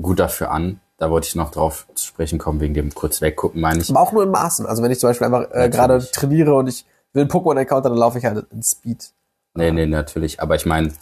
gut 0.03 0.19
dafür 0.19 0.51
an. 0.51 0.81
Da 0.97 1.11
wollte 1.11 1.29
ich 1.29 1.37
noch 1.37 1.53
drauf 1.53 1.87
zu 1.95 2.07
sprechen 2.07 2.41
kommen, 2.41 2.61
wegen 2.61 2.75
dem 2.75 2.93
kurz 2.93 3.21
weggucken, 3.21 3.61
meine 3.61 3.81
ich. 3.81 3.91
Aber 3.91 4.01
auch 4.01 4.11
nur 4.11 4.25
in 4.25 4.31
Maßen. 4.31 4.67
Also 4.67 4.83
wenn 4.83 4.91
ich 4.91 4.99
zum 4.99 5.11
Beispiel 5.11 5.27
einfach 5.27 5.49
äh, 5.53 5.69
gerade 5.69 6.05
trainiere 6.11 6.55
und 6.55 6.67
ich 6.67 6.85
will 7.13 7.23
einen 7.23 7.31
Pokémon-Encounter, 7.31 7.89
dann 7.89 7.99
laufe 7.99 8.19
ich 8.19 8.25
halt 8.25 8.47
in 8.51 8.63
Speed. 8.65 9.13
Nee, 9.55 9.71
nee, 9.71 9.87
natürlich. 9.87 10.41
Aber 10.43 10.57
ich 10.57 10.67
meine, 10.67 10.93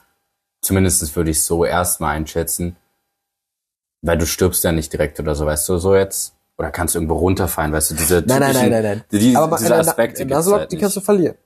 zumindest 0.61 1.17
würde 1.17 1.31
ich 1.31 1.43
so 1.43 1.65
erstmal 1.65 2.17
einschätzen, 2.17 2.77
weil 4.03 4.19
du 4.19 4.27
stirbst 4.27 4.65
ja 4.65 4.73
nicht 4.73 4.93
direkt 4.93 5.19
oder 5.21 5.35
so, 5.35 5.47
weißt 5.47 5.67
du, 5.69 5.79
so 5.79 5.95
jetzt. 5.95 6.35
Oder 6.59 6.71
kannst 6.73 6.95
du 6.95 6.99
irgendwo 6.99 7.17
runterfallen, 7.17 7.73
weißt 7.73 7.93
du, 7.93 7.95
diese 7.95 8.25
Nein, 8.27 8.41
nein, 8.41 8.53
nein, 8.55 8.71
nein, 8.71 8.83
nein. 8.83 9.05
Die, 9.13 9.37
Aber 9.37 9.57
diese 9.59 9.77
Aspekte 9.77 10.23
in 10.23 10.29
Nuzlocke, 10.29 10.61
halt 10.61 10.73
die 10.73 10.79
kannst 10.79 10.97
du 10.97 11.01
verlieren. 11.01 11.37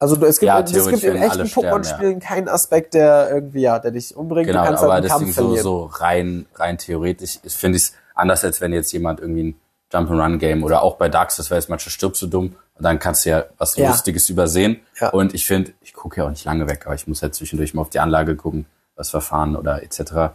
Also 0.00 0.16
du, 0.16 0.26
es 0.26 0.38
gibt, 0.38 0.46
Ja, 0.46 0.60
es 0.60 0.88
gibt 0.88 1.02
in 1.02 1.16
echten 1.16 1.42
Pokémon-Spielen 1.42 2.20
keinen 2.20 2.48
Aspekt, 2.48 2.94
der 2.94 3.30
irgendwie, 3.30 3.62
ja, 3.62 3.78
der 3.78 3.90
dich 3.90 4.16
umbringt. 4.16 4.46
Genau, 4.46 4.60
du 4.60 4.66
kannst 4.68 4.82
aber 4.84 4.94
halt 4.94 5.04
deswegen 5.04 5.24
Kampf 5.24 5.36
so, 5.36 5.42
verlieren. 5.42 5.62
so 5.62 5.84
rein, 5.86 6.46
rein 6.54 6.78
theoretisch 6.78 7.40
finde 7.48 7.76
ich 7.76 7.84
es 7.84 7.92
anders, 8.14 8.44
als 8.44 8.60
wenn 8.60 8.72
jetzt 8.72 8.92
jemand 8.92 9.20
irgendwie 9.20 9.48
ein 9.48 9.60
Jump-and-Run-Game 9.92 10.62
oder 10.62 10.82
auch 10.82 10.96
bei 10.96 11.08
Dark 11.08 11.30
Souls, 11.30 11.50
weil 11.50 11.58
es 11.58 11.68
manchmal 11.68 11.90
stirbst 11.90 12.22
du 12.22 12.26
dumm 12.26 12.54
und 12.74 12.84
dann 12.84 12.98
kannst 12.98 13.26
du 13.26 13.30
ja 13.30 13.44
was 13.58 13.76
Ja. 13.76 13.90
Lustiges 13.90 14.28
übersehen. 14.28 14.80
Ja. 15.00 15.10
Und 15.10 15.34
ich 15.34 15.46
finde, 15.46 15.72
ich 15.80 15.94
gucke 15.94 16.20
ja 16.20 16.26
auch 16.26 16.30
nicht 16.30 16.44
lange 16.44 16.68
weg, 16.68 16.86
aber 16.86 16.94
ich 16.94 17.06
muss 17.06 17.22
halt 17.22 17.34
zwischendurch 17.34 17.74
mal 17.74 17.82
auf 17.82 17.90
die 17.90 17.98
Anlage 17.98 18.36
gucken, 18.36 18.66
was 18.94 19.10
verfahren 19.10 19.56
oder 19.56 19.82
etc. 19.82 20.32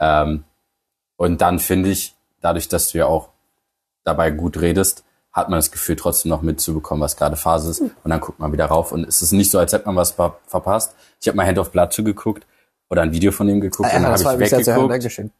Ähm, 0.00 0.44
und 1.16 1.40
dann 1.40 1.60
finde 1.60 1.90
ich, 1.90 2.16
dadurch, 2.40 2.68
dass 2.68 2.88
du 2.88 2.98
ja 2.98 3.06
auch 3.06 3.28
dabei 4.04 4.30
gut 4.30 4.60
redest, 4.60 5.04
hat 5.32 5.48
man 5.48 5.58
das 5.58 5.72
Gefühl, 5.72 5.96
trotzdem 5.96 6.30
noch 6.30 6.42
mitzubekommen, 6.42 7.02
was 7.02 7.16
gerade 7.16 7.36
Phase 7.36 7.70
ist. 7.70 7.80
Und 7.80 7.92
dann 8.04 8.20
guckt 8.20 8.38
man 8.38 8.52
wieder 8.52 8.66
rauf. 8.66 8.92
Und 8.92 9.04
es 9.08 9.20
ist 9.20 9.32
nicht 9.32 9.50
so, 9.50 9.58
als 9.58 9.72
hätte 9.72 9.86
man 9.86 9.96
was 9.96 10.12
ver 10.12 10.38
verpasst. 10.46 10.94
Ich 11.20 11.26
habe 11.26 11.36
mal 11.36 11.46
Hand 11.46 11.58
of 11.58 11.72
Blood 11.72 11.92
zugeguckt 11.92 12.46
oder 12.88 13.02
ein 13.02 13.12
Video 13.12 13.32
von 13.32 13.48
ihm 13.48 13.60
geguckt 13.60 13.88
Ah, 13.92 13.96
und 13.96 14.02
dann 14.04 14.12
habe 14.24 14.44
ich 14.44 14.52
weggeguckt 14.52 15.30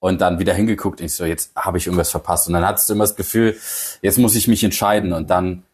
und 0.00 0.20
dann 0.20 0.38
wieder 0.38 0.54
hingeguckt. 0.54 1.00
Ich 1.00 1.14
so, 1.14 1.24
jetzt 1.24 1.54
habe 1.56 1.78
ich 1.78 1.86
irgendwas 1.86 2.10
verpasst. 2.10 2.46
Und 2.46 2.54
dann 2.54 2.66
hattest 2.66 2.88
du 2.88 2.94
immer 2.94 3.04
das 3.04 3.16
Gefühl, 3.16 3.56
jetzt 4.02 4.18
muss 4.18 4.34
ich 4.34 4.48
mich 4.48 4.62
entscheiden. 4.64 5.12
Und 5.12 5.30
dann 5.30 5.64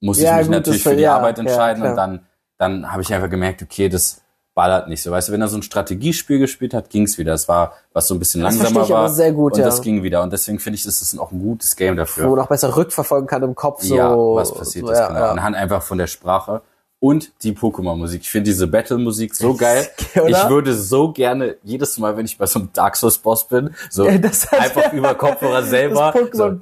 muss 0.00 0.20
Ja, 0.20 0.32
ich 0.32 0.36
mich 0.38 0.46
gut, 0.46 0.54
natürlich 0.56 0.82
für 0.82 0.96
die 0.96 1.02
ja, 1.02 1.16
Arbeit 1.16 1.38
ja, 1.38 1.44
entscheiden. 1.44 1.82
und 1.84 1.96
dann, 1.96 2.26
dann 2.58 2.92
habe 2.92 3.02
ich 3.02 3.12
einfach 3.14 3.30
gemerkt, 3.30 3.62
okay, 3.62 3.88
das 3.88 4.22
ballert 4.54 4.88
nicht 4.88 5.02
so. 5.02 5.10
Weißt 5.10 5.28
du, 5.28 5.32
wenn 5.32 5.40
er 5.40 5.48
so 5.48 5.58
ein 5.58 5.62
Strategiespiel 5.62 6.38
gespielt 6.38 6.74
hat, 6.74 6.88
ging's 6.88 7.18
wieder. 7.18 7.34
Es 7.34 7.48
war, 7.48 7.74
was 7.92 8.06
so 8.08 8.14
ein 8.14 8.18
bisschen 8.18 8.42
Das 8.42 8.56
langsamer 8.56 8.88
war. 8.88 9.08
sehr 9.08 9.32
gut, 9.32 9.54
und 9.54 9.58
ja. 9.58 9.64
das 9.64 9.82
ging 9.82 10.02
wieder. 10.02 10.22
Und 10.22 10.32
deswegen 10.32 10.58
finde 10.58 10.76
ich, 10.76 10.84
das 10.84 11.02
ist 11.02 11.18
auch 11.18 11.32
ein 11.32 11.40
gutes 11.40 11.76
Game 11.76 11.96
dafür. 11.96 12.26
Wo 12.26 12.36
man 12.36 12.44
auch 12.44 12.48
besser 12.48 12.76
rückverfolgen 12.76 13.26
kann 13.26 13.42
im 13.42 13.54
Kopf, 13.54 13.82
so. 13.82 13.96
ja, 13.96 14.16
was 14.16 14.54
passiert 14.54 14.86
so, 14.86 14.92
ist, 14.92 14.98
ja, 14.98 15.08
genau. 15.08 15.26
Anhand 15.26 15.56
einfach 15.56 15.82
von 15.82 15.98
der 15.98 16.06
Sprache 16.06 16.62
und 17.04 17.32
die 17.42 17.52
Pokémon-Musik. 17.52 18.22
Ich 18.22 18.30
finde 18.30 18.44
diese 18.48 18.66
Battle-Musik 18.66 19.34
so 19.34 19.52
geil. 19.54 19.86
Oder? 20.14 20.26
Ich 20.26 20.48
würde 20.48 20.72
so 20.72 21.12
gerne 21.12 21.56
jedes 21.62 21.98
Mal, 21.98 22.16
wenn 22.16 22.24
ich 22.24 22.38
bei 22.38 22.46
so 22.46 22.60
einem 22.60 22.70
Dark 22.72 22.96
Souls-Boss 22.96 23.46
bin, 23.46 23.74
so 23.90 24.08
Ja, 24.08 24.18
einfach 24.52 24.90
über 24.90 25.14
Kopfhörer 25.14 25.62
selber. 25.64 26.14
Das 26.14 26.22
Pokémon 26.22 26.32
so. 26.32 26.56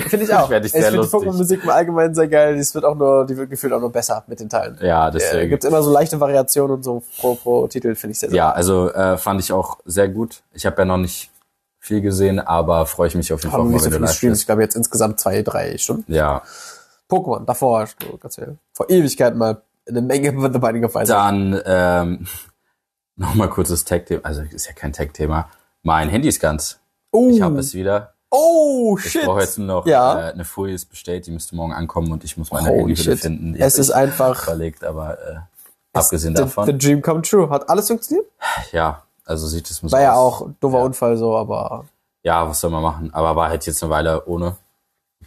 Finde 0.00 0.24
ich 0.24 0.34
auch. 0.34 0.48
Fände 0.48 0.66
ich 0.66 0.74
ich 0.74 0.84
finde 0.84 1.00
die. 1.02 1.06
Pokémon-Musik 1.06 1.62
im 1.62 1.70
Allgemeinen 1.70 2.16
sehr 2.16 2.26
geil. 2.26 2.56
Die 2.56 2.74
wird 2.74 2.84
auch 2.84 2.96
nur, 2.96 3.26
die 3.26 3.36
wird 3.36 3.48
gefühlt 3.48 3.72
auch 3.72 3.78
nur 3.80 3.92
besser 3.92 4.24
mit 4.26 4.40
den 4.40 4.48
Teilen. 4.48 4.76
Ja, 4.82 5.06
Äh, 5.06 5.12
deswegen. 5.12 5.50
gibt's 5.50 5.64
immer 5.64 5.80
so 5.84 5.92
leichte 5.92 6.18
Variationen 6.18 6.78
und 6.78 6.82
so 6.82 7.04
pro, 7.20 7.36
pro 7.36 7.68
Titel, 7.68 7.94
finde 7.94 8.10
ich 8.12 8.18
sehr, 8.18 8.30
sehr 8.30 8.36
Ja, 8.36 8.50
also 8.50 8.90
äh, 8.92 9.16
fand 9.18 9.40
ich 9.40 9.52
auch 9.52 9.78
sehr 9.84 10.08
gut. 10.08 10.42
Ich 10.52 10.66
habe 10.66 10.78
ja 10.78 10.84
noch 10.84 10.98
nicht 10.98 11.30
viel 11.78 12.00
gesehen, 12.00 12.40
aber 12.40 12.86
freue 12.86 13.06
ich 13.06 13.14
mich 13.14 13.32
auf 13.32 13.40
jeden 13.40 13.52
Fall, 13.52 13.60
haben 13.60 13.68
mal, 13.68 13.74
nicht 13.74 13.84
so 13.84 13.90
viele 13.92 14.08
Streams. 14.08 14.40
Ich 14.40 14.46
glaube 14.46 14.62
jetzt 14.62 14.74
insgesamt 14.74 15.20
zwei, 15.20 15.42
drei 15.42 15.78
Stunden. 15.78 16.12
Ja, 16.12 16.42
Pokémon, 17.08 17.44
davor 17.44 17.80
hast 17.80 17.96
du 18.02 18.16
ganz 18.18 18.34
viel. 18.36 18.58
Vor 18.72 18.88
Ewigkeiten 18.90 19.38
mal 19.38 19.62
eine 19.88 20.02
Menge 20.02 20.32
von 20.32 20.52
The 20.52 20.58
Binding 20.58 20.84
of 20.84 20.94
Isaac. 20.94 21.06
dann 21.06 21.60
ähm, 21.64 22.26
nochmal 23.16 23.48
kurzes 23.48 23.84
Tag-Thema, 23.84 24.24
also 24.24 24.42
ist 24.42 24.66
ja 24.66 24.72
kein 24.72 24.92
Tag-Thema. 24.92 25.48
Mein 25.82 26.08
Handy 26.08 26.28
ist 26.28 26.40
ganz. 26.40 26.80
Oh, 27.12 27.30
Ich 27.30 27.40
habe 27.40 27.58
es 27.60 27.72
wieder. 27.74 28.14
oh 28.30 28.98
Ich 28.98 29.12
shit. 29.12 29.24
brauche 29.24 29.40
jetzt 29.40 29.56
nur 29.58 29.66
noch 29.68 29.86
Ja. 29.86 30.28
äh, 30.28 30.32
eine 30.32 30.44
Folie 30.44 30.74
ist 30.74 30.86
bestellt, 30.86 31.26
die 31.26 31.30
müsste 31.30 31.54
morgen 31.54 31.72
ankommen 31.72 32.10
und 32.10 32.24
ich 32.24 32.36
muss 32.36 32.50
meine 32.50 32.68
Holy 32.68 32.94
Handyhülle 32.96 33.16
finden. 33.16 33.52
Die 33.54 33.60
Es 33.60 33.78
ist 33.78 33.90
ich 33.90 33.94
einfach 33.94 34.42
überlegt, 34.44 34.82
aber 34.84 35.16
äh, 35.18 35.36
abgesehen 35.92 36.34
the, 36.34 36.42
davon, 36.42 36.66
the 36.66 36.76
Dream 36.76 37.00
come 37.00 37.22
true. 37.22 37.48
Hat 37.48 37.70
alles 37.70 37.86
funktioniert? 37.86 38.26
ja, 38.72 39.02
also 39.24 39.46
sieht 39.46 39.70
es 39.70 39.76
so 39.78 39.90
War 39.92 40.00
ja 40.02 40.14
auch 40.14 40.42
ein 40.42 40.56
doofer 40.60 40.78
Ja. 40.78 40.84
Unfall 40.84 41.16
so, 41.16 41.36
aber 41.36 41.84
Ja, 42.22 42.48
was 42.48 42.60
soll 42.60 42.70
man 42.70 42.82
machen? 42.82 43.14
Aber 43.14 43.36
war 43.36 43.48
halt 43.48 43.64
jetzt 43.66 43.82
eine 43.82 43.90
Weile 43.90 44.26
ohne, 44.26 44.56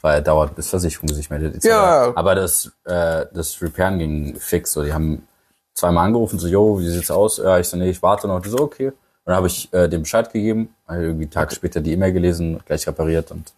weil 0.01 0.21
dauert 0.21 0.55
bis 0.55 0.69
Versicherung 0.69 1.09
sich 1.09 1.29
meldet. 1.29 1.55
etc. 1.55 1.65
Ja. 1.65 2.11
Aber 2.15 2.35
das, 2.35 2.71
äh, 2.85 3.25
das 3.33 3.61
Repairen 3.61 3.99
ging 3.99 4.35
fix. 4.39 4.71
So, 4.73 4.83
die 4.83 4.93
haben 4.93 5.27
zweimal 5.73 6.05
angerufen, 6.07 6.39
so, 6.39 6.47
yo, 6.47 6.79
wie 6.79 6.89
sieht's 6.89 7.11
aus? 7.11 7.37
Ja, 7.37 7.57
ich 7.59 7.67
so, 7.67 7.77
nee, 7.77 7.89
ich 7.89 8.01
warte 8.01 8.27
noch. 8.27 8.41
Die 8.41 8.49
so, 8.49 8.59
okay. 8.59 8.87
Und 8.87 8.95
dann 9.25 9.35
habe 9.35 9.47
ich 9.47 9.71
äh, 9.73 9.87
dem 9.87 10.01
Bescheid 10.03 10.31
gegeben, 10.31 10.73
hab 10.87 10.97
irgendwie 10.97 11.23
einen 11.25 11.31
Tag 11.31 11.51
später 11.53 11.81
die 11.81 11.93
E-Mail 11.93 12.13
gelesen, 12.13 12.59
gleich 12.65 12.87
repariert 12.87 13.31
und 13.31 13.53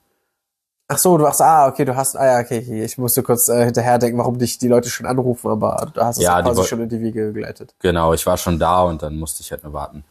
Ach 0.94 0.98
so, 0.98 1.18
du 1.18 1.26
hast, 1.26 1.39
ah, 1.39 1.70
okay, 1.70 1.86
du 1.86 1.96
hast, 1.96 2.18
ah 2.18 2.26
ja, 2.26 2.39
okay, 2.42 2.84
ich 2.84 2.98
musste 2.98 3.24
kurz 3.24 3.48
äh, 3.48 3.64
hinterher 3.64 3.98
denken, 3.98 4.18
warum 4.18 4.38
dich 4.38 4.58
die 4.58 4.68
Leute 4.68 4.89
schon 4.89 5.06
anrufen, 5.06 5.50
aber 5.50 5.89
du 5.94 6.02
hast 6.02 6.18
es 6.18 6.24
Ja, 6.24 6.42
quasi 6.42 6.66
schon 6.66 6.82
in 6.82 6.89
die 6.89 7.00
Wege 7.00 7.32
geleitet. 7.32 7.74
genau, 7.80 8.14
ich 8.14 8.26
war 8.26 8.36
schon 8.36 8.60
da 8.60 8.82
und 8.84 9.02
dann 9.02 9.16
musste 9.18 9.42
ich 9.42 9.50
halt 9.54 9.64
nur 9.64 9.72
warten. 9.72 10.04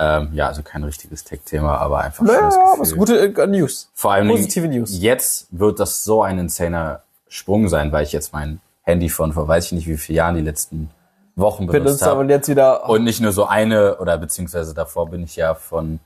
Ähm, 0.00 0.30
ja, 0.32 0.46
also 0.46 0.62
kein 0.62 0.84
richtiges 0.84 1.24
Tech-Thema, 1.24 1.76
aber 1.78 1.98
einfach 2.00 2.24
Naja, 2.24 2.38
schönes 2.50 2.54
aber 2.56 2.64
Gefühl. 2.70 2.82
es 2.82 2.88
ist 2.90 2.96
gute 2.96 3.42
äh, 3.42 3.46
News. 3.48 3.90
Vor 3.94 4.12
allem 4.12 4.28
Positive 4.28 4.68
News. 4.68 4.90
jetzt 5.00 5.48
wird 5.50 5.80
das 5.80 6.04
so 6.04 6.22
ein 6.22 6.38
insaner 6.38 7.02
Sprung 7.28 7.68
sein, 7.68 7.90
weil 7.90 8.04
ich 8.04 8.12
jetzt 8.12 8.32
mein 8.32 8.60
Handy 8.82 9.08
von 9.08 9.32
vor 9.32 9.48
weiß 9.48 9.66
ich 9.66 9.72
nicht 9.72 9.86
wie 9.88 9.96
vielen 9.96 10.16
Jahren 10.16 10.34
die 10.36 10.42
letzten 10.42 10.90
Wochen 11.34 11.66
benutzt 11.66 11.84
Benutzt 11.84 12.02
aber 12.04 12.20
habe. 12.20 12.32
jetzt 12.32 12.48
wieder, 12.48 12.88
Und 12.88 13.04
nicht 13.04 13.20
nur 13.20 13.32
so 13.32 13.44
eine 13.46 13.98
oder 13.98 14.16
beziehungsweise 14.18 14.72
davor 14.72 15.10
bin 15.10 15.22
ich 15.24 15.36
ja 15.36 15.54
von 15.54 16.00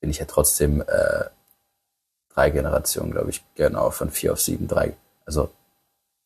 bin 0.00 0.10
ich 0.10 0.18
ja 0.18 0.26
trotzdem 0.26 0.82
äh, 0.82 1.24
drei 2.34 2.50
Generationen, 2.50 3.12
glaube 3.12 3.30
ich, 3.30 3.42
genau 3.54 3.90
von 3.90 4.10
vier 4.10 4.32
auf 4.32 4.40
sieben, 4.40 4.68
drei, 4.68 4.94
also 5.24 5.48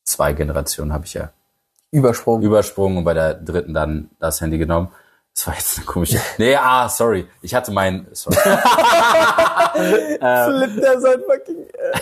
zwei 0.04 0.32
Generationen 0.32 0.92
habe 0.92 1.04
ich 1.04 1.14
ja 1.14 1.30
Übersprung. 1.92 2.42
übersprungen 2.42 2.98
und 2.98 3.04
bei 3.04 3.14
der 3.14 3.34
dritten 3.34 3.74
dann 3.74 4.10
das 4.18 4.40
Handy 4.40 4.58
genommen. 4.58 4.88
Das 5.40 5.46
war 5.46 5.54
jetzt 5.54 5.78
eine 5.78 5.86
komische. 5.86 6.20
Nee, 6.36 6.54
ah, 6.54 6.86
sorry. 6.86 7.26
Ich 7.40 7.54
hatte 7.54 7.72
mein. 7.72 8.06
Sorry. 8.12 8.36
Flippt 8.42 8.60
der 10.82 11.00
sein 11.00 11.20
fucking, 11.26 11.64
äh, 11.72 11.98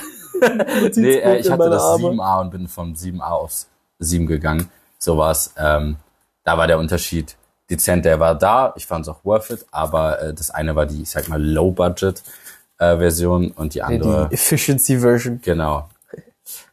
nee, 0.97 1.19
äh, 1.19 1.39
ich 1.39 1.49
hatte 1.49 1.71
das 1.71 1.81
Arme. 1.81 2.09
7a 2.09 2.41
und 2.41 2.51
bin 2.51 2.67
von 2.67 2.97
7a 2.97 3.31
aufs 3.31 3.69
7 4.01 4.27
gegangen. 4.27 4.69
Sowas. 4.99 5.55
Ähm, 5.57 5.99
da 6.43 6.59
war 6.59 6.67
der 6.67 6.81
Unterschied 6.81 7.37
dezent. 7.71 8.05
Der 8.05 8.19
war 8.19 8.35
da. 8.35 8.73
Ich 8.75 8.89
fand 8.89 9.07
es 9.07 9.09
auch 9.09 9.25
worth 9.25 9.51
it. 9.51 9.65
Aber 9.71 10.21
äh, 10.21 10.35
das 10.35 10.51
eine 10.51 10.75
war 10.75 10.87
die, 10.87 11.03
ich 11.03 11.11
sag 11.11 11.29
mal, 11.29 11.41
Low-Budget-Version 11.41 13.53
und 13.53 13.73
die 13.73 13.83
andere. 13.83 14.31
Die 14.31 14.35
Efficiency 14.35 14.99
Version. 14.99 15.41
Genau. 15.45 15.89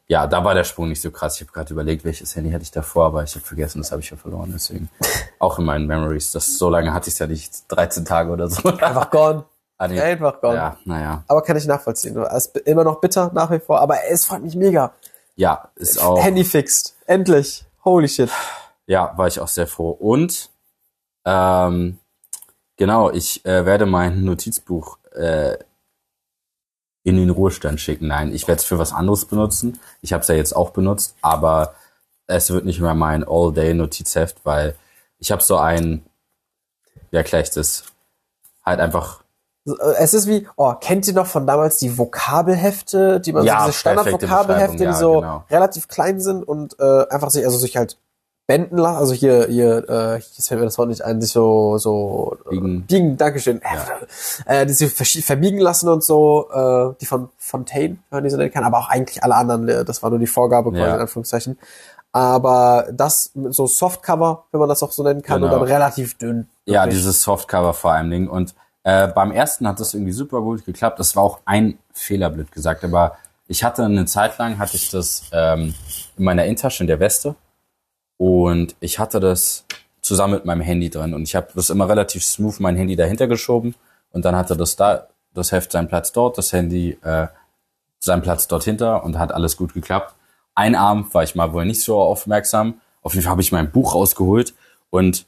Ja, 0.08 0.28
da 0.28 0.44
war 0.44 0.54
der 0.54 0.64
Sprung 0.64 0.90
nicht 0.90 1.02
so 1.02 1.10
krass. 1.10 1.36
Ich 1.36 1.42
habe 1.42 1.52
gerade 1.52 1.74
überlegt, 1.74 2.06
welches 2.06 2.36
Handy 2.36 2.52
hatte 2.52 2.64
ich 2.64 2.72
davor, 2.72 3.08
aber 3.08 3.24
ich 3.24 3.34
habe 3.34 3.46
vergessen, 3.46 3.80
das 3.80 3.92
habe 3.92 4.02
ich 4.02 4.12
ja 4.12 4.18
verloren. 4.18 4.52
Deswegen 4.54 4.90
auch 5.40 5.58
in 5.58 5.66
meinen 5.66 5.88
Memories. 5.88 6.32
Das 6.32 6.58
so 6.58 6.70
lange 6.70 6.94
hatte 6.94 7.10
ich 7.10 7.16
es 7.16 7.20
ja 7.20 7.28
nicht, 7.28 7.64
13 7.70 8.06
Tage 8.06 8.32
oder 8.32 8.48
so. 8.48 8.70
Einfach 8.70 9.10
gone. 9.10 9.46
Ah, 9.78 9.90
nee. 9.90 10.00
Einfach 10.00 10.40
gone. 10.40 10.56
Ja, 10.56 10.78
naja. 10.86 11.26
Aber 11.28 11.42
kann 11.42 11.58
ich 11.58 11.68
nachvollziehen. 11.68 12.16
Es 12.16 12.46
ist 12.46 12.58
immer 12.60 12.86
noch 12.86 13.02
bitter 13.02 13.30
nach 13.34 13.52
wie 13.52 13.60
vor, 13.60 13.82
aber 13.82 14.06
es 14.10 14.24
freut 14.24 14.42
mich 14.42 14.56
mega. 14.56 14.94
Ja, 15.36 15.70
ist 15.76 16.02
auch. 16.02 16.24
Handy 16.24 16.46
fixed. 16.46 16.96
Endlich. 17.08 17.66
Holy 17.84 18.08
shit. 18.08 18.30
Ja, 18.88 19.12
war 19.18 19.28
ich 19.28 19.38
auch 19.42 19.50
sehr 19.50 19.68
froh. 19.68 19.90
Und 19.90 20.50
ähm, 21.26 22.00
genau, 22.78 23.12
ich 23.12 23.46
äh, 23.46 23.66
werde 23.66 23.86
mein 23.86 24.24
Notizbuch 24.24 24.98
äh, 25.14 25.58
in 27.06 27.18
den 27.18 27.30
Ruhestand 27.30 27.80
schicken. 27.80 28.08
Nein, 28.08 28.34
ich 28.34 28.48
werde 28.48 28.60
es 28.60 28.66
für 28.66 28.80
was 28.80 28.92
anderes 28.92 29.26
benutzen. 29.26 29.80
Ich 30.02 30.12
habe 30.12 30.22
es 30.22 30.28
ja 30.28 30.36
jetzt 30.36 30.56
auch 30.56 30.72
benutzt, 30.72 31.16
aber 31.22 31.76
es 32.26 32.50
wird 32.50 32.66
nicht 32.66 32.82
mehr 32.82 32.96
mein 32.96 33.24
All-Day-Notizheft, 33.24 34.38
weil 34.44 34.76
ich 35.20 35.32
habe 35.32 35.44
so 35.44 35.58
ein, 35.58 36.04
ja 37.12 37.22
gleich 37.22 37.52
das, 37.52 37.84
halt 38.66 38.80
einfach 38.80 39.24
äh, 39.68 39.72
Es 40.00 40.16
ist 40.16 40.28
wie, 40.28 40.48
oh, 40.56 40.74
kennt 40.74 41.08
ihr 41.08 41.14
noch 41.14 41.28
von 41.28 41.46
damals 41.46 41.78
die 41.78 41.96
Vokabelhefte, 41.96 43.20
die 43.20 43.34
man 43.34 43.46
Ja, 43.46 43.60
so 43.60 43.66
diese 43.68 43.80
Standard-Vokabelhefte, 43.80 44.78
die 44.78 44.86
Beschreibung, 44.86 45.00
so 45.00 45.14
ja, 45.14 45.20
genau. 45.20 45.44
relativ 45.52 45.88
klein 45.88 46.20
sind 46.20 46.44
und 46.44 46.80
äh, 46.80 47.08
einfach 47.10 47.30
sich, 47.30 47.46
also 47.46 47.60
sich 47.60 47.78
halt 47.78 48.00
lassen, 48.48 48.98
also 48.98 49.14
hier, 49.14 49.48
hier, 49.48 49.90
äh, 49.90 50.16
jetzt 50.18 50.48
fällt 50.48 50.60
mir 50.60 50.66
das 50.66 50.78
Wort 50.78 50.90
nicht 50.90 51.04
ein, 51.04 51.20
sich 51.20 51.32
so, 51.32 51.78
so 51.80 52.38
äh, 52.46 52.50
Biegen. 52.52 52.82
biegen, 52.86 53.18
Dankeschön, 53.18 53.60
äh, 54.46 54.66
die 54.68 54.74
sich 54.74 55.26
verbiegen 55.26 55.58
lassen 55.58 55.90
und 55.90 56.04
so, 56.04 56.48
äh, 56.54 56.94
die 57.02 57.08
von 57.08 57.30
Fontaine, 57.38 57.98
wenn 58.10 58.18
man 58.18 58.24
die 58.24 58.30
so 58.30 58.38
nennen 58.38 58.52
kann, 58.52 58.64
aber 58.64 58.78
auch 58.78 58.90
eigentlich 58.90 59.24
alle 59.24 59.36
anderen, 59.36 59.68
äh, 59.68 59.84
das 59.84 60.04
war 60.04 60.12
nur 60.12 60.20
die 60.20 60.28
Vorgabe 60.28 60.70
quasi 60.72 60.84
Ja. 60.84 60.96
in 60.96 61.02
Anführungszeichen. 61.02 61.58
Aber 62.12 62.88
das 62.94 63.32
mit 63.34 63.54
so 63.54 63.68
Softcover, 63.68 64.46
wenn 64.52 64.60
man 64.60 64.70
das 64.70 64.82
auch 64.84 64.92
so 64.92 65.04
nennen 65.04 65.22
kann, 65.22 65.42
Genau. 65.42 65.54
und 65.54 65.60
dann 65.60 65.68
relativ 65.68 66.18
dünn. 66.18 66.48
Ja, 66.66 66.82
Wirklich. 66.84 67.00
dieses 67.00 67.22
Softcover 67.24 67.74
vor 67.74 67.92
allem 67.92 68.10
Ding. 68.10 68.30
Und 68.30 68.54
äh, 68.84 69.08
beim 69.08 69.32
ersten 69.32 69.68
hat 69.68 69.80
das 69.80 69.94
irgendwie 69.94 70.14
super 70.14 70.40
gut 70.42 70.64
geklappt. 70.66 71.00
Das 71.00 71.16
war 71.16 71.24
auch 71.24 71.40
ein 71.46 71.78
Fehler, 71.92 72.30
blöd 72.30 72.52
gesagt. 72.52 72.84
Aber 72.86 73.18
ich 73.48 73.64
hatte 73.66 73.84
eine 73.84 74.06
Zeit 74.06 74.38
lang, 74.38 74.60
hatte 74.60 74.78
ich 74.78 74.90
das 74.92 75.24
ähm, 75.34 75.74
in 76.16 76.24
meiner 76.24 76.46
Innentasche 76.46 76.84
in 76.84 76.88
der 76.88 77.00
Weste. 77.02 77.36
Und 78.18 78.76
ich 78.80 79.00
hatte 79.00 79.20
das 79.20 79.66
zusammen 80.02 80.36
mit 80.36 80.46
meinem 80.46 80.62
Handy 80.62 80.90
drin. 80.90 81.14
Und 81.14 81.24
ich 81.24 81.36
habe 81.36 81.48
das 81.56 81.70
immer 81.70 81.90
relativ 81.90 82.24
smooth 82.24 82.60
mein 82.60 82.76
Handy 82.76 82.96
dahinter 82.96 83.28
geschoben. 83.28 83.76
Und 84.12 84.26
dann 84.26 84.36
hatte 84.36 84.56
das 84.56 84.76
da, 84.76 85.08
das 85.34 85.52
Heft 85.52 85.72
seinen 85.72 85.88
Platz 85.88 86.12
dort, 86.12 86.38
das 86.38 86.54
Handy 86.54 86.98
äh, 87.02 87.28
seinen 88.00 88.22
Platz 88.22 88.48
dort 88.48 88.64
hinter 88.64 89.04
und 89.04 89.20
hat 89.20 89.34
alles 89.34 89.58
gut 89.58 89.74
geklappt. 89.74 90.16
Ein 90.54 90.76
Abend 90.76 91.14
war 91.14 91.24
ich 91.24 91.36
mal 91.36 91.52
wohl 91.52 91.66
nicht 91.66 91.82
so 91.82 92.00
aufmerksam. 92.00 92.76
Auf 93.02 93.14
jeden 93.14 93.24
Fall 93.24 93.32
habe 93.32 93.42
ich 93.42 93.52
mein 93.52 93.72
Buch 93.72 93.94
rausgeholt 93.96 94.54
und 94.90 95.26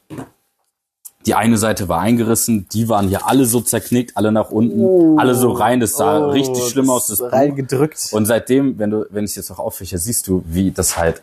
die 1.26 1.34
eine 1.34 1.58
Seite 1.58 1.88
war 1.88 2.00
eingerissen, 2.00 2.68
die 2.72 2.88
waren 2.88 3.08
hier 3.08 3.26
alle 3.26 3.44
so 3.44 3.60
zerknickt, 3.60 4.16
alle 4.16 4.32
nach 4.32 4.50
unten, 4.50 5.18
alle 5.18 5.34
so 5.34 5.50
rein. 5.50 5.80
Das 5.80 5.92
sah 5.92 6.20
Oh, 6.20 6.30
richtig 6.30 6.64
schlimm 6.70 6.88
aus, 6.88 7.08
das 7.08 7.20
reingedrückt. 7.20 8.08
Und 8.12 8.24
seitdem, 8.24 8.78
wenn 8.78 8.90
du, 8.90 9.04
wenn 9.10 9.24
ich 9.24 9.32
es 9.32 9.36
jetzt 9.36 9.50
noch 9.50 9.58
auffäche, 9.58 9.98
siehst 9.98 10.26
du, 10.28 10.42
wie 10.46 10.70
das 10.70 10.96
halt. 10.96 11.22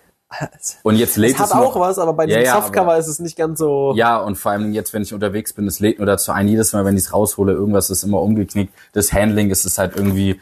Und 0.84 0.96
jetzt 0.96 1.18
lädt 1.18 1.34
Es 1.36 1.40
hat 1.40 1.48
es 1.48 1.54
noch, 1.54 1.76
auch 1.76 1.80
was, 1.80 1.98
aber 2.00 2.14
bei 2.14 2.26
Ja, 2.26 2.38
dem 2.38 2.46
ja, 2.46 2.54
Softcover 2.56 2.92
aber- 2.94 2.98
ist 2.98 3.08
es 3.08 3.20
nicht 3.20 3.38
ganz 3.38 3.60
so. 3.60 3.94
Ja, 3.96 4.18
und 4.18 4.36
vor 4.38 4.52
allem 4.52 4.74
jetzt, 4.74 4.94
wenn 4.94 5.04
ich 5.04 5.14
unterwegs 5.14 5.54
bin, 5.54 5.68
es 5.68 5.80
lädt 5.80 6.00
nur 6.00 6.06
dazu 6.06 6.32
ein, 6.32 6.48
jedes 6.48 6.74
Mal, 6.74 6.84
wenn 6.84 6.96
ich 6.98 7.04
es 7.06 7.14
raushole, 7.14 7.54
irgendwas 7.54 7.90
ist 7.90 8.04
immer 8.04 8.22
umgeknickt. 8.22 8.74
Das 8.94 9.14
Handling 9.14 9.50
ist 9.52 9.66
es 9.66 9.78
halt 9.78 9.96
irgendwie, 9.96 10.42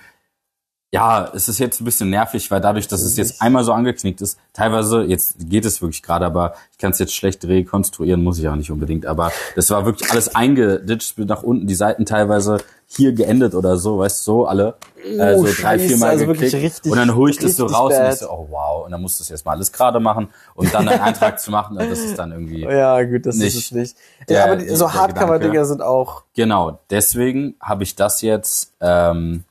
ja, 0.94 1.30
es 1.34 1.48
ist 1.50 1.60
jetzt 1.60 1.82
ein 1.82 1.86
bisschen 1.86 2.10
nervig, 2.10 2.50
weil 2.50 2.62
dadurch, 2.62 2.88
dass 2.88 3.02
es 3.02 3.18
jetzt 3.18 3.42
einmal 3.42 3.64
so 3.64 3.74
angeknickt 3.74 4.22
ist, 4.22 4.40
teilweise, 4.54 5.02
jetzt 5.04 5.36
geht 5.50 5.66
es 5.66 5.82
wirklich 5.82 6.02
gerade, 6.04 6.26
aber 6.26 6.54
ich 6.72 6.78
kann 6.78 6.92
es 6.92 7.00
jetzt 7.00 7.14
schlecht 7.16 7.44
rekonstruieren, 7.46 8.24
muss 8.24 8.40
ich 8.40 8.48
auch 8.48 8.56
nicht 8.56 8.72
unbedingt, 8.72 9.06
aber 9.06 9.32
das 9.56 9.70
war 9.70 9.86
wirklich 9.86 10.10
alles 10.12 10.34
eingeditscht 10.36 11.18
nach 11.20 11.44
unten, 11.44 11.68
die 11.68 11.76
Seiten 11.76 12.06
teilweise 12.06 12.60
hier 12.96 13.14
geendet 13.14 13.56
oder 13.56 13.78
so, 13.78 13.98
weißt 14.00 14.20
du, 14.20 14.24
so 14.32 14.46
alle. 14.46 14.76
äh, 15.04 15.38
so 15.38 15.48
drei, 15.62 15.76
Oh, 15.76 15.80
vier 15.80 15.98
Mal 15.98 16.10
also 16.12 16.28
geklickt. 16.28 16.54
richtig- 16.54 16.92
und 16.92 16.98
dann 16.98 17.14
hole 17.16 17.32
ich 17.32 17.38
das 17.40 17.56
so 17.58 17.66
raus 17.66 17.92
und 17.94 18.00
bad. 18.00 18.14
ich 18.14 18.20
so, 18.20 18.30
oh 18.30 18.48
wow, 18.50 18.86
und 18.86 18.92
dann 18.92 19.02
musst 19.02 19.20
du 19.20 19.24
es 19.24 19.32
erstmal 19.32 19.56
alles 19.56 19.72
gerade 19.72 20.00
machen 20.00 20.30
und 20.56 20.74
dann 20.74 20.88
einen 20.88 21.02
Eintrag 21.02 21.40
zu 21.40 21.52
machen, 21.52 21.78
und 21.78 21.90
das 21.92 22.00
ist 22.00 22.18
dann 22.18 22.32
irgendwie. 22.32 22.62
Ja, 22.70 23.02
gut, 23.04 23.26
das 23.26 23.36
Nicht 23.36 23.56
ist 23.56 23.66
es 23.66 23.72
nicht. 23.72 23.98
der- 24.30 24.38
ja, 24.38 24.46
aber 24.46 24.56
die, 24.58 24.70
so. 24.70 24.94
Hardcover-Dinger 24.94 25.66
sind 25.66 25.82
auch. 25.82 26.24
Genau, 26.36 26.80
deswegen 26.90 27.56
habe 27.60 27.84
ich 27.84 27.96
das 27.96 28.22
jetzt, 28.22 28.74
ähm, 28.80 29.44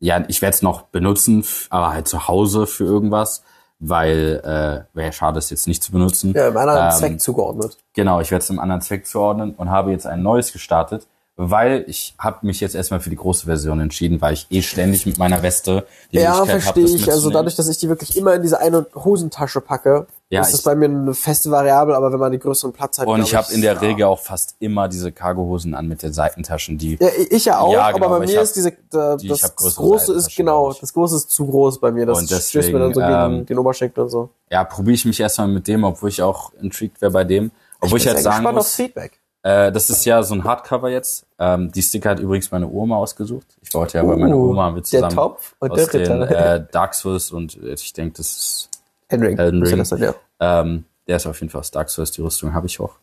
ja, 0.00 0.22
ich 0.28 0.42
werde 0.42 0.54
es 0.54 0.62
noch 0.62 0.82
benutzen, 0.82 1.44
aber 1.70 1.92
halt 1.94 2.06
zu 2.08 2.28
Hause 2.28 2.66
für 2.66 2.84
irgendwas, 2.84 3.42
weil 3.78 4.40
äh, 4.44 4.94
wäre 4.96 5.06
ja 5.06 5.12
schade, 5.12 5.38
es 5.38 5.50
jetzt 5.50 5.66
nicht 5.66 5.82
zu 5.82 5.92
benutzen. 5.92 6.32
Ja, 6.34 6.48
im 6.48 6.56
anderen 6.56 6.84
Ähm, 6.86 6.90
Zweck 6.92 7.20
zugeordnet. 7.20 7.78
Genau, 7.94 8.20
ich 8.20 8.30
werde 8.30 8.42
es 8.42 8.50
einem 8.50 8.58
anderen 8.58 8.82
Zweck 8.82 9.06
zuordnen 9.06 9.54
und 9.56 9.70
habe 9.70 9.90
jetzt 9.92 10.06
ein 10.06 10.22
neues 10.22 10.52
gestartet, 10.52 11.06
weil 11.38 11.84
ich 11.86 12.14
habe 12.18 12.46
mich 12.46 12.60
jetzt 12.60 12.74
erstmal 12.74 13.00
für 13.00 13.10
die 13.10 13.16
große 13.16 13.44
Version 13.44 13.78
entschieden, 13.80 14.20
weil 14.22 14.32
ich 14.32 14.46
eh 14.50 14.62
ständig 14.62 15.04
mit 15.04 15.18
meiner 15.18 15.42
Weste 15.42 15.86
die 16.10 16.16
Ja, 16.16 16.44
verstehe 16.46 16.86
ich. 16.86 17.10
Also 17.10 17.28
dadurch, 17.30 17.56
dass 17.56 17.68
ich 17.68 17.76
die 17.76 17.88
wirklich 17.90 18.16
immer 18.16 18.34
in 18.34 18.42
diese 18.42 18.58
eine 18.58 18.86
Hosentasche 18.94 19.60
packe, 19.60 20.06
Ja, 20.30 20.40
ist 20.40 20.46
ich- 20.48 20.52
das 20.54 20.62
bei 20.62 20.74
mir 20.74 20.86
eine 20.86 21.12
feste 21.12 21.50
Variable, 21.50 21.94
aber 21.94 22.10
wenn 22.10 22.18
man 22.18 22.32
die 22.32 22.38
größeren 22.38 22.72
Platz 22.72 22.98
hat. 22.98 23.06
und 23.06 23.20
ich 23.22 23.34
habe 23.34 23.52
in 23.52 23.60
der 23.60 23.74
ja. 23.74 23.78
Regel 23.80 24.04
auch 24.06 24.18
fast 24.18 24.56
immer 24.60 24.88
diese 24.88 25.12
Cargohosen 25.12 25.74
an 25.74 25.86
mit 25.88 26.02
den 26.02 26.14
Seitentaschen, 26.14 26.78
die 26.78 26.96
Ja, 26.98 27.08
ich 27.30 27.44
ja 27.44 27.58
auch, 27.60 27.70
Ja, 27.72 27.92
genau, 27.92 28.06
aber 28.06 28.18
bei 28.20 28.24
ich 28.24 28.30
mir 28.32 28.40
ist 28.40 28.56
diese, 28.56 28.72
da, 28.90 29.16
die- 29.16 29.30
ich 29.30 29.40
das, 29.40 29.54
große 29.76 30.14
ist 30.14 30.34
genau, 30.34 30.72
ich. 30.72 30.78
das 30.80 30.94
große 30.94 31.16
ist 31.16 31.30
zu 31.30 31.46
groß 31.46 31.80
bei 31.80 31.92
mir. 31.92 32.06
Das 32.06 32.18
Und 32.18 32.28
stößt 32.30 32.72
mir 32.72 32.78
dann 32.78 32.94
so 32.94 33.00
deswegen, 33.00 33.20
gegen 33.22 33.38
ähm, 33.40 33.46
den 33.46 33.58
Oberschenkel 33.58 34.04
und 34.04 34.08
so. 34.10 34.30
ja, 34.50 34.64
probiere 34.64 34.94
ich 34.94 35.04
mich 35.04 35.20
erstmal 35.20 35.48
mit 35.48 35.68
dem, 35.68 35.84
obwohl 35.84 36.08
ich 36.08 36.22
auch 36.22 36.52
intrigued 36.62 37.00
wäre 37.02 37.12
bei 37.12 37.24
dem. 37.24 37.50
Obwohl 37.80 37.98
ich, 37.98 38.04
bin 38.04 38.14
halt 38.14 38.22
sehr 38.22 38.32
sagen 38.32 38.36
gespannt 38.42 38.56
muss, 38.56 38.64
aufs 38.64 38.74
Feedback. 38.74 39.20
Äh, 39.46 39.70
das 39.70 39.90
ist 39.90 40.04
ja 40.04 40.24
so 40.24 40.34
ein 40.34 40.42
Hardcover 40.42 40.90
jetzt. 40.90 41.24
Ähm, 41.38 41.70
die 41.70 41.80
Sticker 41.80 42.10
hat 42.10 42.18
übrigens 42.18 42.50
meine 42.50 42.68
Oma 42.68 42.96
ausgesucht. 42.96 43.46
Ich 43.62 43.72
wollte 43.74 43.98
ja 43.98 44.04
bei 44.04 44.16
meiner 44.16 44.36
Uh, 44.36 44.50
Oma 44.50 44.64
haben 44.64 44.74
wir 44.74 44.80
der 44.80 44.84
zusammen 44.84 45.14
Topf 45.14 45.54
und 45.60 45.70
aus 45.70 45.86
der 45.86 46.02
den 46.02 46.22
Ritter. 46.22 46.54
äh, 46.56 46.66
Dark 46.72 46.94
Souls 46.94 47.30
und 47.30 47.56
äh, 47.62 47.74
ich 47.74 47.92
denke, 47.92 48.16
das 48.16 48.36
ist 48.36 48.70
Elden 49.08 49.60
müsste 49.60 49.74
Ring. 49.74 49.78
das 49.78 49.88
sein, 49.90 50.02
ja. 50.02 50.14
ähm, 50.40 50.84
der 51.06 51.16
ist 51.16 51.26
auf 51.26 51.40
jeden 51.40 51.50
Fall 51.50 51.60
aus 51.60 51.70
Dark 51.70 51.90
Souls, 51.90 52.10
die 52.10 52.22
Rüstung 52.22 52.54
habe 52.54 52.66
ich 52.66 52.80
auch. 52.80 52.96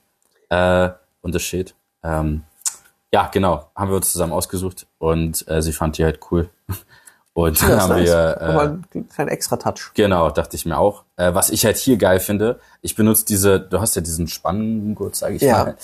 Äh, 0.50 0.90
und 1.22 1.34
das 1.34 1.44
Schild. 1.44 1.76
Ähm, 2.04 2.44
ja, 3.14 3.30
genau, 3.32 3.72
haben 3.74 3.92
wir 3.92 3.96
uns 3.96 4.12
zusammen 4.12 4.34
ausgesucht 4.34 4.86
und 4.98 5.48
äh, 5.48 5.62
sie 5.62 5.72
fand 5.72 5.98
die 5.98 6.04
halt 6.04 6.20
cool. 6.30 6.50
Und 7.36 7.60
dann 7.64 7.70
Ja, 7.72 7.80
haben 7.82 7.90
nice. 7.90 8.06
wir 8.10 8.38
äh, 8.42 8.44
Aber 8.46 8.62
ein 8.94 9.10
kleiner 9.10 9.32
Extra-Touch. 9.32 9.92
Genau, 9.96 10.30
dachte 10.30 10.56
ich 10.56 10.66
mir 10.68 10.78
auch. 10.78 11.04
Äh, 11.16 11.34
was 11.34 11.50
ich 11.50 11.66
halt 11.66 11.78
hier 11.78 11.98
geil 11.98 12.20
finde, 12.20 12.60
ich 12.82 12.96
benutze 12.96 13.26
diese, 13.26 13.60
du 13.60 13.82
hast 13.82 13.96
ja 13.96 14.02
diesen 14.04 14.28
Spannengurt, 14.28 15.16
sage 15.16 15.36
ich 15.36 15.42
Ja. 15.42 15.64
mal. 15.64 15.78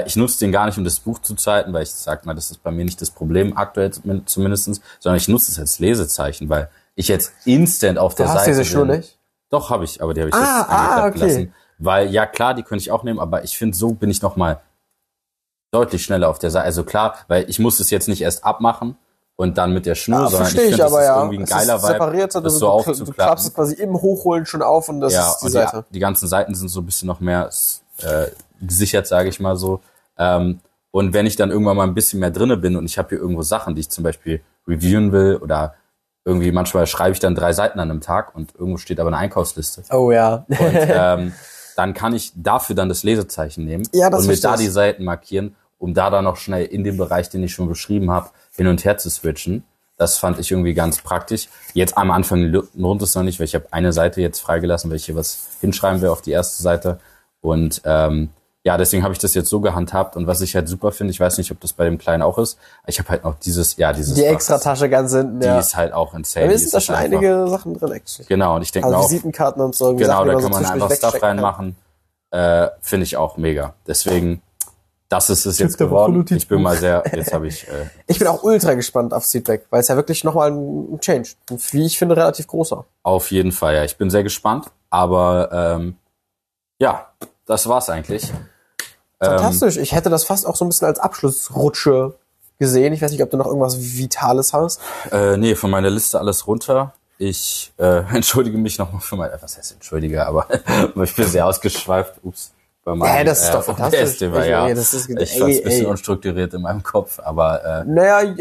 Äh, 0.00 0.06
ich 0.08 0.16
nutze 0.16 0.40
den 0.40 0.50
gar 0.50 0.66
nicht, 0.66 0.76
um 0.76 0.82
das 0.84 0.98
Buch 0.98 1.20
zu 1.20 1.34
zeiten, 1.36 1.72
weil 1.72 1.84
ich 1.84 1.92
sag 1.92 2.26
mal, 2.26 2.34
das 2.34 2.50
ist 2.50 2.62
bei 2.64 2.70
mir 2.72 2.84
nicht 2.84 3.00
das 3.00 3.10
Problem 3.10 3.56
aktuell 3.56 3.92
zum- 3.92 4.26
zumindestens, 4.26 4.80
sondern 4.98 5.18
ich 5.18 5.28
nutze 5.28 5.52
es 5.52 5.58
als 5.60 5.78
Lesezeichen, 5.78 6.48
weil 6.48 6.68
ich 6.96 7.06
jetzt 7.06 7.32
instant 7.44 7.96
auf 7.98 8.14
Du 8.16 8.24
der 8.24 8.32
hast 8.32 8.38
Seite 8.44 8.50
diese 8.50 8.64
Schuhe 8.64 8.86
bin. 8.86 8.96
nicht? 8.98 9.18
Doch, 9.50 9.70
habe 9.70 9.84
ich, 9.84 10.02
aber 10.02 10.14
die 10.14 10.20
habe 10.20 10.30
ich 10.30 10.34
Ah, 10.34 10.38
jetzt 10.40 10.68
ah, 10.70 10.78
eingeklappt 10.82 11.08
okay. 11.16 11.18
gelassen. 11.20 11.54
Weil, 11.78 12.10
ja 12.10 12.26
klar, 12.26 12.54
die 12.54 12.64
könnte 12.64 12.82
ich 12.82 12.90
auch 12.90 13.04
nehmen, 13.04 13.20
aber 13.20 13.44
ich 13.44 13.56
finde, 13.56 13.76
so 13.76 13.92
bin 13.92 14.10
ich 14.10 14.20
noch 14.20 14.34
mal 14.34 14.60
deutlich 15.70 16.02
schneller 16.02 16.28
auf 16.28 16.38
der 16.40 16.50
Seite. 16.50 16.64
Also 16.64 16.82
klar, 16.82 17.14
weil 17.28 17.48
ich 17.48 17.58
muss 17.60 17.78
es 17.78 17.90
jetzt 17.90 18.08
nicht 18.08 18.20
erst 18.22 18.44
abmachen 18.44 18.96
und 19.40 19.56
dann 19.56 19.72
mit 19.72 19.86
der 19.86 19.94
Schnur, 19.94 20.22
Ja, 20.22 20.28
sondern 20.30 20.48
ich 20.48 20.60
finde, 20.60 20.76
das 20.76 20.92
aber 20.92 21.00
ist 21.00 21.06
ja. 21.06 21.16
irgendwie 21.16 21.38
ein 21.38 21.44
Es 21.44 21.50
geiler 21.50 21.80
Vibe, 21.80 22.26
das 22.26 22.42
du, 22.42 22.50
so 22.50 23.04
du, 23.04 23.12
klappst 23.12 23.46
es 23.46 23.54
quasi 23.54 23.74
im 23.76 23.94
Hochholen 23.94 24.44
schon 24.46 24.62
auf 24.62 24.88
und 24.88 25.00
das 25.00 25.12
ja, 25.12 25.30
ist 25.30 25.38
die 25.44 25.48
Seite. 25.50 25.84
Die, 25.88 25.94
die 25.94 26.00
ganzen 26.00 26.26
Seiten 26.26 26.56
sind 26.56 26.68
so 26.68 26.80
ein 26.80 26.86
bisschen 26.86 27.06
noch 27.06 27.20
mehr 27.20 27.48
äh, 28.02 28.26
gesichert, 28.60 29.06
sage 29.06 29.28
ich 29.28 29.38
mal 29.38 29.54
so. 29.54 29.80
Ähm, 30.18 30.58
und 30.90 31.12
wenn 31.12 31.24
ich 31.24 31.36
dann 31.36 31.52
irgendwann 31.52 31.76
mal 31.76 31.86
ein 31.86 31.94
bisschen 31.94 32.18
mehr 32.18 32.32
drinne 32.32 32.56
bin 32.56 32.74
und 32.74 32.84
ich 32.86 32.98
habe 32.98 33.10
hier 33.10 33.18
irgendwo 33.18 33.42
Sachen, 33.42 33.76
die 33.76 33.82
ich 33.82 33.90
zum 33.90 34.02
Beispiel 34.02 34.40
reviewen 34.66 35.12
will 35.12 35.36
oder 35.36 35.74
irgendwie 36.24 36.50
manchmal 36.50 36.88
schreibe 36.88 37.12
ich 37.12 37.20
dann 37.20 37.36
drei 37.36 37.52
Seiten 37.52 37.78
an 37.78 37.92
einem 37.92 38.00
Tag 38.00 38.34
und 38.34 38.56
irgendwo 38.56 38.78
steht 38.78 38.98
aber 38.98 39.08
eine 39.08 39.18
Einkaufsliste. 39.18 39.84
Oh 39.92 40.10
ja. 40.10 40.46
Und 40.48 40.58
ähm, 40.72 41.32
dann 41.76 41.94
kann 41.94 42.12
ich 42.12 42.32
dafür 42.34 42.74
dann 42.74 42.88
das 42.88 43.04
Lesezeichen 43.04 43.64
nehmen 43.64 43.88
Ja, 43.92 44.10
das 44.10 44.22
und 44.22 44.26
mit 44.26 44.42
da 44.42 44.56
die 44.56 44.66
Seiten 44.66 45.04
markieren, 45.04 45.54
um 45.78 45.94
da 45.94 46.10
dann 46.10 46.24
noch 46.24 46.36
schnell 46.38 46.66
in 46.66 46.82
dem 46.82 46.96
Bereich, 46.96 47.30
den 47.30 47.44
ich 47.44 47.52
schon 47.52 47.68
beschrieben 47.68 48.10
habe, 48.10 48.30
hin 48.58 48.66
und 48.66 48.84
her 48.84 48.98
zu 48.98 49.08
switchen. 49.08 49.64
Das 49.96 50.18
fand 50.18 50.38
ich 50.38 50.50
irgendwie 50.52 50.74
ganz 50.74 50.98
praktisch. 51.00 51.48
Jetzt 51.72 51.96
am 51.96 52.10
Anfang 52.10 52.42
lohnt 52.74 53.00
es 53.02 53.14
noch 53.14 53.22
nicht, 53.22 53.40
weil 53.40 53.46
ich 53.46 53.54
habe 53.54 53.66
eine 53.72 53.92
Seite 53.92 54.20
jetzt 54.20 54.40
freigelassen, 54.40 54.90
weil 54.90 54.96
ich 54.98 55.06
hier 55.06 55.16
was 55.16 55.48
hinschreiben 55.60 56.02
will 56.02 56.10
auf 56.10 56.20
die 56.22 56.30
erste 56.30 56.62
Seite. 56.62 57.00
Und 57.40 57.80
ähm, 57.84 58.28
ja, 58.64 58.76
deswegen 58.76 59.02
habe 59.02 59.12
ich 59.12 59.18
das 59.18 59.34
jetzt 59.34 59.48
so 59.48 59.60
gehandhabt. 59.60 60.14
Und 60.14 60.26
was 60.26 60.40
ich 60.40 60.54
halt 60.54 60.68
super 60.68 60.92
finde, 60.92 61.10
ich 61.12 61.18
weiß 61.18 61.38
nicht, 61.38 61.50
ob 61.50 61.60
das 61.60 61.72
bei 61.72 61.84
dem 61.84 61.98
Kleinen 61.98 62.22
auch 62.22 62.38
ist, 62.38 62.58
ich 62.86 62.98
habe 63.00 63.08
halt 63.08 63.24
noch 63.24 63.38
dieses, 63.40 63.76
ja, 63.76 63.92
dieses 63.92 64.14
Die 64.14 64.22
Fach. 64.22 64.28
Extra-Tasche 64.30 64.88
ganz 64.88 65.12
hinten, 65.12 65.40
Die 65.40 65.46
ja. 65.46 65.58
ist 65.58 65.74
halt 65.74 65.92
auch 65.92 66.14
insane. 66.14 66.46
Da 66.46 66.52
Die 66.52 66.58
sind 66.58 66.74
da 66.74 66.80
schon 66.80 66.94
einfach- 66.94 67.18
einige 67.18 67.48
Sachen 67.48 67.74
drin, 67.74 67.92
actually. 67.92 68.26
Genau, 68.28 68.56
und 68.56 68.62
ich 68.62 68.70
denke 68.72 68.86
Also 68.88 68.98
auch, 68.98 69.04
Visitenkarten 69.10 69.62
und 69.62 69.74
so. 69.74 69.94
Genau, 69.94 70.06
Sachen, 70.24 70.26
da 70.28 70.32
man 70.34 70.42
kann 70.42 70.52
so 70.52 70.58
man 70.60 70.70
einfach 70.72 70.92
Stuff 70.94 71.12
kann. 71.14 71.20
reinmachen. 71.22 71.76
Äh, 72.30 72.68
Finde 72.82 73.04
ich 73.04 73.16
auch 73.16 73.36
mega. 73.36 73.74
Deswegen, 73.86 74.42
das 75.08 75.30
ist 75.30 75.46
es 75.46 75.58
jetzt 75.58 75.80
der 75.80 75.90
Woche 75.90 76.12
geworden. 76.12 76.36
Ich 76.36 76.48
bin 76.48 76.62
mal 76.62 76.76
sehr, 76.76 77.02
jetzt 77.14 77.32
habe 77.32 77.48
ich, 77.48 77.66
äh, 77.68 77.86
Ich 78.06 78.18
bin 78.18 78.28
auch 78.28 78.42
ultra 78.42 78.74
gespannt 78.74 79.14
aufs 79.14 79.32
Feedback, 79.32 79.66
weil 79.70 79.80
es 79.80 79.88
ja 79.88 79.96
wirklich 79.96 80.24
nochmal 80.24 80.50
ein 80.50 80.98
Change, 81.00 81.30
wie 81.70 81.86
ich 81.86 81.98
finde, 81.98 82.16
relativ 82.16 82.46
großer. 82.46 82.84
auf 83.02 83.30
jeden 83.30 83.52
Fall, 83.52 83.74
ja, 83.74 83.84
ich 83.84 83.96
bin 83.96 84.10
sehr 84.10 84.22
gespannt. 84.22 84.66
Aber 84.90 85.50
ähm, 85.52 85.96
ja, 86.78 87.08
das 87.46 87.68
war's 87.68 87.90
eigentlich. 87.90 88.30
Ähm, 89.20 89.30
Fantastisch. 89.30 89.76
Ich 89.76 89.92
hätte 89.92 90.10
das 90.10 90.24
fast 90.24 90.46
auch 90.46 90.56
so 90.56 90.64
ein 90.64 90.68
bisschen 90.68 90.86
als 90.86 90.98
Abschlussrutsche 90.98 92.14
gesehen. 92.58 92.92
Ich 92.92 93.02
weiß 93.02 93.10
nicht, 93.10 93.22
ob 93.22 93.30
du 93.30 93.36
noch 93.36 93.46
irgendwas 93.46 93.78
Vitales 93.78 94.52
hast. 94.52 94.80
äh, 95.10 95.36
nee, 95.36 95.54
von 95.54 95.70
meiner 95.70 95.90
Liste 95.90 96.18
alles 96.18 96.46
runter. 96.46 96.94
Ich 97.18 97.72
äh, 97.78 97.98
entschuldige 98.14 98.58
mich 98.58 98.78
nochmal 98.78 99.00
für 99.00 99.16
mein, 99.16 99.30
was 99.40 99.58
heißt 99.58 99.72
entschuldige, 99.72 100.26
aber 100.26 100.46
ich 101.02 101.14
bin 101.14 101.26
sehr 101.26 101.46
ausgeschweift. 101.46 102.14
Ups. 102.22 102.52
Bei 102.88 102.94
meinem 102.96 103.16
Ja, 103.18 103.24
das 103.24 103.42
ist 103.42 103.52
doch 103.54 103.60
äh, 103.60 103.62
fantastisch. 103.74 104.00
OBS-Thema, 104.02 104.40
Ich- 104.42 104.50
ja. 104.50 104.66
ey, 104.68 104.74
das 104.74 104.94
ist- 104.94 105.08
ich 105.08 105.38
fand's 105.38 105.58
ein 105.58 105.62
bisschen 105.64 105.84
ey. 105.84 105.90
unstrukturiert 105.90 106.54
in 106.54 106.62
meinem 106.62 106.82
Kopf, 106.82 107.18
aber 107.22 107.64
äh, 107.64 107.84
Naja, 107.86 108.34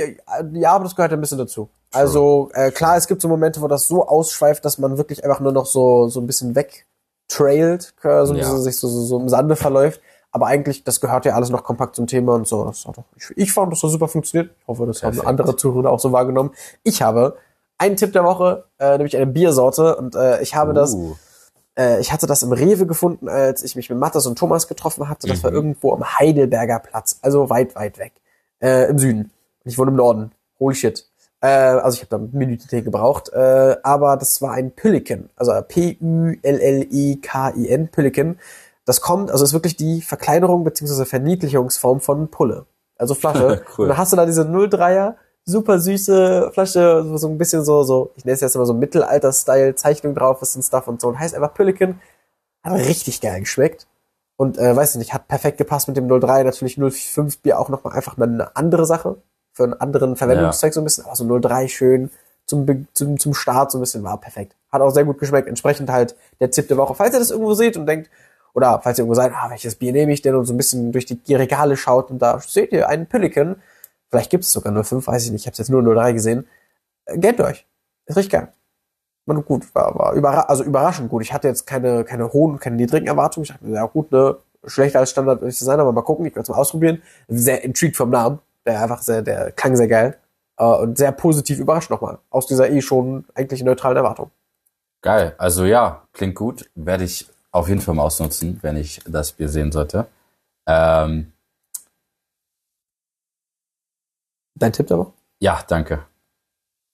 ja, 0.53 0.71
aber 0.71 0.83
das 0.85 0.95
gehört 0.95 1.13
ein 1.13 1.21
bisschen 1.21 1.37
dazu. 1.37 1.69
Also 1.93 2.49
äh, 2.53 2.71
klar, 2.71 2.97
es 2.97 3.07
gibt 3.07 3.21
so 3.21 3.27
Momente, 3.27 3.61
wo 3.61 3.67
das 3.67 3.87
so 3.87 4.05
ausschweift, 4.07 4.63
dass 4.65 4.77
man 4.77 4.97
wirklich 4.97 5.23
einfach 5.23 5.39
nur 5.39 5.51
noch 5.53 5.65
so 5.65 6.09
so 6.09 6.19
ein 6.19 6.27
bisschen 6.27 6.55
wegtrailt, 6.55 7.93
so 8.01 8.09
ein 8.09 8.27
Ja. 8.27 8.33
bisschen 8.43 8.61
sich 8.61 8.77
so, 8.77 8.87
so, 8.87 9.01
so 9.05 9.19
im 9.19 9.29
Sande 9.29 9.55
verläuft. 9.55 10.01
Aber 10.31 10.47
eigentlich, 10.47 10.83
das 10.83 10.99
gehört 11.01 11.25
ja 11.25 11.33
alles 11.33 11.49
noch 11.49 11.63
kompakt 11.63 11.95
zum 11.95 12.05
Thema 12.05 12.35
und 12.35 12.47
so. 12.47 12.65
Das 12.65 12.85
hat 12.85 12.97
doch, 12.97 13.05
ich, 13.15 13.25
ich 13.37 13.53
fand, 13.53 13.71
das 13.71 13.81
hat 13.81 13.89
super 13.89 14.07
funktioniert. 14.07 14.53
Ich 14.61 14.67
hoffe, 14.67 14.85
das 14.85 15.01
haben 15.01 15.19
andere 15.25 15.55
Zuhörer 15.55 15.89
auch 15.89 15.99
so 15.99 16.11
wahrgenommen. 16.11 16.51
Ich 16.83 17.01
habe 17.01 17.37
einen 17.77 17.95
Tipp 17.95 18.11
der 18.11 18.23
Woche, 18.23 18.65
äh, 18.79 18.97
nämlich 18.97 19.15
eine 19.15 19.25
Biersorte 19.27 19.95
und 19.95 20.15
äh, 20.15 20.41
ich 20.41 20.53
habe 20.55 20.73
das 20.73 20.93
uh, 20.93 21.15
äh, 21.77 21.99
ich 21.99 22.11
hatte 22.11 22.25
das 22.27 22.43
im 22.43 22.51
Rewe 22.51 22.85
gefunden, 22.87 23.29
als 23.29 23.63
ich 23.63 23.75
mich 23.75 23.89
mit 23.89 23.99
Mathis 23.99 24.25
und 24.25 24.37
Thomas 24.37 24.67
getroffen 24.67 25.07
hatte. 25.09 25.27
Das 25.27 25.43
war 25.43 25.51
Mhm. 25.51 25.57
irgendwo 25.57 25.93
am 25.93 26.03
Heidelberger 26.19 26.79
Platz, 26.79 27.19
also 27.21 27.49
weit, 27.49 27.75
weit 27.75 27.97
weg. 27.99 28.13
Äh, 28.61 28.89
Im 28.89 28.97
Süden. 28.99 29.31
Und 29.63 29.71
ich 29.71 29.77
wohne 29.77 29.91
im 29.91 29.97
Norden. 29.97 30.31
Holy 30.59 30.75
shit. 30.75 31.05
Äh, 31.41 31.47
also 31.47 31.95
ich 31.95 32.01
habe 32.01 32.09
da 32.09 32.37
Minuten 32.37 32.83
gebraucht. 32.83 33.29
Äh, 33.29 33.75
aber 33.83 34.17
das 34.17 34.41
war 34.41 34.53
ein 34.53 34.71
Pelican. 34.71 35.29
Also 35.35 35.51
P-U-L-L-I-K-I-N, 36.67 37.87
Pelican. 37.89 38.39
Das 38.85 39.01
kommt, 39.01 39.31
also 39.31 39.43
ist 39.43 39.53
wirklich 39.53 39.75
die 39.75 40.01
Verkleinerung 40.01 40.63
bzw. 40.63 41.05
Verniedlichungsform 41.05 41.99
von 41.99 42.29
Pulle. 42.29 42.65
Also 42.97 43.13
Flasche. 43.13 43.61
Cool. 43.77 43.83
Und 43.83 43.89
dann 43.89 43.97
hast 43.97 44.11
du 44.13 44.17
da 44.17 44.25
diese 44.25 44.43
03er, 44.43 45.15
super 45.49 45.79
süße 45.79 46.51
Flasche, 46.53 47.03
so- 47.07 47.17
so 47.17 47.27
ein 47.29 47.37
bisschen 47.37 47.63
so, 47.65 47.81
so, 47.83 48.11
ich 48.17 48.25
nenne 48.25 48.35
es 48.35 48.41
jetzt 48.41 48.55
immer 48.55 48.65
so 48.65 48.73
Mittelalter-Style-Zeichnung 48.73 50.13
drauf 50.15 50.41
ist 50.41 50.55
und 50.55 50.61
Stuff 50.63 50.87
und 50.87 51.01
so. 51.01 51.07
Und 51.07 51.19
heißt 51.19 51.35
einfach 51.35 51.53
Pelican. 51.53 51.99
Hat 52.63 52.73
richtig 52.73 53.21
geil 53.21 53.39
geschmeckt. 53.39 53.87
Und 54.35 54.57
äh, 54.57 54.75
weiß 54.75 54.91
ich 54.91 54.99
nicht, 54.99 55.13
hat 55.13 55.27
perfekt 55.27 55.57
gepasst 55.57 55.87
mit 55.87 55.97
dem 55.97 56.07
03. 56.09 56.43
Natürlich 56.43 56.75
05 56.77 57.39
Bier 57.39 57.59
auch 57.59 57.69
nochmal 57.69 57.93
einfach 57.93 58.17
eine 58.17 58.55
andere 58.55 58.85
Sache. 58.85 59.17
Für 59.53 59.63
einen 59.63 59.73
anderen 59.73 60.15
Verwendungszweck 60.15 60.73
so 60.73 60.81
ein 60.81 60.83
bisschen. 60.83 61.05
Aber 61.05 61.15
so 61.15 61.39
03 61.39 61.67
schön 61.69 62.11
zum, 62.45 62.87
zum, 62.93 63.17
zum 63.19 63.33
Start 63.33 63.71
so 63.71 63.77
ein 63.77 63.81
bisschen 63.81 64.03
war 64.03 64.19
perfekt. 64.19 64.55
Hat 64.71 64.81
auch 64.81 64.91
sehr 64.91 65.05
gut 65.05 65.17
geschmeckt. 65.17 65.47
Entsprechend 65.47 65.89
halt 65.89 66.15
der 66.39 66.51
Tipp 66.51 66.67
der 66.67 66.77
Woche. 66.77 66.93
Falls 66.93 67.13
ihr 67.13 67.19
das 67.19 67.31
irgendwo 67.31 67.53
seht 67.53 67.77
und 67.77 67.85
denkt, 67.87 68.09
oder 68.53 68.79
falls 68.83 68.97
ihr 68.99 69.03
irgendwo 69.03 69.15
seid, 69.15 69.31
ah, 69.33 69.49
welches 69.49 69.75
Bier 69.75 69.91
nehme 69.93 70.11
ich 70.13 70.21
denn 70.21 70.35
und 70.35 70.45
so 70.45 70.53
ein 70.53 70.57
bisschen 70.57 70.91
durch 70.91 71.05
die 71.05 71.35
Regale 71.35 71.77
schaut 71.77 72.11
und 72.11 72.19
da 72.19 72.39
seht 72.39 72.71
ihr 72.73 72.87
einen 72.89 73.07
Pelican. 73.07 73.55
Vielleicht 74.09 74.29
gibt 74.29 74.43
es 74.43 74.51
sogar 74.51 74.73
05, 74.83 75.05
weiß 75.07 75.25
ich 75.25 75.31
nicht. 75.31 75.41
Ich 75.41 75.47
habe 75.47 75.57
jetzt 75.57 75.69
nur 75.69 75.83
03 75.83 76.13
gesehen. 76.13 76.47
Äh, 77.05 77.17
Gönnt 77.19 77.39
euch. 77.41 77.65
Ist 78.05 78.17
richtig 78.17 78.31
geil. 78.31 78.53
War 79.25 79.41
gut, 79.41 79.75
war, 79.75 79.93
war 79.95 80.13
überra 80.13 80.41
also 80.41 80.63
überraschend 80.63 81.09
gut. 81.09 81.21
Ich 81.21 81.33
hatte 81.33 81.49
jetzt 81.49 81.67
keine, 81.67 82.05
keine 82.05 82.31
hohen, 82.31 82.59
keine 82.59 82.77
niedrigen 82.77 83.07
Erwartungen. 83.07 83.43
Ich 83.43 83.49
dachte 83.51 83.65
mir, 83.65 83.75
ja 83.75 83.85
gut, 83.85 84.11
ne, 84.11 84.37
schlechter 84.65 84.99
als 84.99 85.09
Standard 85.11 85.41
würde 85.41 85.49
ich 85.49 85.59
sein, 85.59 85.79
aber 85.79 85.91
mal 85.91 86.01
gucken, 86.01 86.25
ich 86.25 86.31
werde 86.33 86.43
es 86.43 86.49
mal 86.49 86.55
ausprobieren. 86.55 87.01
Sehr 87.27 87.63
intrigued 87.63 87.97
vom 87.97 88.09
Namen. 88.09 88.39
Der 88.65 88.81
einfach 88.81 89.01
sehr, 89.01 89.21
der 89.21 89.51
klang 89.51 89.75
sehr 89.75 89.87
geil. 89.89 90.17
Äh, 90.57 90.63
und 90.65 90.97
sehr 90.97 91.11
positiv 91.11 91.59
überrascht 91.59 91.89
nochmal. 91.89 92.19
Aus 92.29 92.47
dieser 92.47 92.69
eh 92.69 92.81
schon 92.81 93.25
eigentlich 93.35 93.63
neutralen 93.63 93.97
Erwartung. 93.97 94.31
geil. 95.01 95.35
Also 95.37 95.65
ja, 95.65 96.03
klingt 96.13 96.35
gut. 96.35 96.69
Werde 96.75 97.03
ich 97.03 97.29
auf 97.51 97.67
jeden 97.69 97.81
Fall 97.81 97.95
mal 97.95 98.03
ausnutzen, 98.03 98.59
wenn 98.61 98.77
ich 98.77 99.01
das 99.07 99.33
Bier 99.33 99.49
sehen 99.49 99.71
sollte. 99.71 100.07
Ähm, 100.67 101.33
Dein 104.59 104.73
Tipp 104.73 104.87
der 104.87 104.97
Woche? 104.99 105.13
ja, 105.39 105.59
danke. 105.67 105.99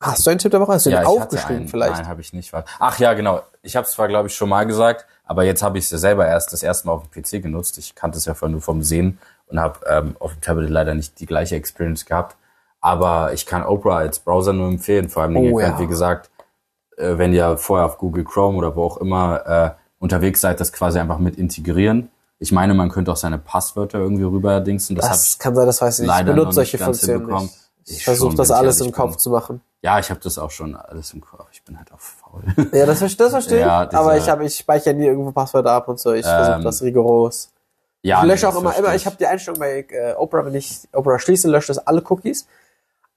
Hast 0.01 0.25
du 0.25 0.31
einen 0.31 0.39
Tipp 0.39 0.51
der 0.51 0.59
Woche? 0.59 0.73
Hast 0.73 0.85
du 0.85 0.89
ja, 0.89 0.99
den 0.99 1.07
aufgeschrieben 1.07 1.57
einen. 1.61 1.67
vielleicht? 1.69 1.95
Nein, 1.95 2.07
habe 2.09 2.19
ich 2.19 2.33
nicht. 2.33 2.51
Ach 2.79 2.99
ja, 2.99 3.13
genau. 3.13 3.41
Ich 3.61 3.77
habe 3.77 3.85
es 3.85 3.93
zwar, 3.93 4.09
glaube 4.09 4.27
ich, 4.27 4.35
schon 4.35 4.49
mal 4.49 4.65
gesagt, 4.65 5.05
aber 5.23 5.43
jetzt 5.45 5.63
habe 5.63 5.77
ich 5.77 5.85
es 5.85 5.91
ja 5.91 5.97
selber 5.97 6.27
erst 6.27 6.51
das 6.51 6.61
erste 6.61 6.87
Mal 6.87 6.93
auf 6.93 7.03
dem 7.07 7.23
PC 7.23 7.41
genutzt. 7.41 7.77
Ich 7.77 7.95
kannte 7.95 8.17
es 8.17 8.25
ja 8.25 8.33
vorher 8.33 8.51
nur 8.51 8.61
vom 8.61 8.83
Sehen 8.83 9.17
und 9.47 9.61
habe 9.61 9.79
ähm, 9.87 10.17
auf 10.19 10.33
dem 10.33 10.41
Tablet 10.41 10.69
leider 10.69 10.93
nicht 10.93 11.21
die 11.21 11.25
gleiche 11.25 11.55
Experience 11.55 12.05
gehabt. 12.05 12.35
Aber 12.81 13.31
ich 13.31 13.45
kann 13.45 13.63
Opera 13.63 13.95
als 13.99 14.19
Browser 14.19 14.51
nur 14.51 14.67
empfehlen. 14.67 15.07
Vor 15.09 15.23
allem, 15.23 15.37
Oh, 15.37 15.43
ihr 15.43 15.51
könnt, 15.65 15.75
ja. 15.75 15.79
wie 15.79 15.87
gesagt, 15.87 16.29
äh, 16.97 17.17
wenn 17.17 17.31
ihr 17.33 17.57
vorher 17.57 17.85
auf 17.85 17.97
Google 17.97 18.25
Chrome 18.25 18.57
oder 18.57 18.75
wo 18.75 18.83
auch 18.83 18.97
immer 18.97 19.47
äh, 19.47 19.71
unterwegs 19.99 20.41
seid, 20.41 20.59
das 20.59 20.73
quasi 20.73 20.99
einfach 20.99 21.19
mit 21.19 21.37
integrieren. 21.37 22.09
Ich 22.43 22.51
meine, 22.51 22.73
man 22.73 22.89
könnte 22.89 23.09
auch 23.09 23.15
seine 23.15 23.37
Passwörter 23.37 23.99
irgendwie 23.99 24.23
rüberdingsen. 24.23 24.97
Das, 24.97 25.07
Das 25.07 25.39
kann 25.39 25.55
sein, 25.55 25.65
das 25.65 25.81
weiß 25.81 25.99
ich 25.99 26.07
nicht. 26.07 26.19
Ich 26.19 26.25
benutze 26.25 26.51
solche 26.51 26.77
Funktionen 26.77 27.25
nicht. 27.25 27.57
Ich 27.85 27.97
Ich 27.99 28.03
versuche 28.03 28.35
das 28.35 28.51
alles 28.51 28.81
im 28.81 28.91
Kopf 28.91 29.11
bin. 29.11 29.19
zu 29.19 29.29
machen. 29.29 29.61
Ja, 29.81 29.97
ich 29.99 30.09
habe 30.09 30.19
das 30.21 30.37
auch 30.37 30.51
schon 30.51 30.75
alles 30.75 31.13
im 31.13 31.21
Kopf. 31.21 31.47
Ich 31.53 31.63
bin 31.63 31.77
halt 31.77 31.91
auch 31.93 31.99
faul. 32.01 32.43
Ja, 32.73 32.85
das, 32.85 32.99
das 32.99 33.31
verstehe 33.31 33.59
ich. 33.59 33.65
Ja, 33.65 33.89
aber 33.93 34.17
ich 34.17 34.27
habe, 34.29 34.43
ich 34.45 34.57
speichere 34.57 34.93
nie 34.93 35.05
irgendwo 35.05 35.31
Passwörter 35.31 35.71
ab 35.71 35.87
und 35.87 35.99
so. 36.01 36.11
Ich 36.11 36.25
versuche 36.25 36.55
Ähm, 36.57 36.63
das 36.63 36.81
rigoros. 36.81 37.49
ja, 38.01 38.21
ich 38.21 38.27
lösche 38.29 38.45
nee, 38.45 38.51
auch 38.51 38.59
immer, 38.59 38.75
immer, 38.77 38.93
ich 38.93 39.05
habe 39.05 39.15
die 39.15 39.25
Einstellung 39.25 39.59
bei 39.61 39.85
äh, 39.89 40.13
Opera, 40.15 40.45
wenn 40.45 40.55
ich 40.55 40.81
Opera 40.91 41.19
schließe, 41.19 41.49
lösche 41.49 41.67
das 41.69 41.79
alle 41.79 42.03
Cookies. 42.09 42.45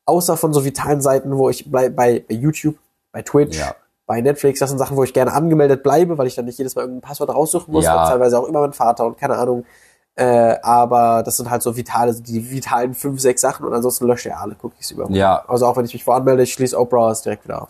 Außer 0.05 0.37
von 0.37 0.53
so 0.53 0.65
vitalen 0.65 1.01
Seiten, 1.01 1.37
wo 1.37 1.51
ich 1.51 1.69
bei, 1.69 1.89
bei, 1.91 2.25
bei 2.29 2.35
YouTube, 2.35 2.77
bei 3.11 3.23
Twitch, 3.23 3.59
Ja. 3.59 3.75
Bei 4.07 4.21
Netflix, 4.21 4.61
das 4.61 4.71
sind 4.71 4.79
Sachen, 4.79 4.97
wo 4.97 5.05
ich 5.05 5.13
gerne 5.13 5.33
angemeldet 5.33 5.83
bleibe, 5.83 6.17
weil 6.17 6.27
ich 6.27 6.37
dann 6.37 6.45
nicht 6.45 6.59
jedes 6.59 6.75
Mal 6.77 6.83
irgendein 6.83 7.09
Passwort 7.09 7.31
raussuchen 7.31 7.73
muss. 7.73 7.85
Ja. 7.85 8.03
Und 8.03 8.09
teilweise 8.09 8.39
auch 8.39 8.45
immer 8.47 8.61
mein 8.61 8.73
Vater 8.73 9.05
und 9.07 9.19
keine 9.19 9.37
Ahnung. 9.37 9.65
Äh, 10.15 10.57
aber 10.63 11.23
das 11.25 11.37
sind 11.37 11.51
halt 11.51 11.63
so 11.63 11.77
vitale, 11.77 12.15
die 12.15 12.51
vitalen 12.51 12.95
fünf, 12.95 13.21
sechs 13.21 13.43
Sachen 13.43 13.67
und 13.67 13.75
ansonsten 13.75 14.07
lösche 14.07 14.31
ich 14.31 14.35
alle 14.35 14.57
Cookies 14.63 14.93
über. 14.93 15.11
Ja. 15.11 15.45
Also 15.47 15.67
auch 15.67 15.77
wenn 15.77 15.85
ich 15.85 15.93
mich 15.93 16.05
voranmelde, 16.05 16.43
ich 16.43 16.55
schließe 16.55 16.79
Opera 16.79 17.11
ist 17.13 17.23
direkt 17.23 17.45
wieder 17.45 17.63
auf. 17.63 17.69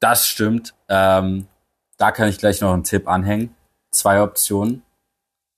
Das 0.00 0.26
stimmt. 0.26 0.74
Ähm, 0.88 1.46
da 1.98 2.10
kann 2.10 2.28
ich 2.28 2.38
gleich 2.38 2.60
noch 2.60 2.72
einen 2.72 2.82
Tipp 2.82 3.06
anhängen. 3.06 3.54
Zwei 3.92 4.22
Optionen. 4.22 4.82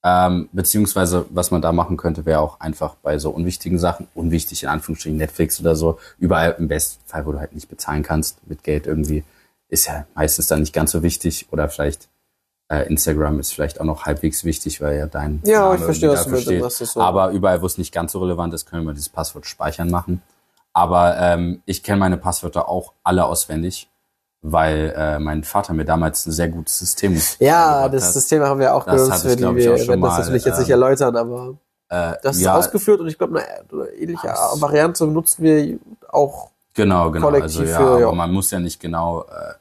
Ähm, 0.05 0.49
beziehungsweise, 0.53 1.27
was 1.31 1.53
man 1.53 1.63
da 1.63 1.71
machen 1.71 1.97
könnte, 1.97 2.27
wäre 2.27 2.41
auch 2.41 2.59
einfach 2.59 2.97
bei 2.97 3.19
so 3.19 3.31
unwichtigen 3.31 3.79
Sachen, 3.79 4.09
unwichtig 4.15 4.65
in 4.65 4.69
Anführungsstrichen 4.69 5.17
Netflix 5.17 5.61
oder 5.61 5.77
so, 5.77 5.99
überall 6.19 6.57
im 6.59 6.67
besten 6.67 7.01
Fall, 7.07 7.25
wo 7.25 7.31
du 7.31 7.39
halt 7.39 7.53
nicht 7.53 7.69
bezahlen 7.69 8.03
kannst 8.03 8.39
mit 8.49 8.65
Geld 8.65 8.89
irgendwie, 8.89 9.23
ist 9.73 9.87
ja 9.87 10.07
meistens 10.15 10.47
dann 10.47 10.61
nicht 10.61 10.73
ganz 10.75 10.91
so 10.93 11.03
wichtig. 11.03 11.49
Oder 11.51 11.69
vielleicht 11.69 12.09
äh, 12.69 12.87
Instagram 12.87 13.41
ist 13.41 13.53
vielleicht 13.55 13.81
auch 13.81 13.85
noch 13.85 14.05
halbwegs 14.05 14.45
wichtig, 14.45 14.81
weil 14.81 14.99
ja 14.99 15.07
dein 15.07 15.41
Ja, 15.45 15.61
Name 15.61 15.77
ich 15.77 15.83
verstehe, 15.83 16.11
was 16.11 16.25
du 16.25 16.31
dafür 16.31 16.43
steht. 16.43 16.63
was 16.63 16.79
das 16.79 16.93
so- 16.93 17.01
Aber 17.01 17.31
überall, 17.31 17.61
wo 17.63 17.67
es 17.67 17.79
nicht 17.79 17.93
ganz 17.93 18.13
so 18.13 18.21
relevant 18.21 18.53
ist, 18.55 18.67
können 18.67 18.85
wir 18.87 18.93
dieses 18.93 19.09
Passwort 19.09 19.47
speichern 19.47 19.91
machen. 19.91 20.23
Aber 20.75 21.17
ähm, 21.19 21.63
ich 21.67 21.83
kenne 21.83 21.99
meine 21.99 22.17
Passwörter 22.17 22.69
auch 22.69 22.93
alle 23.03 23.25
auswendig, 23.27 23.91
weil 24.43 24.95
äh, 24.97 25.19
mein 25.19 25.45
Vater 25.45 25.73
mir 25.75 25.85
damals 25.85 26.27
ein 26.27 26.33
sehr 26.33 26.49
gutes 26.49 26.79
System 26.79 27.21
Ja, 27.39 27.89
das 27.89 28.07
hat. 28.07 28.13
System 28.15 28.43
haben 28.43 28.59
wir 28.61 28.75
auch 28.75 28.85
Das 28.85 29.03
genutzt, 29.03 29.23
für 29.23 29.29
ich, 29.31 29.37
die 29.37 29.43
ich, 29.45 29.55
wir 29.55 29.79
schon 29.79 29.89
werden 29.89 30.01
das 30.03 30.11
mal, 30.13 30.19
natürlich 30.21 30.45
jetzt 30.45 30.59
nicht 30.59 30.69
ähm, 30.69 30.73
erläutern, 30.73 31.17
aber 31.17 31.57
Äh, 31.89 32.15
das 32.23 32.37
ist 32.37 32.43
ja, 32.43 32.57
ausgeführt 32.57 33.01
und 33.01 33.09
ich 33.09 33.19
glaube, 33.19 33.39
eine, 33.39 33.47
eine 33.71 33.89
ähnliche 33.91 34.29
Variante 34.29 35.07
nutzen 35.07 35.43
wir 35.45 35.79
auch. 36.09 36.51
Genau, 36.75 37.11
genau. 37.11 37.27
kollektiv 37.27 37.61
Also 37.61 37.71
ja, 37.71 37.77
für, 37.79 38.01
ja. 38.01 38.07
aber 38.07 38.17
man 38.17 38.33
muss 38.33 38.51
ja 38.51 38.59
nicht 38.59 38.81
genau. 38.81 39.25
Äh, 39.25 39.55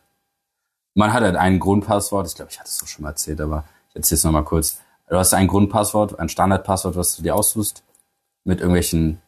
man 0.93 1.13
hat 1.13 1.23
halt 1.23 1.35
ein 1.35 1.59
Grundpasswort. 1.59 2.27
Ich 2.27 2.35
glaube, 2.35 2.51
ich 2.51 2.59
hatte 2.59 2.69
es 2.69 2.77
doch 2.77 2.87
schon 2.87 3.03
mal 3.03 3.09
erzählt, 3.09 3.41
aber 3.41 3.65
ich 3.89 3.95
erzähle 3.95 4.17
es 4.17 4.23
nochmal 4.23 4.43
kurz. 4.43 4.79
Du 5.07 5.17
hast 5.17 5.33
ein 5.33 5.47
Grundpasswort, 5.47 6.19
ein 6.19 6.29
Standardpasswort, 6.29 6.95
was 6.95 7.15
du 7.15 7.23
dir 7.23 7.35
aussuchst, 7.35 7.83
mit 8.43 8.59
irgendwelchen 8.59 9.21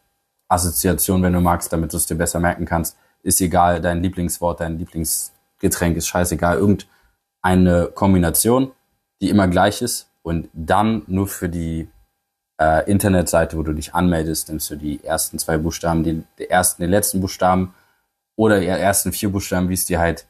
Assoziationen, 0.48 1.24
wenn 1.24 1.34
du 1.34 1.42
magst, 1.42 1.74
damit 1.74 1.94
du 1.94 1.98
es 1.98 2.06
dir 2.06 2.16
besser 2.16 2.40
merken 2.40 2.66
kannst. 2.66 2.98
Ist 3.22 3.42
egal, 3.42 3.82
dein 3.82 4.02
Lieblingswort, 4.02 4.60
dein 4.60 4.78
Lieblingsgetränk 4.78 5.98
ist 5.98 6.08
scheißegal. 6.08 6.58
Irgendeine 6.58 7.88
Kombination, 7.94 8.72
die 9.22 9.30
immer 9.30 9.48
gleich 9.48 9.82
ist 9.82 10.10
und 10.22 10.50
dann 10.54 11.04
nur 11.08 11.28
für 11.28 11.50
die 11.50 11.90
äh, 12.60 12.90
Internetseite, 12.90 13.58
wo 13.58 13.64
du 13.64 13.74
dich 13.74 13.94
anmeldest, 13.94 14.50
nimmst 14.50 14.70
du 14.70 14.76
die 14.76 15.04
ersten 15.04 15.40
zwei 15.40 15.58
Buchstaben, 15.58 16.04
die, 16.04 16.24
die 16.38 16.50
ersten, 16.50 16.82
den 16.82 16.92
letzten 16.92 17.22
Buchstaben 17.22 17.74
oder 18.36 18.60
die 18.60 18.68
ersten 18.68 19.12
vier 19.12 19.32
Buchstaben, 19.32 19.70
wie 19.70 19.74
es 19.74 19.86
dir 19.86 20.00
halt 20.00 20.26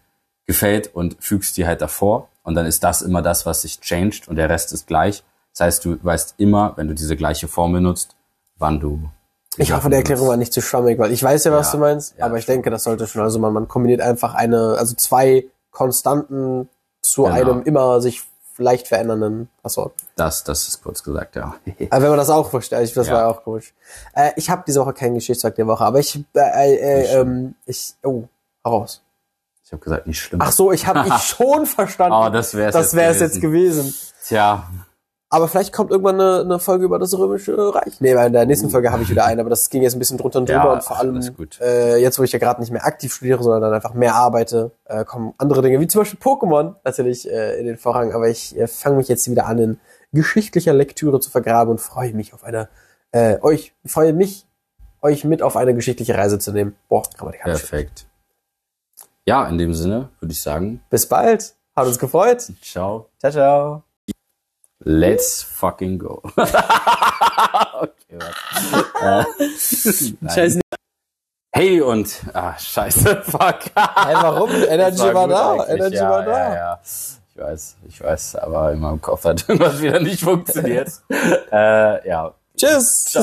gefällt 0.46 0.94
und 0.96 1.18
fügst 1.20 1.58
die 1.58 1.66
halt 1.66 1.82
davor. 1.82 2.30
Und 2.44 2.56
dann 2.56 2.66
ist 2.66 2.84
das 2.84 3.02
immer 3.02 3.22
das, 3.22 3.46
was 3.46 3.62
sich 3.62 3.80
changed 3.80 4.28
und 4.28 4.36
der 4.36 4.50
Rest 4.50 4.74
ist 4.74 4.88
gleich. 4.88 5.24
Das 5.54 5.62
heißt, 5.62 5.86
du 5.86 5.98
weißt 6.04 6.36
immer, 6.38 6.74
wenn 6.76 6.88
du 6.88 6.94
diese 6.96 7.16
gleiche 7.16 7.48
Formel 7.48 7.80
nutzt, 7.82 8.16
wann 8.58 8.80
du. 8.80 9.10
Ich 9.58 9.72
hoffe, 9.72 9.90
die 9.90 9.96
Erklärung 9.96 10.28
war 10.28 10.36
nicht 10.38 10.52
zu 10.52 10.62
schwammig, 10.62 10.98
weil 10.98 11.12
ich 11.12 11.22
weiß 11.22 11.44
ja, 11.44 11.52
was 11.52 11.68
Ja, 11.68 11.72
du 11.74 11.78
meinst, 11.78 12.16
ja, 12.18 12.26
aber 12.26 12.38
ich 12.40 12.46
denke, 12.48 12.72
das 12.72 12.84
sollte 12.84 13.06
schon, 13.06 13.22
also 13.22 13.38
man, 13.38 13.54
man 13.54 13.68
kombiniert 13.68 14.02
einfach 14.02 14.34
eine, 14.34 14.76
also 14.80 14.96
zwei 14.96 15.46
Konstanten 15.70 16.70
zu 17.04 17.24
Genau. 17.24 17.36
einem 17.36 17.64
immer 17.64 18.02
sich 18.02 18.24
leicht 18.58 18.88
verändernden 18.88 19.50
Passwort. 19.62 19.94
Das, 20.16 20.44
das 20.44 20.68
ist 20.68 20.84
kurz 20.84 21.04
gesagt, 21.04 21.36
ja. 21.36 21.54
Aber 21.92 22.02
wenn 22.02 22.10
man 22.10 22.18
das 22.18 22.30
auch 22.32 22.50
versteht, 22.50 22.80
ich- 22.82 22.94
das 22.94 23.08
Ja. 23.08 23.14
war 23.14 23.20
ja 23.22 23.28
auch 23.28 23.44
komisch. 23.44 23.74
Äh, 24.16 24.32
ich 24.38 24.50
habe 24.50 24.64
diese 24.66 24.80
Woche 24.82 24.94
keinen 24.94 25.16
Geschichtszeug 25.16 25.54
der 25.56 25.68
Woche, 25.68 25.84
aber 25.86 26.00
ich, 26.00 26.16
äh, 26.36 26.40
äh, 26.40 26.76
äh, 26.76 27.20
ähm, 27.22 27.56
ich, 27.68 27.94
oh, 28.04 28.24
heraus. 28.64 29.03
Ich 29.74 29.76
habe 29.76 29.84
gesagt, 29.86 30.06
nicht 30.06 30.20
schlimm. 30.20 30.40
Ach 30.40 30.52
so, 30.52 30.72
ich 30.72 30.86
habe 30.86 31.04
ich 31.08 31.14
schon 31.24 31.66
verstanden. 31.66 32.14
Oh, 32.16 32.30
das 32.30 32.54
wär's 32.54 32.74
das 32.74 32.92
jetzt 32.92 32.96
wär's 32.96 33.20
jetzt 33.22 33.42
gewesen. 33.42 33.92
Tja, 34.24 34.70
Aber 35.30 35.48
vielleicht 35.48 35.74
kommt 35.74 35.90
irgendwann 35.90 36.22
eine, 36.22 36.42
eine 36.42 36.60
Folge 36.60 36.86
über 36.86 37.00
das 37.00 37.18
Römische 37.18 37.74
Reich. 37.74 38.00
Nee, 38.00 38.16
weil 38.16 38.28
in 38.28 38.34
der 38.34 38.46
nächsten 38.46 38.70
Folge 38.70 38.92
habe 38.92 39.02
ich 39.02 39.10
wieder 39.10 39.26
eine, 39.26 39.42
aber 39.42 39.50
das 39.50 39.72
ging 39.72 39.82
jetzt 39.82 39.96
ein 39.96 40.00
bisschen 40.00 40.20
drunter 40.20 40.38
und 40.38 40.46
drüber 40.50 40.64
Ja, 40.64 40.74
und 40.74 40.84
vor 40.84 41.00
allem. 41.00 41.20
Äh, 41.60 41.98
jetzt, 41.98 42.20
wo 42.20 42.24
ich 42.24 42.32
ja 42.32 42.38
gerade 42.38 42.62
nicht 42.62 42.72
mehr 42.72 42.86
aktiv 42.86 43.12
studiere, 43.16 43.42
sondern 43.42 43.64
dann 43.64 43.74
einfach 43.74 43.96
mehr 43.96 44.14
arbeite, 44.14 44.74
äh, 44.86 45.04
kommen 45.06 45.34
andere 45.40 45.64
Dinge, 45.64 45.80
wie 45.80 45.88
zum 45.88 46.02
Beispiel 46.02 46.20
Pokémon 46.20 46.76
natürlich 46.84 47.28
äh, 47.28 47.60
in 47.60 47.66
den 47.66 47.78
Vorrang. 47.78 48.14
Aber 48.14 48.30
ich 48.30 48.56
äh, 48.56 48.68
fange 48.68 48.98
mich 48.98 49.08
jetzt 49.08 49.28
wieder 49.28 49.48
an, 49.48 49.58
in 49.58 49.80
geschichtlicher 50.12 50.74
Lektüre 50.76 51.20
zu 51.20 51.32
vergraben 51.32 51.72
und 51.72 51.82
freue 51.82 52.14
mich 52.14 52.36
auf 52.36 52.44
eine, 52.44 52.70
äh, 53.12 53.40
euch, 53.42 53.74
freue 53.88 54.14
mich, 54.14 54.46
euch 55.02 55.24
mit 55.24 55.42
auf 55.42 55.58
eine 55.58 55.74
geschichtliche 55.74 56.16
Reise 56.16 56.38
zu 56.38 56.52
nehmen. 56.52 56.76
Boah, 56.90 57.02
grammatikalisch. 57.18 57.62
Perfekt. 57.62 58.06
Ja, 59.26 59.48
in 59.48 59.58
dem 59.58 59.74
Sinne 59.74 60.10
würde 60.20 60.34
ich 60.34 60.42
sagen, 60.42 60.82
Bis 60.90 61.08
bald. 61.08 61.56
Hat 61.76 61.88
uns 61.88 61.98
gefreut. 61.98 62.42
ciao. 62.62 63.10
Ciao, 63.20 63.32
ciao. 63.32 63.84
Let's 64.80 65.42
fucking 65.42 65.98
go. 65.98 66.22
okay, 66.36 66.44
warte. 68.20 68.36
äh. 69.40 70.30
Scheiße. 70.30 70.60
Hey 71.56 71.80
und 71.82 72.22
ah 72.34 72.58
scheiße, 72.58 73.22
fuck. 73.26 73.60
Hey, 73.76 74.16
warum? 74.16 74.50
Energy 74.52 75.14
war, 75.14 75.28
gut 75.28 75.32
da. 75.32 75.68
Energy 75.68 75.96
ja, 75.96 76.10
war 76.10 76.26
da. 76.26 76.32
Ja, 76.32 76.56
ja. 76.56 76.82
Ich 76.84 77.42
weiß, 77.42 77.78
ich 77.88 78.02
weiß, 78.02 78.36
aber 78.36 78.74
in 78.74 78.80
meinem 78.80 79.02
Kopf 79.02 79.24
hat 79.24 79.48
irgendwas 79.48 79.82
wieder 79.82 80.00
nicht 80.02 80.22
funktioniert. 80.22 80.92
äh, 81.10 82.08
ja, 82.08 82.34
Tschüss. 82.58 83.06
Ciao. 83.06 83.22